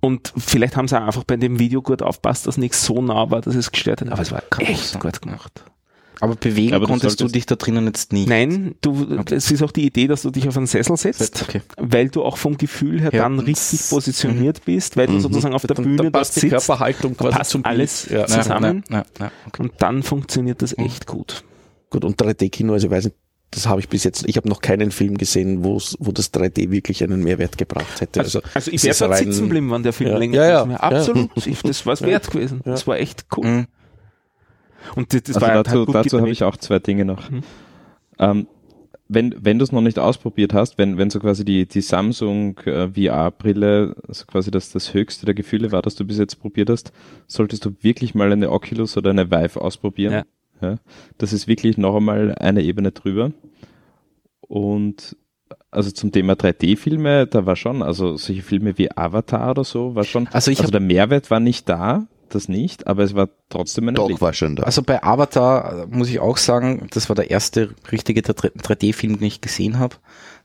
Und 0.00 0.32
vielleicht 0.36 0.76
haben 0.76 0.88
sie 0.88 1.00
auch 1.00 1.06
einfach 1.06 1.24
bei 1.24 1.36
dem 1.36 1.58
Video 1.58 1.82
gut 1.82 2.02
aufpasst, 2.02 2.46
dass 2.46 2.58
nichts 2.58 2.84
so 2.84 3.00
nah 3.02 3.30
war, 3.30 3.40
dass 3.40 3.54
es 3.54 3.72
gestört 3.72 4.00
hat. 4.00 4.10
Aber 4.10 4.22
es 4.22 4.32
war 4.32 4.42
echt 4.58 4.98
gut 5.00 5.22
gemacht. 5.22 5.64
Aber 6.20 6.34
bewegen 6.34 6.74
Aber 6.74 6.86
konntest 6.86 7.20
du 7.20 7.28
dich 7.28 7.46
da 7.46 7.56
drinnen 7.56 7.86
jetzt 7.86 8.12
nicht. 8.12 8.28
Nein, 8.28 8.74
du, 8.80 9.18
es 9.30 9.50
ist 9.50 9.62
auch 9.62 9.70
die 9.72 9.86
Idee, 9.86 10.06
dass 10.06 10.22
du 10.22 10.30
dich 10.30 10.48
auf 10.48 10.56
einen 10.56 10.66
Sessel 10.66 10.96
setzt, 10.96 11.42
Okay. 11.42 11.60
weil 11.76 12.08
du 12.08 12.22
auch 12.24 12.36
vom 12.38 12.56
Gefühl 12.56 13.00
her 13.00 13.10
Ja. 13.12 13.22
dann 13.24 13.38
richtig 13.38 13.80
positioniert 13.90 14.64
bist, 14.64 14.96
weil 14.96 15.06
du 15.08 15.20
sozusagen 15.20 15.54
auf 15.54 15.62
der 15.66 15.74
Dann- 15.76 15.84
Bühne 15.84 15.96
dann 15.96 16.06
dort 16.06 16.14
passt 16.14 16.36
die 16.36 16.40
sitzt, 16.40 16.52
Körperhaltung 16.52 17.16
quasi 17.16 17.36
passt 17.36 17.50
zum 17.50 17.64
alles 17.64 18.08
Ja. 18.10 18.26
zusammen 18.26 18.82
Ja, 18.90 18.98
ja, 18.98 19.04
ja, 19.20 19.32
okay. 19.46 19.62
und 19.62 19.72
dann 19.78 20.02
funktioniert 20.02 20.62
das 20.62 20.76
echt 20.78 21.06
gut. 21.06 21.44
Gut, 21.90 22.04
und 22.04 22.20
3D-Kino, 22.20 22.72
also 22.72 22.86
ich 22.86 22.90
weiß 22.90 23.04
nicht, 23.04 23.16
das 23.52 23.68
habe 23.68 23.80
ich 23.80 23.88
bis 23.88 24.02
jetzt, 24.02 24.24
ich 24.26 24.36
habe 24.36 24.48
noch 24.48 24.60
keinen 24.60 24.90
Film 24.90 25.16
gesehen, 25.16 25.62
wo 25.64 25.78
das 26.12 26.32
3D 26.32 26.70
wirklich 26.72 27.04
einen 27.04 27.22
Mehrwert 27.22 27.56
gebracht 27.56 28.00
hätte. 28.00 28.20
Also, 28.20 28.40
Also 28.54 28.70
ich 28.72 28.84
es 28.84 29.00
wäre 29.00 29.16
sitzen 29.16 29.44
geblieben, 29.44 29.70
wenn 29.70 29.82
der 29.84 29.92
Film 29.92 30.10
Ja. 30.10 30.18
länger 30.18 30.34
Ja, 30.36 30.66
ja. 30.66 30.76
Absolut, 30.78 31.30
Ich- 31.46 31.62
das 31.62 31.86
war 31.86 31.92
es 31.92 32.02
wert 32.02 32.28
gewesen. 32.30 32.60
Das 32.64 32.86
war 32.88 32.98
echt 32.98 33.26
cool. 33.36 33.46
Mhm. 33.46 33.66
Und 34.94 35.12
das, 35.12 35.22
das 35.24 35.36
Also 35.36 35.46
war 35.46 35.62
dazu, 35.62 35.84
dazu 35.86 36.20
habe 36.20 36.30
ich 36.30 36.44
auch 36.44 36.56
zwei 36.56 36.78
Dinge 36.78 37.04
noch. 37.04 37.30
Mhm. 37.30 37.42
Ähm, 38.18 38.46
wenn 39.08 39.34
wenn 39.38 39.58
du 39.58 39.64
es 39.64 39.72
noch 39.72 39.82
nicht 39.82 39.98
ausprobiert 39.98 40.52
hast, 40.52 40.78
wenn, 40.78 40.98
wenn 40.98 41.10
so 41.10 41.20
quasi 41.20 41.44
die, 41.44 41.66
die 41.66 41.80
Samsung 41.80 42.58
äh, 42.60 42.88
VR-Brille 42.88 43.94
so 44.08 44.24
quasi 44.26 44.50
das, 44.50 44.72
das 44.72 44.94
höchste 44.94 45.26
der 45.26 45.34
Gefühle 45.34 45.70
war, 45.70 45.82
das 45.82 45.94
du 45.94 46.04
bis 46.04 46.18
jetzt 46.18 46.40
probiert 46.40 46.70
hast, 46.70 46.92
solltest 47.26 47.64
du 47.64 47.72
wirklich 47.82 48.14
mal 48.14 48.32
eine 48.32 48.50
Oculus 48.50 48.96
oder 48.96 49.10
eine 49.10 49.30
Vive 49.30 49.60
ausprobieren. 49.60 50.12
Ja. 50.12 50.24
Ja, 50.62 50.76
das 51.18 51.34
ist 51.34 51.48
wirklich 51.48 51.76
noch 51.76 51.96
einmal 51.96 52.34
eine 52.34 52.62
Ebene 52.62 52.90
drüber. 52.90 53.32
Und 54.40 55.16
also 55.70 55.90
zum 55.90 56.12
Thema 56.12 56.32
3D-Filme, 56.32 57.26
da 57.26 57.44
war 57.44 57.56
schon, 57.56 57.82
also 57.82 58.16
solche 58.16 58.42
Filme 58.42 58.78
wie 58.78 58.90
Avatar 58.90 59.50
oder 59.50 59.64
so, 59.64 59.94
war 59.94 60.04
schon, 60.04 60.28
Also 60.32 60.50
ich 60.50 60.60
also 60.60 60.70
der 60.70 60.80
Mehrwert 60.80 61.30
war 61.30 61.40
nicht 61.40 61.68
da, 61.68 62.06
das 62.34 62.48
nicht, 62.48 62.86
aber 62.86 63.02
es 63.02 63.14
war 63.14 63.28
trotzdem 63.48 63.88
ein 63.88 63.94
Doch, 63.94 64.20
war 64.20 64.32
schon 64.32 64.56
da. 64.56 64.64
Also 64.64 64.82
bei 64.82 65.02
Avatar 65.02 65.82
äh, 65.82 65.86
muss 65.86 66.08
ich 66.08 66.20
auch 66.20 66.36
sagen, 66.36 66.88
das 66.90 67.08
war 67.08 67.16
der 67.16 67.30
erste 67.30 67.74
richtige 67.90 68.20
3D-Film, 68.20 69.18
den 69.18 69.26
ich 69.26 69.40
gesehen 69.40 69.78
habe. 69.78 69.96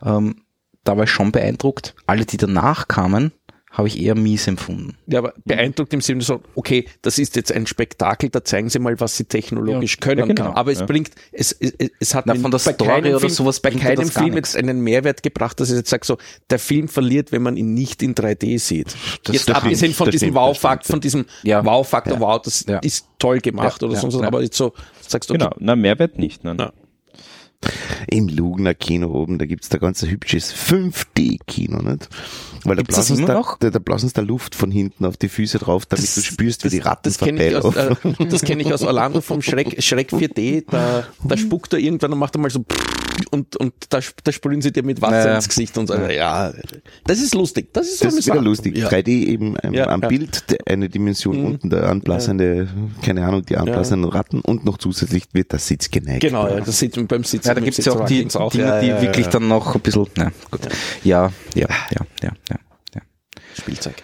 Ähm, 0.03 0.43
da 0.84 0.97
war 0.97 1.03
ich 1.03 1.11
schon 1.11 1.32
beeindruckt. 1.32 1.95
Alle, 2.07 2.25
die 2.25 2.38
danach 2.38 2.88
kamen, 2.88 3.32
habe 3.72 3.88
ich 3.88 3.99
eher 4.01 4.15
mies 4.15 4.47
empfunden. 4.47 4.97
Ja, 5.07 5.19
aber 5.19 5.34
beeindruckt 5.45 5.93
im 5.93 6.01
Sinne 6.01 6.22
so, 6.22 6.41
okay, 6.55 6.86
das 7.01 7.17
ist 7.17 7.38
jetzt 7.38 7.53
ein 7.53 7.65
Spektakel, 7.65 8.30
da 8.30 8.43
zeigen 8.43 8.69
sie 8.69 8.80
mal, 8.80 8.99
was 8.99 9.15
sie 9.15 9.24
technologisch 9.24 10.01
können. 10.01 10.19
Ja, 10.19 10.26
genau. 10.26 10.53
Aber 10.55 10.72
es 10.74 10.80
Ja. 10.82 10.86
bringt, 10.86 11.11
es, 11.32 11.53
es, 11.53 11.74
es 11.99 12.13
hat 12.13 12.26
Na, 12.26 12.36
von 12.36 12.51
der 12.51 12.59
bei 12.59 12.74
Story 12.74 12.89
keinem 12.89 13.11
oder 13.11 13.19
Film, 13.22 13.32
sowas 13.32 13.61
bei 13.61 13.72
keinem 13.72 14.07
Film 14.09 14.36
jetzt 14.36 14.57
einen 14.57 14.82
Mehrwert 14.82 15.24
gebracht, 15.24 15.57
dass 15.61 15.69
ich 15.69 15.78
jetzt 15.78 15.89
sage 15.89 16.05
so, 16.05 16.17
der 16.49 16.59
Film 16.59 16.89
verliert, 16.89 17.32
wenn 17.32 17.43
man 17.43 17.55
ihn 17.55 17.74
nicht 17.74 18.03
in 18.03 18.13
3D 18.13 18.59
sieht. 18.59 18.93
Das 19.24 19.36
jetzt 19.36 19.49
abgesehen 19.49 19.93
von 19.93 20.11
diesem 20.11 20.34
Wow-Faktor, 20.34 20.91
von 20.91 20.99
diesem 20.99 21.26
Ja. 21.43 21.63
Wow-Faktor, 21.63 22.15
Ja. 22.15 22.19
wow, 22.19 22.41
das 22.41 22.65
Ja. 22.67 22.80
ist 22.80 23.07
toll 23.19 23.39
gemacht 23.39 23.82
Ja. 23.82 23.88
oder 23.88 23.95
Ja. 23.95 24.01
sonst 24.01 24.15
was, 24.15 24.22
Ja. 24.22 24.28
aber 24.28 24.43
jetzt 24.43 24.57
so, 24.57 24.74
sagst 25.07 25.30
du, 25.30 25.36
okay, 25.36 25.45
Genau, 25.45 25.55
na, 25.59 25.78
Mehrwert 25.78 26.19
nicht. 26.19 26.43
Nein. 26.43 26.57
Im 28.09 28.28
Lugner 28.28 28.74
Kino 28.74 29.09
oben, 29.09 29.38
da 29.38 29.45
gibt's 29.45 29.70
da 29.70 29.78
ganz 29.78 30.03
ein 30.03 30.09
hübsches 30.09 30.53
5D-Kino, 30.53 31.82
nicht? 31.82 32.09
Weil 32.64 32.76
da 32.76 32.82
Gibt's 32.82 32.95
das 32.95 33.07
blasen 33.07 33.26
da, 33.26 33.43
da, 33.59 33.70
da 33.70 33.80
blasen 33.80 34.12
da 34.14 34.22
Luft 34.22 34.55
von 34.55 34.72
hinten 34.72 35.05
auf 35.05 35.18
die 35.18 35.30
Füße 35.30 35.59
drauf, 35.59 35.86
damit 35.86 36.03
Das- 36.03 36.16
du 36.16 36.22
spürst, 36.22 36.64
wie 36.64 36.70
die 36.70 36.80
Ratten 36.80 37.03
das 37.03 37.18
kenne 37.18 37.47
ich, 37.47 37.55
aus, 37.55 37.76
äh, 37.76 37.95
das 38.30 38.41
kenn 38.41 38.59
ich 38.59 38.74
aus 38.74 38.82
Orlando 38.84 39.22
vom 39.22 39.41
Schreck, 39.41 39.82
Schreck 39.84 40.12
4D. 40.12 40.66
Da, 40.70 41.05
da 41.24 41.38
spuckt 41.38 41.74
er 41.74 41.80
irgendwann 41.80 42.14
und 42.14 42.20
macht 42.20 42.36
einmal 42.36 42.51
so 42.51 42.64
und, 43.32 43.55
und 43.55 43.74
da, 43.89 43.99
da 44.24 44.32
sprühen 44.32 44.62
sie 44.62 44.72
dir 44.72 44.84
mit 44.84 45.01
Wasser 45.01 45.30
Ja. 45.30 45.36
ins 45.36 45.47
Gesicht 45.47 45.78
und 45.78 45.88
so. 45.88 45.95
Ja, 45.95 46.53
das 47.05 47.20
ist 47.22 47.34
lustig. 47.36 47.74
Das 47.74 47.88
ist 47.88 47.99
so 47.99 48.05
Das 48.05 48.16
ist 48.16 48.26
wieder 48.28 48.41
lustig. 48.41 48.78
Ja. 48.78 48.88
3D 48.89 49.07
eben 49.09 49.55
ähm, 49.64 49.74
Ja, 49.74 49.88
am 49.88 50.01
ja. 50.01 50.07
Bild 50.07 50.57
eine 50.68 50.89
Dimension 50.89 51.38
Mhm. 51.39 51.45
unten 51.45 51.70
der 51.70 51.89
anblassende, 51.89 52.68
keine 53.01 53.26
Ahnung, 53.26 53.45
die 53.45 53.57
anblassenden 53.57 54.09
Ratten 54.12 54.41
und 54.41 54.66
noch 54.66 54.78
zusätzlich 54.78 55.26
wird 55.34 55.51
der 55.51 55.59
Sitz 55.59 55.89
geneigt. 55.89 56.22
Genau, 56.22 56.47
ja, 56.47 56.59
das 56.59 56.80
sieht 56.80 56.95
man 56.97 57.07
beim 57.07 57.24
Sitzen. 57.24 57.47
Ja, 57.47 57.53
da 57.53 57.62
gibt 57.62 57.78
es 57.80 57.86
ja 57.86 57.93
auch 57.93 58.05
die 58.05 58.26
Dinge, 58.28 58.49
die 58.51 58.57
ja, 58.59 58.82
ja, 58.82 59.01
wirklich 59.01 59.26
ja. 59.28 59.32
dann 59.32 59.47
noch 59.47 59.76
ein 59.76 59.82
bisschen, 59.82 60.07
na 60.16 60.32
gut. 60.49 60.62
Ja, 61.03 61.32
ja, 61.53 61.68
ja, 61.91 62.05
ja, 62.24 62.32
ja. 62.49 62.55
ja. 62.95 63.01
Spielzeug. 63.57 63.95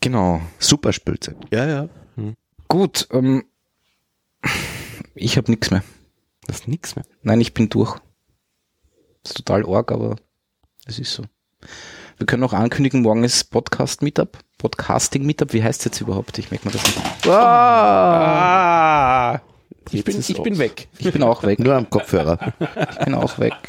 Genau. 0.00 0.40
Super 0.58 0.92
Spielzeug. 0.92 1.36
Ja, 1.52 1.66
ja. 1.66 1.88
Gut, 2.68 3.06
ähm, 3.12 3.44
ich 5.14 5.36
habe 5.36 5.50
nichts 5.50 5.70
mehr. 5.70 5.82
Das 6.46 6.60
ist 6.60 6.68
nix 6.68 6.96
mehr. 6.96 7.04
Nein, 7.22 7.40
ich 7.40 7.54
bin 7.54 7.68
durch. 7.68 7.98
Ist 9.24 9.36
total 9.36 9.64
arg, 9.66 9.92
aber 9.92 10.16
es 10.86 10.98
ist 10.98 11.12
so. 11.12 11.24
Wir 12.18 12.26
können 12.26 12.44
auch 12.44 12.52
ankündigen, 12.52 13.02
morgen 13.02 13.24
ist 13.24 13.44
Podcast-Meetup. 13.50 14.38
Podcasting-Meetup, 14.58 15.52
wie 15.52 15.62
heißt 15.62 15.80
es 15.80 15.84
jetzt 15.86 16.00
überhaupt? 16.00 16.38
Ich 16.38 16.50
merke 16.50 16.66
mir 16.68 16.72
das 16.72 16.82
nicht. 16.84 17.28
Ah, 17.28 19.40
ich 19.90 20.04
bin, 20.04 20.20
ich 20.20 20.42
bin 20.42 20.58
weg. 20.58 20.88
Ich 20.98 21.12
bin 21.12 21.22
auch 21.22 21.42
weg. 21.42 21.58
Nur 21.58 21.74
am 21.74 21.90
Kopfhörer. 21.90 22.38
Ich 22.92 22.98
bin 23.04 23.14
auch 23.14 23.38
weg. 23.38 23.54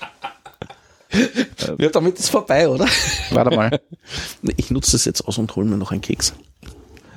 Ja, 1.78 1.90
damit 1.90 2.18
ist 2.18 2.32
vorbei, 2.32 2.68
oder? 2.68 2.88
Warte 3.30 3.56
mal. 3.56 3.80
Ich 4.58 4.72
nutze 4.72 4.94
das 4.94 5.06
jetzt 5.06 5.22
aus 5.28 5.38
und 5.38 5.56
hole 5.56 5.68
mir 5.68 5.78
noch 5.78 5.92
einen 5.92 6.02
Keks. 6.02 6.34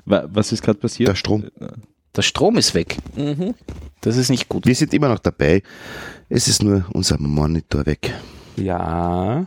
Wa- 0.04 0.26
Was 0.28 0.52
ist 0.52 0.62
gerade 0.62 0.78
passiert? 0.78 1.08
Der 1.08 1.14
Strom. 1.14 1.48
Der 2.16 2.22
Strom 2.22 2.56
ist 2.56 2.74
weg. 2.74 2.96
Mhm. 3.14 3.54
Das 4.00 4.16
ist 4.16 4.30
nicht 4.30 4.48
gut. 4.48 4.66
Wir 4.66 4.74
sind 4.74 4.94
immer 4.94 5.08
noch 5.08 5.18
dabei. 5.18 5.62
Es 6.28 6.48
ist 6.48 6.62
nur 6.62 6.84
unser 6.92 7.18
Monitor 7.20 7.86
weg. 7.86 8.14
Ja. 8.56 9.46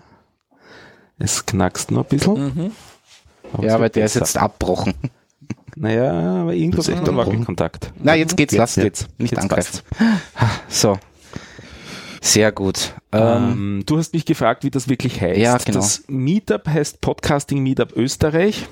Es 1.18 1.46
knackst 1.46 1.92
noch 1.92 2.04
ein 2.04 2.10
bisschen. 2.10 2.34
Mhm. 2.56 2.72
aber 3.54 3.66
Ja, 3.66 3.76
aber 3.76 3.90
der 3.90 4.06
ist 4.06 4.14
besser. 4.14 4.26
jetzt 4.26 4.38
abbrochen. 4.38 4.94
Naja, 5.76 6.42
aber 6.42 6.54
irgendwas 6.54 6.88
ist 6.88 6.94
ist 6.96 7.00
abbrochen. 7.02 7.18
Wackelkontakt. 7.18 7.92
Na, 8.02 8.16
jetzt 8.16 8.36
geht's, 8.38 8.54
Jetzt, 8.54 8.60
lasst 8.60 8.78
ja. 8.78 8.84
jetzt. 8.84 9.08
Nicht 9.18 9.32
Jetzt 9.32 9.42
angreifen. 9.42 9.80
So. 10.70 10.98
Sehr 12.22 12.52
gut. 12.52 12.94
Ähm, 13.12 13.22
Ähm, 13.22 13.84
du 13.86 13.98
hast 13.98 14.14
mich 14.14 14.26
gefragt, 14.26 14.64
wie 14.64 14.70
das 14.72 14.90
wirklich 14.90 15.22
heißt. 15.22 15.40
Ja, 15.40 15.58
genau. 15.58 15.80
Das 15.80 16.04
Meetup 16.08 16.68
heißt 16.68 17.02
Podcasting 17.02 17.64
Meetup 17.64 17.96
Österreich. 17.96 18.68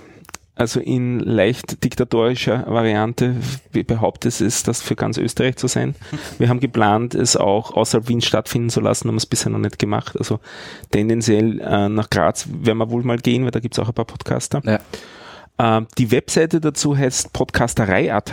Also 0.57 0.79
in 0.79 1.19
leicht 1.19 1.83
diktatorischer 1.83 2.65
Variante 2.67 3.35
be- 3.71 3.83
behauptet 3.83 4.41
es, 4.41 4.63
das 4.63 4.81
für 4.81 4.95
ganz 4.95 5.17
Österreich 5.17 5.55
zu 5.57 5.67
sein. 5.67 5.93
Wir 6.39 6.49
haben 6.49 6.59
geplant, 6.59 7.13
es 7.15 7.37
auch 7.37 7.71
außerhalb 7.75 8.07
Wien 8.09 8.21
stattfinden 8.21 8.69
zu 8.69 8.81
lassen, 8.81 9.07
haben 9.07 9.17
es 9.17 9.25
bisher 9.27 9.51
noch 9.51 9.59
nicht 9.59 9.77
gemacht. 9.77 10.15
Also 10.17 10.39
tendenziell 10.91 11.59
äh, 11.61 11.89
nach 11.89 12.09
Graz 12.09 12.47
werden 12.51 12.79
wir 12.79 12.89
wohl 12.89 13.03
mal 13.03 13.17
gehen, 13.17 13.43
weil 13.43 13.51
da 13.51 13.59
gibt 13.59 13.75
es 13.75 13.79
auch 13.79 13.87
ein 13.87 13.93
paar 13.93 14.05
Podcaster. 14.05 14.61
ja. 14.65 14.79
Ähm, 15.59 15.87
die 15.97 16.11
Webseite 16.11 16.59
dazu 16.61 16.95
heißt 16.95 17.33
podcasterei.at. 17.33 18.31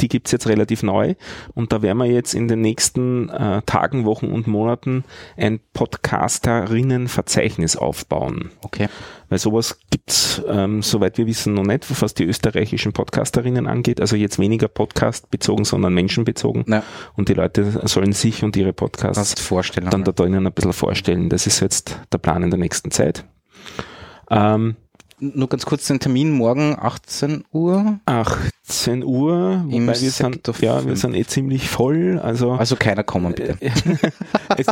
Die 0.00 0.08
gibt's 0.08 0.32
jetzt 0.32 0.48
relativ 0.48 0.82
neu 0.82 1.14
und 1.54 1.72
da 1.72 1.82
werden 1.82 1.98
wir 1.98 2.06
jetzt 2.06 2.34
in 2.34 2.48
den 2.48 2.60
nächsten 2.60 3.28
äh, 3.28 3.62
Tagen, 3.62 4.04
Wochen 4.04 4.26
und 4.26 4.46
Monaten 4.46 5.04
ein 5.36 5.60
Podcasterinnenverzeichnis 5.72 7.76
aufbauen. 7.76 8.50
Okay. 8.62 8.88
Weil 9.28 9.38
sowas 9.38 9.78
gibt's, 9.90 10.42
ähm, 10.46 10.82
soweit 10.82 11.18
wir 11.18 11.26
wissen, 11.26 11.54
noch 11.54 11.64
nicht, 11.64 11.86
was 12.02 12.14
die 12.14 12.24
österreichischen 12.24 12.92
Podcasterinnen 12.92 13.66
angeht. 13.66 14.00
Also 14.00 14.16
jetzt 14.16 14.38
weniger 14.38 14.68
Podcast 14.68 15.30
bezogen, 15.30 15.64
sondern 15.64 15.94
menschenbezogen. 15.94 16.64
Ja. 16.68 16.82
Und 17.16 17.28
die 17.28 17.34
Leute 17.34 17.86
sollen 17.88 18.12
sich 18.12 18.44
und 18.44 18.56
ihre 18.56 18.72
Podcasts 18.72 19.40
vorstellen. 19.40 19.90
dann 19.90 20.04
da 20.04 20.12
drinnen 20.12 20.46
ein 20.46 20.52
bisschen 20.52 20.72
vorstellen. 20.72 21.28
Das 21.28 21.46
ist 21.46 21.60
jetzt 21.60 21.98
der 22.12 22.18
Plan 22.18 22.42
in 22.42 22.50
der 22.50 22.58
nächsten 22.58 22.90
Zeit. 22.90 23.24
Ähm, 24.30 24.76
Nur 25.18 25.48
ganz 25.48 25.66
kurz 25.66 25.86
den 25.86 26.00
Termin, 26.00 26.32
morgen 26.32 26.76
18 26.78 27.44
Uhr. 27.52 28.00
18 28.06 28.50
Uhr, 29.04 29.64
Im 29.68 29.86
wobei 29.86 30.00
wir 30.00 30.10
sind, 30.10 30.40
ja, 30.60 30.84
wir 30.86 30.96
sind 30.96 31.14
eh 31.14 31.24
ziemlich 31.24 31.68
voll, 31.68 32.18
also, 32.22 32.52
Also 32.52 32.76
keiner 32.76 33.02
kommen, 33.04 33.34
bitte. 33.34 33.56
es, 34.56 34.66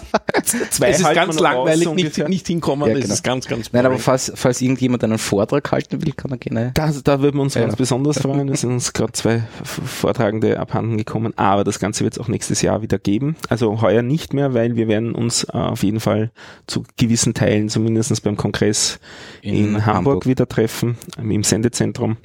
zwei 0.71 0.89
Es 0.91 1.01
ist 1.01 1.15
ganz 1.15 1.39
langweilig, 1.39 1.89
nicht, 1.93 2.29
nicht 2.29 2.47
hinkommen. 2.47 2.89
Ja, 2.89 2.95
das 2.95 3.03
genau. 3.03 3.15
ist 3.15 3.23
ganz, 3.23 3.47
ganz 3.47 3.73
Nein, 3.73 3.87
aber 3.87 3.99
falls, 3.99 4.33
falls 4.35 4.61
irgendjemand 4.61 5.05
einen 5.05 5.19
Vortrag 5.19 5.71
halten 5.73 6.05
will, 6.05 6.13
kann 6.13 6.31
er 6.31 6.39
gerne. 6.39 6.71
Da, 6.75 6.91
da 7.05 7.21
würden 7.21 7.37
wir 7.37 7.43
uns 7.43 7.55
Ja. 7.55 7.63
ganz 7.63 7.77
besonders 7.77 8.19
freuen. 8.19 8.49
Es 8.49 8.63
sind 8.63 8.73
uns 8.73 8.93
gerade 8.93 9.13
zwei 9.13 9.43
Vortragende 9.65 10.59
abhanden 10.59 10.97
gekommen, 10.97 11.33
aber 11.37 11.65
das 11.65 11.79
Ganze 11.79 12.05
wird 12.05 12.15
es 12.15 12.19
auch 12.19 12.29
nächstes 12.29 12.63
Jahr 12.63 12.83
wieder 12.83 12.99
geben. 12.99 13.37
Also 13.49 13.81
heuer 13.81 14.03
nicht 14.03 14.35
mehr, 14.35 14.55
weil 14.55 14.77
wir 14.77 14.89
werden 14.89 15.15
uns 15.15 15.45
äh, 15.45 15.57
auf 15.57 15.83
jeden 15.83 16.01
Fall 16.01 16.31
zu 16.67 16.85
gewissen 16.97 17.35
Teilen, 17.35 17.69
zumindest 17.69 18.23
beim 18.23 18.37
Kongress 18.37 18.99
in, 19.43 19.55
In 19.55 19.87
Hamburg, 19.87 19.95
Hamburg. 19.95 20.27
wieder 20.27 20.49
treffen, 20.49 20.97
im 21.21 21.45
Sendezentrum. 21.45 22.17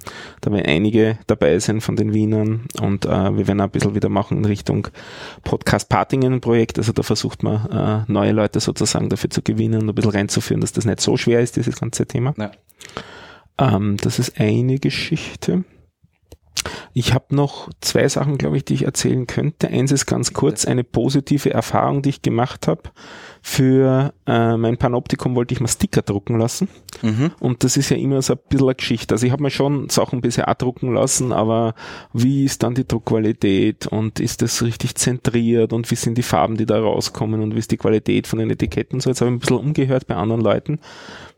Da 0.41 0.51
werden 0.51 0.65
einige 0.65 1.17
dabei 1.27 1.57
sein 1.65 1.81
von 1.81 1.95
den 1.95 2.13
Wienern 2.13 2.65
und 2.81 3.05
äh, 3.05 3.37
wir 3.37 3.47
werden 3.47 3.61
auch 3.61 3.65
ein 3.65 3.71
bisschen 3.71 3.95
wieder 3.95 4.09
machen 4.09 4.37
in 4.37 4.45
Richtung 4.45 4.87
Podcast-Partingen-Projekt. 5.43 6.77
Also 6.77 6.93
da 6.93 7.03
versucht 7.03 7.43
man 7.43 8.05
äh, 8.07 8.11
neue 8.11 8.31
Leute 8.31 8.59
sozusagen 8.59 9.09
dafür 9.09 9.29
zu 9.29 9.41
gewinnen 9.41 9.81
und 9.81 9.89
ein 9.89 9.95
bisschen 9.95 10.11
reinzuführen, 10.11 10.61
dass 10.61 10.73
das 10.73 10.85
nicht 10.85 11.01
so 11.01 11.17
schwer 11.17 11.41
ist, 11.41 11.55
dieses 11.55 11.79
ganze 11.79 12.05
Thema. 12.05 12.33
Ja. 12.37 12.51
Ähm, 13.57 13.97
das 13.97 14.19
ist 14.19 14.39
eine 14.39 14.79
Geschichte. 14.79 15.63
Ich 16.93 17.13
habe 17.13 17.35
noch 17.35 17.69
zwei 17.81 18.07
Sachen, 18.07 18.37
glaube 18.37 18.57
ich, 18.57 18.65
die 18.65 18.73
ich 18.73 18.83
erzählen 18.83 19.27
könnte. 19.27 19.67
Eins 19.67 19.91
ist 19.91 20.05
ganz 20.05 20.33
kurz 20.33 20.65
eine 20.65 20.83
positive 20.83 21.53
Erfahrung, 21.53 22.01
die 22.01 22.09
ich 22.09 22.21
gemacht 22.21 22.67
habe. 22.67 22.83
Für 23.41 24.13
äh, 24.25 24.57
mein 24.57 24.77
Panoptikum 24.77 25.35
wollte 25.35 25.53
ich 25.53 25.59
mal 25.59 25.67
Sticker 25.67 26.01
drucken 26.01 26.39
lassen. 26.39 26.67
Mhm. 27.03 27.31
Und 27.39 27.63
das 27.63 27.77
ist 27.77 27.89
ja 27.89 27.97
immer 27.97 28.21
so 28.21 28.33
ein 28.33 28.39
bisschen 28.49 28.67
eine 28.67 28.75
Geschichte. 28.75 29.13
Also 29.13 29.25
ich 29.27 29.31
habe 29.31 29.43
mir 29.43 29.51
schon 29.51 29.89
Sachen 29.89 30.21
bisher 30.21 30.51
drucken 30.55 30.93
lassen, 30.93 31.31
aber 31.31 31.75
wie 32.11 32.45
ist 32.45 32.63
dann 32.63 32.73
die 32.73 32.87
Druckqualität 32.87 33.87
und 33.87 34.19
ist 34.19 34.41
das 34.41 34.63
richtig 34.63 34.95
zentriert 34.95 35.73
und 35.73 35.91
wie 35.91 35.95
sind 35.95 36.17
die 36.17 36.23
Farben, 36.23 36.57
die 36.57 36.65
da 36.65 36.79
rauskommen 36.79 37.41
und 37.41 37.53
wie 37.53 37.59
ist 37.59 37.71
die 37.71 37.77
Qualität 37.77 38.25
von 38.25 38.39
den 38.39 38.49
Etiketten 38.49 38.99
so. 38.99 39.09
Jetzt 39.09 39.21
habe 39.21 39.29
ich 39.29 39.35
ein 39.35 39.39
bisschen 39.39 39.57
umgehört 39.57 40.07
bei 40.07 40.15
anderen 40.15 40.41
Leuten. 40.41 40.79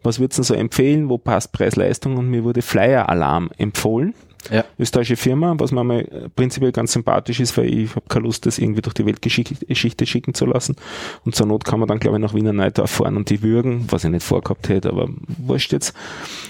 Was 0.03 0.19
würdest 0.19 0.39
du 0.39 0.43
so 0.43 0.53
empfehlen? 0.53 1.09
Wo 1.09 1.17
passt 1.17 1.51
Preis-Leistung? 1.51 2.15
Und 2.15 2.29
mir 2.29 2.43
wurde 2.43 2.61
Flyer 2.61 3.09
Alarm 3.09 3.49
empfohlen 3.57 4.13
Ja. 4.51 4.65
österreichische 4.79 5.17
Firma, 5.17 5.55
was 5.57 5.71
mir 5.71 5.83
mal 5.83 5.99
äh, 5.99 6.29
prinzipiell 6.29 6.71
ganz 6.71 6.93
sympathisch 6.93 7.39
ist, 7.39 7.57
weil 7.57 7.65
ich 7.65 7.95
habe 7.95 8.05
keine 8.07 8.25
Lust, 8.25 8.45
das 8.45 8.59
irgendwie 8.59 8.81
durch 8.81 8.93
die 8.93 9.05
Weltgeschichte 9.05 10.05
schicken 10.05 10.33
zu 10.33 10.45
lassen. 10.45 10.75
Und 11.25 11.35
zur 11.35 11.47
Not 11.47 11.65
kann 11.65 11.79
man 11.79 11.87
dann, 11.87 11.99
glaube 11.99 12.17
ich, 12.17 12.21
nach 12.21 12.33
Wiener 12.33 12.53
Neudorf 12.53 12.91
fahren 12.91 13.17
und 13.17 13.29
die 13.29 13.41
würgen, 13.41 13.85
was 13.89 14.03
ich 14.03 14.11
nicht 14.11 14.23
vorgehabt 14.23 14.69
hätte, 14.69 14.89
aber 14.89 15.09
wurscht 15.37 15.73
jetzt. 15.73 15.93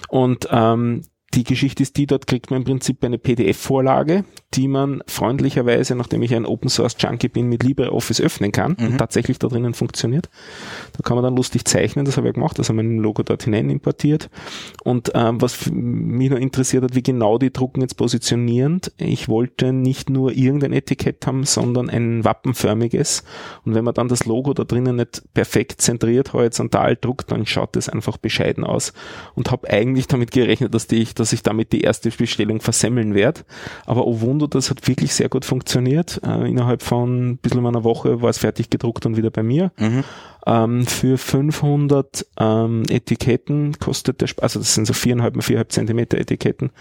Und 0.10 0.48
ähm, 0.52 1.04
die 1.34 1.44
Geschichte 1.44 1.84
ist 1.84 1.98
die, 1.98 2.08
dort 2.08 2.28
kriegt 2.28 2.52
man 2.52 2.62
im 2.62 2.66
Prinzip 2.66 3.04
eine 3.04 3.18
PDF-Vorlage, 3.18 4.24
die 4.54 4.68
man 4.68 5.04
freundlicherweise, 5.08 5.96
nachdem 5.96 6.22
ich 6.22 6.34
ein 6.34 6.46
Open 6.46 6.70
Source 6.70 6.96
Junkie 6.98 7.28
bin, 7.28 7.50
mit 7.50 7.64
LibreOffice 7.64 8.22
öffnen 8.22 8.52
kann 8.52 8.76
und 8.76 8.98
tatsächlich 8.98 9.40
da 9.40 9.48
drinnen 9.48 9.74
funktioniert. 9.74 10.30
Da 10.94 11.04
kann 11.04 11.16
man 11.16 11.24
dann 11.24 11.36
lustig 11.36 11.66
zeichnen, 11.66 12.06
das 12.06 12.16
habe 12.16 12.30
ich 12.30 12.34
gemacht, 12.34 12.58
das 12.58 12.70
haben 12.70 12.78
wir 12.78 12.84
ein 12.84 13.00
Logo 13.00 13.24
dort 13.24 13.44
hinein 13.44 13.70
importiert. 13.70 14.30
Und 14.84 15.12
ähm, 15.16 15.42
was 15.42 15.70
mich 15.70 16.30
noch 16.30 16.38
interessiert 16.38 16.84
hat, 16.84 16.96
wie 16.96 17.04
genau 17.04 17.38
die 17.38 17.52
Drucken 17.52 17.82
jetzt 17.82 17.96
positionierend. 17.98 18.94
Ich 18.98 19.28
wollte 19.28 19.74
nicht 19.74 20.10
nur 20.10 20.32
irgendein 20.32 20.74
Etikett 20.74 21.26
haben, 21.28 21.44
sondern 21.44 21.90
ein 21.90 22.24
wappenförmiges. 22.24 23.24
Und 23.66 23.76
wenn 23.76 23.84
man 23.84 23.94
dann 23.94 24.08
das 24.08 24.26
Logo 24.26 24.54
da 24.54 24.64
drinnen 24.64 24.96
nicht 24.96 25.24
perfekt 25.34 25.82
zentriert 25.82 26.34
horizontal 26.34 26.96
druckt, 26.96 27.32
dann 27.32 27.46
schaut 27.46 27.76
das 27.76 27.90
einfach 27.90 28.18
bescheiden 28.18 28.64
aus. 28.64 28.94
Und 29.36 29.52
habe 29.52 29.70
eigentlich 29.70 30.08
damit 30.08 30.32
gerechnet, 30.32 30.74
dass, 30.74 30.88
die, 30.88 31.06
dass 31.16 31.34
ich 31.34 31.44
damit 31.44 31.74
die 31.74 31.82
erste 31.82 32.10
Bestellung 32.12 32.62
versemmeln 32.62 33.14
werde. 33.14 33.42
Aber 33.86 34.08
oh 34.08 34.22
Wunder, 34.22 34.37
Mondo, 34.38 34.46
das 34.48 34.70
hat 34.70 34.88
wirklich 34.88 35.16
sehr 35.16 35.30
gut 35.30 35.46
funktioniert. 35.46 36.22
Äh, 36.24 36.48
innerhalb 36.48 36.84
von 36.84 37.32
ein 37.32 37.38
bisschen 37.38 37.66
einer 37.66 37.84
Woche 37.84 38.22
war 38.22 38.30
es 38.30 38.38
fertig 38.38 38.70
gedruckt 38.70 39.06
und 39.08 39.18
wieder 39.18 39.32
bei 39.32 39.42
mir. 39.42 39.72
Mhm. 39.78 40.04
Ähm, 40.46 40.86
für 40.86 41.18
500 41.18 42.26
ähm, 42.40 42.84
Etiketten 42.90 43.78
kostet 43.80 44.22
der 44.22 44.28
Spaß, 44.28 44.44
also 44.44 44.60
das 44.60 44.74
sind 44.76 44.86
so 44.88 44.94
viereinhalb 44.94 45.36
mal 45.36 45.42
viereinhalb 45.42 45.72
Zentimeter 45.72 46.18
Etiketten, 46.18 46.72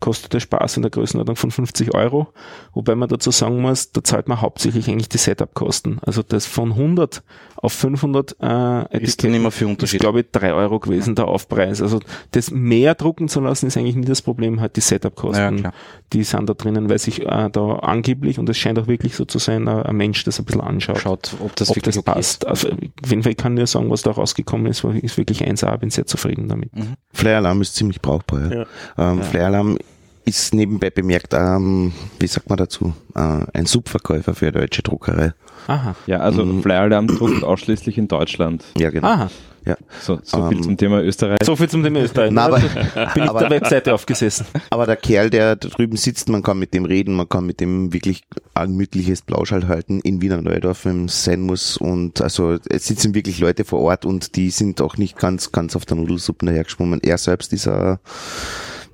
kostet 0.00 0.32
der 0.32 0.40
Spaß 0.40 0.76
in 0.76 0.82
der 0.82 0.90
Größenordnung 0.90 1.36
von 1.36 1.50
50 1.50 1.94
Euro. 1.94 2.28
Wobei 2.74 2.94
man 2.94 3.08
dazu 3.08 3.30
sagen 3.30 3.60
muss, 3.60 3.92
da 3.92 4.02
zahlt 4.02 4.28
man 4.28 4.40
hauptsächlich 4.40 4.88
eigentlich 4.88 5.08
die 5.08 5.18
Setup-Kosten. 5.18 5.98
Also 6.04 6.22
das 6.22 6.46
von 6.46 6.72
100 6.72 7.22
auf 7.56 7.72
500 7.74 8.36
äh, 8.40 8.98
Ist 8.98 9.22
dann 9.22 9.34
immer 9.34 9.48
ist, 9.48 9.62
Unterschied. 9.62 10.00
glaube 10.00 10.20
ich, 10.20 10.26
drei 10.32 10.52
Euro 10.52 10.80
gewesen, 10.80 11.14
der 11.14 11.28
Aufpreis. 11.28 11.80
Also 11.80 12.00
das 12.32 12.50
mehr 12.50 12.94
drucken 12.96 13.28
zu 13.28 13.40
lassen, 13.40 13.66
ist 13.66 13.76
eigentlich 13.76 13.94
nie 13.94 14.04
das 14.06 14.20
Problem, 14.22 14.60
halt 14.60 14.74
die 14.74 14.80
Ja, 14.80 14.86
Setup-Kosten, 14.86 15.58
klar. 15.58 15.72
die 16.12 16.24
sind 16.24 16.48
da 16.48 16.54
drinnen, 16.54 16.88
weil 16.90 16.98
sich 16.98 17.22
äh, 17.22 17.50
da 17.52 17.74
angeblich, 17.76 18.40
und 18.40 18.48
es 18.48 18.58
scheint 18.58 18.78
auch 18.80 18.88
wirklich 18.88 19.14
so 19.14 19.24
zu 19.24 19.38
sein, 19.38 19.68
äh, 19.68 19.82
ein 19.82 19.96
Mensch 19.96 20.24
das 20.24 20.40
ein 20.40 20.44
bisschen 20.44 20.60
anschaut. 20.60 20.98
Schaut, 20.98 21.34
ob 21.40 21.54
das 21.54 21.70
ob 21.70 21.76
wirklich 21.76 21.94
das 21.94 21.98
okay 21.98 22.12
passt. 22.14 22.46
Also, 22.48 22.70
auf 22.70 23.01
jeden 23.10 23.22
Fall, 23.22 23.32
ich 23.32 23.38
kann 23.38 23.54
nur 23.54 23.66
sagen, 23.66 23.90
was 23.90 24.02
da 24.02 24.10
rausgekommen 24.12 24.66
ist, 24.66 24.84
ist 24.84 25.16
wirklich 25.18 25.42
1A, 25.44 25.76
bin 25.78 25.90
sehr 25.90 26.06
zufrieden 26.06 26.48
damit. 26.48 26.70
Flyer 27.12 27.38
Alarm 27.38 27.60
ist 27.62 27.74
ziemlich 27.74 28.00
brauchbar. 28.00 28.52
Ja. 28.52 28.66
Ähm, 28.98 29.22
Flyer 29.22 29.46
Alarm 29.46 29.78
ist 30.24 30.54
nebenbei 30.54 30.90
bemerkt, 30.90 31.34
ähm, 31.34 31.92
wie 32.20 32.26
sagt 32.28 32.48
man 32.48 32.56
dazu, 32.58 32.94
äh, 33.14 33.18
ein 33.54 33.66
Subverkäufer 33.66 34.34
für 34.34 34.46
eine 34.46 34.52
deutsche 34.60 34.82
Druckerei. 34.82 35.32
Aha. 35.66 35.94
Ja, 36.06 36.18
also 36.20 36.44
Mhm. 36.44 36.62
Flyer 36.62 36.82
Alarm 36.82 37.06
druckt 37.08 37.42
ausschließlich 37.42 37.98
in 37.98 38.08
Deutschland. 38.08 38.64
Ja, 38.78 38.90
genau. 38.90 39.08
Aha. 39.08 39.30
Ja. 39.64 39.76
So, 40.00 40.18
so 40.22 40.48
viel 40.48 40.56
Ähm, 40.58 40.62
zum 40.64 40.76
Thema 40.76 41.00
Österreich. 41.02 41.38
So 41.44 41.54
viel 41.54 41.68
zum 41.68 41.82
Thema 41.84 42.00
Österreich. 42.00 42.30
Na, 42.32 42.46
aber- 42.46 42.58
bin 43.14 43.22
ich 43.24 43.30
aber- 43.30 43.40
der 43.40 43.50
Webseite 43.50 43.94
aufgesessen. 43.94 44.46
Aber 44.70 44.86
der 44.86 44.96
Kerl, 44.96 45.30
der 45.30 45.54
da 45.56 45.68
drüben 45.68 45.96
sitzt, 45.96 46.28
man 46.28 46.42
kann 46.42 46.58
mit 46.58 46.74
dem 46.74 46.84
reden, 46.84 47.14
man 47.14 47.28
kann 47.28 47.46
mit 47.46 47.60
dem 47.60 47.92
wirklich 47.92 48.22
ein 48.54 48.68
gemütliches 48.70 49.22
Plauschall 49.22 49.68
halten 49.68 50.00
in 50.00 50.20
Wiener 50.20 50.42
Neudorf, 50.42 50.84
wenn 50.84 51.04
es 51.04 51.22
sein 51.24 51.40
muss. 51.42 51.76
Und 51.76 52.20
also 52.20 52.58
es 52.68 52.86
sitzen 52.86 53.14
wirklich 53.14 53.38
Leute 53.38 53.64
vor 53.64 53.80
Ort 53.80 54.04
und 54.04 54.34
die 54.36 54.50
sind 54.50 54.80
auch 54.80 54.96
nicht 54.96 55.16
ganz, 55.18 55.52
ganz 55.52 55.76
auf 55.76 55.84
der 55.86 55.96
Nudelsuppe 55.96 56.46
dahergeschwommen. 56.46 57.00
Er 57.02 57.18
selbst 57.18 57.52
ist 57.52 57.68
ein, 57.68 57.98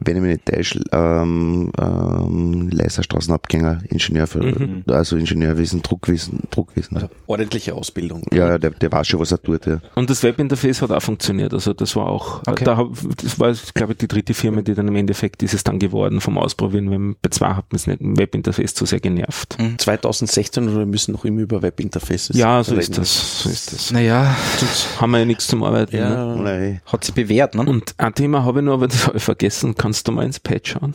wenn 0.00 0.16
ich 0.16 0.22
mich 0.22 0.32
nicht 0.32 0.46
täusche, 0.46 0.80
ähm, 0.92 1.70
ähm, 1.80 2.68
Leiserstraßenabgänger, 2.70 3.80
Ingenieur 3.88 4.26
für, 4.26 4.42
Mhm. 4.42 4.84
also 4.88 5.16
Ingenieurwesen, 5.16 5.82
Druckwesen, 5.82 6.40
Druckwesen. 6.50 6.96
Also 6.96 7.08
ordentliche 7.26 7.74
Ausbildung. 7.74 8.22
ja, 8.32 8.58
der, 8.58 8.70
der 8.70 8.92
weiß 8.92 9.08
schon, 9.08 9.20
was 9.20 9.32
er 9.32 9.42
tut. 9.42 9.66
Ja. 9.66 9.80
Und 9.94 10.10
das 10.10 10.22
Webinterface 10.22 10.82
hat 10.82 10.90
auch 10.90 11.02
funktioniert. 11.02 11.52
Also 11.52 11.72
das 11.72 11.94
war 11.96 12.06
auch, 12.08 12.42
Okay. 12.46 12.64
da, 12.64 12.76
hab- 12.76 12.92
das 13.22 13.38
war, 13.40 13.52
glaube 13.74 13.92
ich, 13.92 13.98
die 13.98 14.08
dritte 14.08 14.34
Firma, 14.34 14.62
die 14.62 14.74
dann 14.74 14.88
im 14.88 14.96
Endeffekt 14.96 15.42
ist 15.42 15.54
es 15.54 15.64
dann 15.64 15.78
geworden 15.78 16.20
vom 16.20 16.38
Ausprobieren, 16.38 16.90
weil 16.90 17.14
bei 17.20 17.30
zwei 17.30 17.48
hat 17.48 17.66
man 17.72 17.76
es 17.76 17.86
nicht 17.86 18.00
im 18.00 18.16
Webinterface 18.18 18.74
zu 18.74 18.86
sehr 18.86 19.00
genervt. 19.00 19.56
2016 19.78 20.68
oder 20.68 20.78
wir 20.78 20.86
müssen 20.86 21.12
noch 21.12 21.24
immer 21.24 21.40
über 21.40 21.62
Webinterfaces 21.62 22.36
Ja, 22.36 22.62
so 22.62 22.72
reden. 22.72 22.80
ist 22.82 22.98
das. 22.98 23.42
So 23.42 23.50
ist 23.50 23.72
das. 23.72 23.90
Naja, 23.90 24.36
Sonst 24.58 25.00
haben 25.00 25.10
wir 25.12 25.18
ja 25.20 25.24
nichts 25.24 25.46
zum 25.46 25.62
Arbeiten. 25.62 25.96
Ne? 25.96 26.02
Ja, 26.02 26.34
Nein. 26.36 26.80
hat 26.86 27.04
sie 27.04 27.12
bewährt, 27.12 27.54
ne? 27.54 27.62
Und 27.62 27.94
ein 27.98 28.14
Thema 28.14 28.44
habe 28.44 28.60
ich 28.60 28.64
noch, 28.64 28.74
aber 28.74 28.88
das 28.88 29.06
habe 29.06 29.16
ich 29.18 29.22
vergessen. 29.22 29.74
Kannst 29.88 30.06
du 30.06 30.12
mal 30.12 30.26
ins 30.26 30.38
Pad 30.38 30.68
schauen? 30.68 30.92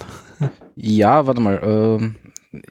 Ja, 0.75 1.25
warte 1.25 1.41
mal. 1.41 1.59
Ähm, 1.63 2.15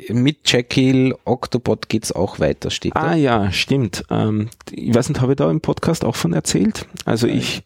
mit 0.09 0.49
Jekyll 0.53 1.17
Octopod 1.25 1.89
geht's 1.89 2.13
auch 2.13 2.39
weiter, 2.39 2.71
steht 2.71 2.95
Ah 2.95 3.09
da. 3.11 3.15
ja, 3.17 3.51
stimmt. 3.51 4.05
Ähm, 4.09 4.49
ich 4.71 4.95
weiß 4.95 5.09
nicht, 5.09 5.21
habe 5.21 5.33
ich 5.33 5.37
da 5.37 5.51
im 5.51 5.61
Podcast 5.61 6.05
auch 6.05 6.15
von 6.15 6.33
erzählt? 6.33 6.87
Also 7.07 7.27
ich, 7.27 7.65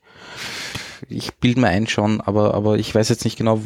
Ich 1.09 1.35
bild 1.35 1.59
mir 1.59 1.69
ein 1.69 1.87
schon, 1.87 2.21
aber, 2.21 2.55
aber 2.55 2.79
ich 2.79 2.95
weiß 2.95 3.09
jetzt 3.09 3.25
nicht 3.25 3.37
genau, 3.37 3.61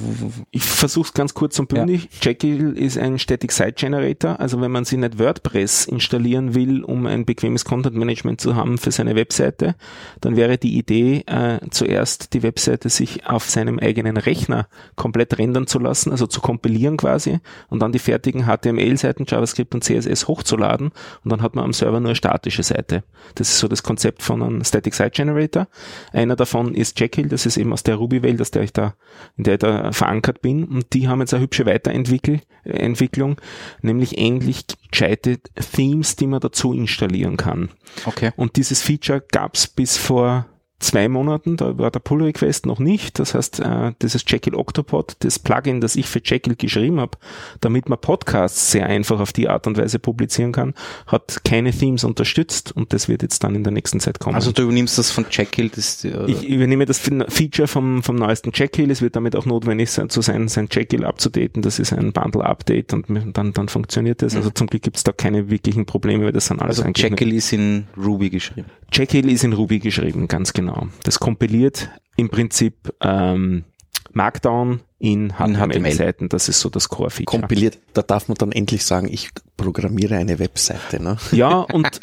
ich 0.51 0.63
versuche 0.63 1.09
es 1.09 1.15
ganz 1.15 1.35
kurz 1.35 1.59
und 1.59 1.69
bündig. 1.69 2.09
Jekyll 2.23 2.77
ist 2.77 2.99
ein 2.99 3.19
Static 3.19 3.53
Site 3.53 3.73
Generator. 3.73 4.41
Also 4.41 4.61
wenn 4.61 4.71
man 4.71 4.85
sich 4.85 4.99
nicht 4.99 5.19
WordPress 5.19 5.87
installieren 5.87 6.55
will, 6.55 6.83
um 6.83 7.07
ein 7.07 7.25
bequemes 7.25 7.65
Content 7.65 7.97
Management 7.97 8.41
zu 8.41 8.57
haben 8.57 8.79
für 8.79 8.91
seine 8.91 9.17
Webseite, 9.17 9.75
dann 10.21 10.37
wäre 10.37 10.59
die 10.59 10.79
Idee, 10.79 11.25
äh, 11.27 11.59
zuerst 11.71 12.35
die 12.35 12.43
Webseite 12.43 12.89
sich 12.89 13.27
auf 13.27 13.49
seinem 13.49 13.79
eigenen 13.79 14.17
Rechner 14.17 14.69
komplett 14.97 15.39
rendern 15.39 15.67
zu 15.67 15.79
lassen, 15.79 16.11
also 16.11 16.27
zu 16.27 16.41
kompilieren 16.41 16.97
quasi 16.97 17.41
und 17.69 17.81
dann 17.81 17.93
die 17.93 17.99
fertigen 17.99 18.47
HTML-Seiten, 18.47 19.25
JavaScript 19.27 19.75
und 19.75 19.85
CSS 19.85 20.29
hochzuladen 20.29 20.93
und 21.25 21.31
dann 21.31 21.43
hat 21.43 21.55
man 21.55 21.65
am 21.65 21.73
Server 21.73 22.01
nur 22.01 22.11
eine 22.11 22.17
statische 22.17 22.63
Seite. 22.63 23.05
Das 23.35 23.49
ist 23.49 23.59
so 23.59 23.69
das 23.69 23.83
Konzept 23.83 24.23
von 24.23 24.43
einem 24.43 24.65
Static 24.65 24.95
Site 24.95 25.11
Generator. 25.11 25.69
Einer 26.13 26.37
davon 26.37 26.75
ist 26.75 26.99
Jekyll, 26.99 27.20
das 27.29 27.47
ist 27.47 27.57
eben 27.57 27.73
aus 27.73 27.83
der 27.83 27.97
Ruby-Welt, 27.97 28.41
aus 28.41 28.51
der 28.51 28.63
ich 28.63 28.73
da, 28.73 28.95
in 29.37 29.45
der 29.45 29.55
ich 29.55 29.61
da 29.61 29.93
verankert 29.93 30.43
bin. 30.43 30.65
Und 30.65 30.93
die 30.93 31.09
haben 31.09 31.21
jetzt 31.21 31.35
eine 31.35 31.43
hübsche 31.43 31.67
Weiterentwicklung, 31.67 32.41
Entwicklung, 32.65 33.37
nämlich 33.83 34.19
ähnlich 34.19 34.65
gescheite 34.91 35.39
Themes, 35.73 36.17
die 36.17 36.27
man 36.27 36.41
dazu 36.41 36.73
installieren 36.73 37.37
kann. 37.37 37.71
okay. 38.07 38.33
Und 38.37 38.57
dieses 38.57 38.83
Feature 38.83 39.23
gab's 39.31 39.67
bis 39.67 39.97
vor 39.97 40.47
zwei 40.81 41.09
Monaten, 41.09 41.57
da 41.57 41.79
war 41.79 41.91
der 41.91 42.01
Pull 42.01 42.25
Request 42.25 42.67
noch 42.67 42.79
nicht. 42.79 43.19
Das 43.19 43.35
heißt, 43.35 43.61
äh, 43.61 43.93
dieses 44.03 44.25
Jekyll 44.27 44.55
Octopod, 44.55 45.17
das 45.21 45.39
Plugin, 45.39 45.81
das 45.81 45.95
ich 45.95 46.07
für 46.07 46.21
Jekyll 46.25 46.57
geschrieben 46.57 46.99
habe, 46.99 47.19
damit 47.61 47.89
man 47.89 48.01
Podcasts 48.01 48.73
sehr 48.73 48.87
einfach 48.87 49.21
auf 49.21 49.33
die 49.33 49.49
Art 49.49 49.67
und 49.67 49.77
Weise 49.77 49.99
publizieren 49.99 50.53
kann, 50.53 50.75
hat 51.07 51.45
keine 51.45 51.71
Themes 51.71 52.03
unterstützt 52.03 52.73
und 52.75 52.93
das 52.93 53.09
wird 53.09 53.23
jetzt 53.23 53.45
dann 53.45 53.55
in 53.55 53.63
der 53.63 53.73
nächsten 53.73 54.01
Zeit 54.01 54.19
kommen. 54.19 54.35
Also 54.35 54.53
du 54.53 54.63
übernimmst 54.63 54.99
das 54.99 55.11
von 55.11 55.27
Jekyll, 55.31 55.69
das, 55.69 56.05
äh, 56.05 56.25
Ich 56.27 56.49
übernehme 56.49 56.87
das 56.87 56.99
Feature 56.99 57.69
vom, 57.69 58.03
vom 58.03 58.17
neuesten 58.17 58.51
Jekyll. 58.55 58.91
Es 58.91 59.03
wird 59.03 59.17
damit 59.17 59.37
auch 59.37 59.45
notwendig 59.45 59.91
sein, 59.91 60.09
zu 60.09 60.23
sein, 60.23 60.49
sein 60.49 60.69
Jekyll 60.71 61.05
abzudaten. 61.05 61.63
Das 61.63 61.79
ist 61.79 61.93
ein 61.93 62.13
Bundle-Update 62.13 62.95
und 62.95 63.07
dann, 63.09 63.53
dann 63.53 63.69
funktioniert 63.69 64.23
das. 64.23 64.35
Also 64.35 64.51
zum 64.51 64.67
Glück 64.67 64.83
gibt 64.83 64.97
es 64.97 65.05
da 65.05 65.13
keine 65.13 65.51
wirklichen 65.51 65.85
Probleme, 65.85 66.25
weil 66.25 66.33
das 66.33 66.47
sind 66.47 66.61
alles 66.61 66.81
also 66.81 66.91
Jekyll 66.95 67.35
ist 67.35 67.53
in 67.53 67.87
Ruby 67.97 68.31
geschrieben. 68.31 68.67
Jekyll 68.93 69.31
ist 69.31 69.45
in 69.45 69.53
Ruby 69.53 69.79
geschrieben, 69.79 70.27
ganz 70.27 70.53
genau. 70.53 70.70
Das 71.05 71.19
kompiliert 71.19 71.91
im 72.17 72.29
Prinzip 72.29 72.95
ähm, 73.01 73.65
Markdown 74.13 74.81
in 74.99 75.33
HTML-Seiten. 75.33 76.29
Das 76.29 76.49
ist 76.49 76.61
so 76.61 76.69
das 76.69 76.89
Core-Feature. 76.89 77.41
kompiliert, 77.41 77.79
da 77.95 78.03
darf 78.03 78.29
man 78.29 78.37
dann 78.37 78.53
endlich 78.53 78.85
sagen, 78.85 79.09
ich 79.11 79.31
programmiere 79.57 80.17
eine 80.17 80.39
Webseite. 80.39 81.03
Ne? 81.03 81.17
Ja, 81.33 81.61
und 81.61 82.01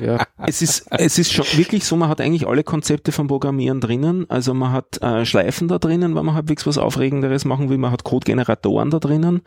ja, 0.00 0.24
es 0.46 0.62
ist, 0.62 0.86
es 0.90 1.18
ist 1.18 1.32
schon 1.32 1.46
wirklich 1.56 1.84
so, 1.84 1.96
man 1.96 2.08
hat 2.08 2.20
eigentlich 2.20 2.46
alle 2.46 2.62
Konzepte 2.62 3.10
vom 3.10 3.26
Programmieren 3.26 3.80
drinnen. 3.80 4.30
Also 4.30 4.54
man 4.54 4.72
hat 4.72 5.02
äh, 5.02 5.24
Schleifen 5.24 5.66
da 5.66 5.78
drinnen, 5.78 6.14
weil 6.14 6.22
man 6.22 6.34
halbwegs 6.34 6.66
was 6.66 6.78
Aufregenderes 6.78 7.44
machen 7.44 7.68
will. 7.68 7.78
Man 7.78 7.90
hat 7.90 8.04
Codegeneratoren 8.04 8.90
da 8.90 9.00
drinnen. 9.00 9.42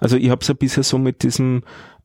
Also 0.00 0.16
ich 0.16 0.30
habe 0.30 0.42
es 0.42 0.48
ja 0.48 0.54
bisher 0.54 0.84
so 0.84 0.98
mit 0.98 1.24
diesem 1.24 1.62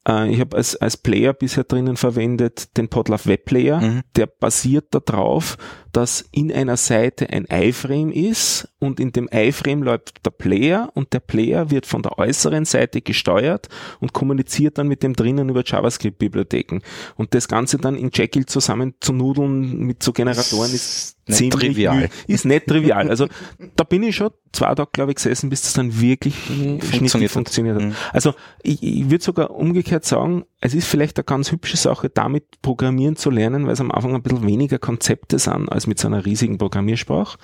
äh, 0.07 0.31
ich 0.31 0.39
habe 0.39 0.57
als, 0.57 0.75
als 0.75 0.97
Player 0.97 1.33
bisher 1.33 1.63
drinnen 1.63 1.97
verwendet 1.97 2.77
den 2.77 2.89
Podlove 2.89 3.25
Web 3.25 3.45
Player. 3.45 3.81
Mhm. 3.81 4.01
Der 4.15 4.25
basiert 4.25 4.87
darauf, 4.91 5.57
dass 5.91 6.23
in 6.31 6.51
einer 6.51 6.77
Seite 6.77 7.29
ein 7.29 7.45
iFrame 7.45 8.11
ist 8.11 8.69
und 8.79 8.99
in 8.99 9.11
dem 9.11 9.27
iFrame 9.31 9.83
läuft 9.83 10.25
der 10.25 10.31
Player 10.31 10.91
und 10.93 11.13
der 11.13 11.19
Player 11.19 11.71
wird 11.71 11.85
von 11.85 12.01
der 12.01 12.17
äußeren 12.17 12.65
Seite 12.65 13.01
gesteuert 13.01 13.67
und 13.99 14.13
kommuniziert 14.13 14.77
dann 14.77 14.87
mit 14.87 15.03
dem 15.03 15.13
drinnen 15.13 15.49
über 15.49 15.63
JavaScript-Bibliotheken. 15.65 16.81
Und 17.15 17.33
das 17.33 17.47
Ganze 17.47 17.77
dann 17.77 17.95
in 17.95 18.11
Jekyll 18.13 18.45
zusammen 18.45 18.93
zu 18.99 19.13
nudeln 19.13 19.79
mit 19.79 20.03
so 20.03 20.13
Generatoren 20.13 20.71
ist 20.71 21.17
ziemlich 21.27 21.59
trivial. 21.59 22.09
Ist 22.27 22.45
nicht 22.45 22.67
trivial. 22.67 23.09
Also 23.09 23.27
da 23.75 23.83
bin 23.83 24.03
ich 24.03 24.15
schon 24.15 24.31
zwei 24.51 24.73
Tage, 24.75 24.89
glaube 24.91 25.11
ich, 25.11 25.15
gesessen, 25.15 25.49
bis 25.49 25.61
das 25.61 25.73
dann 25.73 25.99
wirklich 25.99 26.35
Funktioniert 26.35 26.91
funktioniert, 26.91 27.29
hat. 27.29 27.31
funktioniert 27.31 27.75
hat. 27.75 27.83
Mhm. 27.83 27.95
Also 28.11 28.33
ich, 28.63 28.81
ich 28.83 29.09
würde 29.09 29.23
sogar 29.23 29.51
umgekehrt 29.51 30.05
sagen, 30.05 30.45
es 30.61 30.73
ist 30.73 30.87
vielleicht 30.87 31.17
eine 31.17 31.23
ganz 31.23 31.51
hübsche 31.51 31.77
Sache, 31.77 32.09
damit 32.09 32.61
programmieren 32.61 33.15
zu 33.15 33.29
lernen, 33.29 33.65
weil 33.65 33.73
es 33.73 33.79
am 33.81 33.91
Anfang 33.91 34.13
ein 34.15 34.21
bisschen 34.21 34.45
weniger 34.45 34.77
Konzepte 34.77 35.39
sind, 35.39 35.69
als 35.71 35.87
mit 35.87 35.99
so 35.99 36.07
einer 36.07 36.25
riesigen 36.25 36.57
Programmiersprache. 36.57 37.37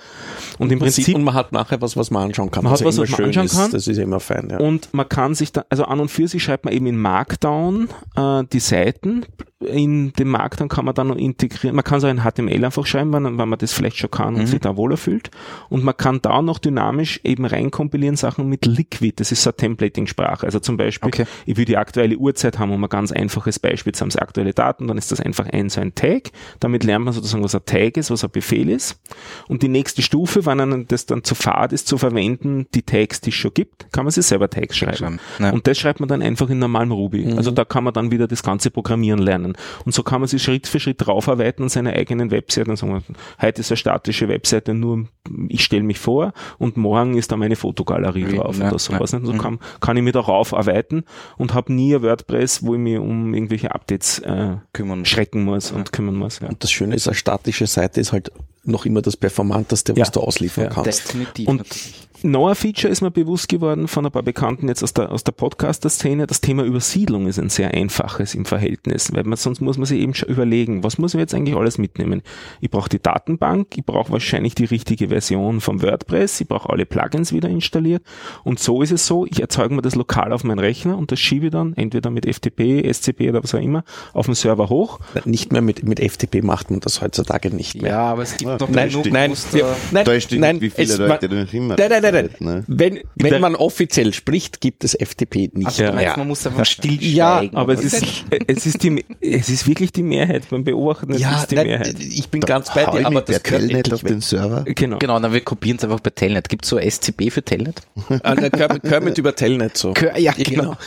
Und 0.58 0.70
im 0.70 0.78
Man 0.78 0.90
sieht, 0.90 1.04
Prinzip 1.06 1.14
und 1.16 1.24
man 1.24 1.34
hat 1.34 1.52
nachher 1.52 1.80
was, 1.80 1.96
was 1.96 2.10
man 2.10 2.24
anschauen 2.24 2.50
kann. 2.50 2.64
Man 2.64 2.72
hat 2.72 2.84
was, 2.84 2.98
was 2.98 3.10
man 3.10 3.24
anschauen 3.24 3.46
ist. 3.46 3.56
kann. 3.56 3.70
Das 3.70 3.86
ist 3.88 3.96
immer 3.98 4.20
fein. 4.20 4.48
Ja. 4.50 4.58
und 4.58 4.92
man 4.92 5.08
kann 5.08 5.34
sich 5.34 5.52
da, 5.52 5.64
also 5.70 5.84
an 5.86 6.00
und 6.00 6.10
für 6.10 6.28
sich 6.28 6.42
schreibt 6.42 6.64
man 6.66 6.74
eben 6.74 6.86
in 6.86 6.96
Markdown 6.98 7.88
äh, 8.16 8.44
die 8.52 8.60
Seiten. 8.60 9.24
In 9.58 10.12
dem 10.12 10.28
Markdown 10.28 10.68
kann 10.68 10.84
man 10.84 10.94
dann 10.94 11.06
noch 11.08 11.16
integrieren. 11.16 11.74
Man 11.74 11.84
kann 11.84 11.98
so 11.98 12.06
ein 12.06 12.22
HTML 12.22 12.62
einfach 12.62 12.84
schreiben, 12.84 13.10
wenn, 13.14 13.24
wenn 13.38 13.48
man 13.48 13.58
das 13.58 13.72
vielleicht 13.72 13.96
schon 13.96 14.10
kann 14.10 14.34
und 14.34 14.42
Mhm. 14.42 14.46
sich 14.48 14.60
da 14.60 14.76
wohler 14.76 14.98
fühlt. 14.98 15.30
Und 15.70 15.82
man 15.82 15.96
kann 15.96 16.20
da 16.20 16.42
noch 16.42 16.58
dynamisch 16.58 17.20
eben 17.24 17.46
reinkompilieren 17.46 18.16
Sachen 18.16 18.50
mit 18.50 18.66
Liquid. 18.66 19.14
Das 19.16 19.32
ist 19.32 19.42
so 19.42 19.48
eine 19.50 19.56
Templating-Sprache. 19.56 20.44
Also 20.44 20.58
zum 20.60 20.76
Beispiel, 20.76 21.08
Okay. 21.08 21.24
ich 21.46 21.56
will 21.56 21.64
die 21.64 21.78
aktuelle 21.78 22.18
Uhrzeit 22.18 22.58
haben, 22.58 22.70
um 22.70 22.84
ein 22.84 22.90
ganz 23.06 23.12
einfaches 23.12 23.58
Beispiel. 23.58 23.90
Jetzt 23.90 24.00
haben 24.00 24.10
sie 24.10 24.18
aktuelle 24.20 24.52
Daten, 24.52 24.88
dann 24.88 24.98
ist 24.98 25.12
das 25.12 25.20
einfach 25.20 25.46
ein 25.46 25.68
so 25.68 25.80
ein 25.80 25.94
Tag. 25.94 26.30
Damit 26.60 26.82
lernt 26.84 27.04
man 27.04 27.14
sozusagen, 27.14 27.44
was 27.44 27.54
ein 27.54 27.64
Tag 27.64 27.96
ist, 27.96 28.10
was 28.10 28.24
ein 28.24 28.30
Befehl 28.30 28.68
ist. 28.68 29.00
Und 29.48 29.62
die 29.62 29.68
nächste 29.68 30.02
Stufe, 30.02 30.44
wenn 30.46 30.60
einem 30.60 30.88
das 30.88 31.06
dann 31.06 31.22
zu 31.22 31.34
fad 31.34 31.72
ist, 31.72 31.86
zu 31.86 31.98
verwenden, 31.98 32.66
die 32.74 32.82
Tags, 32.82 33.20
die 33.20 33.30
es 33.30 33.36
schon 33.36 33.52
gibt, 33.54 33.92
kann 33.92 34.04
man 34.04 34.10
sich 34.12 34.26
selber 34.26 34.50
Tags 34.50 34.76
schreiben. 34.76 35.20
Ja. 35.38 35.50
Und 35.50 35.66
das 35.66 35.78
schreibt 35.78 36.00
man 36.00 36.08
dann 36.08 36.22
einfach 36.22 36.50
in 36.50 36.58
normalem 36.58 36.90
Ruby. 36.92 37.32
Also 37.36 37.50
da 37.50 37.64
kann 37.64 37.84
man 37.84 37.94
dann 37.94 38.10
wieder 38.10 38.26
das 38.26 38.42
ganze 38.42 38.70
Programmieren 38.70 39.20
lernen. 39.20 39.56
Und 39.84 39.92
so 39.94 40.02
kann 40.02 40.20
man 40.20 40.28
sich 40.28 40.42
Schritt 40.42 40.66
für 40.66 40.80
Schritt 40.80 41.06
raufarbeiten 41.06 41.62
und 41.62 41.68
seine 41.68 41.92
eigenen 41.92 42.30
Webseiten 42.30 42.74
sagen. 42.76 43.02
Heute 43.40 43.60
ist 43.60 43.70
eine 43.70 43.76
statische 43.76 44.28
Webseite, 44.28 44.74
nur 44.74 45.06
ich 45.48 45.62
stelle 45.64 45.82
mich 45.84 45.98
vor 45.98 46.32
und 46.58 46.76
morgen 46.76 47.16
ist 47.16 47.30
da 47.32 47.36
meine 47.36 47.56
Fotogalerie 47.56 48.36
drauf 48.36 48.58
Ja, 48.58 48.68
oder 48.68 48.78
sowas. 48.78 49.12
ja. 49.12 49.18
nicht? 49.18 49.26
So 49.26 49.32
Mhm. 49.34 49.38
kann, 49.38 49.58
kann 49.80 49.96
ich 49.96 50.02
mich 50.02 50.12
da 50.12 50.20
raufarbeiten 50.20 51.04
und 51.36 51.54
habe 51.54 51.72
nie 51.72 51.94
ein 51.94 52.02
WordPress, 52.02 52.64
wo 52.64 52.74
ich 52.74 52.80
mich 53.00 53.08
um 53.08 53.34
irgendwelche 53.34 53.74
Updates 53.74 54.18
äh, 54.20 54.56
Kümmern. 54.72 55.04
schrecken 55.04 55.44
muss 55.44 55.72
und 55.72 55.92
kümmern 55.92 56.16
muss. 56.16 56.40
Ja. 56.40 56.48
Und 56.48 56.62
das 56.62 56.70
Schöne 56.70 56.94
ist, 56.94 57.06
eine 57.06 57.14
statische 57.14 57.66
Seite 57.66 58.00
ist 58.00 58.12
halt 58.12 58.32
noch 58.68 58.86
immer 58.86 59.02
das 59.02 59.16
Performanteste, 59.16 59.92
was 59.96 60.08
Ja. 60.08 60.12
du 60.12 60.20
ausliefern 60.20 60.64
Ja. 60.64 60.70
kannst. 60.70 61.08
Definitiv. 61.08 61.48
Und 61.48 61.56
natürlich. 61.58 62.08
noch 62.22 62.48
ein 62.48 62.54
Feature 62.54 62.90
ist 62.92 63.02
mir 63.02 63.10
bewusst 63.10 63.48
geworden 63.48 63.88
von 63.88 64.04
ein 64.06 64.10
paar 64.12 64.22
Bekannten 64.22 64.68
jetzt 64.68 64.82
aus 64.82 64.94
der, 64.94 65.12
aus 65.12 65.22
der 65.24 65.32
Podcaster-Szene. 65.32 66.26
Das 66.26 66.40
Thema 66.40 66.64
Übersiedlung 66.64 67.26
ist 67.26 67.38
ein 67.38 67.50
sehr 67.50 67.72
einfaches 67.74 68.34
im 68.34 68.44
Verhältnis, 68.46 69.12
weil 69.12 69.24
man, 69.24 69.36
sonst 69.36 69.60
muss 69.60 69.76
man 69.78 69.86
sich 69.86 70.00
eben 70.00 70.14
schon 70.14 70.28
überlegen, 70.28 70.82
was 70.82 70.98
muss 70.98 71.14
man 71.14 71.20
jetzt 71.20 71.34
eigentlich 71.34 71.56
alles 71.56 71.78
mitnehmen? 71.78 72.22
Ich 72.60 72.70
brauche 72.70 72.88
die 72.88 73.00
Datenbank, 73.00 73.68
ich 73.76 73.84
brauche 73.84 74.10
wahrscheinlich 74.12 74.54
die 74.54 74.64
richtige 74.64 75.08
Version 75.08 75.60
vom 75.60 75.82
WordPress, 75.82 76.40
ich 76.40 76.48
brauche 76.48 76.70
alle 76.70 76.86
Plugins 76.86 77.32
wieder 77.32 77.48
installiert 77.48 78.02
und 78.44 78.58
so 78.58 78.82
ist 78.82 78.92
es 78.92 79.06
so, 79.06 79.26
ich 79.26 79.40
erzeuge 79.40 79.74
mir 79.74 79.82
das 79.82 79.94
lokal 79.94 80.32
auf 80.32 80.42
meinen 80.44 80.58
Rechner 80.58 80.96
und 80.96 81.12
das 81.12 81.20
schiebe 81.20 81.46
ich 81.46 81.52
dann 81.52 81.74
entweder 81.74 82.10
mit 82.10 82.24
FTP, 82.26 82.82
SCP 82.92 83.28
oder 83.28 83.42
was 83.42 83.54
auch 83.54 83.60
immer 83.60 83.84
auf 84.14 84.26
den 84.26 84.34
Server 84.34 84.68
hoch. 84.68 85.00
Nicht 85.24 85.52
mehr 85.52 85.60
mit, 85.62 85.84
mit 85.86 86.00
FTP 86.00 86.42
macht 86.42 86.70
man 86.70 86.80
das 86.80 87.02
heutzutage 87.02 87.50
nicht 87.54 87.80
mehr. 87.82 87.92
Ja, 87.92 88.02
aber 88.12 88.22
es 88.22 88.36
gibt 88.36 88.55
noch 88.60 88.68
Nein, 88.68 88.88
genug 88.88 89.06
nein, 89.12 89.30
Muster. 89.30 89.52
wir, 89.54 89.76
nein, 89.92 90.04
Da 90.04 90.20
steht, 90.20 90.40
nein, 90.40 90.60
wie 90.60 90.70
viele 90.70 90.96
Leute 90.96 91.28
man, 91.28 91.44
noch 91.44 91.52
immer. 91.52 91.76
Nein, 91.76 91.88
nein, 91.90 92.02
nein, 92.02 92.12
nein. 92.14 92.30
Ne? 92.40 92.64
Wenn, 92.66 93.00
wenn 93.16 93.30
Der- 93.30 93.40
man 93.40 93.54
offiziell 93.56 94.12
spricht, 94.12 94.60
gibt 94.60 94.84
es 94.84 94.94
FTP 94.94 95.50
nicht 95.54 95.66
Also 95.66 95.84
du 95.84 95.92
meinst, 95.92 96.16
man 96.16 96.28
muss 96.28 96.46
einfach 96.46 96.66
stillschweigen. 96.66 97.14
Ja, 97.14 97.42
Aber 97.52 97.72
es 97.74 97.84
ist, 97.84 98.04
es 98.46 98.66
ist 98.66 98.82
die, 98.82 99.04
es 99.20 99.48
ist 99.48 99.66
wirklich 99.68 99.92
die 99.92 100.02
Mehrheit. 100.02 100.48
Beim 100.50 100.64
Beobachten 100.64 101.12
es 101.12 101.20
Ja, 101.20 101.40
ist 101.40 101.50
die 101.50 101.54
nein, 101.56 101.66
Mehrheit. 101.66 101.96
ich 101.98 102.28
bin 102.28 102.40
ganz 102.40 102.72
bei 102.72 102.84
dir, 102.86 103.06
aber 103.06 103.22
das 103.22 103.42
gehört 103.42 103.62
Telnet 103.66 103.92
auf 103.92 104.02
den 104.02 104.20
Server. 104.20 104.64
Genau. 104.66 104.98
Genau, 104.98 105.18
dann 105.20 105.32
wir 105.32 105.40
kopieren 105.40 105.78
es 105.78 105.84
einfach 105.84 106.00
bei 106.00 106.10
Telnet. 106.10 106.48
Gibt 106.48 106.64
es 106.64 106.70
so 106.70 106.78
SCP 106.78 107.30
für 107.30 107.42
Telnet? 107.42 107.82
Ah, 108.22 108.34
Kermit, 108.34 108.82
Kermit 108.82 109.18
über 109.18 109.34
Telnet 109.34 109.76
so. 109.76 109.92
Ja, 110.16 110.32
genau. 110.32 110.74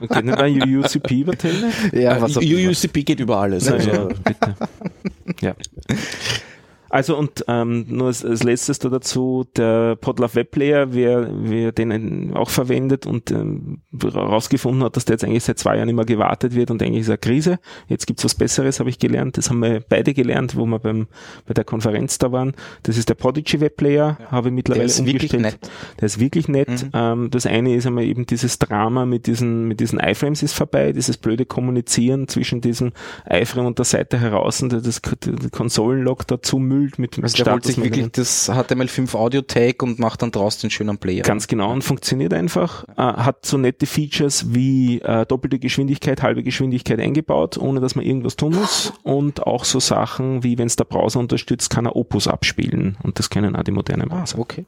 Wir 0.00 0.08
kennen 0.08 0.34
ein 0.34 0.62
UUCP 0.62 1.10
über 1.22 1.36
Telnet. 1.36 1.72
Ja, 1.92 2.20
was 2.20 2.36
auch. 2.36 2.42
UUCP 2.42 3.04
geht 3.04 3.20
über 3.20 3.38
alles. 3.38 3.64
Nein, 3.64 3.74
Also, 3.74 3.90
ja, 3.90 4.04
bitte. 4.24 4.54
Ja. 5.40 5.54
Also 6.90 7.16
und 7.16 7.44
ähm, 7.48 7.86
nur 7.88 8.06
als, 8.06 8.24
als 8.24 8.42
letztes 8.42 8.78
da 8.78 8.88
dazu, 8.88 9.46
der 9.56 9.96
Podlove 9.96 10.34
Webplayer, 10.36 10.92
wer, 10.92 11.28
wer 11.32 11.72
den 11.72 12.32
auch 12.34 12.50
verwendet 12.50 13.06
und 13.06 13.30
ähm, 13.30 13.82
herausgefunden 14.00 14.84
hat, 14.84 14.96
dass 14.96 15.04
der 15.04 15.14
jetzt 15.14 15.24
eigentlich 15.24 15.44
seit 15.44 15.58
zwei 15.58 15.76
Jahren 15.76 15.88
immer 15.88 16.04
gewartet 16.04 16.54
wird 16.54 16.70
und 16.70 16.82
eigentlich 16.82 17.02
ist 17.02 17.08
eine 17.08 17.18
Krise. 17.18 17.58
Jetzt 17.88 18.06
gibt's 18.06 18.24
was 18.24 18.34
Besseres, 18.34 18.80
habe 18.80 18.90
ich 18.90 18.98
gelernt. 18.98 19.36
Das 19.36 19.50
haben 19.50 19.60
wir 19.60 19.80
beide 19.80 20.14
gelernt, 20.14 20.56
wo 20.56 20.66
wir 20.66 20.78
beim, 20.78 21.08
bei 21.46 21.54
der 21.54 21.64
Konferenz 21.64 22.18
da 22.18 22.32
waren. 22.32 22.54
Das 22.82 22.96
ist 22.96 23.08
der 23.08 23.14
Podigy 23.14 23.60
Webplayer, 23.60 24.18
habe 24.30 24.48
ich 24.48 24.54
mittlerweile 24.54 24.80
Der 24.80 24.86
ist 24.86 25.04
wirklich 25.04 25.34
umgestellt. 25.34 25.62
nett. 25.62 25.70
Der 26.00 26.06
ist 26.06 26.20
wirklich 26.20 26.48
nett. 26.48 26.68
Mhm. 26.68 26.90
Ähm, 26.94 27.30
das 27.30 27.46
eine 27.46 27.74
ist 27.74 27.86
einmal 27.86 28.04
eben 28.04 28.26
dieses 28.26 28.58
Drama 28.58 29.04
mit 29.06 29.26
diesen, 29.26 29.68
mit 29.68 29.80
diesen 29.80 29.98
iFrames 30.00 30.42
ist 30.42 30.54
vorbei, 30.54 30.92
dieses 30.92 31.16
blöde 31.16 31.44
Kommunizieren 31.46 32.28
zwischen 32.28 32.60
diesem 32.60 32.92
iFrame 33.28 33.66
und 33.66 33.78
der 33.78 33.84
Seite 33.84 34.18
heraus 34.18 34.62
und 34.62 34.72
das, 34.72 34.82
das 34.82 35.02
Konsolenlog 35.50 36.26
dazu 36.26 36.58
müllt 36.78 36.98
mit 36.98 37.16
dem 37.16 37.24
Also 37.24 37.42
der 37.42 37.52
holt 37.52 37.64
sich 37.64 37.76
wirklich 37.76 38.10
das 38.12 38.48
HTML5 38.50 39.14
Audio 39.14 39.42
Tag 39.42 39.82
und 39.82 39.98
macht 39.98 40.22
dann 40.22 40.30
draus 40.30 40.58
den 40.58 40.70
schönen 40.70 40.98
Player. 40.98 41.22
Ganz 41.22 41.46
genau 41.46 41.72
und 41.72 41.82
funktioniert 41.82 42.32
einfach. 42.32 42.84
Äh, 42.96 43.02
hat 43.02 43.44
so 43.44 43.58
nette 43.58 43.86
Features 43.86 44.54
wie 44.54 45.00
äh, 45.00 45.26
doppelte 45.26 45.58
Geschwindigkeit, 45.58 46.22
halbe 46.22 46.42
Geschwindigkeit 46.42 47.00
eingebaut, 47.00 47.58
ohne 47.58 47.80
dass 47.80 47.94
man 47.94 48.04
irgendwas 48.04 48.36
tun 48.36 48.54
muss. 48.54 48.92
Und 49.02 49.46
auch 49.46 49.64
so 49.64 49.80
Sachen 49.80 50.42
wie, 50.44 50.58
wenn 50.58 50.66
es 50.66 50.76
der 50.76 50.84
Browser 50.84 51.20
unterstützt, 51.20 51.70
kann 51.70 51.86
er 51.86 51.96
Opus 51.96 52.28
abspielen. 52.28 52.96
Und 53.02 53.18
das 53.18 53.30
können 53.30 53.56
auch 53.56 53.62
die 53.62 53.72
modernen 53.72 54.10
Ah, 54.10 54.18
Browser. 54.18 54.38
okay. 54.38 54.64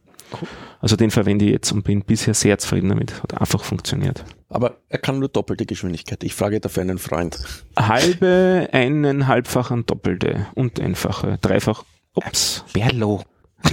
Also 0.81 0.95
den 0.95 1.11
verwende 1.11 1.45
ich 1.45 1.51
jetzt 1.51 1.73
und 1.73 1.83
bin 1.83 2.03
bisher 2.03 2.35
sehr 2.35 2.57
zufrieden 2.59 2.89
damit. 2.91 3.21
Hat 3.21 3.41
einfach 3.41 3.65
funktioniert. 3.65 4.25
aber 4.49 4.77
er 4.89 4.99
kann 5.01 5.19
nur 5.19 5.29
doppelte 5.29 5.67
Geschwindigkeit. 5.67 6.23
Ich 6.23 6.35
frage 6.35 6.61
dafür 6.61 6.83
einen 6.83 6.99
Freund. 6.99 7.37
Halbe, 7.77 8.69
eineinhalbfache, 8.71 9.83
doppelte 9.85 10.47
und 10.55 10.79
einfache, 10.81 11.39
dreifach. 11.43 11.85
Ups. 12.15 12.65
Berlo. 12.73 13.23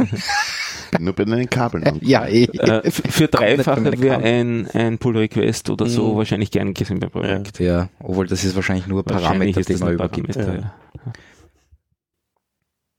Nur 0.99 1.13
bei 1.13 1.25
den 1.25 1.49
Kabeln. 1.49 1.99
Ja, 2.01 2.25
eh. 2.27 2.43
Äh, 2.45 2.89
für 2.91 3.27
dreifache 3.29 3.99
wäre 4.01 4.17
ein, 4.23 4.67
ein 4.71 4.97
Pull 4.97 5.17
Request 5.17 5.69
oder 5.69 5.85
so 5.87 6.13
Mhm. 6.13 6.17
wahrscheinlich 6.17 6.51
gern 6.51 6.73
gesehen 6.73 6.99
beim 6.99 7.09
Projekt. 7.11 7.59
Ja, 7.59 7.89
obwohl 7.99 8.27
das 8.27 8.43
ist 8.43 8.55
wahrscheinlich 8.55 8.87
nur 8.87 9.01
ein 9.03 9.09
Wahrscheinlich 9.09 9.55
Parameter, 9.55 9.79
man 9.79 9.87
ein 9.89 9.93
übergibt. 9.95 10.33
Parameter, 10.33 10.55
Ja. 10.65 10.73
ja. 11.05 11.13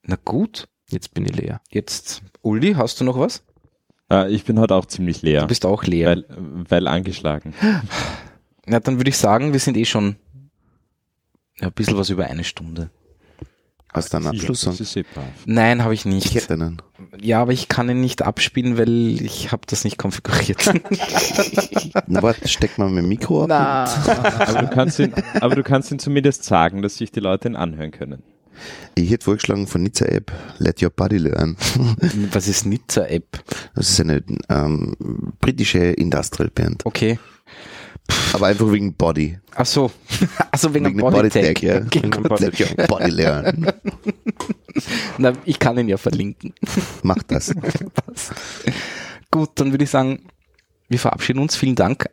Na 0.02 0.16
gut, 0.24 0.69
Jetzt 0.90 1.12
bin 1.12 1.27
ich 1.27 1.36
leer. 1.36 1.60
jetzt 1.70 2.23
Uli, 2.40 2.73
hast 2.74 2.98
du 3.01 3.05
noch 3.05 3.19
was? 3.19 3.43
Äh, 4.10 4.31
ich 4.32 4.44
bin 4.44 4.59
heute 4.59 4.74
auch 4.74 4.86
ziemlich 4.86 5.20
leer, 5.23 5.43
Du 5.43 5.48
bist 5.48 5.66
auch 5.66 5.85
leer. 5.85 6.09
weil, 6.09 6.24
weil 6.69 6.86
angeschlagen. 6.89 7.52
Na, 8.66 8.81
dann 8.81 8.97
würde 8.98 9.10
ich 9.10 9.19
sagen, 9.19 9.52
wir 9.52 9.60
sind 9.60 9.77
eh 9.77 9.85
schon 9.85 10.16
ein 11.60 11.73
bisschen 11.73 11.98
was 11.98 12.09
über 12.09 12.24
eine 12.27 12.44
Stunde. 12.44 12.90
Hast 13.93 14.12
du 14.12 14.19
einen 14.19 14.27
Abschluss? 14.27 14.97
Eh. 14.97 15.05
Nein, 15.47 15.82
habe 15.82 15.94
ich 15.94 16.01
Ich 16.01 16.06
nicht. 16.06 16.35
hätte 16.35 16.55
einen. 16.55 16.82
Ja, 17.20 17.40
aber 17.40 17.52
ich 17.52 17.69
kann 17.69 17.89
ihn 17.89 18.01
nicht 18.01 18.23
abspielen, 18.23 18.77
weil 18.77 19.23
ich 19.23 19.51
habe 19.51 19.62
das 19.66 19.85
nicht 19.85 19.97
konfiguriert. 19.98 20.59
Na, 22.06 22.23
warte, 22.23 22.48
steck 22.48 22.77
mal 22.78 22.90
mein 22.90 23.09
Mikro 23.09 23.44
ab. 23.44 23.89
Aber 24.48 24.60
du, 24.62 24.69
kannst 24.69 24.98
ihn, 24.98 25.12
aber 25.40 25.55
du 25.55 25.62
kannst 25.62 25.90
ihn 25.90 25.98
zumindest 25.98 26.44
sagen, 26.44 26.82
dass 26.82 26.97
sich 26.98 27.10
die 27.12 27.20
Leute 27.20 27.48
ihn 27.48 27.56
anhören 27.56 27.90
können. 27.90 28.23
Ich 28.94 29.10
hätte 29.10 29.24
vorgeschlagen 29.24 29.66
von 29.69 29.82
Nizza 29.85 30.05
App, 30.06 30.32
Let 30.59 30.82
Your 30.82 30.90
Body 30.90 31.19
Learn. 31.19 31.56
was 32.32 32.48
ist 32.48 32.66
Nizza 32.66 33.06
App? 33.06 33.43
Das 33.74 33.89
ist 33.90 34.01
eine 34.01 34.23
ähm, 34.48 34.97
britische 35.40 35.78
Industrial 35.78 36.51
Band. 36.51 36.85
Okay. 36.85 37.19
Aber 38.32 38.47
einfach 38.47 38.70
wegen 38.72 38.94
Body. 38.94 39.39
Ach 39.55 39.66
so. 39.66 39.90
Also 40.51 40.74
wegen, 40.74 40.86
Wegen 40.86 40.98
dem 40.98 41.02
Bodytag. 41.10 41.60
Bodytag, 41.60 41.62
ja. 41.62 41.85
Wegen 41.94 42.14
Your 42.80 42.86
Body 42.89 43.10
Learn. 43.10 43.72
Na, 45.18 45.32
ich 45.44 45.59
kann 45.59 45.78
ihn 45.78 45.89
ja 45.89 45.97
verlinken. 45.97 46.52
Mach 47.02 47.22
das. 47.22 47.55
Passt. 47.94 48.32
Gut, 49.30 49.51
dann 49.56 49.70
würde 49.72 49.85
ich 49.85 49.90
sagen, 49.90 50.26
wir 50.89 50.98
verabschieden 50.98 51.39
uns. 51.40 51.55
Vielen 51.55 51.76
Dank. 51.76 52.09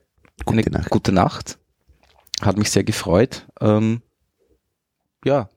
Gute 0.45 0.59
Eine 0.59 0.77
Nacht. 0.77 0.89
Gute 0.89 1.11
Nacht. 1.11 1.57
Hat 2.41 2.57
mich 2.57 2.69
sehr 2.69 2.84
gefreut. 2.84 3.47
Ähm, 3.61 4.01
ja, 5.23 5.49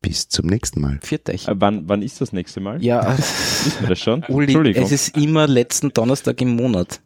Bis 0.00 0.28
zum 0.28 0.46
nächsten 0.46 0.80
Mal. 0.80 0.98
viert 1.02 1.28
euch. 1.28 1.46
Äh, 1.48 1.54
wann, 1.56 1.88
wann 1.88 2.00
ist 2.02 2.20
das 2.20 2.32
nächste 2.32 2.60
Mal? 2.60 2.82
Ja, 2.82 3.18
Wissen 3.18 3.80
wir 3.80 3.88
das 3.88 3.98
schon? 4.00 4.24
Uli, 4.28 4.46
Entschuldigung. 4.46 4.82
es 4.84 4.92
ist 4.92 5.16
immer 5.16 5.46
letzten 5.46 5.92
Donnerstag 5.92 6.40
im 6.40 6.56
Monat. 6.56 7.00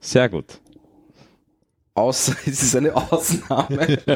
Sehr 0.00 0.28
gut. 0.28 0.60
Außer 1.96 2.34
es 2.46 2.62
ist 2.62 2.76
eine 2.76 2.94
Ausnahme. 2.94 3.98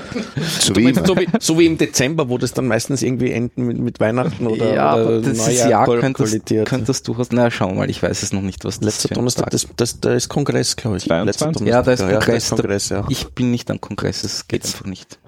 So 0.60 0.74
Du 0.74 0.80
wie 0.80 0.84
meinst, 0.84 1.06
so, 1.06 1.16
wie, 1.16 1.26
so 1.40 1.58
wie 1.58 1.66
im 1.66 1.78
Dezember, 1.78 2.28
wo 2.28 2.36
das 2.38 2.52
dann 2.52 2.66
meistens 2.66 3.02
irgendwie 3.02 3.32
enden 3.32 3.66
mit, 3.66 3.78
mit 3.78 4.00
Weihnachten 4.00 4.46
oder, 4.46 4.74
ja, 4.74 4.94
oder 4.94 5.02
aber 5.06 5.20
das 5.20 5.38
Neujahr 5.38 5.68
Jahr 5.70 5.84
kol- 5.86 6.00
könnte 6.00 6.22
das, 6.22 6.30
kollidiert. 6.30 6.68
könnte 6.68 6.86
das 6.86 7.02
durchaus, 7.02 7.28
na 7.32 7.50
schau 7.50 7.72
mal, 7.72 7.88
ich 7.88 8.02
weiß 8.02 8.22
es 8.22 8.32
noch 8.32 8.42
nicht, 8.42 8.64
was 8.64 8.80
das 8.80 8.84
Letzter 8.84 9.14
Donnerstag, 9.14 9.44
Tag 9.44 9.50
das, 9.52 9.66
das, 9.76 10.00
da 10.00 10.12
ist 10.14 10.28
Kongress, 10.28 10.76
glaube 10.76 10.98
ich. 10.98 11.04
22. 11.06 11.66
Letzter 11.66 11.66
Ja, 11.66 11.82
da 11.82 11.92
ist 11.92 12.00
Donnerstag, 12.02 12.18
Kongress. 12.18 12.20
Ja, 12.20 12.32
da 12.32 12.36
ist 12.36 12.50
Kongress, 12.50 12.88
ja. 12.90 13.06
Ich 13.08 13.28
bin 13.30 13.50
nicht 13.50 13.70
am 13.70 13.80
Kongress, 13.80 14.24
es 14.24 14.46
geht 14.46 14.64
einfach 14.66 14.84
nicht. 14.84 15.18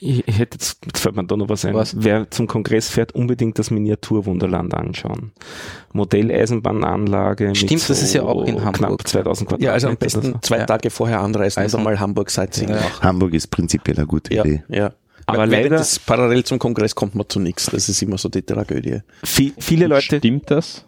Ich, 0.00 0.26
ich 0.26 0.38
hätte 0.38 0.56
jetzt, 0.56 0.78
jetzt 0.86 0.98
fällt 1.00 1.16
mir 1.16 1.24
da 1.24 1.36
noch 1.36 1.48
was 1.48 1.64
ein. 1.64 1.74
Was? 1.74 1.94
Wer 1.98 2.30
zum 2.30 2.46
Kongress 2.46 2.88
fährt, 2.88 3.12
unbedingt 3.14 3.58
das 3.58 3.70
Miniaturwunderland 3.70 4.72
anschauen. 4.74 5.32
Modelleisenbahnanlage. 5.92 7.54
Stimmt, 7.54 7.72
mit 7.72 7.90
das 7.90 8.02
ist 8.02 8.14
ja 8.14 8.22
auch 8.22 8.44
in 8.44 8.56
Hamburg. 8.64 8.74
Knapp 8.74 9.08
2000 9.08 9.48
Quadratmeter. 9.48 9.64
Ja, 9.64 9.72
also 9.72 9.88
am 9.88 9.96
besten 9.96 10.22
so. 10.22 10.38
zwei 10.42 10.58
Ja. 10.58 10.66
Tage 10.66 10.90
vorher 10.90 11.20
anreisen 11.20 11.60
Also- 11.62 11.76
und 11.78 11.82
einmal 11.82 12.00
Hamburg 12.00 12.30
Sightseeing 12.30 12.70
Ja. 12.70 12.76
machen. 12.76 13.02
Hamburg 13.02 13.34
ist 13.34 13.48
prinzipiell 13.48 13.96
eine 13.96 14.06
gute 14.06 14.34
Ja, 14.34 14.44
Idee. 14.44 14.62
ja. 14.68 14.92
Aber 15.26 15.38
Weil 15.38 15.50
leider- 15.50 15.76
Das 15.76 15.98
parallel 16.00 16.42
zum 16.44 16.58
Kongress 16.58 16.94
kommt 16.94 17.14
man 17.14 17.28
zu 17.28 17.38
nichts. 17.38 17.66
Das 17.66 17.88
ist 17.88 18.02
immer 18.02 18.18
so 18.18 18.28
die 18.28 18.42
Tragödie. 18.42 19.00
Viel, 19.24 19.52
viele 19.58 19.86
Leute, 19.86 20.16
Stimmt 20.16 20.50
das? 20.50 20.84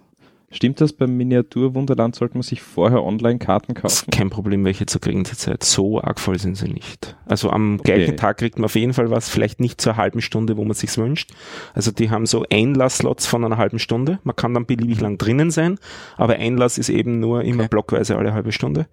Stimmt 0.55 0.81
das 0.81 0.93
beim 0.93 1.17
Miniaturwunderland? 1.17 2.15
Sollte 2.15 2.35
man 2.35 2.45
sich 2.45 2.63
vorher 2.63 3.03
Online-Karten 3.03 3.75
kaufen? 3.75 4.09
kein 4.13 4.31
Problem, 4.31 4.65
welche 4.65 4.87
zu 4.87 5.01
kriegen 5.01 5.25
zurzeit. 5.25 5.65
So 5.65 6.01
arg 6.01 6.21
voll 6.21 6.39
sind 6.39 6.57
sie 6.57 6.69
nicht. 6.69 7.17
Also 7.27 7.51
am 7.51 7.79
gleichen 7.79 8.17
Tag 8.17 8.37
kriegt 8.39 8.57
man 8.57 8.67
auf 8.67 8.77
jeden 8.77 8.93
Fall 8.93 9.11
was, 9.11 9.29
vielleicht 9.29 9.59
nicht 9.59 9.81
zur 9.81 9.97
halben 9.97 10.21
Stunde, 10.21 10.57
wo 10.57 10.65
man 10.65 10.75
sich's 10.75 10.97
wünscht. 10.97 11.33
Also 11.75 11.91
die 11.91 12.09
haben 12.09 12.25
so 12.25 12.45
Einlassslots 12.49 13.27
von 13.27 13.45
einer 13.45 13.57
halben 13.57 13.81
Stunde. 13.81 14.21
Man 14.23 14.37
kann 14.37 14.55
dann 14.55 14.65
beliebig 14.65 15.01
lang 15.01 15.19
drinnen 15.19 15.51
sein, 15.51 15.77
aber 16.17 16.37
Einlass 16.37 16.79
ist 16.79 16.89
eben 16.89 17.19
nur 17.19 17.43
immer 17.43 17.67
blockweise 17.67 18.17
alle 18.17 18.33
halbe 18.33 18.53
Stunde. 18.53 18.87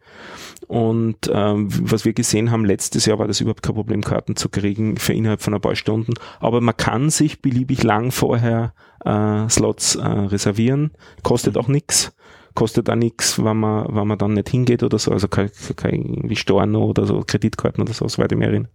Und 0.68 1.30
ähm, 1.32 1.68
was 1.70 2.06
wir 2.06 2.14
gesehen 2.14 2.50
haben, 2.50 2.66
letztes 2.66 3.06
Jahr 3.06 3.20
war 3.20 3.28
das 3.28 3.40
überhaupt 3.40 3.62
kein 3.62 3.76
Problem, 3.76 4.02
Karten 4.02 4.36
zu 4.36 4.50
kriegen 4.50 4.98
für 4.98 5.14
innerhalb 5.14 5.44
von 5.44 5.54
ein 5.54 5.62
paar 5.62 5.76
Stunden. 5.76 6.16
Aber 6.40 6.60
man 6.60 6.76
kann 6.76 7.12
sich 7.12 7.44
beliebig 7.44 7.84
lang 7.84 8.12
vorher 8.12 8.74
äh, 9.06 9.50
Slots 9.50 9.96
äh, 9.96 10.06
reservieren, 10.06 10.92
kostet 11.24 11.58
auch 11.58 11.68
nichts. 11.68 12.14
kostet 12.54 12.90
da 12.90 12.96
nichts, 12.96 13.44
wenn 13.44 13.58
man, 13.58 13.88
wenn 13.96 14.08
man 14.08 14.18
dann 14.18 14.34
nicht 14.34 14.50
hingeht 14.50 14.84
oder 14.84 15.00
so, 15.00 15.12
also 15.12 15.28
kein, 15.28 15.50
kein 15.76 16.02
irgendwie 16.02 16.36
Storno 16.36 16.86
oder 16.86 17.06
so, 17.06 17.24
Kreditkarten 17.26 17.82
oder 17.82 17.94
so, 17.94 18.08
soweit 18.08 18.32
ich 18.32 18.38
mich 18.38 18.48
erinnere. 18.48 18.70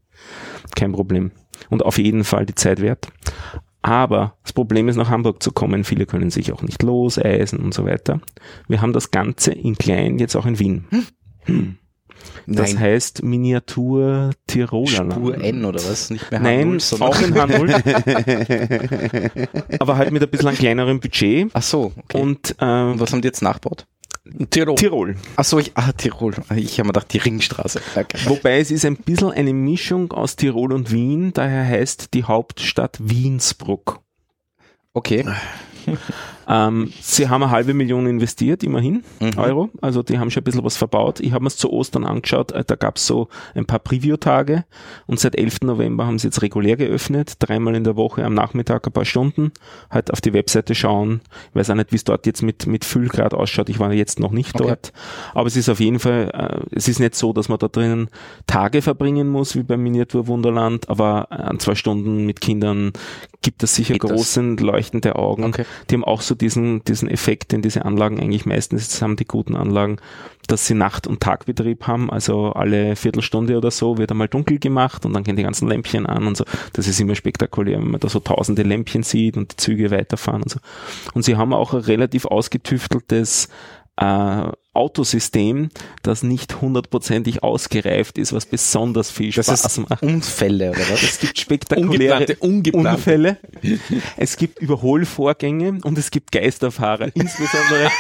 Kein 0.75 0.93
Problem. 0.93 1.31
Und 1.69 1.85
auf 1.85 1.99
jeden 1.99 2.25
Fall 2.25 2.47
die 2.47 2.55
Zeit 2.55 2.81
wert. 2.81 3.09
Aber 3.83 4.37
das 4.43 4.53
Problem 4.53 4.89
ist, 4.89 4.97
nach 4.97 5.11
Hamburg 5.11 5.43
zu 5.43 5.53
kommen. 5.53 5.85
Viele 5.85 6.07
können 6.07 6.31
sich 6.31 6.53
auch 6.53 6.63
nicht 6.63 6.83
loseisen 6.83 7.61
und 7.61 7.73
so 7.73 7.85
weiter. 7.85 8.21
Wir 8.67 8.81
haben 8.83 8.93
das 8.93 9.11
Ganze 9.11 9.53
in 9.53 9.77
klein 9.77 10.19
jetzt 10.19 10.35
auch 10.35 10.47
in 10.47 10.59
Wien. 10.59 10.87
Hm. 11.45 11.79
Das 12.47 12.75
Nein. 12.75 12.81
heißt 12.81 13.23
Miniatur 13.23 14.31
Tiroler. 14.47 15.11
Spur 15.11 15.37
N 15.37 15.65
oder 15.65 15.81
was? 15.85 16.11
Nicht 16.11 16.31
mehr 16.31 16.41
Nein, 16.41 16.79
H0, 16.79 16.81
sondern 16.81 17.09
auch 17.09 17.21
in 17.21 17.35
H0. 17.35 17.81
aber 19.81 19.97
halt 19.97 20.13
mit 20.13 20.23
ein 20.23 20.29
bisschen 20.29 20.49
einem 20.49 20.59
kleineren 20.59 21.01
Budget. 21.01 21.51
Ach 21.53 21.63
so, 21.63 21.93
okay. 21.97 22.21
Und, 22.21 22.51
Und 22.61 22.63
äh, 22.63 23.01
was 23.01 23.13
haben 23.13 23.23
die 23.23 23.29
jetzt 23.29 23.43
nachgebaut? 23.43 23.87
Tirol. 24.51 24.75
Tirol. 24.75 25.17
Ach 25.37 25.45
so, 25.45 25.59
ich, 25.59 25.73
ah, 25.75 25.93
Tirol. 25.93 26.35
Ich 26.57 26.79
habe 26.79 26.89
mir 26.89 26.93
gedacht, 26.93 27.13
die 27.13 27.19
Ringstraße. 27.19 27.81
Okay. 27.95 28.19
Wobei 28.25 28.59
es 28.59 28.71
ist 28.71 28.85
ein 28.85 28.97
bisschen 28.97 29.31
eine 29.31 29.53
Mischung 29.53 30.13
aus 30.13 30.37
Tirol 30.37 30.73
und 30.73 30.91
Wien, 30.91 31.33
daher 31.33 31.65
heißt 31.65 32.13
die 32.15 32.25
Hauptstadt 32.25 32.99
Wiensbruck. 33.01 34.01
Okay. 34.93 35.25
Ähm, 36.49 36.93
sie 37.01 37.29
haben 37.29 37.43
eine 37.43 37.51
halbe 37.51 37.75
Million 37.75 38.07
investiert, 38.07 38.63
immerhin, 38.63 39.03
Mhm. 39.21 39.39
Euro. 39.39 39.71
Also 39.81 40.03
die 40.03 40.19
haben 40.19 40.31
schon 40.31 40.43
ein 40.43 40.45
bisschen 40.45 40.63
was 40.65 40.77
verbaut. 40.77 41.19
Ich 41.21 41.33
habe 41.33 41.43
mir 41.43 41.49
es 41.49 41.57
zu 41.57 41.73
Ostern 41.73 42.05
angeschaut, 42.05 42.53
äh, 42.53 42.63
da 42.65 42.77
gab 42.77 42.97
es 42.97 43.07
so 43.07 43.29
ein 43.55 43.67
paar 43.67 43.81
Preview-Tage 43.81 44.65
und 45.07 45.19
seit 45.19 45.37
11. 45.37 45.63
November 45.67 46.07
haben 46.07 46.19
sie 46.21 46.29
jetzt 46.29 46.43
regulär 46.43 46.77
geöffnet, 46.77 47.35
dreimal 47.41 47.75
in 47.75 47.83
der 47.85 47.97
Woche 47.97 48.25
am 48.25 48.35
Nachmittag 48.35 48.87
ein 48.87 48.93
paar 48.93 49.05
Stunden, 49.05 49.51
halt 49.91 50.13
auf 50.13 50.21
die 50.21 50.33
Webseite 50.35 50.75
schauen. 50.77 51.21
Ich 51.51 51.57
weiß 51.57 51.71
auch 51.71 51.75
nicht, 51.75 51.91
wie 51.93 51.97
es 51.97 52.05
dort 52.05 52.27
jetzt 52.27 52.43
mit, 52.43 52.67
mit 52.69 52.85
Füllgrad 52.85 53.35
ausschaut, 53.35 53.69
ich 53.69 53.81
war 53.81 53.93
jetzt 53.93 54.21
noch 54.21 54.31
nicht 54.31 54.55
Okay. 54.55 54.69
dort. 54.69 54.93
Aber 55.35 55.47
es 55.49 55.57
ist 55.57 55.69
auf 55.69 55.81
jeden 55.81 55.99
Fall, 55.99 56.31
äh, 56.33 56.77
es 56.77 56.87
ist 56.87 57.01
nicht 57.01 57.17
so, 57.17 57.33
dass 57.33 57.49
man 57.49 57.59
da 57.59 57.67
drinnen 57.69 58.09
Tage 58.47 58.83
verbringen 58.83 59.29
muss, 59.29 59.57
wie 59.57 59.65
beim 59.65 59.83
Miniatur 59.83 60.29
Wunderland, 60.29 60.89
aber 60.89 61.33
an 61.33 61.59
zwei 61.59 61.75
Stunden 61.75 62.25
mit 62.25 62.41
Kindern 62.41 62.93
gibt 63.43 63.63
es 63.65 63.75
sicher 63.75 63.95
Geht 63.95 64.05
das? 64.05 64.13
große 64.13 64.41
leuchtende 64.61 65.17
Augen. 65.17 65.45
Okay. 65.45 65.65
Die 65.91 65.95
haben 65.95 66.05
auch 66.05 66.21
so 66.21 66.36
diesen, 66.37 66.85
diesen 66.85 67.09
Effekt, 67.09 67.53
den 67.53 67.63
diese 67.63 67.85
Anlagen 67.85 68.21
eigentlich 68.21 68.47
meistens 68.47 69.01
haben, 69.03 69.17
die 69.17 69.25
guten 69.25 69.57
Anlagen, 69.57 69.99
dass 70.47 70.67
sie 70.67 70.75
Nacht- 70.75 71.07
und 71.07 71.21
Tagbetrieb 71.21 71.87
haben. 71.87 72.11
Also 72.11 72.53
alle 72.53 72.97
Viertelstunde 72.97 73.57
oder 73.57 73.71
so 73.71 73.99
wird 73.99 74.11
einmal 74.11 74.29
dunkel 74.29 74.59
gemacht 74.59 75.05
und 75.05 75.13
dann 75.13 75.25
gehen 75.25 75.37
die 75.37 75.43
ganzen 75.43 75.69
Lämpchen 75.69 76.07
an 76.07 76.27
und 76.27 76.37
so. 76.37 76.45
Das 76.73 76.87
ist 76.87 77.01
immer 77.01 77.15
spektakulär, 77.15 77.79
wenn 77.79 77.91
man 77.91 78.01
da 78.01 78.09
so 78.09 78.21
tausende 78.21 78.63
Lämpchen 78.63 79.03
sieht 79.03 79.37
und 79.37 79.53
die 79.53 79.57
Züge 79.57 79.91
weiterfahren 79.91 80.43
und 80.43 80.51
so. 80.51 80.61
Und 81.15 81.25
sie 81.25 81.37
haben 81.37 81.53
auch 81.53 81.75
ein 81.75 81.81
relativ 81.81 82.27
ausgetüfteltes 82.27 83.49
äh, 83.97 84.49
Autosystem, 84.77 85.71
das 86.03 86.23
nicht 86.23 86.61
hundertprozentig 86.61 87.43
ausgereift 87.43 88.19
ist, 88.19 88.33
was 88.33 88.47
besonders 88.47 89.11
viel 89.11 89.33
Das 89.33 89.47
Spaß 89.47 89.65
ist 89.67 89.89
macht. 89.89 90.03
Unfälle, 90.03 90.71
oder 90.71 90.81
was? 90.91 91.03
Es 91.03 91.19
gibt 91.19 91.39
spektakuläre 91.39 92.15
Ungeplante, 92.15 92.37
ungeplante. 92.37 92.91
Unfälle. 92.91 93.39
Es 94.17 94.37
gibt 94.37 94.61
Überholvorgänge 94.61 95.81
und 95.83 95.99
es 95.99 96.11
gibt 96.11 96.33
Geisterfahrer. 96.33 97.09
Insbesondere 97.15 97.91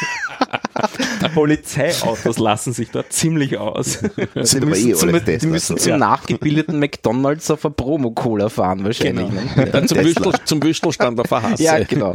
Polizeiautos 1.34 2.38
lassen 2.38 2.72
sich 2.72 2.90
dort 2.90 3.12
ziemlich 3.12 3.58
aus. 3.58 4.00
Sind 4.34 4.62
aber 4.64 4.76
eh 4.76 4.86
müssen, 4.86 4.96
zum, 4.96 5.24
die 5.24 5.46
müssen 5.46 5.76
zum 5.78 5.98
nachgebildeten 5.98 6.78
McDonalds 6.78 7.50
auf 7.50 7.64
eine 7.64 7.74
Promo-Cola 7.74 8.48
fahren 8.48 8.84
wahrscheinlich. 8.84 9.28
Genau. 9.28 9.42
Ne? 9.56 9.70
Dann 9.70 9.88
zum. 9.88 9.98
Würstel, 9.98 10.32
zum 10.44 10.62
Würstelstand 10.62 11.20
auf 11.20 11.28
der 11.28 11.42
Hasse. 11.42 11.62
Ja, 11.62 11.78
genau. 11.82 12.12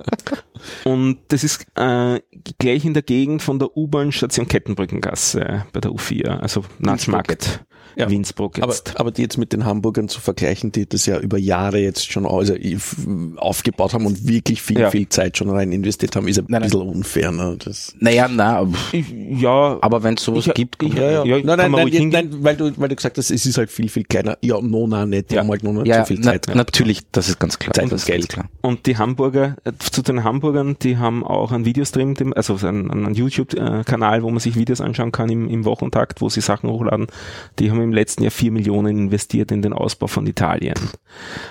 Und 0.84 1.18
das 1.28 1.44
ist 1.44 1.66
äh, 1.76 2.20
gleich 2.58 2.84
in 2.84 2.94
der 2.94 3.02
Gegend 3.02 3.42
von 3.42 3.58
der 3.58 3.76
U-Bahn-Station 3.76 4.46
Kettenbrückengasse 4.46 5.64
bei 5.72 5.80
der 5.80 5.90
U4, 5.90 6.38
also 6.38 6.64
Natzmarkt. 6.78 7.64
Ja. 7.96 8.08
Winsbruck 8.10 8.58
Aber, 8.60 8.72
jetzt. 8.72 8.98
aber 8.98 9.10
die 9.10 9.22
jetzt 9.22 9.36
mit 9.38 9.52
den 9.52 9.64
Hamburgern 9.64 10.08
zu 10.08 10.20
vergleichen, 10.20 10.72
die 10.72 10.88
das 10.88 11.06
ja 11.06 11.18
über 11.18 11.38
Jahre 11.38 11.78
jetzt 11.78 12.10
schon 12.10 12.26
also 12.26 12.54
aufgebaut 13.36 13.94
haben 13.94 14.06
und 14.06 14.26
wirklich 14.26 14.62
viel, 14.62 14.80
Ja. 14.80 14.90
viel 14.90 15.08
Zeit 15.08 15.36
schon 15.36 15.50
rein 15.50 15.72
investiert 15.72 16.16
haben, 16.16 16.28
ist 16.28 16.38
ein 16.38 16.46
Nein, 16.48 16.62
nein. 16.62 16.70
bisschen 16.70 16.88
unfair. 16.88 17.32
Ne? 17.32 17.56
Das, 17.64 17.94
Naja, 17.98 18.28
na, 18.28 18.66
ja, 18.92 19.78
aber 19.80 20.02
wenn 20.02 20.14
es 20.14 20.22
sowas 20.22 20.46
Ich- 20.46 20.54
gibt, 20.54 20.82
ich- 20.82 20.94
ja, 20.94 21.10
ja. 21.10 21.24
Ja, 21.24 21.36
nein, 21.44 21.56
nein, 21.56 21.70
nein, 21.72 21.88
nein, 21.92 22.08
nein, 22.10 22.28
weil 22.44 22.56
du, 22.56 22.72
weil 22.76 22.88
du 22.88 22.96
gesagt 22.96 23.18
hast, 23.18 23.30
es 23.30 23.46
ist 23.46 23.58
halt 23.58 23.70
viel, 23.70 23.88
viel 23.88 24.04
kleiner. 24.04 24.36
Ja, 24.42 24.60
no, 24.60 24.86
na, 24.86 25.06
nicht. 25.06 25.30
Die 25.30 25.34
Ja. 25.34 25.40
haben 25.42 25.50
halt 25.50 25.62
noch 25.62 25.72
nicht 25.72 25.86
ja, 25.86 26.00
so 26.00 26.06
viel 26.06 26.18
na, 26.20 26.32
Zeit. 26.32 26.54
natürlich, 26.54 27.00
das 27.12 27.28
ist 27.28 27.38
ganz 27.38 27.58
klar. 27.58 27.74
Zeit 27.74 27.84
das 27.86 27.92
und 27.92 27.96
ist 27.98 28.06
Geld. 28.06 28.28
Klar. 28.28 28.48
Und 28.62 28.86
die 28.86 28.96
Hamburger, 28.98 29.56
äh, 29.64 29.72
zu 29.78 30.02
den 30.02 30.24
Hamburgern, 30.24 30.76
die 30.82 30.96
haben 30.96 31.24
auch 31.24 31.52
einen 31.52 31.64
Videostream, 31.64 32.16
also 32.34 32.56
einen, 32.66 32.90
einen 32.90 33.14
YouTube-Kanal, 33.14 34.22
wo 34.22 34.30
man 34.30 34.40
sich 34.40 34.56
Videos 34.56 34.80
anschauen 34.80 35.12
kann 35.12 35.28
im, 35.30 35.48
im 35.48 35.64
Wochentakt, 35.64 36.20
wo 36.20 36.28
sie 36.28 36.40
Sachen 36.40 36.70
hochladen. 36.70 37.06
Die 37.58 37.70
haben 37.70 37.79
im 37.82 37.92
letzten 37.92 38.22
Jahr 38.22 38.30
vier 38.30 38.50
Millionen 38.52 38.98
investiert 38.98 39.50
in 39.52 39.62
den 39.62 39.72
Ausbau 39.72 40.06
von 40.06 40.26
Italien. 40.26 40.74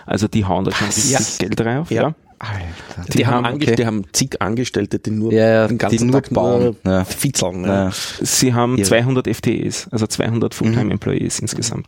Also 0.05 0.27
die 0.27 0.45
hauen 0.45 0.65
da 0.65 0.71
schon 0.71 0.87
richtig 0.87 1.11
Ja. 1.11 1.19
Geld 1.39 1.59
drauf. 1.59 1.91
Ja. 1.91 2.01
Ja. 2.03 2.15
Alter. 2.41 3.11
Die, 3.11 3.27
haben, 3.27 3.45
okay. 3.55 3.75
die 3.75 3.85
haben 3.85 4.05
zig 4.13 4.41
Angestellte, 4.41 4.97
die 4.99 5.11
nur 5.11 5.33
Ja, 5.33 5.67
den 5.67 5.77
ganzen 5.77 5.97
die 5.97 6.03
nur 6.05 6.21
Tag 6.21 6.33
bauen. 6.33 6.77
nur 6.83 6.93
Ja. 6.93 7.03
fitzeln. 7.03 7.65
Ja. 7.65 7.85
Ja. 7.87 7.91
Sie 8.21 8.53
haben 8.53 8.77
Irre. 8.77 8.87
200 8.87 9.27
FTEs, 9.27 9.89
also 9.91 10.07
200 10.07 10.53
Fulltime-Employees 10.55 11.39
insgesamt. 11.39 11.87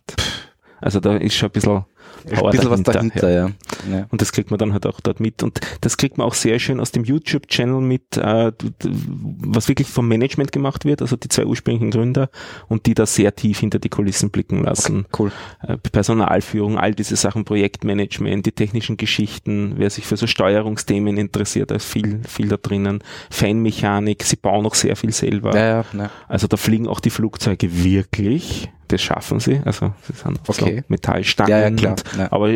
Also 0.82 1.00
da 1.00 1.16
ist 1.16 1.36
schon 1.36 1.50
ein 1.50 1.52
bisschen, 1.54 1.86
Ein 2.30 2.36
Power 2.38 2.52
bisschen 2.52 2.70
was 2.70 2.84
dahinter, 2.84 3.30
ja. 3.30 3.52
ja. 3.90 3.98
ja. 3.98 4.06
Und 4.10 4.22
das 4.22 4.32
kriegt 4.32 4.52
man 4.52 4.58
dann 4.58 4.74
halt 4.74 4.86
auch 4.86 5.00
dort 5.02 5.20
mit. 5.20 5.44
Und 5.44 5.60
das 5.82 5.98
kriegt 5.98 6.18
man 6.18 6.28
auch 6.28 6.34
sehr 6.34 6.60
schön 6.60 6.80
aus 6.80 6.92
dem 6.92 7.04
YouTube-Channel 7.04 7.82
mit, 7.82 8.18
äh, 8.18 8.52
was 8.84 9.68
wirklich 9.68 9.88
vom 9.88 10.08
Management 10.08 10.52
gemacht 10.52 10.86
wird, 10.86 11.02
also 11.02 11.16
die 11.16 11.30
zwei 11.30 11.46
ursprünglichen 11.46 11.92
Gründer 11.92 12.30
und 12.68 12.86
die 12.86 12.94
da 12.94 13.06
sehr 13.06 13.36
tief 13.36 13.60
hinter 13.60 13.80
die 13.80 13.90
Kulissen 13.90 14.30
blicken 14.30 14.64
lassen. 14.64 15.06
Cool. 15.18 15.32
Äh, 15.62 15.78
Personalführung, 15.78 16.78
all 16.78 16.94
diese 16.94 17.16
Sachen, 17.16 17.46
Projektmanagement, 17.46 18.46
die 18.46 18.52
technischen 18.52 18.98
Geschichten, 18.98 19.74
wer 19.78 19.90
sich 19.90 20.06
für 20.06 20.18
so 20.18 20.28
Steuerungsthemen 20.28 21.18
interessiert, 21.18 21.72
da 21.72 21.76
ist 21.76 21.86
viel, 21.86 22.22
viel 22.28 22.48
da 22.50 22.58
drinnen. 22.58 23.04
Feinmechanik, 23.30 24.24
sie 24.24 24.36
bauen 24.36 24.66
auch 24.66 24.76
sehr 24.76 24.96
viel 24.96 25.12
selber. 25.12 25.56
Ja, 25.56 25.66
ja, 25.66 25.86
ja. 25.98 26.10
Also 26.28 26.48
da 26.48 26.58
fliegen 26.58 26.88
auch 26.88 27.00
die 27.00 27.10
Flugzeuge 27.10 27.84
wirklich. 27.84 28.70
Das 28.92 29.02
schaffen 29.02 29.40
sie. 29.40 29.62
Also 29.64 29.94
sie 30.06 30.14
sind 30.14 30.40
Okay. 30.48 30.78
so 30.80 30.84
Metallstangen. 30.90 31.50
Ja, 31.50 31.60
ja, 31.62 31.72
klar. 31.72 31.92
Und, 31.94 32.04
Ja. 32.18 32.32
Aber 32.32 32.50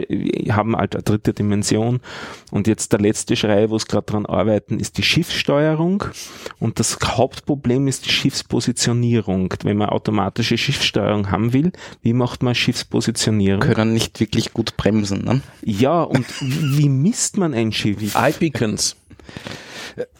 haben 0.53 0.76
halt 0.76 0.95
eine 0.95 1.03
dritte 1.03 1.34
Dimension. 1.34 2.02
Und 2.52 2.68
jetzt 2.68 2.91
der 2.91 2.99
letzte 2.99 3.36
Schrei, 3.38 3.70
wo 3.70 3.78
es 3.78 3.88
gerade 3.88 4.06
dran 4.06 4.26
arbeiten, 4.26 4.80
ist 4.80 4.98
die 4.98 5.03
Schiffssteuerung. 5.03 6.03
Und 6.60 6.80
das 6.80 6.98
Hauptproblem 7.02 7.88
ist 7.88 8.06
die 8.06 8.10
Schiffspositionierung. 8.12 9.53
Wenn 9.64 9.78
man 9.78 9.90
automatische 9.90 10.57
Schiffssteuerung 10.57 11.32
haben 11.32 11.53
will, 11.53 11.72
wie 12.02 12.14
macht 12.14 12.44
man 12.44 12.53
Schiffspositionierung? 12.53 13.62
Können 13.62 13.94
nicht 13.94 14.20
wirklich 14.20 14.52
gut 14.53 14.76
bremsen, 14.76 15.24
ne? 15.24 15.41
Ja, 15.64 16.02
und 16.03 16.26
wie 16.41 16.90
misst 16.90 17.38
man 17.38 17.53
ein 17.53 17.72
Schiff? 17.72 18.16
Eye-Beacons. 18.16 18.98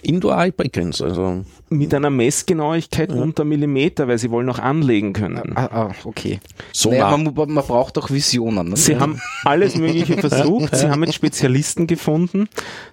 Indoor-Eye-Beacons, 0.02 1.02
also 1.02 1.44
Mit 1.70 1.94
einer 1.94 2.10
Messgenauigkeit 2.10 3.12
unter 3.12 3.44
Millimeter, 3.44 4.08
weil 4.08 4.18
sie 4.18 4.32
wollen 4.32 4.50
auch 4.50 4.60
anlegen 4.60 5.14
können. 5.14 5.54
Ah, 5.56 5.66
ah 5.66 5.92
okay. 6.06 6.40
so 6.72 6.92
naja, 6.92 7.16
man, 7.18 7.34
man 7.34 7.66
braucht 7.66 7.98
auch 7.98 8.10
Visionen. 8.10 8.70
Ne? 8.70 8.78
Sie 8.78 8.98
haben 8.98 9.20
alles 9.44 9.76
Mögliche 9.76 10.18
versucht. 10.18 10.76
Sie 10.76 10.88
haben 10.88 11.04
jetzt 11.04 11.16
Spezialisten 11.16 11.88
gefunden. 11.88 12.48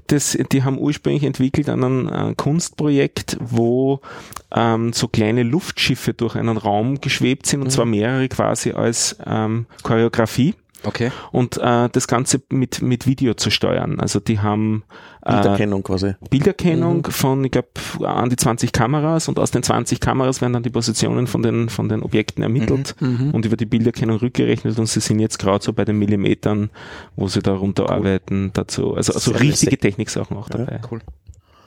Das, 0.09 0.37
die 0.51 0.65
haben 0.65 0.79
ursprünglich 0.79 1.23
entwickelt 1.23 1.69
an 1.69 1.85
einem 1.85 2.09
äh, 2.09 2.35
Kunstprojekt, 2.35 3.37
wo 3.41 4.01
ähm, 4.55 4.93
so 4.93 5.07
kleine 5.07 5.45
Luftschiffe 5.45 6.15
durch 6.15 6.35
einen 6.35 6.57
Raum 6.57 7.01
geschwebt 7.01 7.47
sind, 7.47 7.63
und 7.63 7.71
zwar 7.71 7.87
mehrere 7.87 8.29
quasi 8.29 8.73
als 8.73 9.17
ähm, 9.25 9.67
Choreografie. 9.83 10.55
Okay. 10.85 11.11
Und 11.31 11.59
äh, 11.59 11.89
das 11.91 12.09
Ganze 12.09 12.43
mit, 12.51 12.83
mit 12.83 13.07
Video 13.07 13.35
zu 13.35 13.51
steuern. 13.51 14.01
Also 14.01 14.21
die 14.21 14.41
haben 14.41 14.85
äh, 15.25 15.33
Bilderkennung 15.33 15.83
quasi. 15.83 16.15
Bilderkennung 16.31 17.07
von, 17.07 17.45
ich 17.45 17.51
glaube, 17.51 17.69
an 18.05 18.31
die 18.31 18.37
20 18.37 18.73
Kameras 18.73 19.29
und 19.29 19.39
aus 19.39 19.51
den 19.51 19.63
20 19.63 20.01
Kameras 20.01 20.41
werden 20.41 20.55
dann 20.55 20.63
die 20.63 20.71
Positionen 20.71 21.27
von 21.27 21.43
den, 21.43 21.69
von 21.69 21.89
den 21.89 22.03
Objekten 22.03 22.43
ermittelt 22.43 22.95
und 23.01 23.45
über 23.45 23.57
die 23.57 23.67
Bilderkennung 23.67 24.19
rückgerechnet 24.19 24.79
und 24.79 24.87
sie 24.87 25.01
sind 25.01 25.21
jetzt 25.21 25.39
gerade 25.39 25.63
so 25.65 25.73
bei 25.73 25.85
den 25.85 25.99
Millimetern, 25.99 26.71
wo 27.17 27.29
sie 27.29 27.41
da 27.41 27.55
runterarbeiten 27.55 28.51
dazu. 28.53 28.95
Also, 28.95 29.13
also 29.13 29.33
richtige. 29.33 29.79
Techniksachen 29.83 30.37
auch 30.37 30.49
dabei. 30.49 30.81
Cool. 30.91 31.01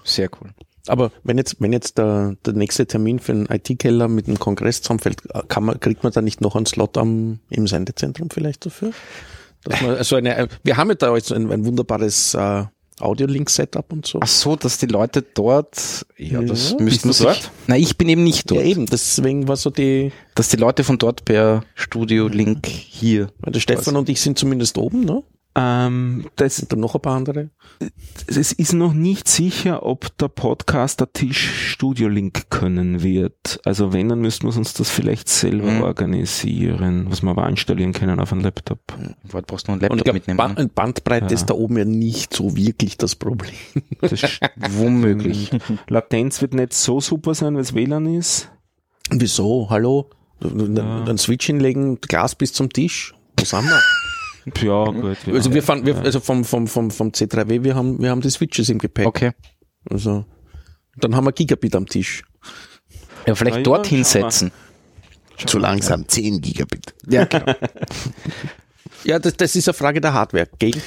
Sehr 0.05 0.29
cool. 0.39 0.51
Aber 0.87 1.11
wenn 1.23 1.37
jetzt, 1.37 1.55
wenn 1.59 1.73
jetzt 1.73 1.97
der, 1.97 2.35
der 2.45 2.53
nächste 2.53 2.85
Termin 2.85 3.19
für 3.19 3.33
den 3.33 3.47
IT-Keller 3.47 4.07
mit 4.07 4.27
dem 4.27 4.37
Kongress 4.39 4.81
zusammenfällt, 4.83 5.23
kann 5.47 5.63
man, 5.65 5.79
kriegt 5.79 6.03
man 6.03 6.13
da 6.13 6.21
nicht 6.21 6.41
noch 6.41 6.55
einen 6.55 6.67
Slot 6.67 6.97
am, 6.97 7.39
im 7.49 7.65
Sendezentrum 7.67 8.29
vielleicht 8.29 8.65
dafür? 8.67 8.91
Dass 9.63 9.81
man, 9.81 9.95
also 9.95 10.15
eine, 10.15 10.47
wir 10.63 10.77
haben 10.77 10.89
ja 10.89 10.95
da 10.95 11.15
jetzt 11.15 11.33
ein, 11.33 11.51
ein 11.51 11.65
wunderbares 11.65 12.35
äh, 12.35 12.65
Audio-Link-Setup 12.99 13.91
und 13.91 14.05
so. 14.05 14.19
Ach 14.21 14.27
so, 14.27 14.55
dass 14.55 14.77
die 14.77 14.85
Leute 14.85 15.23
dort, 15.23 16.05
ja, 16.17 16.39
das 16.41 16.71
Ja, 16.71 16.77
müssten 16.79 17.11
sich, 17.11 17.25
dort? 17.25 17.51
Nein, 17.67 17.81
ich 17.81 17.97
bin 17.97 18.07
eben 18.07 18.23
nicht 18.23 18.51
ja 18.51 18.57
dort. 18.57 18.67
eben, 18.67 18.85
deswegen 18.85 19.47
war 19.47 19.55
so 19.57 19.71
die, 19.71 20.11
Dass 20.35 20.49
die 20.49 20.57
Leute 20.57 20.83
von 20.83 20.99
dort 20.99 21.25
per 21.25 21.63
Studio 21.73 22.27
Link 22.27 22.67
hier. 22.67 23.29
weil 23.39 23.53
der 23.53 23.59
Stefan 23.59 23.95
und 23.97 24.07
ich 24.07 24.21
sind 24.21 24.37
zumindest 24.37 24.77
oben, 24.77 25.03
ne? 25.03 25.23
Ähm, 25.57 26.25
das, 26.35 26.57
Sind 26.57 26.71
da 26.73 26.75
noch 26.75 26.95
ein 26.95 27.01
paar 27.01 27.15
andere? 27.15 27.49
es 28.27 28.51
ist 28.51 28.73
noch 28.73 28.93
nicht 28.93 29.27
sicher, 29.29 29.85
ob 29.85 30.17
der 30.17 30.27
Podcaster 30.27 31.11
Tisch 31.13 31.71
Studio 31.71 32.09
Link 32.09 32.49
können 32.49 33.01
wird. 33.03 33.61
Also 33.63 33.93
wenn, 33.93 34.09
dann 34.09 34.19
müssten 34.19 34.47
wir 34.47 34.55
uns 34.57 34.73
das 34.73 34.89
vielleicht 34.89 35.29
selber 35.29 35.71
Mhm. 35.71 35.83
organisieren, 35.83 37.05
was 37.09 37.21
wir 37.21 37.29
aber 37.31 37.47
installieren 37.47 37.93
können 37.93 38.19
auf 38.19 38.31
einem 38.33 38.41
Laptop. 38.41 38.79
Wort 39.23 39.47
brauchst 39.47 39.67
du 39.67 39.71
noch 39.71 39.81
einen 39.81 39.91
Und 39.91 39.97
Laptop 39.99 40.03
glaub, 40.03 40.13
mitnehmen. 40.15 40.37
Ba- 40.37 40.61
ne? 40.61 40.67
Bandbreite 40.73 41.27
Ja. 41.27 41.31
ist 41.31 41.45
da 41.45 41.53
oben 41.53 41.77
ja 41.77 41.85
nicht 41.85 42.33
so 42.33 42.55
wirklich 42.57 42.97
das 42.97 43.15
Problem. 43.15 43.53
Das 44.01 44.11
ist, 44.11 44.39
Womöglich. 44.57 45.51
Latenz 45.87 46.41
wird 46.41 46.53
nicht 46.53 46.73
so 46.73 46.99
super 46.99 47.33
sein, 47.33 47.55
weil 47.55 47.61
es 47.61 47.73
WLAN 47.73 48.05
ist. 48.13 48.49
Wieso? 49.09 49.67
Hallo? 49.69 50.09
Dann, 50.41 50.75
Ja. 50.75 51.03
dann 51.05 51.17
Switch 51.17 51.45
hinlegen, 51.45 51.99
Glas 52.01 52.35
bis 52.35 52.51
zum 52.51 52.71
Tisch. 52.71 53.13
Wo 53.39 53.45
sind 53.45 53.63
wir? 53.65 53.79
Ja, 54.61 54.85
gut. 54.85 55.17
Ja. 55.25 55.33
Also 55.33 55.53
wir 55.53 55.63
fahren, 55.63 55.85
wir, 55.85 55.97
also 55.97 56.19
vom, 56.19 56.45
vom, 56.45 56.67
vom, 56.67 56.91
vom 56.91 57.09
C3W, 57.09 57.63
wir 57.63 57.75
haben, 57.75 57.99
wir 58.01 58.09
haben 58.11 58.21
die 58.21 58.29
Switches 58.29 58.69
im 58.69 58.77
Gepäck. 58.77 59.07
Okay. 59.07 59.31
Also, 59.89 60.25
dann 60.97 61.15
haben 61.15 61.25
wir 61.25 61.31
Gigabit 61.31 61.75
am 61.75 61.85
Tisch. 61.87 62.23
Ja, 63.25 63.35
vielleicht 63.35 63.55
Na 63.55 63.59
ja, 63.59 63.63
dort 63.63 63.85
mal. 63.85 63.89
hinsetzen. 63.89 64.51
Zu 65.45 65.57
langsam, 65.59 66.07
10 66.07 66.41
Gigabit. 66.41 66.93
Ja, 67.09 67.25
genau. 67.29 67.53
Ja, 69.03 69.19
das, 69.19 69.35
das 69.35 69.55
ist 69.55 69.67
eine 69.67 69.73
Frage 69.73 69.99
der 69.99 70.13
Hardware. 70.13 70.47
Gehen, 70.59 70.81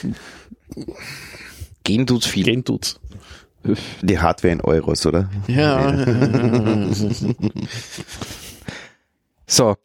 Gehen 1.84 2.06
tut's 2.06 2.26
viel. 2.26 2.44
gehen 2.44 2.64
tut's. 2.64 2.98
Die 4.02 4.18
Hardware 4.18 4.52
in 4.52 4.60
Euros, 4.60 5.04
oder? 5.04 5.28
Ja. 5.48 5.92
So, 9.50 9.76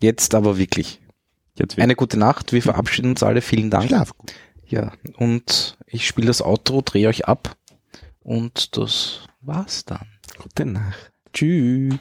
jetzt 0.00 0.34
aber 0.34 0.58
wirklich. 0.58 1.00
Jetzt 1.56 1.78
Eine 1.78 1.94
gute 1.94 2.18
Nacht. 2.18 2.52
Wir 2.52 2.62
verabschieden 2.62 3.10
uns 3.10 3.22
alle. 3.22 3.40
Vielen 3.40 3.70
Dank. 3.70 3.88
Schlaf 3.88 4.16
gut. 4.16 4.32
Ja, 4.66 4.92
und 5.16 5.76
ich 5.86 6.06
spiele 6.06 6.26
das 6.26 6.42
Outro, 6.42 6.82
drehe 6.82 7.08
euch 7.08 7.26
ab. 7.26 7.56
Und 8.20 8.76
das 8.76 9.20
war's 9.40 9.84
dann. 9.84 10.08
Gute 10.38 10.64
Nacht. 10.64 11.12
Tschüss. 11.32 11.94